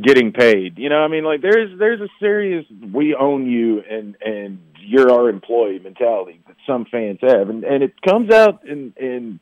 getting 0.00 0.32
paid, 0.32 0.78
you 0.78 0.88
know, 0.88 1.00
I 1.00 1.08
mean, 1.08 1.24
like 1.24 1.42
there's 1.42 1.78
there's 1.78 2.00
a 2.00 2.08
serious 2.18 2.64
we 2.92 3.14
own 3.14 3.50
you 3.50 3.82
and 3.88 4.16
and 4.24 4.58
you're 4.80 5.10
our 5.10 5.28
employee 5.28 5.78
mentality 5.78 6.40
that 6.46 6.56
some 6.66 6.86
fans 6.86 7.18
have, 7.20 7.50
and 7.50 7.64
and 7.64 7.82
it 7.82 8.00
comes 8.02 8.32
out 8.32 8.66
and 8.66 8.96
and 8.96 9.40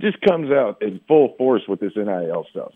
just 0.00 0.20
comes 0.22 0.50
out 0.50 0.80
in 0.82 1.00
full 1.06 1.34
force 1.36 1.62
with 1.68 1.80
this 1.80 1.92
NIL 1.96 2.46
stuff. 2.50 2.72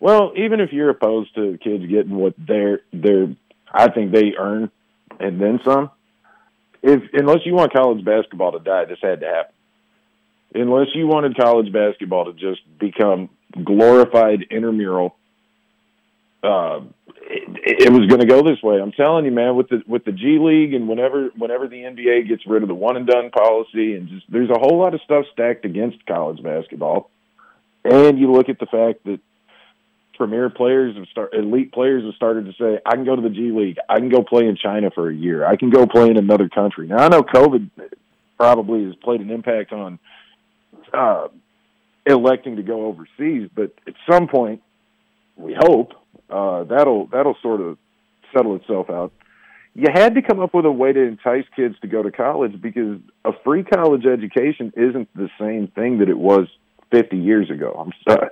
Well, 0.00 0.32
even 0.36 0.60
if 0.60 0.72
you're 0.72 0.90
opposed 0.90 1.34
to 1.34 1.58
kids 1.62 1.84
getting 1.86 2.14
what 2.14 2.34
they're 2.38 2.80
they're 2.92 3.34
I 3.72 3.90
think 3.90 4.12
they 4.12 4.34
earn 4.38 4.70
and 5.20 5.40
then 5.40 5.60
some. 5.64 5.90
If 6.82 7.02
unless 7.12 7.40
you 7.44 7.54
want 7.54 7.72
college 7.72 8.04
basketball 8.04 8.52
to 8.52 8.60
die, 8.60 8.84
this 8.84 8.98
had 9.02 9.20
to 9.20 9.26
happen. 9.26 9.54
Unless 10.54 10.88
you 10.94 11.06
wanted 11.06 11.36
college 11.36 11.72
basketball 11.72 12.26
to 12.26 12.32
just 12.32 12.60
become 12.78 13.28
glorified 13.64 14.46
intramural, 14.50 15.16
uh, 16.42 16.80
it, 17.20 17.82
it 17.88 17.92
was 17.92 18.06
going 18.08 18.20
to 18.20 18.26
go 18.26 18.42
this 18.42 18.62
way. 18.62 18.80
I'm 18.80 18.92
telling 18.92 19.24
you, 19.24 19.32
man. 19.32 19.56
With 19.56 19.68
the 19.68 19.82
with 19.86 20.04
the 20.04 20.12
G 20.12 20.38
League 20.40 20.72
and 20.72 20.88
whenever 20.88 21.30
whenever 21.36 21.68
the 21.68 21.82
NBA 21.82 22.28
gets 22.28 22.46
rid 22.46 22.62
of 22.62 22.68
the 22.68 22.74
one 22.74 22.96
and 22.96 23.06
done 23.06 23.30
policy, 23.30 23.94
and 23.94 24.08
just 24.08 24.30
there's 24.30 24.50
a 24.50 24.58
whole 24.58 24.78
lot 24.78 24.94
of 24.94 25.00
stuff 25.02 25.24
stacked 25.32 25.64
against 25.64 26.06
college 26.06 26.42
basketball. 26.42 27.10
And 27.84 28.18
you 28.18 28.32
look 28.32 28.48
at 28.48 28.58
the 28.58 28.66
fact 28.66 29.04
that 29.04 29.20
premier 30.18 30.50
players 30.50 30.96
have 30.96 31.06
start 31.10 31.32
elite 31.32 31.72
players 31.72 32.04
have 32.04 32.14
started 32.14 32.44
to 32.46 32.52
say, 32.60 32.80
I 32.84 32.96
can 32.96 33.04
go 33.04 33.16
to 33.16 33.22
the 33.22 33.30
G 33.30 33.52
League, 33.52 33.78
I 33.88 33.98
can 33.98 34.10
go 34.10 34.22
play 34.22 34.46
in 34.46 34.56
China 34.56 34.90
for 34.90 35.08
a 35.08 35.14
year, 35.14 35.46
I 35.46 35.56
can 35.56 35.70
go 35.70 35.86
play 35.86 36.10
in 36.10 36.18
another 36.18 36.50
country. 36.50 36.88
Now 36.88 36.98
I 36.98 37.08
know 37.08 37.22
COVID 37.22 37.70
probably 38.36 38.84
has 38.84 38.94
played 38.96 39.20
an 39.20 39.30
impact 39.30 39.72
on 39.72 39.98
uh, 40.92 41.28
electing 42.04 42.56
to 42.56 42.62
go 42.62 42.86
overseas, 42.86 43.48
but 43.54 43.72
at 43.86 43.94
some 44.10 44.28
point, 44.28 44.60
we 45.36 45.56
hope 45.58 45.92
uh, 46.28 46.64
that'll 46.64 47.06
that'll 47.06 47.36
sort 47.40 47.60
of 47.60 47.78
settle 48.36 48.56
itself 48.56 48.90
out. 48.90 49.12
you 49.74 49.86
had 49.92 50.14
to 50.16 50.22
come 50.22 50.40
up 50.40 50.52
with 50.52 50.66
a 50.66 50.72
way 50.72 50.92
to 50.92 51.00
entice 51.00 51.44
kids 51.54 51.76
to 51.80 51.86
go 51.86 52.02
to 52.02 52.10
college 52.10 52.60
because 52.60 52.98
a 53.24 53.32
free 53.44 53.62
college 53.62 54.04
education 54.04 54.72
isn't 54.76 55.08
the 55.14 55.30
same 55.40 55.68
thing 55.68 55.98
that 55.98 56.08
it 56.08 56.18
was 56.18 56.48
50 56.90 57.16
years 57.16 57.50
ago. 57.50 57.72
I'm 57.78 57.92
sorry. 58.06 58.30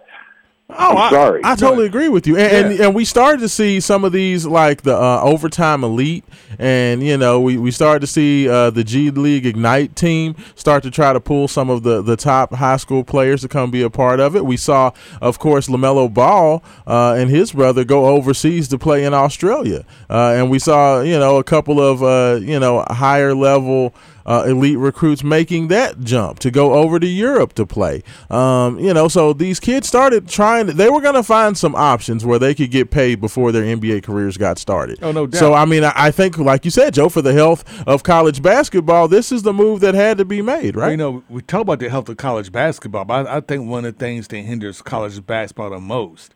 Oh, 0.68 0.96
I'm 0.96 1.12
sorry. 1.12 1.44
I, 1.44 1.52
I 1.52 1.54
totally 1.54 1.86
agree 1.86 2.08
with 2.08 2.26
you, 2.26 2.36
and, 2.36 2.72
and 2.72 2.80
and 2.80 2.94
we 2.94 3.04
started 3.04 3.38
to 3.40 3.48
see 3.48 3.78
some 3.78 4.02
of 4.04 4.10
these 4.10 4.44
like 4.44 4.82
the 4.82 4.96
uh, 4.96 5.20
overtime 5.22 5.84
elite, 5.84 6.24
and 6.58 7.04
you 7.04 7.16
know 7.16 7.40
we, 7.40 7.56
we 7.56 7.70
started 7.70 8.00
to 8.00 8.08
see 8.08 8.48
uh, 8.48 8.70
the 8.70 8.82
G 8.82 9.12
League 9.12 9.46
Ignite 9.46 9.94
team 9.94 10.34
start 10.56 10.82
to 10.82 10.90
try 10.90 11.12
to 11.12 11.20
pull 11.20 11.46
some 11.46 11.70
of 11.70 11.84
the 11.84 12.02
the 12.02 12.16
top 12.16 12.52
high 12.52 12.78
school 12.78 13.04
players 13.04 13.42
to 13.42 13.48
come 13.48 13.70
be 13.70 13.82
a 13.82 13.90
part 13.90 14.18
of 14.18 14.34
it. 14.34 14.44
We 14.44 14.56
saw, 14.56 14.90
of 15.20 15.38
course, 15.38 15.68
LaMelo 15.68 16.12
Ball 16.12 16.64
uh, 16.84 17.14
and 17.16 17.30
his 17.30 17.52
brother 17.52 17.84
go 17.84 18.06
overseas 18.06 18.66
to 18.68 18.78
play 18.78 19.04
in 19.04 19.14
Australia, 19.14 19.84
uh, 20.10 20.34
and 20.34 20.50
we 20.50 20.58
saw 20.58 21.00
you 21.00 21.16
know 21.16 21.36
a 21.36 21.44
couple 21.44 21.80
of 21.80 22.02
uh, 22.02 22.40
you 22.42 22.58
know 22.58 22.84
higher 22.88 23.36
level 23.36 23.94
uh, 24.26 24.44
elite 24.46 24.78
recruits 24.78 25.24
making 25.24 25.68
that 25.68 26.00
jump 26.00 26.38
to 26.40 26.50
go 26.50 26.74
over 26.74 26.98
to 27.00 27.06
Europe 27.06 27.54
to 27.54 27.64
play. 27.64 28.02
Um, 28.28 28.78
you 28.78 28.92
know, 28.92 29.08
so 29.08 29.32
these 29.32 29.60
kids 29.60 29.88
started 29.88 30.28
trying. 30.28 30.66
They 30.66 30.90
were 30.90 31.00
going 31.00 31.14
to 31.14 31.22
find 31.22 31.56
some 31.56 31.74
options 31.74 32.24
where 32.24 32.38
they 32.38 32.54
could 32.54 32.70
get 32.70 32.90
paid 32.90 33.20
before 33.20 33.52
their 33.52 33.62
NBA 33.62 34.02
careers 34.02 34.36
got 34.36 34.58
started. 34.58 34.98
Oh, 35.02 35.12
no 35.12 35.30
So. 35.30 35.54
I 35.54 35.64
mean, 35.64 35.84
I, 35.84 35.92
I 35.94 36.10
think, 36.10 36.36
like 36.38 36.64
you 36.64 36.70
said, 36.70 36.92
Joe, 36.92 37.08
for 37.08 37.22
the 37.22 37.32
health 37.32 37.64
of 37.86 38.02
college 38.02 38.42
basketball, 38.42 39.08
this 39.08 39.32
is 39.32 39.42
the 39.42 39.52
move 39.52 39.80
that 39.80 39.94
had 39.94 40.18
to 40.18 40.24
be 40.24 40.42
made, 40.42 40.76
right? 40.76 40.90
You 40.90 40.96
know, 40.96 41.24
we 41.28 41.40
talk 41.40 41.62
about 41.62 41.78
the 41.78 41.88
health 41.88 42.08
of 42.08 42.16
college 42.16 42.52
basketball, 42.52 43.04
but 43.04 43.26
I, 43.26 43.36
I 43.36 43.40
think 43.40 43.68
one 43.68 43.84
of 43.84 43.94
the 43.94 43.98
things 43.98 44.28
that 44.28 44.36
hinders 44.38 44.82
college 44.82 45.24
basketball 45.24 45.70
the 45.70 45.80
most, 45.80 46.34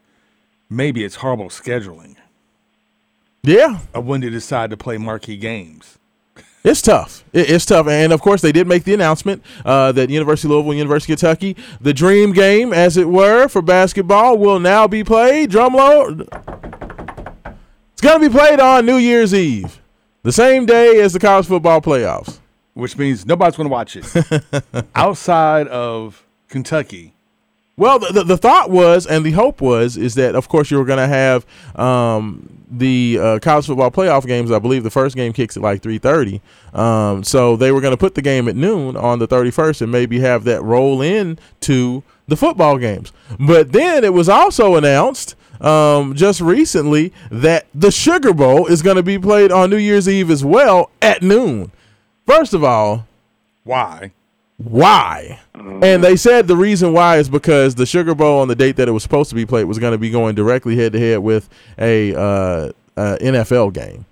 maybe 0.68 1.04
it's 1.04 1.16
horrible 1.16 1.48
scheduling 1.48 2.16
yeah, 3.42 3.80
of 3.94 4.06
when 4.06 4.20
they 4.20 4.30
decide 4.30 4.70
to 4.70 4.76
play 4.76 4.98
marquee 4.98 5.36
games. 5.36 5.98
It's 6.62 6.82
tough. 6.82 7.24
It's 7.32 7.64
tough, 7.64 7.86
and 7.88 8.12
of 8.12 8.20
course 8.20 8.42
they 8.42 8.52
did 8.52 8.66
make 8.66 8.84
the 8.84 8.92
announcement 8.92 9.42
uh, 9.64 9.92
that 9.92 10.10
University 10.10 10.46
of 10.48 10.52
Louisville, 10.52 10.74
University 10.74 11.14
of 11.14 11.18
Kentucky, 11.18 11.56
the 11.80 11.94
dream 11.94 12.32
game, 12.32 12.74
as 12.74 12.98
it 12.98 13.08
were, 13.08 13.48
for 13.48 13.62
basketball 13.62 14.36
will 14.36 14.60
now 14.60 14.86
be 14.86 15.02
played. 15.02 15.50
Drum 15.50 15.72
Drumroll. 15.72 16.20
It's 17.92 18.02
going 18.02 18.20
to 18.20 18.28
be 18.28 18.34
played 18.34 18.60
on 18.60 18.84
New 18.84 18.96
Year's 18.96 19.32
Eve, 19.32 19.80
the 20.22 20.32
same 20.32 20.66
day 20.66 21.00
as 21.00 21.14
the 21.14 21.18
college 21.18 21.46
football 21.46 21.80
playoffs. 21.80 22.40
which 22.74 22.96
means 22.98 23.24
nobody's 23.24 23.56
going 23.56 23.68
to 23.68 23.72
watch 23.72 23.96
it 23.96 24.86
outside 24.94 25.66
of 25.68 26.26
Kentucky. 26.48 27.14
Well, 27.80 27.98
the, 27.98 28.24
the, 28.24 28.36
thought 28.36 28.68
was, 28.68 29.06
and 29.06 29.24
the 29.24 29.30
hope 29.30 29.62
was, 29.62 29.96
is 29.96 30.14
that 30.16 30.34
of 30.34 30.50
course 30.50 30.70
you 30.70 30.76
were 30.76 30.84
going 30.84 30.98
to 30.98 31.06
have 31.06 31.46
um, 31.76 32.46
the 32.70 33.18
uh, 33.18 33.38
college 33.38 33.68
football 33.68 33.90
playoff 33.90 34.26
games. 34.26 34.50
I 34.50 34.58
believe 34.58 34.82
the 34.82 34.90
first 34.90 35.16
game 35.16 35.32
kicks 35.32 35.56
at 35.56 35.62
like 35.62 35.80
three 35.80 35.96
thirty, 35.96 36.42
um, 36.74 37.24
so 37.24 37.56
they 37.56 37.72
were 37.72 37.80
going 37.80 37.92
to 37.92 37.96
put 37.96 38.16
the 38.16 38.20
game 38.20 38.48
at 38.48 38.54
noon 38.54 38.98
on 38.98 39.18
the 39.18 39.26
thirty 39.26 39.50
first, 39.50 39.80
and 39.80 39.90
maybe 39.90 40.20
have 40.20 40.44
that 40.44 40.62
roll 40.62 41.00
in 41.00 41.38
to 41.60 42.02
the 42.28 42.36
football 42.36 42.76
games. 42.76 43.14
But 43.38 43.72
then 43.72 44.04
it 44.04 44.12
was 44.12 44.28
also 44.28 44.76
announced 44.76 45.34
um, 45.62 46.14
just 46.14 46.42
recently 46.42 47.14
that 47.30 47.66
the 47.74 47.90
Sugar 47.90 48.34
Bowl 48.34 48.66
is 48.66 48.82
going 48.82 48.96
to 48.96 49.02
be 49.02 49.18
played 49.18 49.50
on 49.50 49.70
New 49.70 49.78
Year's 49.78 50.06
Eve 50.06 50.30
as 50.30 50.44
well 50.44 50.90
at 51.00 51.22
noon. 51.22 51.72
First 52.26 52.52
of 52.52 52.62
all, 52.62 53.06
Why? 53.64 54.12
Why? 54.62 55.40
And 55.54 56.04
they 56.04 56.16
said 56.16 56.46
the 56.46 56.56
reason 56.56 56.92
why 56.92 57.16
is 57.16 57.30
because 57.30 57.76
the 57.76 57.86
Sugar 57.86 58.14
Bowl 58.14 58.40
on 58.40 58.48
the 58.48 58.54
date 58.54 58.76
that 58.76 58.88
it 58.88 58.92
was 58.92 59.02
supposed 59.02 59.30
to 59.30 59.34
be 59.34 59.46
played 59.46 59.64
was 59.64 59.78
going 59.78 59.92
to 59.92 59.98
be 59.98 60.10
going 60.10 60.34
directly 60.34 60.76
head 60.76 60.92
to 60.92 61.00
head 61.00 61.20
with 61.20 61.48
a 61.78 62.14
uh, 62.14 62.20
uh, 62.94 63.16
NFL 63.22 63.72
game. 63.72 64.04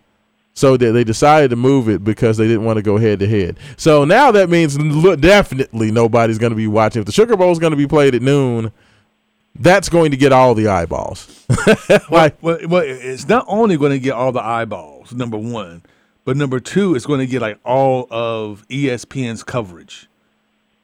So 0.54 0.78
they, 0.78 0.90
they 0.90 1.04
decided 1.04 1.50
to 1.50 1.56
move 1.56 1.90
it 1.90 2.02
because 2.02 2.38
they 2.38 2.48
didn't 2.48 2.64
want 2.64 2.78
to 2.78 2.82
go 2.82 2.96
head 2.96 3.18
to 3.18 3.28
head. 3.28 3.58
So 3.76 4.06
now 4.06 4.32
that 4.32 4.48
means 4.48 4.76
definitely 5.18 5.90
nobody's 5.90 6.38
going 6.38 6.50
to 6.50 6.56
be 6.56 6.66
watching. 6.66 7.00
If 7.00 7.06
the 7.06 7.12
Sugar 7.12 7.36
Bowl 7.36 7.52
is 7.52 7.58
going 7.58 7.72
to 7.72 7.76
be 7.76 7.86
played 7.86 8.14
at 8.14 8.22
noon, 8.22 8.72
that's 9.54 9.90
going 9.90 10.12
to 10.12 10.16
get 10.16 10.32
all 10.32 10.54
the 10.54 10.68
eyeballs. 10.68 11.46
like, 12.10 12.42
Well, 12.42 12.58
well, 12.66 12.84
it's 12.86 13.28
not 13.28 13.44
only 13.48 13.76
going 13.76 13.92
to 13.92 13.98
get 13.98 14.12
all 14.12 14.32
the 14.32 14.42
eyeballs, 14.42 15.12
number 15.12 15.36
one, 15.36 15.82
but 16.24 16.38
number 16.38 16.58
two, 16.58 16.94
it's 16.94 17.06
going 17.06 17.20
to 17.20 17.26
get 17.26 17.42
like 17.42 17.58
all 17.64 18.06
of 18.10 18.66
ESPN's 18.68 19.44
coverage 19.44 20.07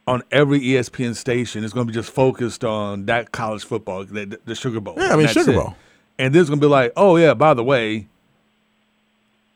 on 0.06 0.22
every 0.30 0.60
ESPN 0.60 1.14
station. 1.16 1.64
It's 1.64 1.72
going 1.72 1.86
to 1.86 1.92
be 1.92 1.94
just 1.98 2.12
focused 2.12 2.64
on 2.64 3.06
that 3.06 3.32
college 3.32 3.64
football, 3.64 4.04
the, 4.04 4.38
the 4.44 4.54
Sugar 4.54 4.80
Bowl. 4.80 4.94
Yeah, 4.98 5.12
I 5.12 5.16
mean, 5.16 5.28
Sugar 5.28 5.52
it. 5.52 5.56
Bowl. 5.56 5.76
And 6.18 6.34
then 6.34 6.40
it's 6.40 6.50
going 6.50 6.60
to 6.60 6.66
be 6.66 6.70
like, 6.70 6.92
oh 6.96 7.16
yeah, 7.16 7.34
by 7.34 7.54
the 7.54 7.64
way, 7.64 8.06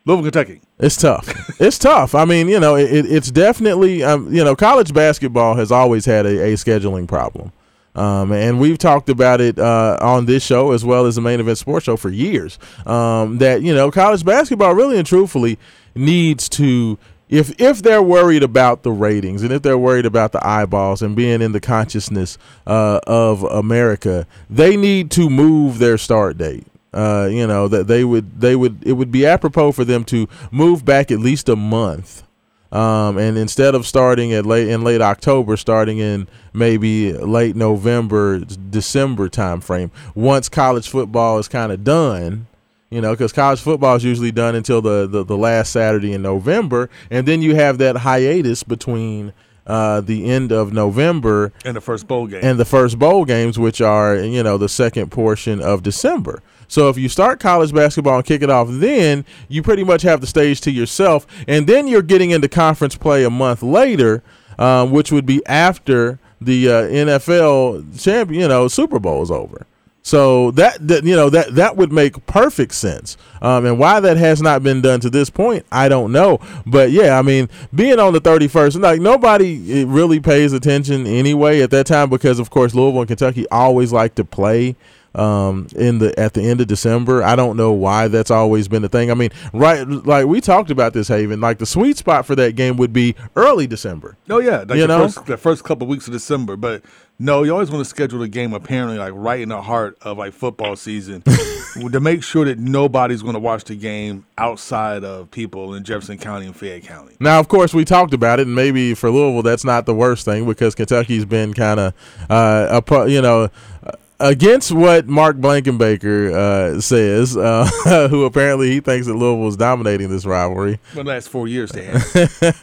Louisville, 0.05 0.25
Kentucky. 0.31 0.61
It's 0.79 0.97
tough. 0.97 1.29
it's 1.61 1.79
tough. 1.79 2.15
I 2.15 2.25
mean, 2.25 2.49
you 2.49 2.59
know, 2.61 2.77
it, 2.77 2.91
it- 2.93 3.07
it's 3.13 3.31
definitely, 3.31 4.03
um, 4.03 4.33
you 4.33 4.43
know, 4.43 4.57
college 4.57 4.93
basketball 4.95 5.55
has 5.57 5.71
always 5.71 6.05
had 6.07 6.25
a, 6.27 6.53
a 6.53 6.55
scheduling 6.55 7.07
problem. 7.07 7.53
Um, 7.95 8.31
and 8.33 8.61
we've 8.61 8.79
talked 8.79 9.09
about 9.09 9.41
it 9.41 9.59
uh, 9.59 9.99
on 10.01 10.27
this 10.27 10.45
show 10.45 10.71
as 10.71 10.85
well 10.85 11.07
as 11.07 11.17
the 11.17 11.21
main 11.21 11.41
event 11.41 11.59
sports 11.59 11.85
show 11.85 11.97
for 11.97 12.11
years. 12.11 12.57
Um, 12.87 13.39
that 13.39 13.63
you 13.63 13.75
know, 13.75 13.91
college 13.91 14.25
basketball 14.25 14.73
really 14.75 14.99
and 14.99 15.07
truthfully 15.07 15.59
needs 15.97 16.49
to, 16.51 16.97
if 17.29 17.61
if 17.61 17.83
they're 17.83 18.03
worried 18.03 18.43
about 18.43 18.83
the 18.83 18.93
ratings 18.93 19.43
and 19.43 19.53
if 19.53 19.63
they're 19.63 19.79
worried 19.79 20.07
about 20.07 20.33
the 20.33 20.47
eyeballs 20.47 21.03
and 21.03 21.15
being 21.15 21.43
in 21.43 21.53
the 21.53 21.61
consciousness 21.61 22.39
uh, 22.67 23.01
of 23.07 23.43
America, 23.45 24.27
they 24.49 24.77
need 24.77 25.11
to 25.13 25.29
move 25.29 25.79
their 25.79 25.99
start 25.99 26.39
date 26.39 26.67
uh, 26.93 27.29
you 27.31 27.47
know 27.47 27.69
that 27.69 27.87
they 27.87 28.05
would 28.05 28.41
they 28.41 28.57
would 28.57 28.83
it 28.85 28.93
would 28.93 29.13
be 29.13 29.27
apropos 29.27 29.73
for 29.73 29.85
them 29.85 30.05
to 30.05 30.29
move 30.51 30.85
back 30.85 31.11
at 31.11 31.19
least 31.19 31.49
a 31.49 31.57
month 31.57 32.23
um, 32.71 33.17
and 33.17 33.39
instead 33.39 33.75
of 33.75 33.87
starting 33.87 34.33
at 34.33 34.45
late 34.45 34.69
in 34.69 34.83
late 34.83 35.01
October, 35.01 35.57
starting 35.57 35.99
in 35.99 36.29
maybe 36.53 37.13
late 37.15 37.57
November, 37.57 38.41
December 38.41 39.29
time 39.29 39.61
frame. 39.61 39.91
Once 40.15 40.49
college 40.49 40.89
football 40.89 41.39
is 41.39 41.49
kind 41.49 41.73
of 41.73 41.83
done, 41.83 42.47
you 42.91 43.01
know, 43.01 43.13
because 43.13 43.33
college 43.33 43.61
football 43.61 43.97
is 43.97 44.05
usually 44.05 44.33
done 44.33 44.55
until 44.55 44.81
the, 44.81 45.07
the 45.07 45.25
the 45.25 45.37
last 45.37 45.73
Saturday 45.73 46.13
in 46.13 46.23
November, 46.23 46.89
and 47.11 47.27
then 47.27 47.43
you 47.43 47.55
have 47.55 47.79
that 47.79 47.99
hiatus 47.99 48.63
between 48.63 49.33
uh, 49.67 50.01
the 50.01 50.25
end 50.25 50.51
of 50.51 50.73
November 50.73 51.53
and 51.65 51.77
the 51.77 51.81
first 51.81 52.09
bowl 52.09 52.27
game. 52.27 52.41
and 52.43 52.59
the 52.59 52.65
first 52.65 52.99
bowl 52.99 53.25
games, 53.25 53.59
which 53.59 53.81
are 53.81 54.17
you 54.17 54.43
know 54.43 54.57
the 54.57 54.69
second 54.69 55.11
portion 55.11 55.61
of 55.61 55.83
December. 55.83 56.43
So 56.67 56.89
if 56.91 56.99
you 56.99 57.09
start 57.09 57.41
college 57.41 57.73
basketball 57.73 58.17
and 58.17 58.25
kick 58.25 58.43
it 58.43 58.51
off, 58.51 58.69
then 58.71 59.25
you 59.49 59.63
pretty 59.63 59.85
much 59.85 60.03
have 60.03 60.21
the 60.21 60.27
stage 60.27 60.61
to 60.63 60.71
yourself, 60.71 61.27
and 61.47 61.67
then 61.67 61.89
you're 61.89 62.03
getting 62.03 62.31
into 62.31 62.49
conference 62.49 62.95
play 62.95 63.25
a 63.25 63.31
month 63.31 63.63
later, 63.63 64.23
um, 64.59 64.91
which 64.91 65.13
would 65.13 65.27
be 65.27 65.45
after 65.47 66.19
the 66.41 66.69
uh, 66.69 66.83
NFL 66.83 68.01
champion, 68.03 68.41
you 68.41 68.49
know, 68.49 68.69
Super 68.69 68.99
Bowl 68.99 69.23
is 69.23 69.31
over. 69.31 69.67
So 70.09 70.53
that, 70.53 70.89
that 70.89 71.05
you 71.05 71.15
know 71.15 71.29
that 71.29 71.55
that 71.57 71.77
would 71.77 71.93
make 71.93 72.25
perfect 72.25 72.73
sense. 72.73 73.19
Um, 73.43 73.67
and 73.67 73.79
why 73.79 74.01
that 74.01 74.17
has 74.17 74.41
not 74.41 74.63
been 74.63 74.81
done 74.81 75.01
to 75.01 75.11
this 75.11 75.29
point, 75.29 75.67
I 75.71 75.91
don't 75.91 76.13
know. 76.13 76.41
But 76.65 76.93
yeah, 76.93 77.19
I 77.19 77.23
mean, 77.23 77.51
being 77.75 77.99
on 77.99 78.15
the 78.15 78.21
thirty 78.21 78.49
first, 78.49 78.79
like 78.79 79.03
nobody 79.03 79.83
eh, 79.83 79.85
really 79.87 80.19
pays 80.19 80.55
attention 80.55 81.07
anyway 81.07 81.61
at 81.61 81.71
that 81.73 81.87
time 81.87 82.09
because 82.09 82.39
of 82.39 82.49
course 82.49 82.75
Louisville 82.75 83.01
and 83.03 83.09
Kentucky 83.09 83.47
always 83.51 83.93
like 83.93 84.15
to 84.15 84.25
play 84.25 84.77
um 85.15 85.67
in 85.75 85.99
the 85.99 86.19
at 86.19 86.33
the 86.33 86.41
end 86.43 86.63
of 86.63 86.69
December. 86.69 87.23
I 87.23 87.37
don't 87.37 87.59
know 87.59 87.73
why 87.73 88.09
that's 88.09 88.31
always 88.31 88.67
been 88.67 88.81
the 88.81 88.89
thing. 88.89 89.11
I 89.11 89.15
mean, 89.15 89.31
right 89.53 89.87
like 89.87 90.25
we 90.25 90.41
talked 90.41 90.71
about 90.71 90.95
this 90.95 91.09
Haven, 91.09 91.43
like 91.43 91.59
the 91.59 91.67
sweet 91.67 91.99
spot 91.99 92.25
for 92.25 92.35
that 92.37 92.57
game 92.57 92.79
would 92.79 92.95
be 92.95 93.15
early 93.37 93.67
December. 93.67 94.17
Oh 94.31 94.39
yeah, 94.41 94.61
like 94.61 94.77
You 94.77 94.87
the 94.87 94.89
know? 94.89 95.03
first 95.09 95.27
the 95.27 95.37
first 95.37 95.65
couple 95.65 95.85
of 95.85 95.91
weeks 95.91 96.07
of 96.07 96.15
December. 96.15 96.57
But 96.57 96.83
no, 97.19 97.43
you 97.43 97.53
always 97.53 97.71
want 97.71 97.85
to 97.85 97.89
schedule 97.89 98.23
a 98.23 98.29
game 98.29 98.53
apparently 98.53 98.97
like 98.97 99.13
right 99.15 99.41
in 99.41 99.49
the 99.49 99.61
heart 99.61 99.99
of 100.03 100.19
like 100.19 100.33
football 100.33 100.77
season 100.77 101.23
to 101.93 102.01
make 102.01 102.23
sure 102.23 102.45
that 102.45 102.59
nobody's 102.59 103.23
going 103.23 103.35
to 103.35 103.41
watch 103.41 103.65
the 103.65 103.75
game 103.75 104.25
outside 104.37 105.03
of 105.03 105.31
people 105.31 105.75
in 105.75 105.83
Jefferson 105.83 106.17
County 106.19 106.47
and 106.47 106.55
Fayette 106.55 106.85
County. 106.85 107.17
Now, 107.19 107.41
of 107.41 107.49
course, 107.49 107.75
we 107.75 107.85
talked 107.85 108.15
about 108.15 108.39
it, 108.39 108.47
and 108.47 108.55
maybe 108.55 108.95
for 108.95 109.11
Louisville, 109.11 109.43
that's 109.43 109.65
not 109.65 109.85
the 109.85 109.95
worst 109.95 110.25
thing 110.25 110.47
because 110.47 110.77
Kentucky's 110.77 111.25
been 111.25 111.55
kind 111.55 111.81
of, 111.81 111.95
uh, 112.31 113.05
you 113.09 113.21
know, 113.21 113.49
uh, 113.85 113.93
against 114.21 114.73
what 114.73 115.07
Mark 115.07 115.37
Blankenbaker 115.37 116.33
uh, 116.33 116.81
says, 116.81 117.37
uh, 117.37 118.09
who 118.11 118.25
apparently 118.25 118.71
he 118.71 118.81
thinks 118.81 119.07
that 119.07 119.15
Louisville 119.15 119.49
is 119.49 119.57
dominating 119.57 120.09
this 120.09 120.27
rivalry. 120.27 120.81
For 120.93 121.03
the 121.03 121.05
last 121.05 121.29
four 121.29 121.47
years, 121.47 121.71
they 121.73 121.85
have. 121.85 122.13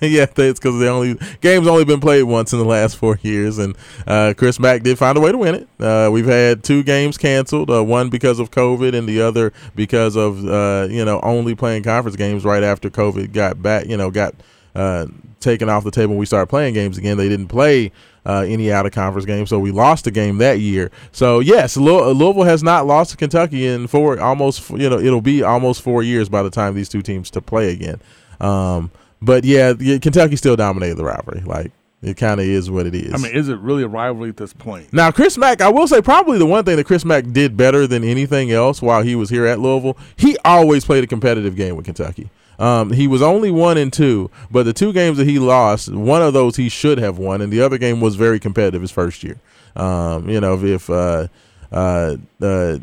yeah, 0.02 0.28
it's 0.36 0.60
because 0.60 0.80
the 0.80 0.88
only 0.88 1.18
game's 1.42 1.68
only 1.68 1.86
been 1.86 2.00
played 2.00 2.24
once 2.24 2.54
in 2.54 2.60
the 2.60 2.66
last 2.66 2.98
four 2.98 3.18
years, 3.22 3.58
and 3.58 3.76
uh, 4.08 4.34
Chris 4.36 4.60
Mack 4.60 4.84
did 4.84 4.98
find 4.98 5.18
a 5.18 5.22
way 5.22 5.32
to 5.32 5.38
win 5.38 5.56
it. 5.56 5.68
Uh, 5.80 6.10
we've 6.12 6.26
had 6.26 6.64
two 6.64 6.84
games 6.84 7.18
canceled, 7.18 7.70
uh, 7.72 7.84
one 7.84 8.10
because 8.10 8.40
of 8.40 8.52
COVID, 8.52 8.94
and 8.94 9.08
the 9.08 9.22
other 9.22 9.54
because 9.76 10.16
of 10.16 10.46
uh, 10.46 10.88
you 10.90 11.06
know 11.06 11.20
only 11.22 11.56
playing 11.56 11.84
conference 11.84 12.16
games 12.16 12.44
right 12.44 12.64
after 12.64 12.90
COVID 12.90 13.34
got 13.34 13.62
back, 13.62 13.88
you 13.88 13.98
know, 13.98 14.12
got 14.12 14.36
uh, 14.76 15.06
taken 15.40 15.70
off 15.70 15.84
the 15.84 15.92
table 15.92 16.16
we 16.16 16.26
started 16.26 16.48
playing 16.48 16.74
games 16.74 16.98
again. 16.98 17.18
They 17.18 17.30
didn't 17.30 17.48
play 17.48 17.92
uh, 18.26 18.46
any 18.48 18.72
out 18.72 18.86
of 18.86 18.92
conference 18.92 19.26
game. 19.26 19.46
so 19.46 19.60
we 19.60 19.72
lost 19.72 20.08
a 20.08 20.12
game 20.12 20.38
that 20.40 20.60
year. 20.60 20.92
So 21.12 21.40
yes, 21.40 21.78
Louis- 21.78 22.14
Louisville 22.14 22.44
has 22.44 22.64
not 22.64 22.88
lost 22.88 23.12
to 23.12 23.18
Kentucky 23.18 23.66
in 23.68 23.88
four 23.88 24.20
almost 24.20 24.70
you 24.72 24.90
know 24.90 25.00
it'll 25.00 25.22
be 25.22 25.44
almost 25.44 25.82
four 25.82 26.04
years 26.04 26.30
by 26.30 26.44
the 26.44 26.50
time 26.50 26.74
these 26.76 26.90
two 26.90 27.02
teams 27.02 27.30
to 27.32 27.42
play 27.42 27.72
again. 27.72 28.02
Um, 28.40 28.92
but 29.22 29.44
yeah, 29.46 29.74
yeah, 29.80 29.98
Kentucky 29.98 30.36
still 30.36 30.56
dominated 30.56 30.96
the 30.96 31.06
rivalry. 31.06 31.42
Like 31.42 31.72
it 32.02 32.18
kind 32.18 32.40
of 32.40 32.46
is 32.46 32.70
what 32.70 32.86
it 32.86 32.94
is. 32.94 33.14
I 33.14 33.18
mean, 33.18 33.36
is 33.36 33.50
it 33.50 33.58
really 33.60 33.82
a 33.84 33.88
rivalry 33.88 34.30
at 34.30 34.38
this 34.38 34.54
point? 34.54 34.94
Now, 34.94 35.10
Chris 35.12 35.38
Mack, 35.38 35.62
I 35.62 35.70
will 35.70 35.88
say 35.88 36.02
probably 36.02 36.38
the 36.38 36.46
one 36.46 36.64
thing 36.64 36.76
that 36.78 36.86
Chris 36.86 37.04
Mack 37.04 37.26
did 37.32 37.58
better 37.58 37.88
than 37.88 38.04
anything 38.04 38.52
else 38.52 38.82
while 38.82 39.02
he 39.02 39.16
was 39.16 39.30
here 39.30 39.46
at 39.48 39.60
Louisville, 39.60 39.98
he 40.16 40.38
always 40.46 40.86
played 40.86 41.04
a 41.04 41.08
competitive 41.08 41.56
game 41.56 41.76
with 41.76 41.86
Kentucky. 41.86 42.30
Um, 42.58 42.92
he 42.92 43.08
was 43.08 43.22
only 43.22 43.52
one 43.52 43.78
and 43.78 43.92
two, 43.92 44.32
but 44.50 44.64
the 44.64 44.74
two 44.74 44.94
games 44.94 45.18
that 45.18 45.28
he 45.28 45.40
lost, 45.40 45.92
one 45.92 46.22
of 46.22 46.34
those 46.34 46.56
he 46.56 46.70
should 46.70 46.98
have 46.98 47.18
won, 47.18 47.42
and 47.42 47.52
the 47.52 47.62
other 47.62 47.78
game 47.78 48.00
was 48.02 48.16
very 48.16 48.40
competitive 48.40 48.82
his 48.82 48.92
first 48.92 49.24
year. 49.24 49.40
Um, 49.76 50.30
you 50.30 50.40
know, 50.40 50.64
if, 50.64 50.90
uh, 50.90 51.28
uh, 51.72 52.18
uh, 52.42 52.78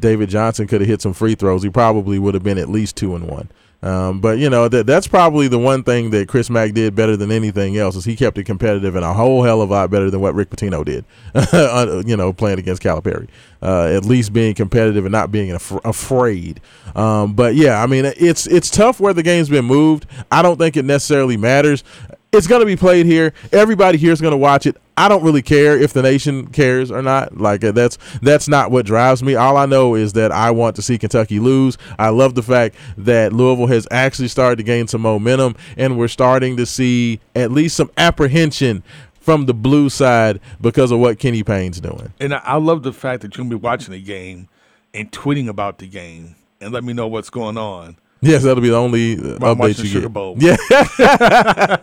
David 0.00 0.30
Johnson 0.30 0.66
could 0.66 0.80
have 0.80 0.88
hit 0.88 1.02
some 1.02 1.12
free 1.12 1.34
throws, 1.34 1.62
he 1.62 1.70
probably 1.70 2.18
would 2.18 2.34
have 2.34 2.44
been 2.44 2.58
at 2.58 2.68
least 2.68 2.96
two 2.96 3.14
and 3.14 3.28
one. 3.28 3.48
Um, 3.80 4.20
but 4.20 4.38
you 4.38 4.50
know 4.50 4.66
that 4.66 4.86
that's 4.86 5.06
probably 5.06 5.46
the 5.46 5.58
one 5.58 5.84
thing 5.84 6.10
that 6.10 6.26
Chris 6.26 6.50
Mack 6.50 6.72
did 6.72 6.96
better 6.96 7.16
than 7.16 7.30
anything 7.30 7.76
else 7.76 7.94
is 7.94 8.04
he 8.04 8.16
kept 8.16 8.36
it 8.36 8.44
competitive 8.44 8.96
and 8.96 9.04
a 9.04 9.12
whole 9.12 9.44
hell 9.44 9.62
of 9.62 9.70
a 9.70 9.72
lot 9.72 9.90
better 9.90 10.10
than 10.10 10.20
what 10.20 10.34
Rick 10.34 10.50
Pitino 10.50 10.84
did. 10.84 11.04
uh, 11.34 12.02
you 12.04 12.16
know, 12.16 12.32
playing 12.32 12.58
against 12.58 12.82
Calipari, 12.82 13.28
uh, 13.62 13.84
at 13.84 14.04
least 14.04 14.32
being 14.32 14.54
competitive 14.54 15.04
and 15.04 15.12
not 15.12 15.30
being 15.30 15.52
af- 15.52 15.84
afraid. 15.84 16.60
Um, 16.96 17.34
but 17.34 17.54
yeah, 17.54 17.80
I 17.80 17.86
mean 17.86 18.04
it's 18.04 18.48
it's 18.48 18.68
tough 18.68 18.98
where 18.98 19.14
the 19.14 19.22
game's 19.22 19.48
been 19.48 19.66
moved. 19.66 20.06
I 20.32 20.42
don't 20.42 20.58
think 20.58 20.76
it 20.76 20.84
necessarily 20.84 21.36
matters. 21.36 21.84
It's 22.30 22.46
going 22.46 22.60
to 22.60 22.66
be 22.66 22.76
played 22.76 23.06
here. 23.06 23.32
Everybody 23.52 23.96
here 23.96 24.12
is 24.12 24.20
going 24.20 24.32
to 24.32 24.38
watch 24.38 24.66
it. 24.66 24.76
I 24.98 25.08
don't 25.08 25.22
really 25.22 25.42
care 25.42 25.78
if 25.78 25.92
the 25.92 26.02
nation 26.02 26.48
cares 26.48 26.90
or 26.90 27.00
not. 27.00 27.38
Like 27.38 27.64
uh, 27.64 27.72
that's 27.72 27.96
that's 28.20 28.48
not 28.48 28.70
what 28.70 28.84
drives 28.84 29.22
me. 29.22 29.34
All 29.34 29.56
I 29.56 29.64
know 29.64 29.94
is 29.94 30.12
that 30.14 30.32
I 30.32 30.50
want 30.50 30.76
to 30.76 30.82
see 30.82 30.98
Kentucky 30.98 31.38
lose. 31.38 31.78
I 31.98 32.08
love 32.08 32.34
the 32.34 32.42
fact 32.42 32.74
that 32.98 33.32
Louisville 33.32 33.68
has 33.68 33.86
actually 33.90 34.28
started 34.28 34.56
to 34.56 34.62
gain 34.64 34.88
some 34.88 35.00
momentum, 35.00 35.54
and 35.76 35.96
we're 35.96 36.08
starting 36.08 36.56
to 36.56 36.66
see 36.66 37.20
at 37.34 37.52
least 37.52 37.76
some 37.76 37.90
apprehension 37.96 38.82
from 39.28 39.46
the 39.46 39.54
blue 39.54 39.88
side 39.88 40.40
because 40.60 40.90
of 40.90 40.98
what 40.98 41.18
Kenny 41.18 41.42
Payne's 41.42 41.80
doing. 41.80 42.12
And 42.18 42.34
I, 42.34 42.56
love 42.56 42.82
the 42.82 42.92
fact 42.92 43.22
that 43.22 43.34
gonna 43.34 43.48
be 43.48 43.56
watching 43.56 43.92
the 43.92 44.02
game 44.02 44.48
and 44.92 45.12
tweeting 45.12 45.48
about 45.48 45.78
the 45.78 45.86
game 45.86 46.34
and 46.60 46.72
let 46.72 46.82
me 46.82 46.92
know 46.92 47.06
what's 47.06 47.30
going 47.30 47.56
on. 47.56 47.96
Yes, 48.20 48.42
that'll 48.42 48.62
be 48.62 48.68
the 48.70 48.76
only 48.76 49.14
uh, 49.16 49.38
While 49.38 49.52
I'm 49.52 49.58
update 49.58 49.78
you 49.78 49.84
Sugar 49.86 50.00
get. 50.08 50.12
Bowl. 50.12 50.34
Yeah, 50.38 50.56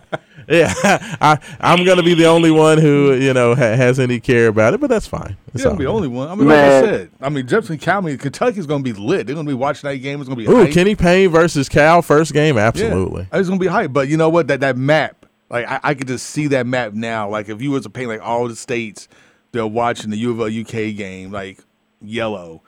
yeah. 0.48 0.74
I 1.22 1.40
I'm 1.60 1.86
gonna 1.86 2.04
be 2.04 2.14
the 2.14 2.26
only 2.26 2.52
one 2.52 2.78
who 2.78 3.14
you 3.14 3.34
know 3.34 3.56
ha- 3.56 3.76
has 3.76 4.00
any 4.00 4.20
care 4.20 4.48
about 4.48 4.74
it, 4.74 4.82
but 4.82 4.90
that's 4.90 5.08
fine. 5.08 5.38
It's 5.54 5.64
You're 5.64 5.72
all 5.72 5.78
gonna 5.78 5.80
be 5.80 5.86
the 5.86 5.92
only 5.92 6.08
one. 6.10 6.28
I 6.28 6.36
mean, 6.36 6.48
like 6.48 6.58
I 6.58 6.62
Man. 6.62 6.84
said, 6.84 7.10
I 7.22 7.30
mean 7.30 7.48
Jefferson 7.48 7.78
County, 7.78 8.18
Kentucky's 8.18 8.66
gonna 8.66 8.84
be 8.84 8.94
lit. 8.94 9.28
They're 9.28 9.36
gonna 9.36 9.48
be 9.48 9.54
watching 9.54 9.90
that 9.90 9.98
game. 9.98 10.20
It's 10.20 10.28
gonna 10.30 10.38
be 10.42 10.48
Ooh, 10.48 10.64
hype. 10.66 10.72
Kenny 10.74 10.96
Payne 10.96 11.30
versus 11.30 11.70
Cal 11.70 12.02
first 12.02 12.34
game, 12.34 12.58
Yeah. 12.58 12.68
absolutely. 12.68 13.28
It's 13.32 13.48
gonna 13.50 13.60
be 13.60 13.68
hype. 13.68 13.94
But 13.94 14.08
you 14.08 14.18
know 14.18 14.30
what? 14.30 14.48
That 14.48 14.60
that 14.60 14.78
map, 14.78 15.26
like 15.50 15.68
I, 15.68 15.80
I 15.84 15.94
could 15.94 16.08
just 16.08 16.28
see 16.28 16.48
that 16.48 16.68
map 16.68 16.94
now. 16.94 17.30
Like 17.30 17.50
if 17.50 17.62
you 17.62 17.72
was 17.72 17.84
to 17.84 17.90
paint 17.90 18.10
like 18.10 18.22
all 18.22 18.48
the 18.48 18.56
states, 18.56 19.08
they're 19.52 19.66
watching 19.66 20.10
the 20.12 20.18
U 20.18 20.32
of 20.32 20.40
L 20.42 20.62
UK 20.62 20.96
game 20.96 21.32
like 21.32 21.60
yellow, 22.02 22.62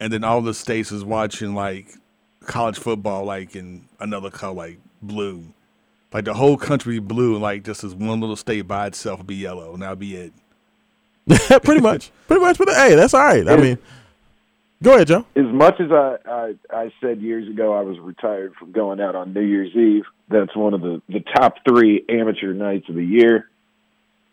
and 0.00 0.12
then 0.12 0.24
all 0.24 0.40
the 0.40 0.54
states 0.54 0.92
is 0.92 1.04
watching 1.04 1.54
like 1.54 1.94
college 2.48 2.78
football 2.78 3.24
like 3.24 3.54
in 3.54 3.84
another 4.00 4.30
color 4.30 4.54
like 4.54 4.78
blue. 5.00 5.44
Like 6.12 6.24
the 6.24 6.34
whole 6.34 6.56
country 6.56 6.98
blue, 6.98 7.34
and 7.34 7.42
like 7.42 7.64
just 7.64 7.82
this 7.82 7.92
one 7.92 8.20
little 8.20 8.36
state 8.36 8.62
by 8.62 8.86
itself 8.86 9.18
would 9.18 9.26
be 9.26 9.36
yellow, 9.36 9.74
and 9.74 9.82
that'll 9.82 9.94
be 9.94 10.16
it. 10.16 10.32
pretty 11.62 11.80
much, 11.80 12.10
pretty 12.26 12.40
much. 12.40 12.56
But 12.56 12.70
hey, 12.70 12.94
that's 12.94 13.12
all 13.12 13.20
right. 13.20 13.46
I 13.46 13.56
mean, 13.56 13.78
go 14.82 14.94
ahead, 14.94 15.08
Joe. 15.08 15.26
as 15.36 15.44
much 15.44 15.78
as 15.80 15.92
I, 15.92 16.16
I 16.24 16.54
I 16.72 16.92
said 17.02 17.20
years 17.20 17.46
ago 17.46 17.74
I 17.74 17.82
was 17.82 17.98
retired 17.98 18.54
from 18.54 18.72
going 18.72 19.00
out 19.00 19.14
on 19.14 19.34
New 19.34 19.42
Year's 19.42 19.76
Eve, 19.76 20.04
that's 20.30 20.54
one 20.56 20.74
of 20.74 20.80
the 20.80 21.02
the 21.08 21.20
top 21.36 21.56
three 21.68 22.04
amateur 22.08 22.52
nights 22.52 22.88
of 22.88 22.94
the 22.94 23.04
year. 23.04 23.48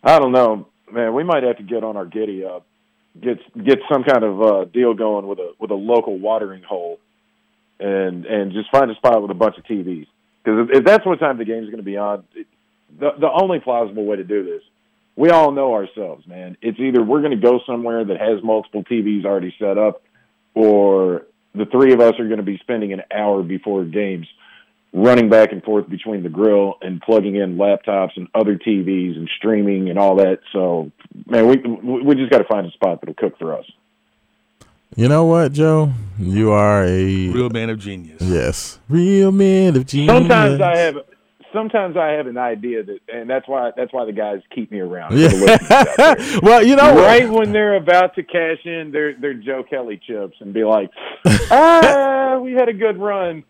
I 0.03 0.19
don't 0.19 0.31
know, 0.31 0.67
man. 0.91 1.13
We 1.13 1.23
might 1.23 1.43
have 1.43 1.57
to 1.57 1.63
get 1.63 1.83
on 1.83 1.97
our 1.97 2.05
giddy 2.05 2.45
up, 2.45 2.65
get 3.19 3.39
get 3.61 3.79
some 3.91 4.03
kind 4.03 4.23
of 4.23 4.41
uh, 4.41 4.65
deal 4.65 4.93
going 4.93 5.27
with 5.27 5.39
a 5.39 5.53
with 5.59 5.71
a 5.71 5.75
local 5.75 6.17
watering 6.17 6.63
hole, 6.63 6.99
and 7.79 8.25
and 8.25 8.51
just 8.53 8.71
find 8.71 8.89
a 8.89 8.95
spot 8.95 9.21
with 9.21 9.31
a 9.31 9.35
bunch 9.35 9.57
of 9.57 9.63
TVs. 9.65 10.07
Because 10.43 10.69
if, 10.69 10.77
if 10.77 10.85
that's 10.85 11.05
what 11.05 11.19
time 11.19 11.37
the 11.37 11.45
game's 11.45 11.65
going 11.65 11.77
to 11.77 11.83
be 11.83 11.97
on, 11.97 12.23
the 12.99 13.11
the 13.19 13.29
only 13.31 13.59
plausible 13.59 14.05
way 14.05 14.17
to 14.17 14.23
do 14.23 14.43
this, 14.43 14.61
we 15.15 15.29
all 15.29 15.51
know 15.51 15.73
ourselves, 15.73 16.25
man. 16.27 16.57
It's 16.61 16.79
either 16.79 17.03
we're 17.03 17.21
going 17.21 17.39
to 17.39 17.47
go 17.47 17.59
somewhere 17.65 18.03
that 18.05 18.19
has 18.19 18.43
multiple 18.43 18.83
TVs 18.83 19.25
already 19.25 19.53
set 19.59 19.77
up, 19.77 20.03
or 20.53 21.25
the 21.53 21.65
three 21.65 21.93
of 21.93 22.01
us 22.01 22.13
are 22.19 22.27
going 22.27 22.37
to 22.37 22.43
be 22.43 22.57
spending 22.59 22.93
an 22.93 23.01
hour 23.13 23.43
before 23.43 23.85
games 23.85 24.27
running 24.93 25.29
back 25.29 25.51
and 25.51 25.61
forth 25.61 25.89
between 25.89 26.23
the 26.23 26.29
grill 26.29 26.75
and 26.81 27.01
plugging 27.01 27.35
in 27.35 27.57
laptops 27.57 28.11
and 28.15 28.29
other 28.33 28.55
TVs 28.57 29.17
and 29.17 29.29
streaming 29.37 29.89
and 29.89 29.99
all 29.99 30.15
that. 30.15 30.39
So, 30.53 30.91
man, 31.27 31.47
we 31.47 31.57
we 32.01 32.15
just 32.15 32.31
got 32.31 32.37
to 32.39 32.45
find 32.45 32.65
a 32.65 32.71
spot 32.71 33.01
that'll 33.01 33.15
cook 33.15 33.37
for 33.37 33.57
us. 33.57 33.65
You 34.95 35.09
know 35.09 35.25
what, 35.25 35.51
Joe? 35.51 35.91
You 36.17 36.51
are 36.51 36.85
a 36.85 37.27
Real 37.29 37.49
man 37.49 37.69
of 37.69 37.79
genius. 37.79 38.21
yes, 38.21 38.79
real 38.87 39.31
man 39.33 39.75
of 39.75 39.85
genius. 39.85 40.15
Sometimes 40.15 40.61
I 40.61 40.77
have 40.77 40.95
sometimes 41.51 41.97
I 41.97 42.11
have 42.11 42.27
an 42.27 42.37
idea 42.37 42.83
that, 42.83 42.99
and 43.13 43.29
that's 43.29 43.45
why 43.47 43.71
that's 43.75 43.91
why 43.91 44.05
the 44.05 44.13
guys 44.13 44.39
keep 44.53 44.71
me 44.71 44.79
around. 44.79 45.17
Yeah. 45.17 45.29
for 45.29 45.35
the 45.35 45.45
listeners 45.45 45.71
out 45.99 46.17
there. 46.17 46.39
well, 46.43 46.63
you 46.65 46.77
know, 46.77 46.95
right 46.95 47.29
when 47.29 47.51
they're 47.51 47.75
about 47.75 48.15
to 48.15 48.23
cash 48.23 48.59
in 48.63 48.91
their 48.93 49.13
their 49.19 49.33
Joe 49.33 49.63
Kelly 49.69 49.99
chips 50.07 50.37
and 50.39 50.53
be 50.53 50.63
like, 50.63 50.89
ah, 51.51 52.39
we 52.41 52.53
had 52.53 52.69
a 52.69 52.73
good 52.73 52.97
run. 52.97 53.43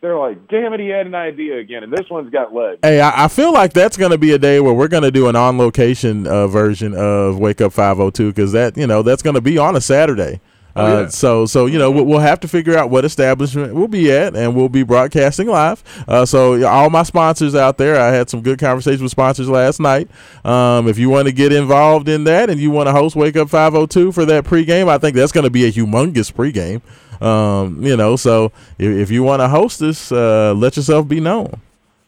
They're 0.00 0.18
like, 0.18 0.48
damn 0.48 0.72
it, 0.72 0.80
he 0.80 0.88
had 0.88 1.06
an 1.06 1.14
idea 1.14 1.58
again, 1.58 1.82
and 1.82 1.92
this 1.92 2.08
one's 2.10 2.30
got 2.30 2.54
legs. 2.54 2.78
Hey, 2.82 3.00
I, 3.00 3.24
I 3.24 3.28
feel 3.28 3.52
like 3.52 3.72
that's 3.72 3.96
going 3.96 4.12
to 4.12 4.18
be 4.18 4.32
a 4.32 4.38
day 4.38 4.60
where 4.60 4.72
we're 4.74 4.88
going 4.88 5.02
to 5.02 5.10
do 5.10 5.28
an 5.28 5.36
on 5.36 5.58
location 5.58 6.26
uh, 6.26 6.46
version 6.46 6.94
of 6.94 7.38
Wake 7.38 7.60
Up 7.60 7.72
502 7.72 8.28
because 8.28 8.52
that, 8.52 8.76
you 8.76 8.86
know, 8.86 9.02
that's 9.02 9.22
going 9.22 9.34
to 9.34 9.40
be 9.40 9.56
on 9.58 9.74
a 9.74 9.80
Saturday. 9.80 10.40
Uh, 10.76 10.82
Oh, 10.86 11.00
yeah. 11.02 11.08
So, 11.08 11.46
so 11.46 11.66
you 11.66 11.78
know, 11.78 11.90
we'll, 11.90 12.04
we'll 12.04 12.18
have 12.18 12.40
to 12.40 12.48
figure 12.48 12.76
out 12.76 12.90
what 12.90 13.04
establishment 13.04 13.74
we'll 13.74 13.88
be 13.88 14.12
at, 14.12 14.36
and 14.36 14.54
we'll 14.54 14.68
be 14.68 14.82
broadcasting 14.82 15.48
live. 15.48 15.82
Uh, 16.06 16.26
so, 16.26 16.66
all 16.68 16.90
my 16.90 17.02
sponsors 17.02 17.54
out 17.54 17.78
there, 17.78 17.98
I 17.98 18.08
had 18.08 18.28
some 18.28 18.42
good 18.42 18.58
conversations 18.58 19.00
with 19.02 19.10
sponsors 19.10 19.48
last 19.48 19.80
night. 19.80 20.08
Um, 20.44 20.86
if 20.86 20.98
you 20.98 21.08
want 21.08 21.28
to 21.28 21.32
get 21.32 21.52
involved 21.52 22.08
in 22.08 22.24
that 22.24 22.50
and 22.50 22.60
you 22.60 22.70
want 22.70 22.88
to 22.88 22.92
host 22.92 23.16
Wake 23.16 23.36
Up 23.36 23.48
502 23.48 24.12
for 24.12 24.26
that 24.26 24.44
pregame, 24.44 24.88
I 24.88 24.98
think 24.98 25.16
that's 25.16 25.32
going 25.32 25.44
to 25.44 25.50
be 25.50 25.64
a 25.64 25.72
humongous 25.72 26.32
pregame. 26.32 26.82
Um, 27.22 27.82
you 27.82 27.96
know, 27.96 28.16
so 28.16 28.52
if, 28.78 28.90
if 28.94 29.10
you 29.10 29.22
want 29.22 29.40
to 29.40 29.48
host 29.48 29.80
this, 29.80 30.12
uh, 30.12 30.52
let 30.54 30.76
yourself 30.76 31.08
be 31.08 31.20
known. 31.20 31.60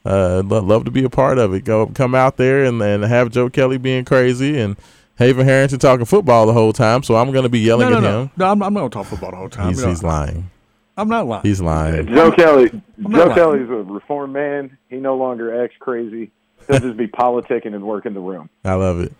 Uh, 0.04 0.42
lo- 0.44 0.62
love 0.62 0.84
to 0.84 0.90
be 0.90 1.04
a 1.04 1.10
part 1.10 1.38
of 1.38 1.52
it. 1.54 1.64
Go 1.64 1.86
come 1.86 2.14
out 2.14 2.36
there 2.36 2.64
and, 2.64 2.80
and 2.82 3.02
have 3.04 3.30
Joe 3.30 3.48
Kelly 3.50 3.78
being 3.78 4.04
crazy 4.04 4.58
and 4.58 4.76
Haven 5.18 5.44
Harrington 5.46 5.78
talking 5.78 6.06
football 6.06 6.46
the 6.46 6.52
whole 6.52 6.72
time. 6.72 7.02
So 7.02 7.16
I'm 7.16 7.30
going 7.32 7.42
to 7.42 7.48
be 7.48 7.58
yelling 7.60 7.90
No, 7.90 7.92
no, 7.92 7.96
at 7.98 8.02
no, 8.10 8.22
him. 8.22 8.30
no. 8.36 8.46
I'm, 8.52 8.62
I'm 8.62 8.72
not 8.72 8.80
gonna 8.80 8.90
talk 8.90 9.06
football 9.06 9.30
the 9.32 9.36
whole 9.36 9.48
time. 9.48 9.68
He's, 9.70 9.82
he's 9.84 10.02
lying. 10.02 10.50
I'm 10.96 11.08
not 11.08 11.26
lying. 11.26 11.42
He's 11.42 11.60
lying. 11.60 12.06
Joe 12.08 12.30
Kelly, 12.32 12.70
I'm 12.72 12.82
Joe 13.04 13.08
not 13.10 13.28
lying. 13.28 13.34
Kelly's 13.34 13.68
a 13.70 13.82
reformed 13.92 14.32
man. 14.32 14.78
He 14.88 14.96
no 14.96 15.16
longer 15.16 15.62
acts 15.64 15.74
crazy. 15.78 16.30
He'll 16.68 16.80
just 16.80 16.96
be 16.96 17.06
politicking 17.08 17.74
and 17.74 17.82
working 17.84 18.14
the 18.14 18.20
room. 18.20 18.48
I 18.64 18.74
love 18.74 19.00
it. 19.00 19.12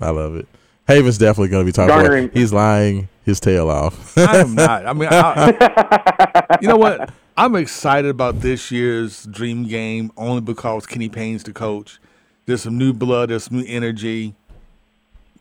I 0.00 0.10
love 0.10 0.34
it. 0.36 0.46
Haven's 0.88 1.18
definitely 1.18 1.48
going 1.48 1.64
to 1.64 1.66
be 1.66 1.72
talking. 1.72 1.94
Garnering- 1.94 2.24
About, 2.24 2.36
he's 2.36 2.52
lying 2.52 3.08
his 3.24 3.38
tail 3.38 3.70
off. 3.70 4.18
I 4.18 4.38
am 4.38 4.54
not. 4.56 4.84
I 4.84 4.92
mean, 4.92 5.08
I, 5.12 6.58
you 6.60 6.66
know 6.68 6.76
what? 6.76 7.10
I'm 7.36 7.54
excited 7.54 8.10
about 8.10 8.40
this 8.40 8.70
year's 8.72 9.24
Dream 9.26 9.64
Game 9.68 10.10
only 10.16 10.40
because 10.40 10.86
Kenny 10.86 11.08
Payne's 11.08 11.44
the 11.44 11.52
coach. 11.52 12.00
There's 12.46 12.62
some 12.62 12.76
new 12.76 12.92
blood. 12.92 13.30
There's 13.30 13.44
some 13.44 13.58
new 13.58 13.64
energy. 13.68 14.34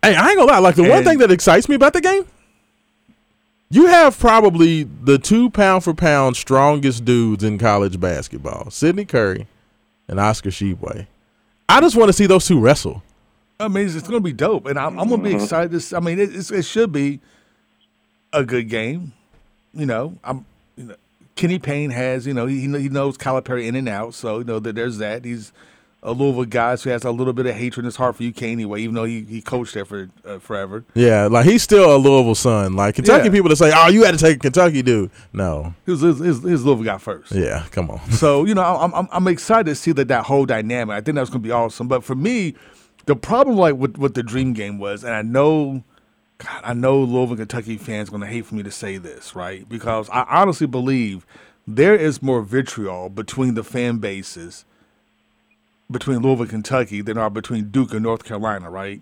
Hey, 0.04 0.16
I 0.16 0.30
ain't 0.30 0.38
gonna 0.38 0.52
lie. 0.52 0.60
Like 0.60 0.76
the 0.76 0.90
one 0.90 1.04
thing 1.04 1.20
that 1.20 1.32
excites 1.32 1.70
me 1.70 1.76
about 1.76 1.94
the 1.94 2.02
game, 2.02 2.26
you 3.70 3.86
have 3.86 4.18
probably 4.18 4.84
the 4.84 5.18
two 5.18 5.50
pound 5.50 5.84
for 5.84 5.94
pound 5.94 6.38
strongest 6.38 7.06
dudes 7.06 7.44
in 7.44 7.58
college 7.58 8.00
basketball: 8.00 8.72
Sydney 8.72 9.06
Curry 9.06 9.48
and 10.08 10.20
Oscar 10.20 10.50
Tshiebwe. 10.50 11.08
I 11.70 11.82
just 11.82 11.96
want 11.96 12.10
to 12.10 12.14
see 12.14 12.26
those 12.26 12.48
two 12.48 12.60
wrestle. 12.60 13.04
I 13.60 13.68
mean, 13.68 13.86
it's, 13.86 13.96
it's 13.96 14.08
going 14.08 14.22
to 14.22 14.26
be 14.26 14.34
dope, 14.34 14.66
and 14.66 14.78
I'm, 14.78 15.00
I'm 15.00 15.08
going 15.08 15.22
mm-hmm. 15.22 15.32
to 15.32 15.38
be 15.38 15.44
excited. 15.44 15.72
This, 15.72 15.94
I 15.94 16.00
mean, 16.00 16.20
it, 16.20 16.36
it's, 16.36 16.50
it 16.50 16.66
should 16.66 16.92
be 16.92 17.20
a 18.34 18.44
good 18.44 18.70
game. 18.70 19.14
You 19.74 19.86
know, 19.86 20.18
I'm. 20.24 20.46
You 20.76 20.86
know, 20.86 20.96
Kenny 21.36 21.60
Payne 21.60 21.92
has, 21.92 22.28
you 22.28 22.34
know, 22.34 22.46
he 22.46 22.62
he 22.62 22.68
knows 22.68 23.18
Calipari 23.18 23.66
in 23.66 23.76
and 23.76 23.88
out, 23.88 24.14
so 24.14 24.40
you 24.40 24.44
know 24.44 24.60
that 24.60 24.76
there's 24.76 24.98
that. 24.98 25.26
He's 25.26 25.52
a 26.04 26.14
Louisville 26.14 26.46
guy, 26.46 26.76
so 26.76 26.86
he 26.86 26.92
has 26.92 27.04
a 27.04 27.12
little 27.12 27.32
bit 27.34 27.46
of 27.46 27.56
hatred 27.56 27.84
in 27.84 27.86
his 27.86 27.96
heart 27.96 28.16
for 28.16 28.24
UK 28.24 28.42
anyway, 28.44 28.82
even 28.82 28.96
though 28.96 29.04
he, 29.04 29.22
he 29.24 29.42
coached 29.42 29.74
there 29.76 29.86
for 29.86 30.10
uh, 30.26 30.40
forever. 30.40 30.84
Yeah, 30.96 31.28
like 31.28 31.46
he's 31.46 31.62
still 31.62 31.96
a 31.96 31.98
Louisville 31.98 32.34
son. 32.36 32.74
Like 32.76 32.96
Kentucky 32.96 33.26
Yeah. 33.26 33.32
people 33.32 33.50
that 33.50 33.58
say, 33.58 33.72
"Oh, 33.76 33.88
you 33.88 34.04
had 34.04 34.12
to 34.12 34.18
take 34.18 34.38
a 34.38 34.40
Kentucky 34.40 34.82
dude." 34.82 35.12
No, 35.32 35.76
He 35.86 35.92
was 35.92 36.02
his, 36.02 36.18
his, 36.20 36.42
his 36.44 36.66
Louisville 36.66 36.86
guy 36.86 36.98
first. 36.98 37.32
yeah, 37.34 37.66
come 37.72 37.92
on. 37.92 38.00
So 38.12 38.46
you 38.46 38.56
know, 38.56 38.64
I'm 38.64 38.94
I'm, 38.96 39.08
I'm 39.12 39.28
excited 39.28 39.66
to 39.66 39.76
see 39.76 39.92
that 39.92 40.08
that 40.08 40.26
whole 40.26 40.46
dynamic. 40.46 40.96
I 40.96 41.02
think 41.02 41.16
that's 41.16 41.30
going 41.30 41.42
to 41.44 41.48
be 41.48 41.52
awesome. 41.52 41.88
But 41.88 42.04
for 42.04 42.16
me, 42.16 42.56
the 43.06 43.16
problem 43.16 43.58
like 43.58 43.76
with 43.76 43.98
with 43.98 44.16
the 44.16 44.24
dream 44.24 44.54
game 44.54 44.80
was, 44.80 45.04
and 45.04 45.14
I 45.14 45.22
know, 45.22 45.84
God, 46.40 46.62
I 46.64 46.74
know 46.74 47.00
Louisville 47.00 47.38
Kentucky 47.38 47.78
fans 47.78 48.10
going 48.10 48.22
to 48.22 48.28
hate 48.28 48.48
for 48.48 48.56
me 48.56 48.64
to 48.64 48.72
say 48.72 48.98
this, 48.98 49.36
right? 49.36 49.70
Because 49.70 50.10
I 50.10 50.26
honestly 50.28 50.66
believe 50.66 51.28
there 51.68 51.96
is 51.96 52.24
more 52.24 52.42
vitriol 52.42 53.10
between 53.10 53.54
the 53.54 53.64
fan 53.64 53.98
bases 54.00 54.66
between 55.92 56.20
Louisville 56.20 56.48
Kentucky 56.48 57.02
than 57.02 57.18
are 57.18 57.30
between 57.30 57.70
Duke 57.70 57.94
and 57.94 58.04
North 58.04 58.24
Carolina, 58.24 58.70
right? 58.70 59.02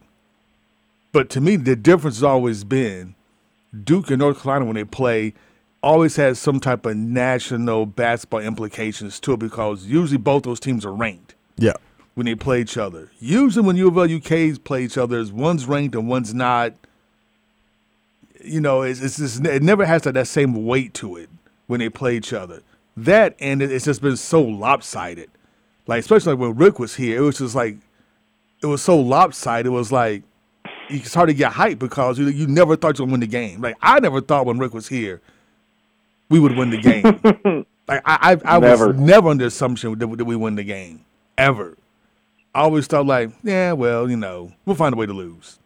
But 1.11 1.29
to 1.31 1.41
me, 1.41 1.55
the 1.55 1.75
difference 1.75 2.17
has 2.17 2.23
always 2.23 2.63
been 2.63 3.15
Duke 3.83 4.09
and 4.09 4.19
North 4.19 4.41
Carolina 4.41 4.65
when 4.65 4.75
they 4.75 4.83
play 4.83 5.33
always 5.81 6.15
has 6.17 6.37
some 6.39 6.59
type 6.59 6.85
of 6.85 6.95
national 6.97 7.85
basketball 7.85 8.41
implications 8.41 9.19
to 9.21 9.33
it 9.33 9.39
because 9.39 9.85
usually 9.85 10.17
both 10.17 10.43
those 10.43 10.59
teams 10.59 10.85
are 10.85 10.93
ranked 10.93 11.35
Yeah, 11.57 11.73
when 12.15 12.25
they 12.25 12.35
play 12.35 12.61
each 12.61 12.77
other. 12.77 13.11
Usually 13.19 13.65
when 13.65 13.77
U 13.77 13.87
of 13.87 13.97
L 13.97 14.07
UKs 14.07 14.63
play 14.63 14.83
each 14.83 14.97
other, 14.97 15.19
is 15.19 15.31
one's 15.31 15.65
ranked 15.65 15.95
and 15.95 16.07
one's 16.07 16.33
not. 16.33 16.73
You 18.43 18.61
know, 18.61 18.83
it's, 18.83 19.01
it's 19.01 19.17
just, 19.17 19.45
it 19.45 19.61
never 19.63 19.85
has 19.85 20.03
that, 20.03 20.13
that 20.13 20.27
same 20.27 20.65
weight 20.65 20.93
to 20.95 21.17
it 21.17 21.29
when 21.67 21.79
they 21.79 21.89
play 21.89 22.15
each 22.15 22.33
other. 22.33 22.61
That 22.95 23.35
and 23.39 23.61
it's 23.61 23.85
just 23.85 24.01
been 24.01 24.17
so 24.17 24.41
lopsided. 24.41 25.29
Like 25.89 26.01
especially 26.01 26.35
when 26.35 26.55
Rick 26.55 26.77
was 26.77 26.95
here, 26.95 27.17
it 27.17 27.21
was 27.21 27.39
just 27.39 27.55
like 27.55 27.75
it 28.61 28.67
was 28.67 28.81
so 28.83 28.99
lopsided. 28.99 29.65
It 29.65 29.69
was 29.71 29.91
like 29.91 30.21
it's 30.87 31.13
hard 31.15 31.29
to 31.29 31.33
get 31.33 31.51
hype 31.53 31.79
because 31.79 32.19
you 32.19 32.27
you 32.27 32.45
never 32.45 32.75
thought 32.75 32.99
you 32.99 33.05
would 33.05 33.11
win 33.11 33.21
the 33.21 33.27
game. 33.27 33.59
Like 33.59 33.75
I 33.81 33.99
never 33.99 34.21
thought 34.21 34.45
when 34.45 34.59
Rick 34.59 34.75
was 34.75 34.87
here, 34.87 35.19
we 36.29 36.39
would 36.39 36.55
win 36.55 36.69
the 36.69 36.77
game. 36.77 37.65
like 37.87 38.01
I 38.05 38.37
I, 38.45 38.55
I 38.57 38.59
Never. 38.59 38.89
was 38.89 38.97
never 38.97 39.29
under 39.29 39.43
the 39.45 39.47
assumption 39.47 39.97
that, 39.97 40.17
that 40.17 40.25
we 40.25 40.35
win 40.35 40.55
the 40.55 40.63
game 40.63 41.03
ever. 41.39 41.75
I 42.53 42.61
always 42.61 42.85
thought 42.85 43.07
like, 43.07 43.31
yeah, 43.43 43.71
well, 43.73 44.09
you 44.09 44.17
know, 44.17 44.53
we'll 44.65 44.75
find 44.75 44.93
a 44.93 44.97
way 44.97 45.07
to 45.07 45.13
lose. 45.13 45.57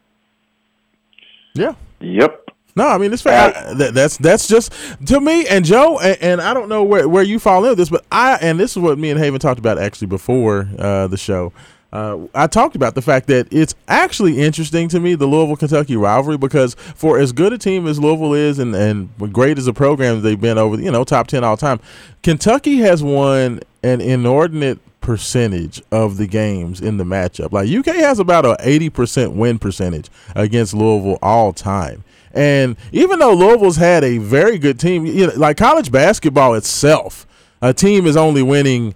yeah. 1.53 1.75
Yep. 1.99 2.42
No, 2.75 2.87
I 2.87 2.97
mean 2.97 3.13
it's 3.13 3.21
fair. 3.21 3.53
I- 3.55 3.73
that, 3.75 3.93
that's 3.93 4.17
that's 4.17 4.47
just 4.47 4.73
to 5.07 5.19
me 5.19 5.45
and 5.47 5.63
Joe, 5.63 5.99
and, 5.99 6.17
and 6.21 6.41
I 6.41 6.53
don't 6.53 6.69
know 6.69 6.83
where, 6.83 7.07
where 7.07 7.23
you 7.23 7.39
fall 7.39 7.63
in 7.65 7.69
with 7.69 7.77
this, 7.77 7.89
but 7.89 8.03
I 8.11 8.37
and 8.41 8.59
this 8.59 8.71
is 8.71 8.77
what 8.79 8.97
me 8.97 9.11
and 9.11 9.19
Haven 9.19 9.39
talked 9.39 9.59
about 9.59 9.77
actually 9.77 10.07
before 10.07 10.67
uh, 10.79 11.07
the 11.07 11.17
show. 11.17 11.53
Uh, 11.91 12.25
I 12.33 12.47
talked 12.47 12.75
about 12.75 12.95
the 12.95 13.03
fact 13.03 13.27
that 13.27 13.47
it's 13.53 13.75
actually 13.87 14.41
interesting 14.41 14.87
to 14.89 14.99
me 14.99 15.13
the 15.13 15.27
Louisville 15.27 15.55
Kentucky 15.55 15.95
rivalry 15.95 16.37
because 16.39 16.73
for 16.73 17.19
as 17.19 17.31
good 17.31 17.53
a 17.53 17.57
team 17.59 17.85
as 17.85 17.99
Louisville 17.99 18.33
is 18.33 18.57
and 18.57 18.73
and 18.75 19.09
great 19.31 19.59
as 19.59 19.67
a 19.67 19.73
program 19.73 20.23
they've 20.23 20.41
been 20.41 20.57
over 20.57 20.81
you 20.81 20.89
know 20.89 21.03
top 21.03 21.27
ten 21.27 21.43
all 21.43 21.55
time, 21.57 21.79
Kentucky 22.23 22.77
has 22.77 23.03
won 23.03 23.59
an 23.83 24.01
inordinate 24.01 24.79
percentage 25.01 25.83
of 25.91 26.17
the 26.17 26.25
games 26.25 26.81
in 26.81 26.97
the 26.97 27.03
matchup. 27.03 27.51
Like 27.51 27.69
UK 27.69 27.97
has 27.97 28.17
about 28.17 28.45
a 28.45 28.55
eighty 28.61 28.89
percent 28.89 29.33
win 29.33 29.59
percentage 29.59 30.09
against 30.35 30.73
Louisville 30.73 31.19
all 31.21 31.53
time. 31.53 32.03
And 32.33 32.75
even 32.91 33.19
though 33.19 33.33
Louisville's 33.33 33.77
had 33.77 34.03
a 34.03 34.17
very 34.17 34.57
good 34.57 34.79
team, 34.79 35.05
you 35.05 35.27
know, 35.27 35.33
like 35.35 35.57
college 35.57 35.91
basketball 35.91 36.55
itself, 36.55 37.27
a 37.61 37.73
team 37.73 38.07
is 38.07 38.17
only 38.17 38.41
winning, 38.41 38.95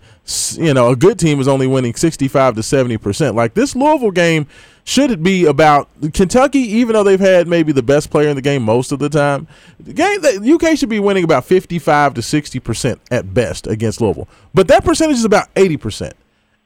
you 0.53 0.73
know, 0.73 0.89
a 0.89 0.95
good 0.95 1.19
team 1.19 1.39
is 1.39 1.47
only 1.47 1.67
winning 1.67 1.95
65 1.95 2.55
to 2.55 2.61
70%. 2.61 3.35
Like 3.35 3.53
this 3.53 3.75
Louisville 3.75 4.11
game 4.11 4.47
should 4.87 5.11
it 5.11 5.21
be 5.21 5.45
about 5.45 5.89
Kentucky, 6.13 6.59
even 6.59 6.93
though 6.93 7.03
they've 7.03 7.19
had 7.19 7.45
maybe 7.45 7.73
the 7.73 7.83
best 7.83 8.09
player 8.09 8.29
in 8.29 8.37
the 8.37 8.41
game 8.41 8.63
most 8.63 8.93
of 8.93 8.99
the 8.99 9.09
time, 9.09 9.45
the 9.81 9.91
game 9.91 10.21
the 10.21 10.53
UK 10.53 10.77
should 10.77 10.87
be 10.87 10.99
winning 10.99 11.25
about 11.25 11.43
55 11.43 12.13
to 12.13 12.21
60% 12.21 12.97
at 13.11 13.33
best 13.33 13.67
against 13.67 13.99
Louisville. 13.99 14.29
But 14.53 14.69
that 14.69 14.85
percentage 14.85 15.17
is 15.17 15.25
about 15.25 15.53
80%. 15.55 16.13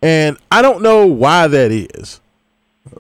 And 0.03 0.37
I 0.51 0.61
don't 0.61 0.83
know 0.83 1.07
why 1.07 1.47
that 1.47 1.71
is. 1.71 2.20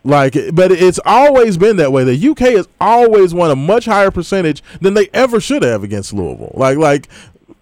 Like, 0.03 0.35
but 0.53 0.71
it's 0.71 0.99
always 1.05 1.57
been 1.57 1.77
that 1.77 1.91
way. 1.91 2.03
The 2.03 2.29
UK 2.29 2.39
has 2.55 2.67
always 2.79 3.33
won 3.33 3.49
a 3.51 3.55
much 3.55 3.85
higher 3.85 4.11
percentage 4.11 4.61
than 4.79 4.93
they 4.93 5.09
ever 5.13 5.39
should 5.39 5.63
have 5.63 5.83
against 5.83 6.13
Louisville. 6.13 6.51
Like, 6.55 6.77
like, 6.77 7.07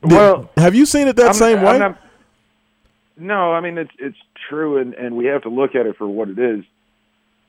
did- 0.02 0.12
Well, 0.12 0.50
have 0.58 0.76
you 0.76 0.86
seen 0.86 1.08
it 1.08 1.16
that 1.16 1.26
I'm- 1.28 1.34
same 1.34 1.60
I'm 1.60 1.66
way? 1.66 1.80
not- 1.80 1.98
no, 3.18 3.52
I 3.54 3.60
mean 3.62 3.78
it's 3.78 3.92
it's 4.00 4.18
true, 4.50 4.78
and 4.78 4.94
and 4.94 5.16
we 5.16 5.26
have 5.26 5.42
to 5.44 5.50
look 5.50 5.76
at 5.76 5.86
it 5.86 5.98
for 5.98 6.08
what 6.08 6.30
it 6.30 6.40
is. 6.40 6.64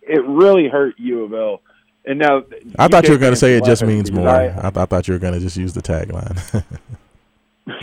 It 0.02 0.24
really 0.26 0.68
hurt 0.68 0.94
U 0.98 1.24
of 1.24 1.32
L, 1.34 1.60
and 2.04 2.18
now 2.18 2.42
I 2.78 2.88
thought 2.88 3.04
you 3.06 3.12
were 3.12 3.18
going 3.18 3.32
to 3.32 3.36
say 3.36 3.54
it 3.56 3.64
just 3.64 3.84
means 3.84 4.10
more. 4.10 4.28
I- 4.28 4.46
I, 4.48 4.66
I 4.68 4.86
thought 4.86 5.06
you 5.08 5.14
were 5.14 5.20
going 5.20 5.34
to 5.34 5.40
just 5.40 5.56
use 5.56 5.72
the 5.72 5.82
tagline. 5.82 6.64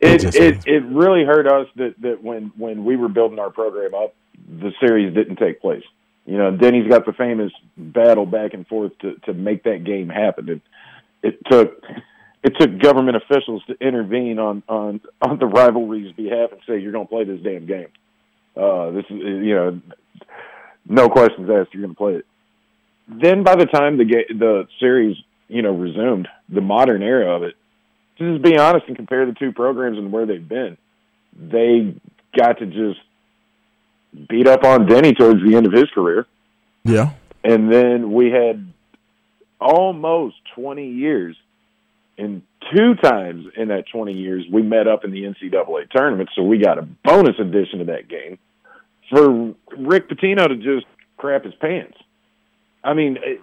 it 0.00 0.18
just 0.18 0.36
it, 0.36 0.66
it 0.66 0.82
really 0.84 1.24
hurt 1.24 1.46
us 1.46 1.66
that 1.76 1.94
that 2.02 2.22
when 2.22 2.52
when 2.56 2.84
we 2.84 2.96
were 2.96 3.08
building 3.08 3.38
our 3.38 3.50
program 3.50 3.94
up, 3.94 4.14
the 4.48 4.72
series 4.80 5.14
didn't 5.14 5.36
take 5.36 5.60
place. 5.60 5.82
You 6.26 6.38
know, 6.38 6.56
Denny's 6.56 6.88
got 6.88 7.04
the 7.04 7.12
famous 7.12 7.52
battle 7.76 8.26
back 8.26 8.54
and 8.54 8.66
forth 8.66 8.92
to 9.00 9.16
to 9.26 9.34
make 9.34 9.64
that 9.64 9.84
game 9.84 10.08
happen. 10.08 10.48
It 10.48 10.60
it 11.22 11.38
took 11.50 11.82
it 12.42 12.54
took 12.58 12.78
government 12.78 13.16
officials 13.16 13.62
to 13.66 13.74
intervene 13.80 14.38
on 14.38 14.62
on 14.68 15.00
on 15.20 15.38
the 15.38 15.46
rivalry's 15.46 16.12
behalf 16.14 16.52
and 16.52 16.60
say 16.66 16.78
you're 16.78 16.92
going 16.92 17.06
to 17.06 17.10
play 17.10 17.24
this 17.24 17.40
damn 17.42 17.66
game. 17.66 17.88
Uh, 18.56 18.90
this 18.90 19.04
is 19.10 19.18
you 19.18 19.54
know, 19.54 19.80
no 20.86 21.08
questions 21.08 21.48
asked. 21.50 21.74
You're 21.74 21.82
going 21.82 21.94
to 21.94 21.98
play 21.98 22.14
it. 22.14 22.26
Then 23.08 23.42
by 23.42 23.56
the 23.56 23.66
time 23.66 23.98
the 23.98 24.04
ga- 24.04 24.34
the 24.34 24.66
series 24.80 25.16
you 25.48 25.62
know 25.62 25.74
resumed, 25.74 26.28
the 26.48 26.62
modern 26.62 27.02
era 27.02 27.36
of 27.36 27.42
it, 27.42 27.54
to 28.18 28.32
just 28.32 28.42
be 28.42 28.56
honest 28.56 28.86
and 28.86 28.96
compare 28.96 29.26
the 29.26 29.32
two 29.32 29.52
programs 29.52 29.98
and 29.98 30.10
where 30.10 30.24
they've 30.24 30.48
been, 30.48 30.78
they 31.36 31.94
got 32.36 32.58
to 32.58 32.66
just 32.66 33.00
beat 34.28 34.46
up 34.46 34.64
on 34.64 34.86
Denny 34.86 35.12
towards 35.12 35.42
the 35.44 35.56
end 35.56 35.66
of 35.66 35.72
his 35.72 35.90
career. 35.94 36.26
yeah, 36.84 37.10
And 37.42 37.70
then 37.70 38.12
we 38.12 38.30
had 38.30 38.72
almost 39.60 40.36
20 40.54 40.88
years, 40.88 41.36
and 42.18 42.42
two 42.74 42.94
times 42.96 43.46
in 43.56 43.68
that 43.68 43.84
20 43.92 44.12
years, 44.12 44.44
we 44.52 44.62
met 44.62 44.86
up 44.86 45.04
in 45.04 45.10
the 45.10 45.24
NCAA 45.24 45.90
tournament. 45.90 46.30
So 46.34 46.42
we 46.42 46.58
got 46.58 46.78
a 46.78 46.82
bonus 46.82 47.36
addition 47.38 47.80
to 47.80 47.84
that 47.86 48.08
game 48.08 48.38
for 49.10 49.54
Rick 49.76 50.08
Pitino 50.08 50.48
to 50.48 50.56
just 50.56 50.86
crap 51.16 51.44
his 51.44 51.54
pants. 51.54 51.96
I 52.82 52.94
mean, 52.94 53.18
it, 53.22 53.40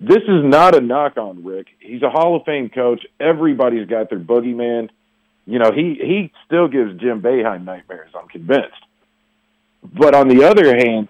this 0.00 0.22
is 0.28 0.44
not 0.44 0.76
a 0.76 0.80
knock 0.80 1.16
on 1.16 1.44
Rick. 1.44 1.68
He's 1.80 2.02
a 2.02 2.10
Hall 2.10 2.36
of 2.36 2.44
Fame 2.44 2.68
coach. 2.68 3.04
Everybody's 3.18 3.88
got 3.88 4.10
their 4.10 4.20
boogeyman. 4.20 4.90
You 5.46 5.58
know, 5.58 5.72
he, 5.72 5.96
he 6.00 6.32
still 6.46 6.68
gives 6.68 7.00
Jim 7.00 7.22
Boeheim 7.22 7.64
nightmares, 7.64 8.10
I'm 8.14 8.28
convinced. 8.28 8.82
But 9.82 10.14
on 10.14 10.28
the 10.28 10.44
other 10.44 10.76
hand, 10.76 11.08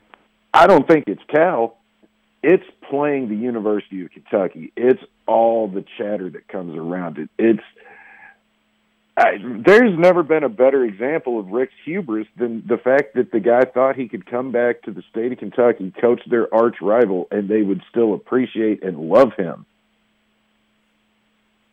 I 0.53 0.67
don't 0.67 0.87
think 0.87 1.05
it's 1.07 1.23
Cal. 1.29 1.77
It's 2.43 2.65
playing 2.89 3.29
the 3.29 3.37
University 3.37 4.05
of 4.05 4.11
Kentucky. 4.11 4.73
It's 4.77 5.03
all 5.27 5.69
the 5.69 5.85
chatter 5.97 6.31
that 6.31 6.49
comes 6.49 6.77
around 6.77 7.19
it. 7.19 7.29
It's 7.39 7.63
I, 9.19 9.33
there's 9.67 9.99
never 9.99 10.23
been 10.23 10.45
a 10.45 10.49
better 10.49 10.85
example 10.85 11.41
of 11.41 11.49
Rick's 11.49 11.75
hubris 11.85 12.29
than 12.37 12.63
the 12.69 12.79
fact 12.79 13.15
that 13.17 13.33
the 13.33 13.41
guy 13.41 13.63
thought 13.63 13.97
he 13.97 14.09
could 14.09 14.25
come 14.27 14.53
back 14.53 14.83
to 14.83 14.93
the 14.93 15.03
state 15.11 15.33
of 15.33 15.39
Kentucky, 15.39 15.93
coach 16.01 16.21
their 16.31 16.53
arch 16.55 16.77
rival, 16.81 17.27
and 17.33 17.49
they 17.49 17.63
would 17.63 17.83
still 17.91 18.15
appreciate 18.15 18.85
and 18.85 18.97
love 18.97 19.33
him. 19.37 19.67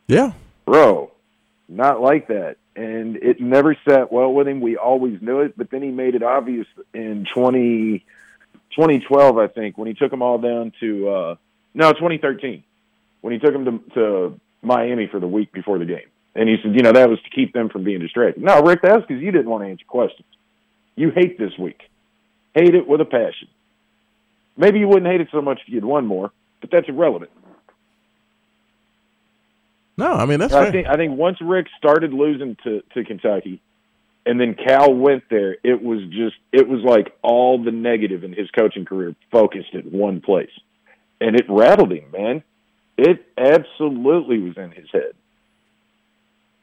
yeah, 0.08 0.32
Bro, 0.64 1.12
not 1.68 2.00
like 2.00 2.28
that. 2.28 2.56
And 2.74 3.16
it 3.16 3.40
never 3.40 3.76
sat 3.88 4.12
well 4.12 4.32
with 4.32 4.46
him. 4.46 4.60
We 4.60 4.76
always 4.76 5.20
knew 5.22 5.40
it, 5.40 5.56
but 5.56 5.70
then 5.70 5.82
he 5.82 5.90
made 5.90 6.14
it 6.14 6.22
obvious 6.22 6.66
in 6.92 7.26
20, 7.34 8.04
2012, 8.74 9.38
I 9.38 9.48
think, 9.48 9.78
when 9.78 9.88
he 9.88 9.94
took 9.94 10.10
them 10.10 10.22
all 10.22 10.38
down 10.38 10.72
to, 10.80 11.08
uh, 11.08 11.34
no, 11.74 11.92
2013, 11.92 12.62
when 13.22 13.32
he 13.32 13.38
took 13.38 13.52
them 13.52 13.64
to, 13.64 13.94
to 13.94 14.40
Miami 14.62 15.08
for 15.10 15.20
the 15.20 15.26
week 15.26 15.52
before 15.52 15.78
the 15.78 15.86
game. 15.86 16.08
And 16.34 16.48
he 16.50 16.56
said, 16.62 16.74
you 16.74 16.82
know, 16.82 16.92
that 16.92 17.08
was 17.08 17.18
to 17.22 17.30
keep 17.30 17.54
them 17.54 17.70
from 17.70 17.82
being 17.82 18.00
distracted. 18.00 18.42
No, 18.42 18.60
Rick, 18.60 18.80
that's 18.82 19.06
because 19.06 19.22
you 19.22 19.32
didn't 19.32 19.48
want 19.48 19.64
to 19.64 19.70
answer 19.70 19.84
questions. 19.86 20.28
You 20.94 21.10
hate 21.10 21.38
this 21.38 21.52
week. 21.58 21.80
Hate 22.54 22.74
it 22.74 22.86
with 22.86 23.00
a 23.00 23.06
passion. 23.06 23.48
Maybe 24.56 24.78
you 24.78 24.88
wouldn't 24.88 25.06
hate 25.06 25.20
it 25.20 25.28
so 25.32 25.40
much 25.40 25.60
if 25.66 25.72
you'd 25.72 25.84
won 25.84 26.06
more, 26.06 26.30
but 26.60 26.70
that's 26.70 26.88
irrelevant. 26.88 27.30
No, 29.96 30.12
I 30.12 30.26
mean 30.26 30.38
that's 30.38 30.52
I 30.52 30.64
fair. 30.64 30.72
think 30.72 30.86
I 30.86 30.96
think 30.96 31.16
once 31.18 31.38
Rick 31.40 31.66
started 31.78 32.12
losing 32.12 32.56
to, 32.64 32.82
to 32.94 33.04
Kentucky, 33.04 33.60
and 34.24 34.40
then 34.40 34.54
Cal 34.54 34.92
went 34.92 35.24
there, 35.30 35.56
it 35.62 35.82
was 35.82 36.00
just 36.10 36.36
it 36.52 36.68
was 36.68 36.82
like 36.82 37.14
all 37.22 37.62
the 37.62 37.70
negative 37.70 38.24
in 38.24 38.32
his 38.32 38.50
coaching 38.50 38.84
career 38.84 39.14
focused 39.30 39.74
at 39.74 39.86
one 39.86 40.20
place, 40.20 40.50
and 41.20 41.36
it 41.36 41.46
rattled 41.48 41.92
him, 41.92 42.10
man. 42.12 42.42
It 42.98 43.26
absolutely 43.36 44.38
was 44.38 44.56
in 44.56 44.70
his 44.72 44.88
head. 44.90 45.12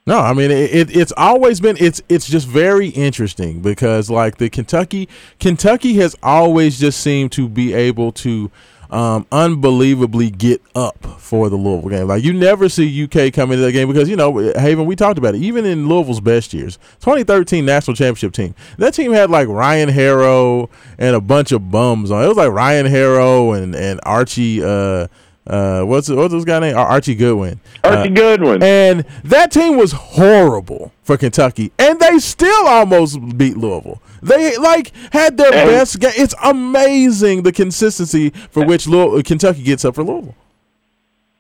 No, 0.06 0.20
I 0.20 0.34
mean 0.34 0.52
it, 0.52 0.76
it. 0.76 0.96
It's 0.96 1.14
always 1.16 1.62
been. 1.62 1.78
It's 1.80 2.02
it's 2.10 2.28
just 2.28 2.48
very 2.48 2.90
interesting 2.90 3.62
because 3.62 4.10
like 4.10 4.38
the 4.38 4.50
Kentucky, 4.50 5.08
Kentucky 5.40 5.94
has 5.96 6.16
always 6.22 6.80
just 6.80 7.00
seemed 7.00 7.32
to 7.34 7.48
be 7.48 7.74
able 7.74 8.12
to 8.14 8.52
um, 8.94 9.26
unbelievably 9.32 10.30
get 10.30 10.62
up 10.76 11.04
for 11.18 11.50
the 11.50 11.56
Louisville 11.56 11.90
game. 11.90 12.08
Like 12.08 12.24
you 12.24 12.32
never 12.32 12.70
see 12.70 13.04
UK 13.04 13.34
come 13.34 13.52
into 13.52 13.64
that 13.64 13.72
game 13.72 13.88
because 13.88 14.08
you 14.08 14.16
know 14.16 14.38
Haven. 14.56 14.86
We 14.86 14.96
talked 14.96 15.18
about 15.18 15.34
it. 15.34 15.42
Even 15.42 15.66
in 15.66 15.90
Louisville's 15.90 16.22
best 16.22 16.54
years, 16.54 16.78
2013 17.00 17.66
national 17.66 17.96
championship 17.96 18.34
team. 18.34 18.54
That 18.78 18.94
team 18.94 19.12
had 19.12 19.32
like 19.32 19.48
Ryan 19.48 19.90
Harrow 19.90 20.70
and 21.00 21.16
a 21.16 21.22
bunch 21.22 21.52
of 21.52 21.72
bums 21.72 22.12
on. 22.12 22.24
It 22.24 22.28
was 22.28 22.38
like 22.38 22.52
Ryan 22.52 22.86
Harrow 22.86 23.54
and 23.54 23.76
and 23.76 24.00
Archie. 24.04 24.64
Uh, 24.64 25.08
uh, 25.48 25.82
what's 25.84 26.10
what's 26.10 26.34
this 26.34 26.46
guy 26.46 26.60
named 26.60 26.78
Archie 26.78 27.16
Goodwin. 27.16 27.60
Archie 27.84 28.10
Uh, 28.12 28.14
Goodwin. 28.14 28.64
and 28.64 29.06
that 29.24 29.52
team 29.52 29.78
was 29.78 29.92
horrible 29.92 30.92
for 31.04 31.18
Kentucky, 31.18 31.72
and 31.78 32.00
they 32.00 32.18
still 32.20 32.68
almost 32.68 33.38
beat 33.38 33.58
Louisville. 33.58 34.02
They 34.22 34.56
like 34.58 34.92
had 35.12 35.38
their 35.38 35.54
And- 35.54 35.70
best 35.70 36.00
game. 36.00 36.12
It's 36.16 36.34
amazing 36.44 37.44
the 37.44 37.52
consistency 37.52 38.30
for 38.52 38.66
which 38.66 38.88
Louis- 38.88 39.22
Kentucky 39.24 39.64
gets 39.64 39.84
up 39.84 39.96
for 39.96 40.04
Louisville. 40.04 40.36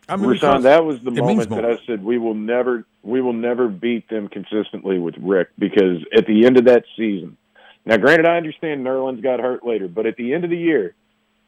I 0.09 0.17
mean, 0.17 0.31
Rashawn, 0.31 0.63
that 0.63 0.83
was 0.83 0.99
the 0.99 1.11
moment 1.11 1.49
that. 1.51 1.63
I 1.63 1.77
said 1.87 2.03
we 2.03 2.17
will 2.17 2.33
never 2.33 2.85
we 3.03 3.21
will 3.21 3.33
never 3.33 3.67
beat 3.69 4.09
them 4.09 4.27
consistently 4.27 4.99
with 4.99 5.15
Rick 5.17 5.49
because 5.57 6.03
at 6.15 6.25
the 6.27 6.45
end 6.45 6.57
of 6.57 6.65
that 6.65 6.83
season. 6.97 7.37
Now, 7.85 7.97
granted, 7.97 8.25
I 8.25 8.37
understand 8.37 8.85
Nerlens 8.85 9.21
got 9.21 9.39
hurt 9.41 9.65
later, 9.65 9.87
but 9.89 10.05
at 10.05 10.15
the 10.15 10.33
end 10.33 10.45
of 10.45 10.49
the 10.49 10.57
year, 10.57 10.93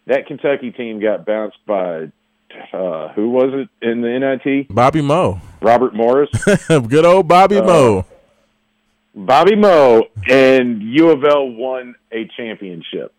that 0.08 0.26
Kentucky 0.28 0.72
team 0.72 1.00
got 1.00 1.26
bounced 1.26 1.58
by 1.66 2.12
uh, 2.74 3.10
who 3.14 3.30
was 3.30 3.52
it 3.54 3.88
in 3.88 4.02
the 4.02 4.20
NIT? 4.20 4.74
Bobby 4.74 5.02
Moe, 5.02 5.40
Robert 5.62 5.94
Morris, 5.96 6.30
good 6.68 7.06
old 7.06 7.28
Bobby 7.28 7.62
Moe. 7.62 8.06
Bobby 9.16 9.56
Moe, 9.56 10.04
and 10.30 10.82
U 10.82 11.10
of 11.10 11.24
L 11.24 11.50
won 11.50 11.96
a 12.12 12.30
championship. 12.36 13.14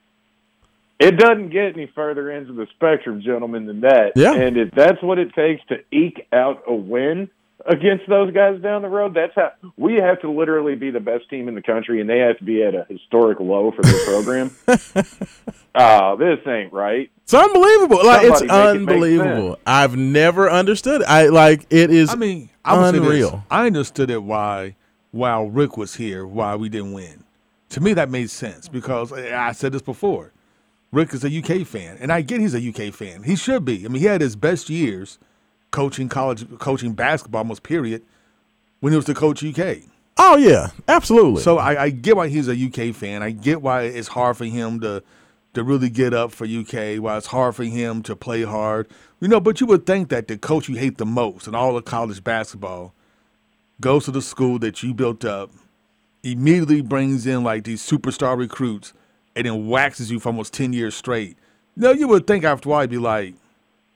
It 0.98 1.18
doesn't 1.18 1.50
get 1.50 1.74
any 1.74 1.90
further 1.94 2.30
into 2.30 2.54
the 2.54 2.66
spectrum, 2.74 3.20
gentlemen, 3.22 3.66
than 3.66 3.80
that. 3.82 4.12
Yeah. 4.16 4.34
And 4.34 4.56
if 4.56 4.70
that's 4.70 5.02
what 5.02 5.18
it 5.18 5.34
takes 5.34 5.62
to 5.66 5.76
eke 5.90 6.26
out 6.32 6.62
a 6.66 6.74
win 6.74 7.28
against 7.68 8.09
those 8.09 8.32
guys 8.32 8.60
down 8.60 8.82
the 8.82 8.88
road, 8.88 9.14
that's 9.14 9.34
how 9.34 9.52
we 9.76 9.94
have 9.94 10.20
to 10.20 10.30
literally 10.30 10.74
be 10.74 10.90
the 10.90 11.01
best 11.01 11.28
team 11.28 11.48
in 11.48 11.55
the 11.55 11.62
country, 11.62 12.01
and 12.01 12.09
they 12.09 12.18
have 12.18 12.38
to 12.38 12.44
be 12.44 12.62
at 12.62 12.74
a 12.74 12.86
historic 12.88 13.40
low 13.40 13.72
for 13.72 13.82
their 13.82 14.05
program. 14.05 14.51
Oh, 15.78 16.16
this 16.16 16.38
ain't 16.47 16.72
right. 16.72 17.10
It's 17.22 17.34
unbelievable. 17.34 17.98
Like 18.02 18.26
it's 18.26 18.38
Somebody 18.38 18.78
make 18.78 18.80
it 18.80 18.86
make 18.86 18.94
unbelievable. 18.94 19.48
sense. 19.56 19.62
I've 19.66 19.94
never 19.94 20.51
understood. 20.51 21.02
It. 21.02 21.06
I 21.06 21.26
like 21.26 21.66
it 21.68 21.90
is. 21.90 22.09
I 22.09 22.14
mean, 22.14 22.48
I 22.64 22.78
would 22.78 22.94
say 22.94 22.98
unreal. 22.98 23.44
I 23.51 23.66
understood 23.66 24.09
it 24.09 24.22
why 24.22 24.74
while 25.10 25.51
Rick 25.51 25.76
was 25.76 25.97
here, 25.97 26.26
why 26.26 26.56
we 26.56 26.70
didn't 26.70 26.94
win. 26.94 27.24
To 27.70 27.82
me, 27.82 27.93
that 27.93 28.09
made 28.09 28.30
sense 28.30 28.68
because 28.68 29.12
I 29.12 29.48
I 29.48 29.52
said 29.52 29.72
this 29.72 29.82
before. 29.82 30.32
Rick 30.93 31.12
is 31.12 31.24
a 31.24 31.38
UK 31.38 31.66
fan, 31.66 31.98
and 32.01 32.10
I 32.10 32.22
get 32.22 32.40
he's 32.40 32.55
a 32.55 32.68
UK 32.68 32.94
fan. 32.94 33.24
He 33.24 33.36
should 33.36 33.66
be. 33.66 33.84
I 33.84 33.88
mean, 33.88 34.01
he 34.01 34.06
had 34.06 34.22
his 34.22 34.34
best 34.34 34.70
years 34.70 35.18
coaching 35.70 36.09
college, 36.09 36.47
coaching 36.59 36.93
basketball, 36.93 37.40
almost 37.40 37.62
period, 37.62 38.02
when 38.80 38.93
he 38.93 38.97
was 38.97 39.06
the 39.06 39.14
coach 39.14 39.44
UK. 39.44 39.78
oh 40.18 40.36
yeah, 40.36 40.68
absolutely. 40.88 41.43
So 41.43 41.59
I, 41.59 41.84
I 41.84 41.90
get 41.90 42.16
why 42.16 42.28
he's 42.28 42.48
a 42.48 42.52
UK 42.55 42.94
fan. 42.94 43.22
I 43.22 43.30
get 43.30 43.62
why 43.62 43.82
it's 43.82 44.09
hard 44.09 44.36
for 44.36 44.44
him 44.44 44.80
to 44.80 45.02
to 45.55 45.64
really 45.64 45.88
get 45.88 46.12
up 46.12 46.32
for 46.32 46.44
UK. 46.44 47.01
Why 47.02 47.16
it's 47.16 47.26
hard 47.28 47.56
for 47.56 47.64
him 47.64 48.02
to 48.02 48.14
play 48.14 48.43
hard. 48.43 48.88
You 49.20 49.28
know, 49.28 49.40
but 49.40 49.60
you 49.60 49.66
would 49.66 49.86
think 49.86 50.10
that 50.10 50.28
the 50.28 50.36
coach 50.36 50.68
you 50.68 50.76
hate 50.76 50.98
the 50.98 51.06
most 51.06 51.48
in 51.48 51.55
all 51.55 51.76
of 51.76 51.84
college 51.86 52.22
basketball 52.22 52.93
goes 53.80 54.05
to 54.05 54.10
the 54.10 54.22
school 54.22 54.59
that 54.59 54.82
you 54.82 54.93
built 54.94 55.24
up, 55.24 55.51
immediately 56.22 56.80
brings 56.82 57.26
in 57.26 57.43
like 57.43 57.64
these 57.64 57.82
superstar 57.86 58.36
recruits, 58.36 58.93
and 59.34 59.47
then 59.47 59.66
waxes 59.68 60.10
you 60.10 60.20
for 60.20 60.28
almost 60.28 60.52
ten 60.52 60.72
years 60.72 60.94
straight. 60.94 61.36
No, 61.74 61.93
you 61.93 62.09
would 62.09 62.26
think 62.26 62.44
after 62.44 62.68
a 62.68 62.72
while, 62.72 62.82
you'd 62.82 62.90
be 62.90 62.98
like, 62.98 63.34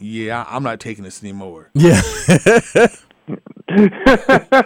"Yeah, 0.00 0.44
I- 0.48 0.56
I'm 0.56 0.62
not 0.62 0.80
taking 0.80 1.04
this 1.04 1.22
anymore." 1.22 1.70
yeah, 1.74 2.00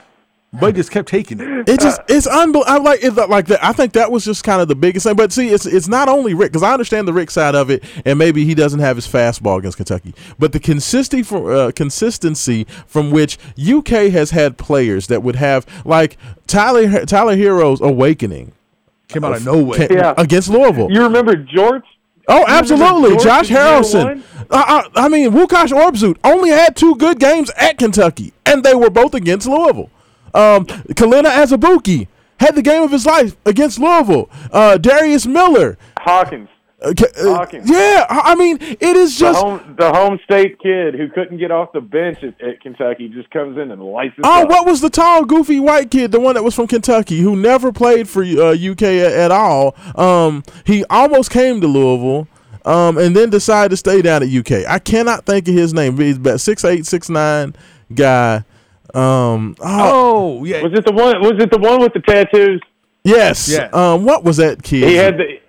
But 0.60 0.76
just 0.76 0.92
kept 0.92 1.08
taking 1.08 1.40
it. 1.40 1.68
it 1.68 1.80
just 1.80 2.00
it's 2.08 2.28
unbelievable. 2.28 2.62
I 2.68 2.78
like 2.78 3.02
it 3.02 3.12
like 3.28 3.46
that. 3.48 3.64
I 3.64 3.72
think 3.72 3.92
that 3.94 4.12
was 4.12 4.24
just 4.24 4.44
kind 4.44 4.62
of 4.62 4.68
the 4.68 4.76
biggest 4.76 5.04
thing. 5.04 5.16
But 5.16 5.32
see, 5.32 5.48
it's 5.48 5.66
it's 5.66 5.88
not 5.88 6.08
only 6.08 6.32
Rick 6.32 6.52
because 6.52 6.62
I 6.62 6.72
understand 6.72 7.08
the 7.08 7.12
Rick 7.12 7.32
side 7.32 7.56
of 7.56 7.70
it, 7.70 7.82
and 8.04 8.20
maybe 8.20 8.44
he 8.44 8.54
doesn't 8.54 8.78
have 8.78 8.94
his 8.94 9.04
fastball 9.08 9.58
against 9.58 9.78
Kentucky, 9.78 10.14
but 10.38 10.52
the 10.52 10.60
consistency 10.60 11.24
from 11.24 11.46
uh, 11.46 11.72
consistency 11.74 12.68
from 12.86 13.10
which 13.10 13.36
UK 13.60 14.12
has 14.12 14.30
had 14.30 14.56
players 14.56 15.08
that 15.08 15.24
would 15.24 15.34
have 15.34 15.66
like 15.84 16.16
Tyler 16.46 17.04
Tyler 17.04 17.34
Herro's 17.36 17.80
awakening 17.80 18.52
Came 19.08 19.24
out 19.24 19.34
of 19.36 19.44
nowhere. 19.44 19.88
ca- 19.88 19.92
Yeah. 19.94 20.14
against 20.16 20.48
Louisville. 20.50 20.88
You 20.88 21.02
remember 21.02 21.34
George? 21.34 21.82
Oh, 22.28 22.44
absolutely. 22.46 23.16
Josh 23.22 23.50
in 23.50 23.56
year 23.56 23.64
Harrellson. 23.64 24.22
I, 24.50 24.88
I, 24.94 25.04
I 25.04 25.08
mean, 25.08 25.30
Lukasz 25.30 25.72
Obrzut 25.72 26.16
only 26.24 26.50
had 26.50 26.76
two 26.76 26.94
good 26.96 27.18
games 27.18 27.50
at 27.56 27.78
Kentucky, 27.78 28.32
and 28.46 28.62
they 28.64 28.74
were 28.74 28.90
both 28.90 29.14
against 29.14 29.46
Louisville. 29.46 29.90
Um, 30.32 30.66
Kelenna 30.66 31.30
Azubuike 31.30 32.08
had 32.40 32.54
the 32.54 32.62
game 32.62 32.82
of 32.82 32.90
his 32.90 33.06
life 33.06 33.36
against 33.46 33.78
Louisville. 33.78 34.28
Uh, 34.50 34.76
Darius 34.78 35.26
Miller. 35.26 35.78
Hawkins, 35.98 36.48
Uh, 36.84 36.92
K- 36.94 37.06
uh, 37.18 37.46
yeah, 37.64 38.04
I 38.10 38.32
I 38.32 38.34
mean, 38.34 38.58
it 38.60 38.82
is 38.96 39.18
the 39.18 39.26
just. 39.26 39.40
home 39.42 39.74
the 39.78 39.90
home 39.90 40.18
state 40.24 40.58
kid 40.60 40.94
who 40.94 41.08
couldn't 41.08 41.38
get 41.38 41.50
off 41.50 41.72
the 41.72 41.80
bench 41.80 42.18
at, 42.22 42.40
at 42.40 42.60
Kentucky, 42.60 43.08
just 43.08 43.30
comes 43.30 43.56
in 43.56 43.70
and 43.70 43.82
lights 43.82 44.14
it 44.18 44.24
Oh, 44.24 44.42
up. 44.42 44.48
what 44.48 44.66
was 44.66 44.80
the 44.80 44.90
tall, 44.90 45.24
goofy 45.24 45.60
white 45.60 45.90
kid, 45.90 46.12
the 46.12 46.20
one 46.20 46.34
that 46.34 46.42
was 46.44 46.54
from 46.54 46.66
Kentucky, 46.66 47.20
who 47.20 47.36
never 47.36 47.72
played 47.72 48.08
for 48.08 48.22
uh, 48.22 48.52
UK 48.54 48.82
at, 48.82 49.12
at 49.12 49.30
all? 49.30 49.74
Um, 49.96 50.42
he 50.64 50.84
almost 50.90 51.30
came 51.30 51.60
to 51.62 51.66
Louisville, 51.66 52.28
um, 52.66 52.98
and 52.98 53.16
then 53.16 53.30
decided 53.30 53.70
to 53.70 53.76
stay 53.76 54.02
down 54.02 54.22
at 54.22 54.28
UK. 54.28 54.66
I 54.68 54.78
cannot 54.78 55.24
think 55.26 55.48
of 55.48 55.54
his 55.54 55.72
name. 55.72 55.96
He's 55.96 56.16
about 56.18 56.40
six 56.40 56.64
eight, 56.64 56.84
six 56.86 57.08
nine 57.08 57.54
guy. 57.94 58.44
Um, 58.94 59.56
oh, 59.60 60.36
Oh, 60.40 60.44
yeah. 60.44 60.62
Was 60.62 60.72
it 60.74 60.84
the 60.84 60.92
one? 60.92 61.20
Was 61.20 61.32
it 61.42 61.50
the 61.50 61.58
one 61.58 61.80
with 61.80 61.92
the 61.94 62.00
tattoos? 62.00 62.60
yes. 63.04 63.48
Yeah. 63.48 63.68
Um, 63.72 64.04
what 64.04 64.22
was 64.22 64.36
that 64.36 64.62
kid? 64.62 64.86
He 64.88 64.94
had 64.94 65.16
the. 65.18 65.40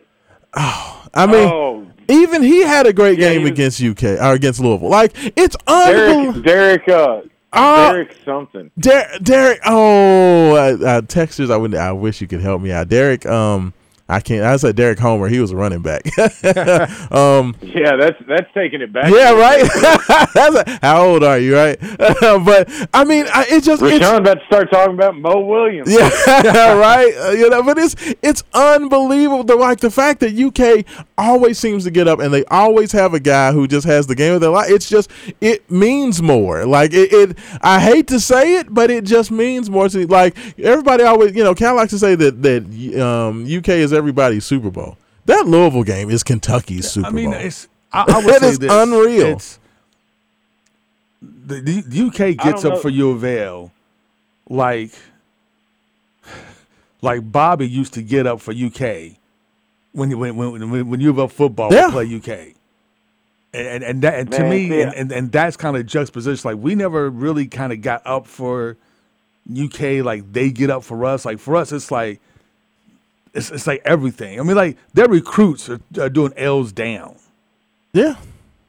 I 1.16 1.26
mean, 1.26 1.50
oh, 1.52 1.86
even 2.10 2.44
he 2.44 2.62
had 2.62 2.86
a 2.88 2.94
great 2.94 3.18
Yeah, 3.18 3.34
game 3.34 3.44
was- 3.44 3.52
against 3.52 3.82
UK 3.82 4.04
or 4.22 4.34
against 4.34 4.60
Louisville. 4.60 4.90
Like 4.90 5.14
it's 5.38 5.56
Derek, 5.68 6.10
unbelievable. 6.10 6.42
Derek, 6.42 6.88
uh, 6.90 7.22
Ah. 7.54 7.92
Derek 7.94 8.16
something. 8.26 8.70
Der- 8.78 9.08
Derek, 9.24 9.62
oh, 9.66 10.52
uh, 10.56 10.78
uh, 10.86 11.02
texters, 11.04 11.50
I 11.50 11.56
would, 11.58 11.74
I 11.74 11.94
wish 11.94 12.20
you 12.20 12.28
could 12.28 12.42
help 12.42 12.62
me 12.62 12.72
out. 12.72 12.90
Derek, 12.90 13.26
um, 13.26 13.74
I 14.08 14.20
can't. 14.20 14.44
I 14.44 14.56
said 14.58 14.76
Derek 14.76 15.00
Homer. 15.00 15.28
He 15.28 15.40
was 15.40 15.50
a 15.50 15.56
running 15.56 15.82
back. 15.82 16.06
um, 17.12 17.56
Yeah, 17.62 17.96
that's 17.96 18.18
that's 18.28 18.54
taking 18.54 18.82
it 18.82 18.94
back. 18.94 19.12
yeah, 19.12 19.32
right. 19.32 19.64
A, 20.36 20.80
how 20.86 21.04
old 21.04 21.24
are 21.24 21.40
you, 21.40 21.56
right? 21.56 21.80
but 22.00 22.70
I 22.94 23.04
mean, 23.04 23.26
I, 23.34 23.48
it 23.50 23.64
just 23.64 23.82
it's, 23.82 24.06
Rashawn 24.06 24.20
about 24.20 24.40
to 24.40 24.46
start 24.46 24.70
talking 24.70 24.94
about 24.94 25.18
Mo 25.18 25.40
Williams. 25.40 25.92
yeah, 25.92 26.74
right. 26.74 27.14
Uh, 27.18 27.32
you 27.32 27.50
know, 27.50 27.64
but 27.64 27.80
it's 27.80 27.96
it's 28.22 28.44
unbelievable. 28.54 29.44
The, 29.44 29.56
like 29.56 29.80
the 29.80 29.90
fact 29.90 30.20
that 30.20 30.38
UK 30.38 30.86
always 31.18 31.58
seems 31.58 31.84
to 31.86 31.92
get 31.92 32.08
up, 32.08 32.20
and 32.20 32.32
they 32.32 32.46
always 32.46 32.92
have 32.92 33.16
a 33.16 33.20
guy 33.20 33.54
who 33.54 33.68
just 33.68 33.88
has 33.88 34.06
the 34.06 34.16
game 34.16 34.36
of 34.36 34.42
their 34.42 34.52
life. 34.52 34.70
It's 34.70 34.88
just 34.88 35.10
it 35.42 35.70
means 35.72 36.22
more. 36.22 36.68
Like 36.68 36.94
it, 36.94 37.12
it 37.12 37.38
I 37.62 37.80
hate 37.80 38.08
to 38.10 38.20
say 38.20 38.58
it, 38.58 38.72
but 38.72 38.92
it 38.92 39.04
just 39.04 39.32
means 39.32 39.68
more 39.68 39.90
to 39.90 40.06
like 40.06 40.38
everybody 40.60 41.04
always. 41.04 41.36
You 41.36 41.44
know, 41.44 41.52
of 41.52 41.60
likes 41.60 41.90
to 41.90 42.00
say 42.00 42.14
that 42.14 42.44
that 42.44 43.02
um, 43.02 43.46
UK 43.46 43.70
is 43.70 43.95
everybody's 43.96 44.46
Super 44.46 44.70
Bowl. 44.70 44.98
That 45.26 45.48
Louisville 45.48 45.84
game 45.84 46.10
is 46.12 46.24
Kentucky's 46.24 46.92
Super 46.92 47.10
Bowl. 47.10 47.20
I 47.20 47.22
mean, 47.22 47.32
Bowl. 47.32 47.40
it's 47.40 47.68
I, 47.92 48.06
I 48.08 48.18
would 48.18 48.36
It 48.36 48.42
say 48.42 48.50
is 48.50 48.60
this. 48.60 48.72
unreal. 48.72 49.28
It's, 49.28 49.60
the, 51.22 51.56
the 51.62 51.82
the 51.82 52.02
UK 52.08 52.38
gets 52.38 52.64
up 52.66 52.74
know. 52.74 52.80
for 52.80 52.90
U 52.90 53.12
of 53.12 53.24
L 53.24 53.72
like 54.50 54.92
like 57.02 57.32
Bobby 57.32 57.68
used 57.68 57.94
to 57.94 58.02
get 58.02 58.28
up 58.28 58.42
for 58.42 58.52
UK 58.52 59.18
when 59.92 60.18
when 60.18 60.36
when 60.36 60.70
when, 60.72 60.90
when 60.90 61.00
U 61.00 61.10
of 61.12 61.20
L 61.20 61.28
football 61.28 61.74
Yeah. 61.74 61.88
would 61.88 62.06
play 62.08 62.16
UK. 62.16 62.54
And 63.54 63.68
and, 63.68 63.84
and 63.84 64.02
that 64.02 64.20
and 64.20 64.32
to 64.34 64.40
Man, 64.42 64.50
me 64.50 64.70
see, 64.70 64.82
and, 64.82 64.94
and, 64.94 65.12
and 65.12 65.32
that's 65.32 65.56
kind 65.56 65.78
of 65.78 65.86
juxtaposition. 65.86 66.50
Like 66.50 66.58
we 66.62 66.76
never 66.76 67.10
really 67.10 67.48
kind 67.48 67.72
of 67.72 67.82
got 67.82 68.02
up 68.06 68.28
for 68.28 68.76
UK 69.52 70.04
like 70.04 70.32
they 70.34 70.50
get 70.52 70.70
up 70.70 70.84
for 70.84 71.06
us. 71.06 71.26
Like 71.26 71.40
for 71.40 71.56
us, 71.56 71.72
it's 71.72 71.90
like 71.92 72.20
it's, 73.36 73.52
it's 73.52 73.68
like 73.68 73.82
everything. 73.86 74.40
I 74.40 74.44
mean, 74.44 74.56
like 74.56 74.78
their 74.94 75.08
recruits 75.08 75.70
are, 75.70 75.80
are 76.00 76.10
doing 76.10 76.34
L's 76.38 76.72
down 76.72 77.18
yeah. 77.94 78.16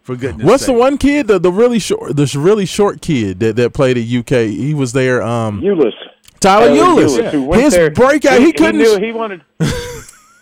for 0.03 0.17
goodness. 0.17 0.47
What's 0.47 0.67
the 0.67 0.73
one 0.73 0.99
kid? 0.99 1.29
The, 1.29 1.39
the 1.39 1.53
really 1.53 1.79
short, 1.79 2.17
the 2.17 2.33
really 2.39 2.67
short 2.67 3.01
kid 3.01 3.41
that, 3.41 3.57
that 3.57 3.73
played 3.73 3.97
at 3.97 4.05
UK. 4.05 4.49
He 4.49 4.75
was 4.75 4.93
there. 4.93 5.23
Um, 5.23 5.61
Ulis. 5.61 5.93
Tyler 6.41 6.69
Tyler 6.69 7.03
Ulis. 7.03 7.19
Ulis, 7.19 7.31
who 7.31 7.45
went 7.45 7.63
His 7.63 7.73
there. 7.73 7.91
breakout. 7.91 8.41
He, 8.41 8.53
couldn't. 8.53 8.79
knew 8.79 8.99
he 8.99 9.13
wanted. 9.13 9.43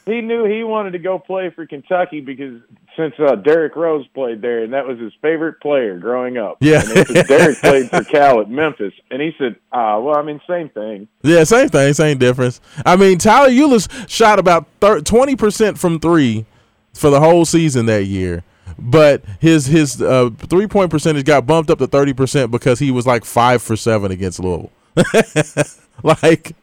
he 0.07 0.21
knew 0.21 0.45
he 0.45 0.65
wanted 0.65 0.93
to 0.93 0.99
go 0.99 1.19
play 1.19 1.51
for 1.51 1.67
Kentucky 1.67 2.21
because 2.21 2.61
since 2.97 3.15
uh, 3.19 3.37
Derrick 3.37 3.77
Rose 3.77 4.07
played 4.09 4.41
there, 4.43 4.63
and 4.63 4.73
that 4.73 4.87
was 4.87 4.99
his 4.99 5.13
favorite 5.21 5.61
player 5.61 5.99
growing 5.99 6.39
up. 6.39 6.59
Yeah. 6.61 6.83
and 6.85 7.27
Derrick 7.27 7.59
played 7.59 7.91
for 7.91 8.05
Cal 8.05 8.41
at 8.41 8.51
Memphis, 8.51 8.93
and 9.11 9.21
he 9.21 9.33
said, 9.39 9.57
"Ah, 9.73 9.99
well, 9.99 10.17
I 10.17 10.23
mean, 10.23 10.41
same 10.49 10.69
thing." 10.71 11.09
Yeah, 11.23 11.45
same 11.45 11.69
thing, 11.69 11.93
same 11.95 12.19
difference. 12.19 12.61
I 12.85 12.97
mean, 12.97 13.19
Tyler 13.19 13.51
Ulis 13.51 14.09
shot 14.09 14.39
about 14.39 14.67
twenty 15.05 15.37
percent 15.37 15.79
from 15.79 16.01
three 16.01 16.47
for 16.93 17.11
the 17.11 17.21
whole 17.21 17.45
season 17.45 17.87
that 17.87 18.05
year, 18.05 18.45
but 18.79 19.25
his 19.41 19.67
his 19.67 20.01
uh, 20.01 20.31
three 20.37 20.67
point 20.67 20.91
percentage 20.91 21.25
got 21.25 21.47
bumped 21.47 21.71
up 21.71 21.79
to 21.79 21.87
thirty 21.87 22.13
percent 22.13 22.51
because 22.51 22.79
he 22.79 22.91
was 22.91 23.07
like 23.07 23.25
five 23.25 23.63
for 23.63 23.77
seven 23.77 24.13
against 24.13 24.41
Louisville. 24.41 24.71
like. 26.03 26.55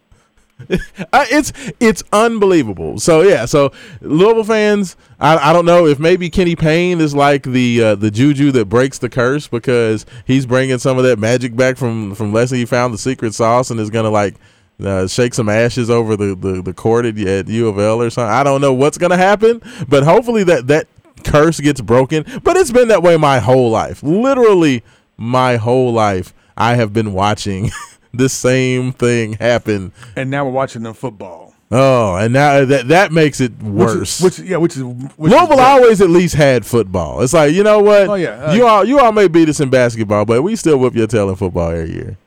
It's 1.13 1.53
it's 1.79 2.03
unbelievable. 2.11 2.99
So 2.99 3.21
yeah, 3.21 3.45
so 3.45 3.71
Louisville 4.01 4.43
fans, 4.43 4.95
I, 5.19 5.37
I 5.49 5.53
don't 5.53 5.65
know 5.65 5.85
if 5.85 5.99
maybe 5.99 6.29
Kenny 6.29 6.55
Payne 6.55 6.99
is 6.99 7.15
like 7.15 7.43
the 7.43 7.83
uh, 7.83 7.95
the 7.95 8.11
juju 8.11 8.51
that 8.53 8.65
breaks 8.65 8.97
the 8.97 9.09
curse 9.09 9.47
because 9.47 10.05
he's 10.25 10.45
bringing 10.45 10.77
some 10.77 10.97
of 10.97 11.03
that 11.03 11.19
magic 11.19 11.55
back 11.55 11.77
from 11.77 12.15
from 12.15 12.33
Leslie. 12.33 12.59
He 12.59 12.65
found 12.65 12.93
the 12.93 12.97
secret 12.97 13.33
sauce 13.33 13.71
and 13.71 13.79
is 13.79 13.89
gonna 13.89 14.09
like 14.09 14.35
uh, 14.83 15.07
shake 15.07 15.33
some 15.33 15.49
ashes 15.49 15.89
over 15.89 16.15
the, 16.15 16.35
the 16.35 16.61
the 16.61 16.73
court 16.73 17.05
at, 17.05 17.17
at 17.19 17.47
U 17.47 17.67
of 17.67 17.79
L 17.79 18.01
or 18.01 18.09
something. 18.09 18.31
I 18.31 18.43
don't 18.43 18.61
know 18.61 18.73
what's 18.73 18.97
gonna 18.97 19.17
happen, 19.17 19.61
but 19.87 20.03
hopefully 20.03 20.43
that 20.45 20.67
that 20.67 20.87
curse 21.23 21.59
gets 21.59 21.81
broken. 21.81 22.25
But 22.43 22.57
it's 22.57 22.71
been 22.71 22.87
that 22.89 23.03
way 23.03 23.17
my 23.17 23.39
whole 23.39 23.69
life, 23.69 24.03
literally 24.03 24.83
my 25.17 25.57
whole 25.57 25.93
life. 25.93 26.33
I 26.57 26.75
have 26.75 26.93
been 26.93 27.13
watching. 27.13 27.71
this 28.13 28.33
same 28.33 28.91
thing 28.93 29.33
happen. 29.33 29.91
And 30.15 30.29
now 30.29 30.45
we're 30.45 30.51
watching 30.51 30.83
them 30.83 30.93
football. 30.93 31.53
Oh, 31.73 32.15
and 32.17 32.33
now 32.33 32.65
that 32.65 32.89
that 32.89 33.13
makes 33.13 33.39
it 33.39 33.57
worse. 33.61 34.19
Which, 34.21 34.39
is, 34.39 34.39
which 34.39 34.49
yeah, 34.49 34.57
which 34.57 34.75
is 34.75 34.83
which 34.83 35.31
Louisville 35.31 35.53
is 35.53 35.59
always 35.59 36.01
at 36.01 36.09
least 36.09 36.35
had 36.35 36.65
football. 36.65 37.21
It's 37.21 37.31
like 37.33 37.53
you 37.53 37.63
know 37.63 37.79
what? 37.79 38.09
Oh, 38.09 38.15
yeah. 38.15 38.47
Uh, 38.47 38.53
you 38.53 38.67
all 38.67 38.83
you 38.83 38.99
all 38.99 39.13
may 39.13 39.29
beat 39.29 39.47
us 39.47 39.61
in 39.61 39.69
basketball, 39.69 40.25
but 40.25 40.41
we 40.41 40.57
still 40.57 40.77
whip 40.77 40.95
your 40.95 41.07
tail 41.07 41.29
in 41.29 41.35
football 41.37 41.69
every 41.69 41.93
year. 41.93 42.17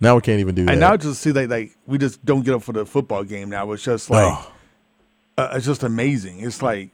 Now 0.00 0.16
we 0.16 0.20
can't 0.20 0.38
even 0.40 0.54
do 0.54 0.66
that. 0.66 0.72
And 0.72 0.80
now 0.80 0.96
just 0.98 1.22
see 1.22 1.32
like 1.32 1.48
like 1.48 1.76
we 1.86 1.96
just 1.96 2.22
don't 2.26 2.42
get 2.44 2.54
up 2.54 2.62
for 2.62 2.72
the 2.74 2.84
football 2.84 3.24
game 3.24 3.48
now. 3.48 3.72
It's 3.72 3.82
just 3.82 4.10
like 4.10 4.26
Oh. 4.28 4.52
uh, 5.38 5.48
it's 5.54 5.64
just 5.64 5.82
amazing. 5.82 6.40
It's 6.40 6.60
like 6.60 6.90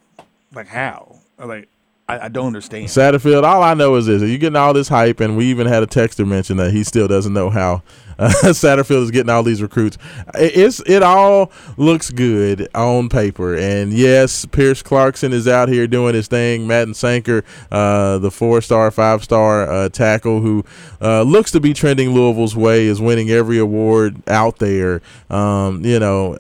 like 0.54 0.68
how 0.68 1.18
like 1.44 1.68
I, 2.08 2.26
I 2.26 2.28
don't 2.28 2.46
understand. 2.48 2.86
Satterfield, 2.86 3.42
all 3.42 3.62
I 3.64 3.74
know 3.74 3.96
is 3.96 4.06
this: 4.06 4.22
you're 4.22 4.38
getting 4.38 4.56
all 4.56 4.74
this 4.74 4.88
hype, 4.88 5.18
and 5.20 5.36
we 5.36 5.46
even 5.46 5.66
had 5.66 5.82
a 5.82 5.86
texter 5.88 6.24
mention 6.26 6.56
that 6.58 6.70
he 6.70 6.84
still 6.84 7.08
doesn't 7.08 7.32
know 7.32 7.50
how 7.50 7.82
uh, 8.18 8.28
Satterfield 8.44 9.02
is 9.04 9.10
getting 9.10 9.30
all 9.30 9.42
these 9.42 9.62
recruits. 9.62 9.98
It- 10.34 10.56
It's 10.56 10.80
it 10.86 11.02
all 11.02 11.50
looks 11.76 12.10
good 12.10 12.68
on 12.74 13.08
paper, 13.08 13.54
and 13.56 13.92
yes, 13.92 14.44
Pierce 14.46 14.82
Clarkson 14.82 15.32
is 15.32 15.46
out 15.48 15.68
here 15.68 15.86
doing 15.86 16.14
his 16.14 16.28
thing. 16.28 16.66
Madden 16.66 16.94
Sanker, 16.94 17.44
uh, 17.72 18.18
the 18.18 18.30
four-star, 18.30 18.90
five-star 18.90 19.70
uh, 19.70 19.88
tackle 19.88 20.40
who 20.40 20.64
uh, 21.00 21.22
looks 21.22 21.50
to 21.52 21.60
be 21.60 21.72
trending 21.74 22.10
Louisville's 22.10 22.56
way, 22.56 22.86
is 22.86 23.00
winning 23.00 23.30
every 23.30 23.58
award 23.58 24.22
out 24.28 24.58
there. 24.58 25.02
Um, 25.30 25.84
you 25.84 25.98
know, 25.98 26.36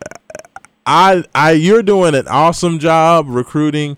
I 0.86 1.24
I 1.34 1.52
you're 1.52 1.82
doing 1.82 2.14
an 2.14 2.28
awesome 2.28 2.78
job 2.78 3.26
recruiting. 3.28 3.96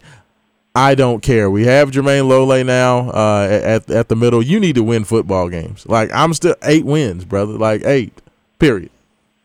I 0.76 0.94
don't 0.94 1.22
care. 1.22 1.50
We 1.50 1.64
have 1.64 1.90
Jermayne 1.90 2.28
Lole 2.28 2.62
now 2.62 3.08
uh, 3.10 3.48
at 3.50 3.90
at 3.90 4.08
the 4.08 4.14
middle. 4.16 4.42
You 4.42 4.60
need 4.60 4.74
to 4.74 4.82
win 4.82 5.04
football 5.04 5.48
games. 5.48 5.86
Like 5.86 6.10
I'm 6.12 6.34
still 6.34 6.54
eight 6.62 6.84
wins, 6.84 7.24
brother. 7.24 7.54
Like 7.54 7.82
eight. 7.86 8.12
Period. 8.58 8.90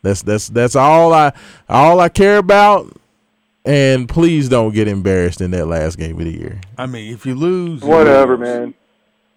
That's 0.01 0.21
that's 0.21 0.49
that's 0.49 0.75
all 0.75 1.13
I 1.13 1.31
all 1.69 1.99
I 2.01 2.09
care 2.09 2.37
about. 2.37 2.97
And 3.63 4.09
please 4.09 4.49
don't 4.49 4.73
get 4.73 4.87
embarrassed 4.87 5.39
in 5.39 5.51
that 5.51 5.67
last 5.67 5.97
game 5.97 6.19
of 6.19 6.25
the 6.25 6.31
year. 6.31 6.59
I 6.77 6.85
mean, 6.87 7.13
if 7.13 7.25
you 7.25 7.35
lose, 7.35 7.81
you 7.81 7.87
Whatever, 7.87 8.35
lose. 8.35 8.73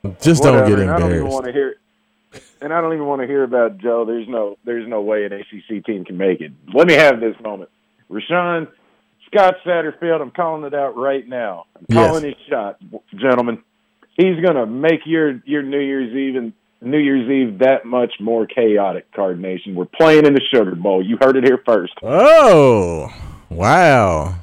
man. 0.03 0.17
Just 0.21 0.43
Whatever. 0.43 0.61
don't 0.61 0.69
get 0.71 0.79
and 0.81 0.91
I 0.91 0.99
don't 0.99 1.11
even 1.11 1.17
embarrassed. 1.27 1.33
want 1.35 1.47
to 1.47 1.53
hear. 1.53 1.77
And 2.63 2.73
I 2.73 2.81
don't 2.81 2.95
even 2.95 3.05
want 3.07 3.21
to 3.21 3.27
hear 3.27 3.43
about 3.45 3.77
Joe. 3.79 4.07
There's 4.07 4.27
no, 4.27 4.57
there's 4.65 4.89
no 4.89 5.03
way 5.03 5.27
an 5.27 5.33
ACC 5.35 5.85
team 5.85 6.05
can 6.07 6.17
make 6.17 6.41
it. 6.41 6.51
Let 6.73 6.87
me 6.87 6.95
have 6.95 7.21
this 7.21 7.37
moment. 7.43 7.69
Rashawn 8.11 8.69
Scott 9.35 9.55
Satterfield. 9.67 10.21
I'm 10.21 10.31
calling 10.31 10.65
it 10.65 10.75
out 10.75 10.97
right 10.97 11.27
now. 11.29 11.67
I'm 11.77 11.87
Yes. 11.89 12.07
calling 12.09 12.25
his 12.25 12.35
shot, 12.49 12.77
gentlemen. 13.17 13.59
He's 14.17 14.45
gonna 14.45 14.67
make 14.67 15.01
your 15.07 15.41
your 15.45 15.63
New 15.63 15.81
Year's 15.81 16.15
Eve 16.15 16.37
and 16.37 16.53
New 16.81 16.99
Year's 16.99 17.29
Eve 17.29 17.59
that 17.61 17.85
much 17.85 18.13
more 18.21 18.47
chaotic. 18.47 19.11
Card 19.13 19.41
Nation. 19.41 19.75
We're 19.75 19.87
playing 19.87 20.25
in 20.27 20.35
the 20.35 20.41
Sugar 20.53 20.75
Bowl. 20.77 21.05
You 21.05 21.19
heard 21.21 21.37
it 21.37 21.45
here 21.45 21.61
first. 21.67 21.95
Oh 22.03 23.13
wow! 23.51 24.37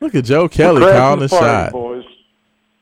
Look 0.00 0.14
at 0.14 0.24
Joe 0.24 0.48
Kelly 0.48 0.80
Crashing 0.82 0.96
calling 0.98 1.18
the 1.20 1.26
the 1.26 1.28
party, 1.28 1.46
shot. 1.46 1.72
boys. 1.72 2.04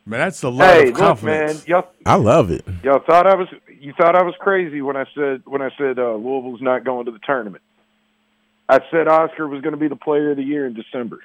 Man, 0.07 0.21
that's 0.21 0.43
a 0.43 0.49
lot 0.49 0.75
Hey, 0.75 0.89
of 0.89 0.99
look, 0.99 1.23
man, 1.23 1.47
confidence. 1.49 1.69
y'all 1.69 1.89
I 2.07 2.15
love 2.15 2.51
it. 2.51 2.65
Y'all 2.85 3.01
thought 3.05 3.27
I 3.27 3.35
was 3.35 3.49
you 3.81 3.93
thought 3.95 4.15
I 4.15 4.23
was 4.23 4.35
crazy 4.39 4.81
when 4.81 4.97
I 4.97 5.05
said 5.15 5.43
when 5.45 5.61
I 5.61 5.71
said 5.77 5.99
uh, 5.99 6.15
Louisville's 6.15 6.63
not 6.63 6.85
going 6.85 7.07
to 7.07 7.11
the 7.11 7.19
tournament. 7.27 7.63
I 8.69 8.79
said 8.91 9.09
Oscar 9.09 9.49
was 9.49 9.61
going 9.63 9.73
to 9.73 9.81
be 9.81 9.89
the 9.89 9.97
player 9.97 10.31
of 10.31 10.37
the 10.37 10.43
year 10.45 10.67
in 10.67 10.75
December. 10.75 11.19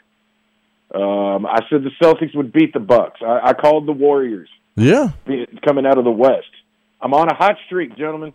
Um, 0.94 1.46
I 1.46 1.60
said 1.70 1.84
the 1.84 1.92
Celtics 2.02 2.36
would 2.36 2.54
beat 2.54 2.74
the 2.74 2.80
Bucks. 2.80 3.20
I, 3.26 3.50
I 3.50 3.54
called 3.54 3.88
the 3.88 3.92
Warriors 3.94 4.50
Yeah. 4.76 5.10
coming 5.66 5.86
out 5.86 5.98
of 5.98 6.04
the 6.04 6.12
West. 6.12 6.46
I'm 7.02 7.14
on 7.14 7.28
a 7.30 7.36
hot 7.36 7.56
streak, 7.66 7.98
gentlemen. 7.98 8.34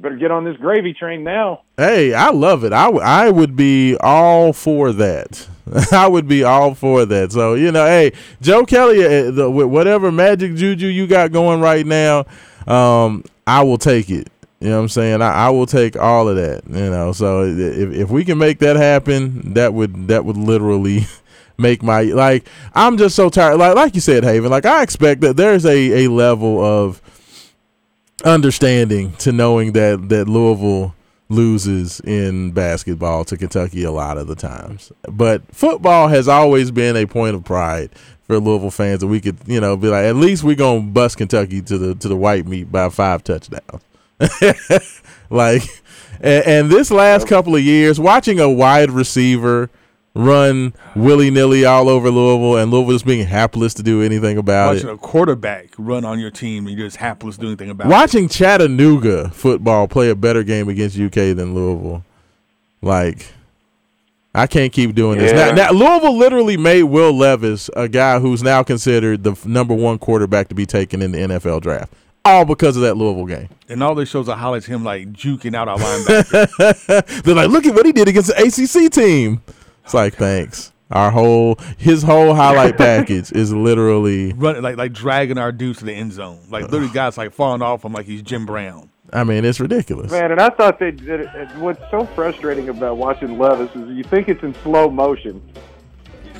Better 0.00 0.16
get 0.16 0.30
on 0.32 0.44
this 0.44 0.56
gravy 0.56 0.94
train 0.94 1.22
now. 1.22 1.62
Hey, 1.76 2.12
I 2.12 2.30
love 2.30 2.64
it. 2.64 2.72
I, 2.72 2.84
w- 2.86 3.02
I 3.04 3.30
would 3.30 3.54
be 3.54 3.96
all 4.00 4.52
for 4.52 4.90
that. 4.92 5.46
I 5.92 6.08
would 6.08 6.26
be 6.26 6.42
all 6.42 6.74
for 6.74 7.06
that. 7.06 7.30
So 7.30 7.54
you 7.54 7.70
know, 7.70 7.86
hey, 7.86 8.12
Joe 8.40 8.64
Kelly, 8.64 9.04
uh, 9.04 9.30
the, 9.30 9.48
whatever 9.48 10.10
magic 10.10 10.56
juju 10.56 10.88
you 10.88 11.06
got 11.06 11.30
going 11.30 11.60
right 11.60 11.86
now, 11.86 12.24
um, 12.66 13.22
I 13.46 13.62
will 13.62 13.78
take 13.78 14.10
it. 14.10 14.28
You 14.60 14.70
know 14.70 14.76
what 14.76 14.82
I'm 14.82 14.88
saying? 14.88 15.22
I, 15.22 15.32
I 15.46 15.50
will 15.50 15.66
take 15.66 15.96
all 15.96 16.28
of 16.28 16.34
that. 16.36 16.62
You 16.68 16.90
know, 16.90 17.12
so 17.12 17.44
if 17.44 17.92
if 17.94 18.10
we 18.10 18.24
can 18.24 18.38
make 18.38 18.58
that 18.58 18.74
happen, 18.76 19.54
that 19.54 19.72
would 19.72 20.08
that 20.08 20.24
would 20.24 20.36
literally 20.36 21.06
make 21.62 21.82
my 21.82 22.02
like. 22.02 22.46
I'm 22.74 22.98
just 22.98 23.16
so 23.16 23.30
tired. 23.30 23.56
Like 23.56 23.74
like 23.74 23.94
you 23.94 24.00
said, 24.00 24.24
Haven. 24.24 24.50
Like 24.50 24.66
I 24.66 24.82
expect 24.82 25.22
that 25.22 25.36
there's 25.36 25.64
a 25.64 26.04
a 26.04 26.10
level 26.10 26.62
of 26.62 27.00
understanding 28.24 29.12
to 29.12 29.32
knowing 29.32 29.72
that 29.72 30.08
that 30.08 30.28
Louisville 30.28 30.94
loses 31.28 32.00
in 32.00 32.52
basketball 32.52 33.24
to 33.24 33.36
Kentucky 33.36 33.84
a 33.84 33.90
lot 33.90 34.18
of 34.18 34.26
the 34.26 34.34
times. 34.34 34.92
But 35.10 35.42
football 35.54 36.08
has 36.08 36.28
always 36.28 36.70
been 36.70 36.96
a 36.96 37.06
point 37.06 37.34
of 37.34 37.44
pride 37.44 37.90
for 38.26 38.38
Louisville 38.38 38.70
fans 38.70 39.00
that 39.00 39.06
we 39.06 39.20
could, 39.20 39.38
you 39.46 39.60
know, 39.60 39.76
be 39.76 39.88
like 39.88 40.04
at 40.04 40.16
least 40.16 40.44
we're 40.44 40.54
going 40.54 40.86
to 40.86 40.92
bust 40.92 41.16
Kentucky 41.16 41.62
to 41.62 41.78
the 41.78 41.94
to 41.96 42.08
the 42.08 42.16
white 42.16 42.46
meat 42.46 42.70
by 42.70 42.88
five 42.88 43.24
touchdowns. 43.24 43.82
like 45.30 45.62
and, 46.20 46.46
and 46.46 46.70
this 46.70 46.90
last 46.90 47.26
couple 47.26 47.56
of 47.56 47.62
years 47.62 47.98
watching 47.98 48.38
a 48.38 48.48
wide 48.48 48.90
receiver 48.90 49.70
run 50.14 50.74
willy-nilly 50.94 51.64
all 51.64 51.88
over 51.88 52.10
Louisville 52.10 52.58
and 52.58 52.70
Louisville 52.70 52.92
just 52.92 53.06
being 53.06 53.26
hapless 53.26 53.72
to 53.74 53.82
do 53.82 54.02
anything 54.02 54.36
about 54.36 54.74
Watching 54.74 54.88
it. 54.88 54.92
Watching 54.92 55.04
a 55.04 55.08
quarterback 55.08 55.68
run 55.78 56.04
on 56.04 56.18
your 56.18 56.30
team 56.30 56.66
and 56.66 56.76
you're 56.76 56.86
just 56.86 56.98
hapless 56.98 57.36
to 57.36 57.42
do 57.42 57.46
anything 57.48 57.70
about 57.70 57.86
it. 57.86 57.90
Watching 57.90 58.28
Chattanooga 58.28 59.30
football 59.30 59.88
play 59.88 60.10
a 60.10 60.14
better 60.14 60.42
game 60.42 60.68
against 60.68 60.98
UK 60.98 61.34
than 61.34 61.54
Louisville, 61.54 62.04
like 62.82 63.32
I 64.34 64.46
can't 64.46 64.72
keep 64.72 64.94
doing 64.94 65.18
this. 65.18 65.32
Yeah. 65.32 65.52
Now, 65.52 65.70
now 65.70 65.72
Louisville 65.72 66.16
literally 66.16 66.56
made 66.56 66.84
Will 66.84 67.16
Levis 67.16 67.70
a 67.76 67.88
guy 67.88 68.18
who's 68.18 68.42
now 68.42 68.62
considered 68.62 69.24
the 69.24 69.36
number 69.44 69.74
one 69.74 69.98
quarterback 69.98 70.48
to 70.48 70.54
be 70.54 70.66
taken 70.66 71.02
in 71.02 71.12
the 71.12 71.18
NFL 71.18 71.60
draft, 71.62 71.92
all 72.24 72.44
because 72.44 72.76
of 72.76 72.82
that 72.82 72.96
Louisville 72.96 73.26
game. 73.26 73.48
And 73.68 73.82
all 73.82 73.94
this 73.94 74.08
shows 74.08 74.28
are 74.28 74.36
highlights 74.36 74.66
him 74.66 74.84
like 74.84 75.12
juking 75.12 75.54
out 75.54 75.68
our 75.68 75.78
linebacker. 75.78 77.22
They're 77.24 77.34
like, 77.34 77.50
look 77.50 77.66
at 77.66 77.74
what 77.74 77.86
he 77.86 77.92
did 77.92 78.08
against 78.08 78.28
the 78.28 78.42
ACC 78.42 78.90
team. 78.92 79.42
It's 79.84 79.94
like, 79.94 80.14
thanks. 80.14 80.72
Our 80.90 81.10
whole 81.10 81.58
his 81.78 82.02
whole 82.02 82.34
highlight 82.34 82.76
package 82.76 83.32
is 83.32 83.52
literally. 83.52 84.32
running 84.36 84.62
like 84.62 84.76
like 84.76 84.92
dragging 84.92 85.38
our 85.38 85.50
dudes 85.50 85.78
to 85.78 85.86
the 85.86 85.92
end 85.92 86.12
zone. 86.12 86.40
Like 86.50 86.64
literally 86.64 86.92
guys 86.92 87.16
like 87.16 87.32
falling 87.32 87.62
off 87.62 87.84
him 87.84 87.94
like 87.94 88.04
he's 88.04 88.20
Jim 88.20 88.44
Brown. 88.44 88.90
I 89.10 89.24
mean, 89.24 89.44
it's 89.44 89.60
ridiculous. 89.60 90.10
Man, 90.10 90.32
and 90.32 90.40
I 90.40 90.50
thought 90.50 90.78
they 90.78 90.90
did 90.90 91.20
it. 91.20 91.56
What's 91.56 91.80
so 91.90 92.06
frustrating 92.14 92.68
about 92.68 92.96
watching 92.96 93.38
Levis 93.38 93.74
is 93.74 93.88
you 93.90 94.04
think 94.04 94.28
it's 94.28 94.42
in 94.42 94.54
slow 94.62 94.90
motion. 94.90 95.42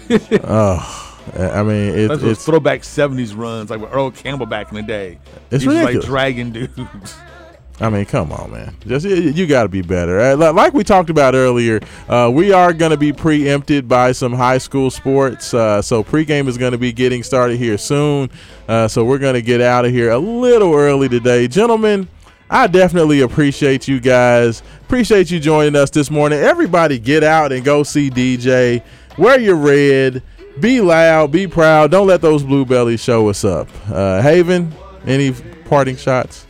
Oh, 0.45 1.19
I 1.39 1.63
mean, 1.63 1.95
it, 1.95 2.09
That's 2.09 2.21
those 2.21 2.33
it's 2.33 2.45
throwback 2.45 2.85
seventies 2.85 3.35
runs 3.35 3.71
like 3.71 3.81
with 3.81 3.93
Earl 3.93 4.11
Campbell 4.11 4.45
back 4.45 4.69
in 4.71 4.75
the 4.75 4.83
day. 4.83 5.19
It's 5.51 5.63
he's 5.63 5.73
just, 5.73 5.77
like 5.77 5.87
ridiculous. 5.87 6.07
dragging 6.07 6.53
dudes. 6.53 7.17
I 7.81 7.89
mean, 7.91 8.05
come 8.05 8.31
on, 8.33 8.53
man. 8.53 8.77
Just 8.87 9.07
you, 9.07 9.47
got 9.47 9.65
to 9.65 9.69
be 9.69 9.83
better. 9.83 10.21
Uh, 10.21 10.53
Like 10.53 10.73
we 10.73 10.85
talked 10.85 11.11
about 11.11 11.35
earlier, 11.35 11.81
uh, 12.09 12.31
we 12.33 12.53
are 12.53 12.73
going 12.73 12.91
to 12.91 12.97
be 12.97 13.13
preempted 13.13 13.89
by 13.89 14.13
some 14.13 14.33
high 14.33 14.59
school 14.59 14.91
sports. 14.91 15.53
Uh, 15.53 15.83
so 15.83 16.05
pregame 16.05 16.49
is 16.49 16.59
going 16.59 16.73
to 16.73 16.79
be 16.79 16.93
getting 16.93 17.23
started 17.23 17.57
here 17.57 17.79
soon. 17.79 18.31
Uh, 18.69 18.87
so 18.87 19.05
we're 19.05 19.19
going 19.19 19.35
to 19.35 19.43
get 19.43 19.61
out 19.61 19.85
of 19.85 19.91
here 19.91 20.11
a 20.11 20.19
little 20.19 20.75
early 20.75 21.09
today, 21.09 21.49
gentlemen. 21.49 22.09
I 22.49 22.67
definitely 22.67 23.23
appreciate 23.23 23.89
you 23.89 23.99
guys. 23.99 24.63
Appreciate 24.83 25.31
you 25.31 25.41
joining 25.41 25.75
us 25.75 25.89
this 25.89 26.11
morning. 26.11 26.39
Everybody, 26.39 26.99
get 26.99 27.25
out 27.25 27.51
and 27.51 27.65
go 27.65 27.83
see 27.83 28.11
DJ. 28.11 28.83
Wear 29.17 29.41
your 29.41 29.57
red. 29.57 30.23
Be 30.61 30.83
loud. 30.83 31.33
Be 31.33 31.47
proud. 31.47 31.91
Don't 31.91 32.07
let 32.07 32.21
those 32.21 32.43
blue 32.43 32.67
bellies 32.67 33.03
show 33.03 33.29
us 33.31 33.43
up. 33.43 33.69
Uh, 33.91 34.21
Haven, 34.21 34.71
any 35.07 35.33
parting 35.65 35.97
shots? 35.97 36.47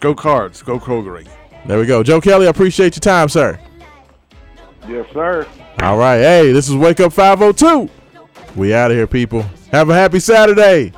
Go 0.00 0.14
cards. 0.14 0.62
Go 0.62 0.78
Kroger. 0.78 1.26
There 1.66 1.78
we 1.78 1.86
go. 1.86 2.02
Joe 2.02 2.20
Kelly, 2.20 2.46
I 2.46 2.50
appreciate 2.50 2.94
your 2.96 3.00
time, 3.00 3.28
sir. 3.28 3.58
Yes, 4.88 5.06
sir. 5.12 5.46
All 5.80 5.98
right. 5.98 6.18
Hey, 6.18 6.52
this 6.52 6.68
is 6.68 6.76
Wake 6.76 7.00
Up 7.00 7.12
502. 7.12 7.90
We 8.56 8.74
out 8.74 8.90
of 8.90 8.96
here, 8.96 9.06
people. 9.06 9.44
Have 9.70 9.90
a 9.90 9.94
happy 9.94 10.20
Saturday. 10.20 10.92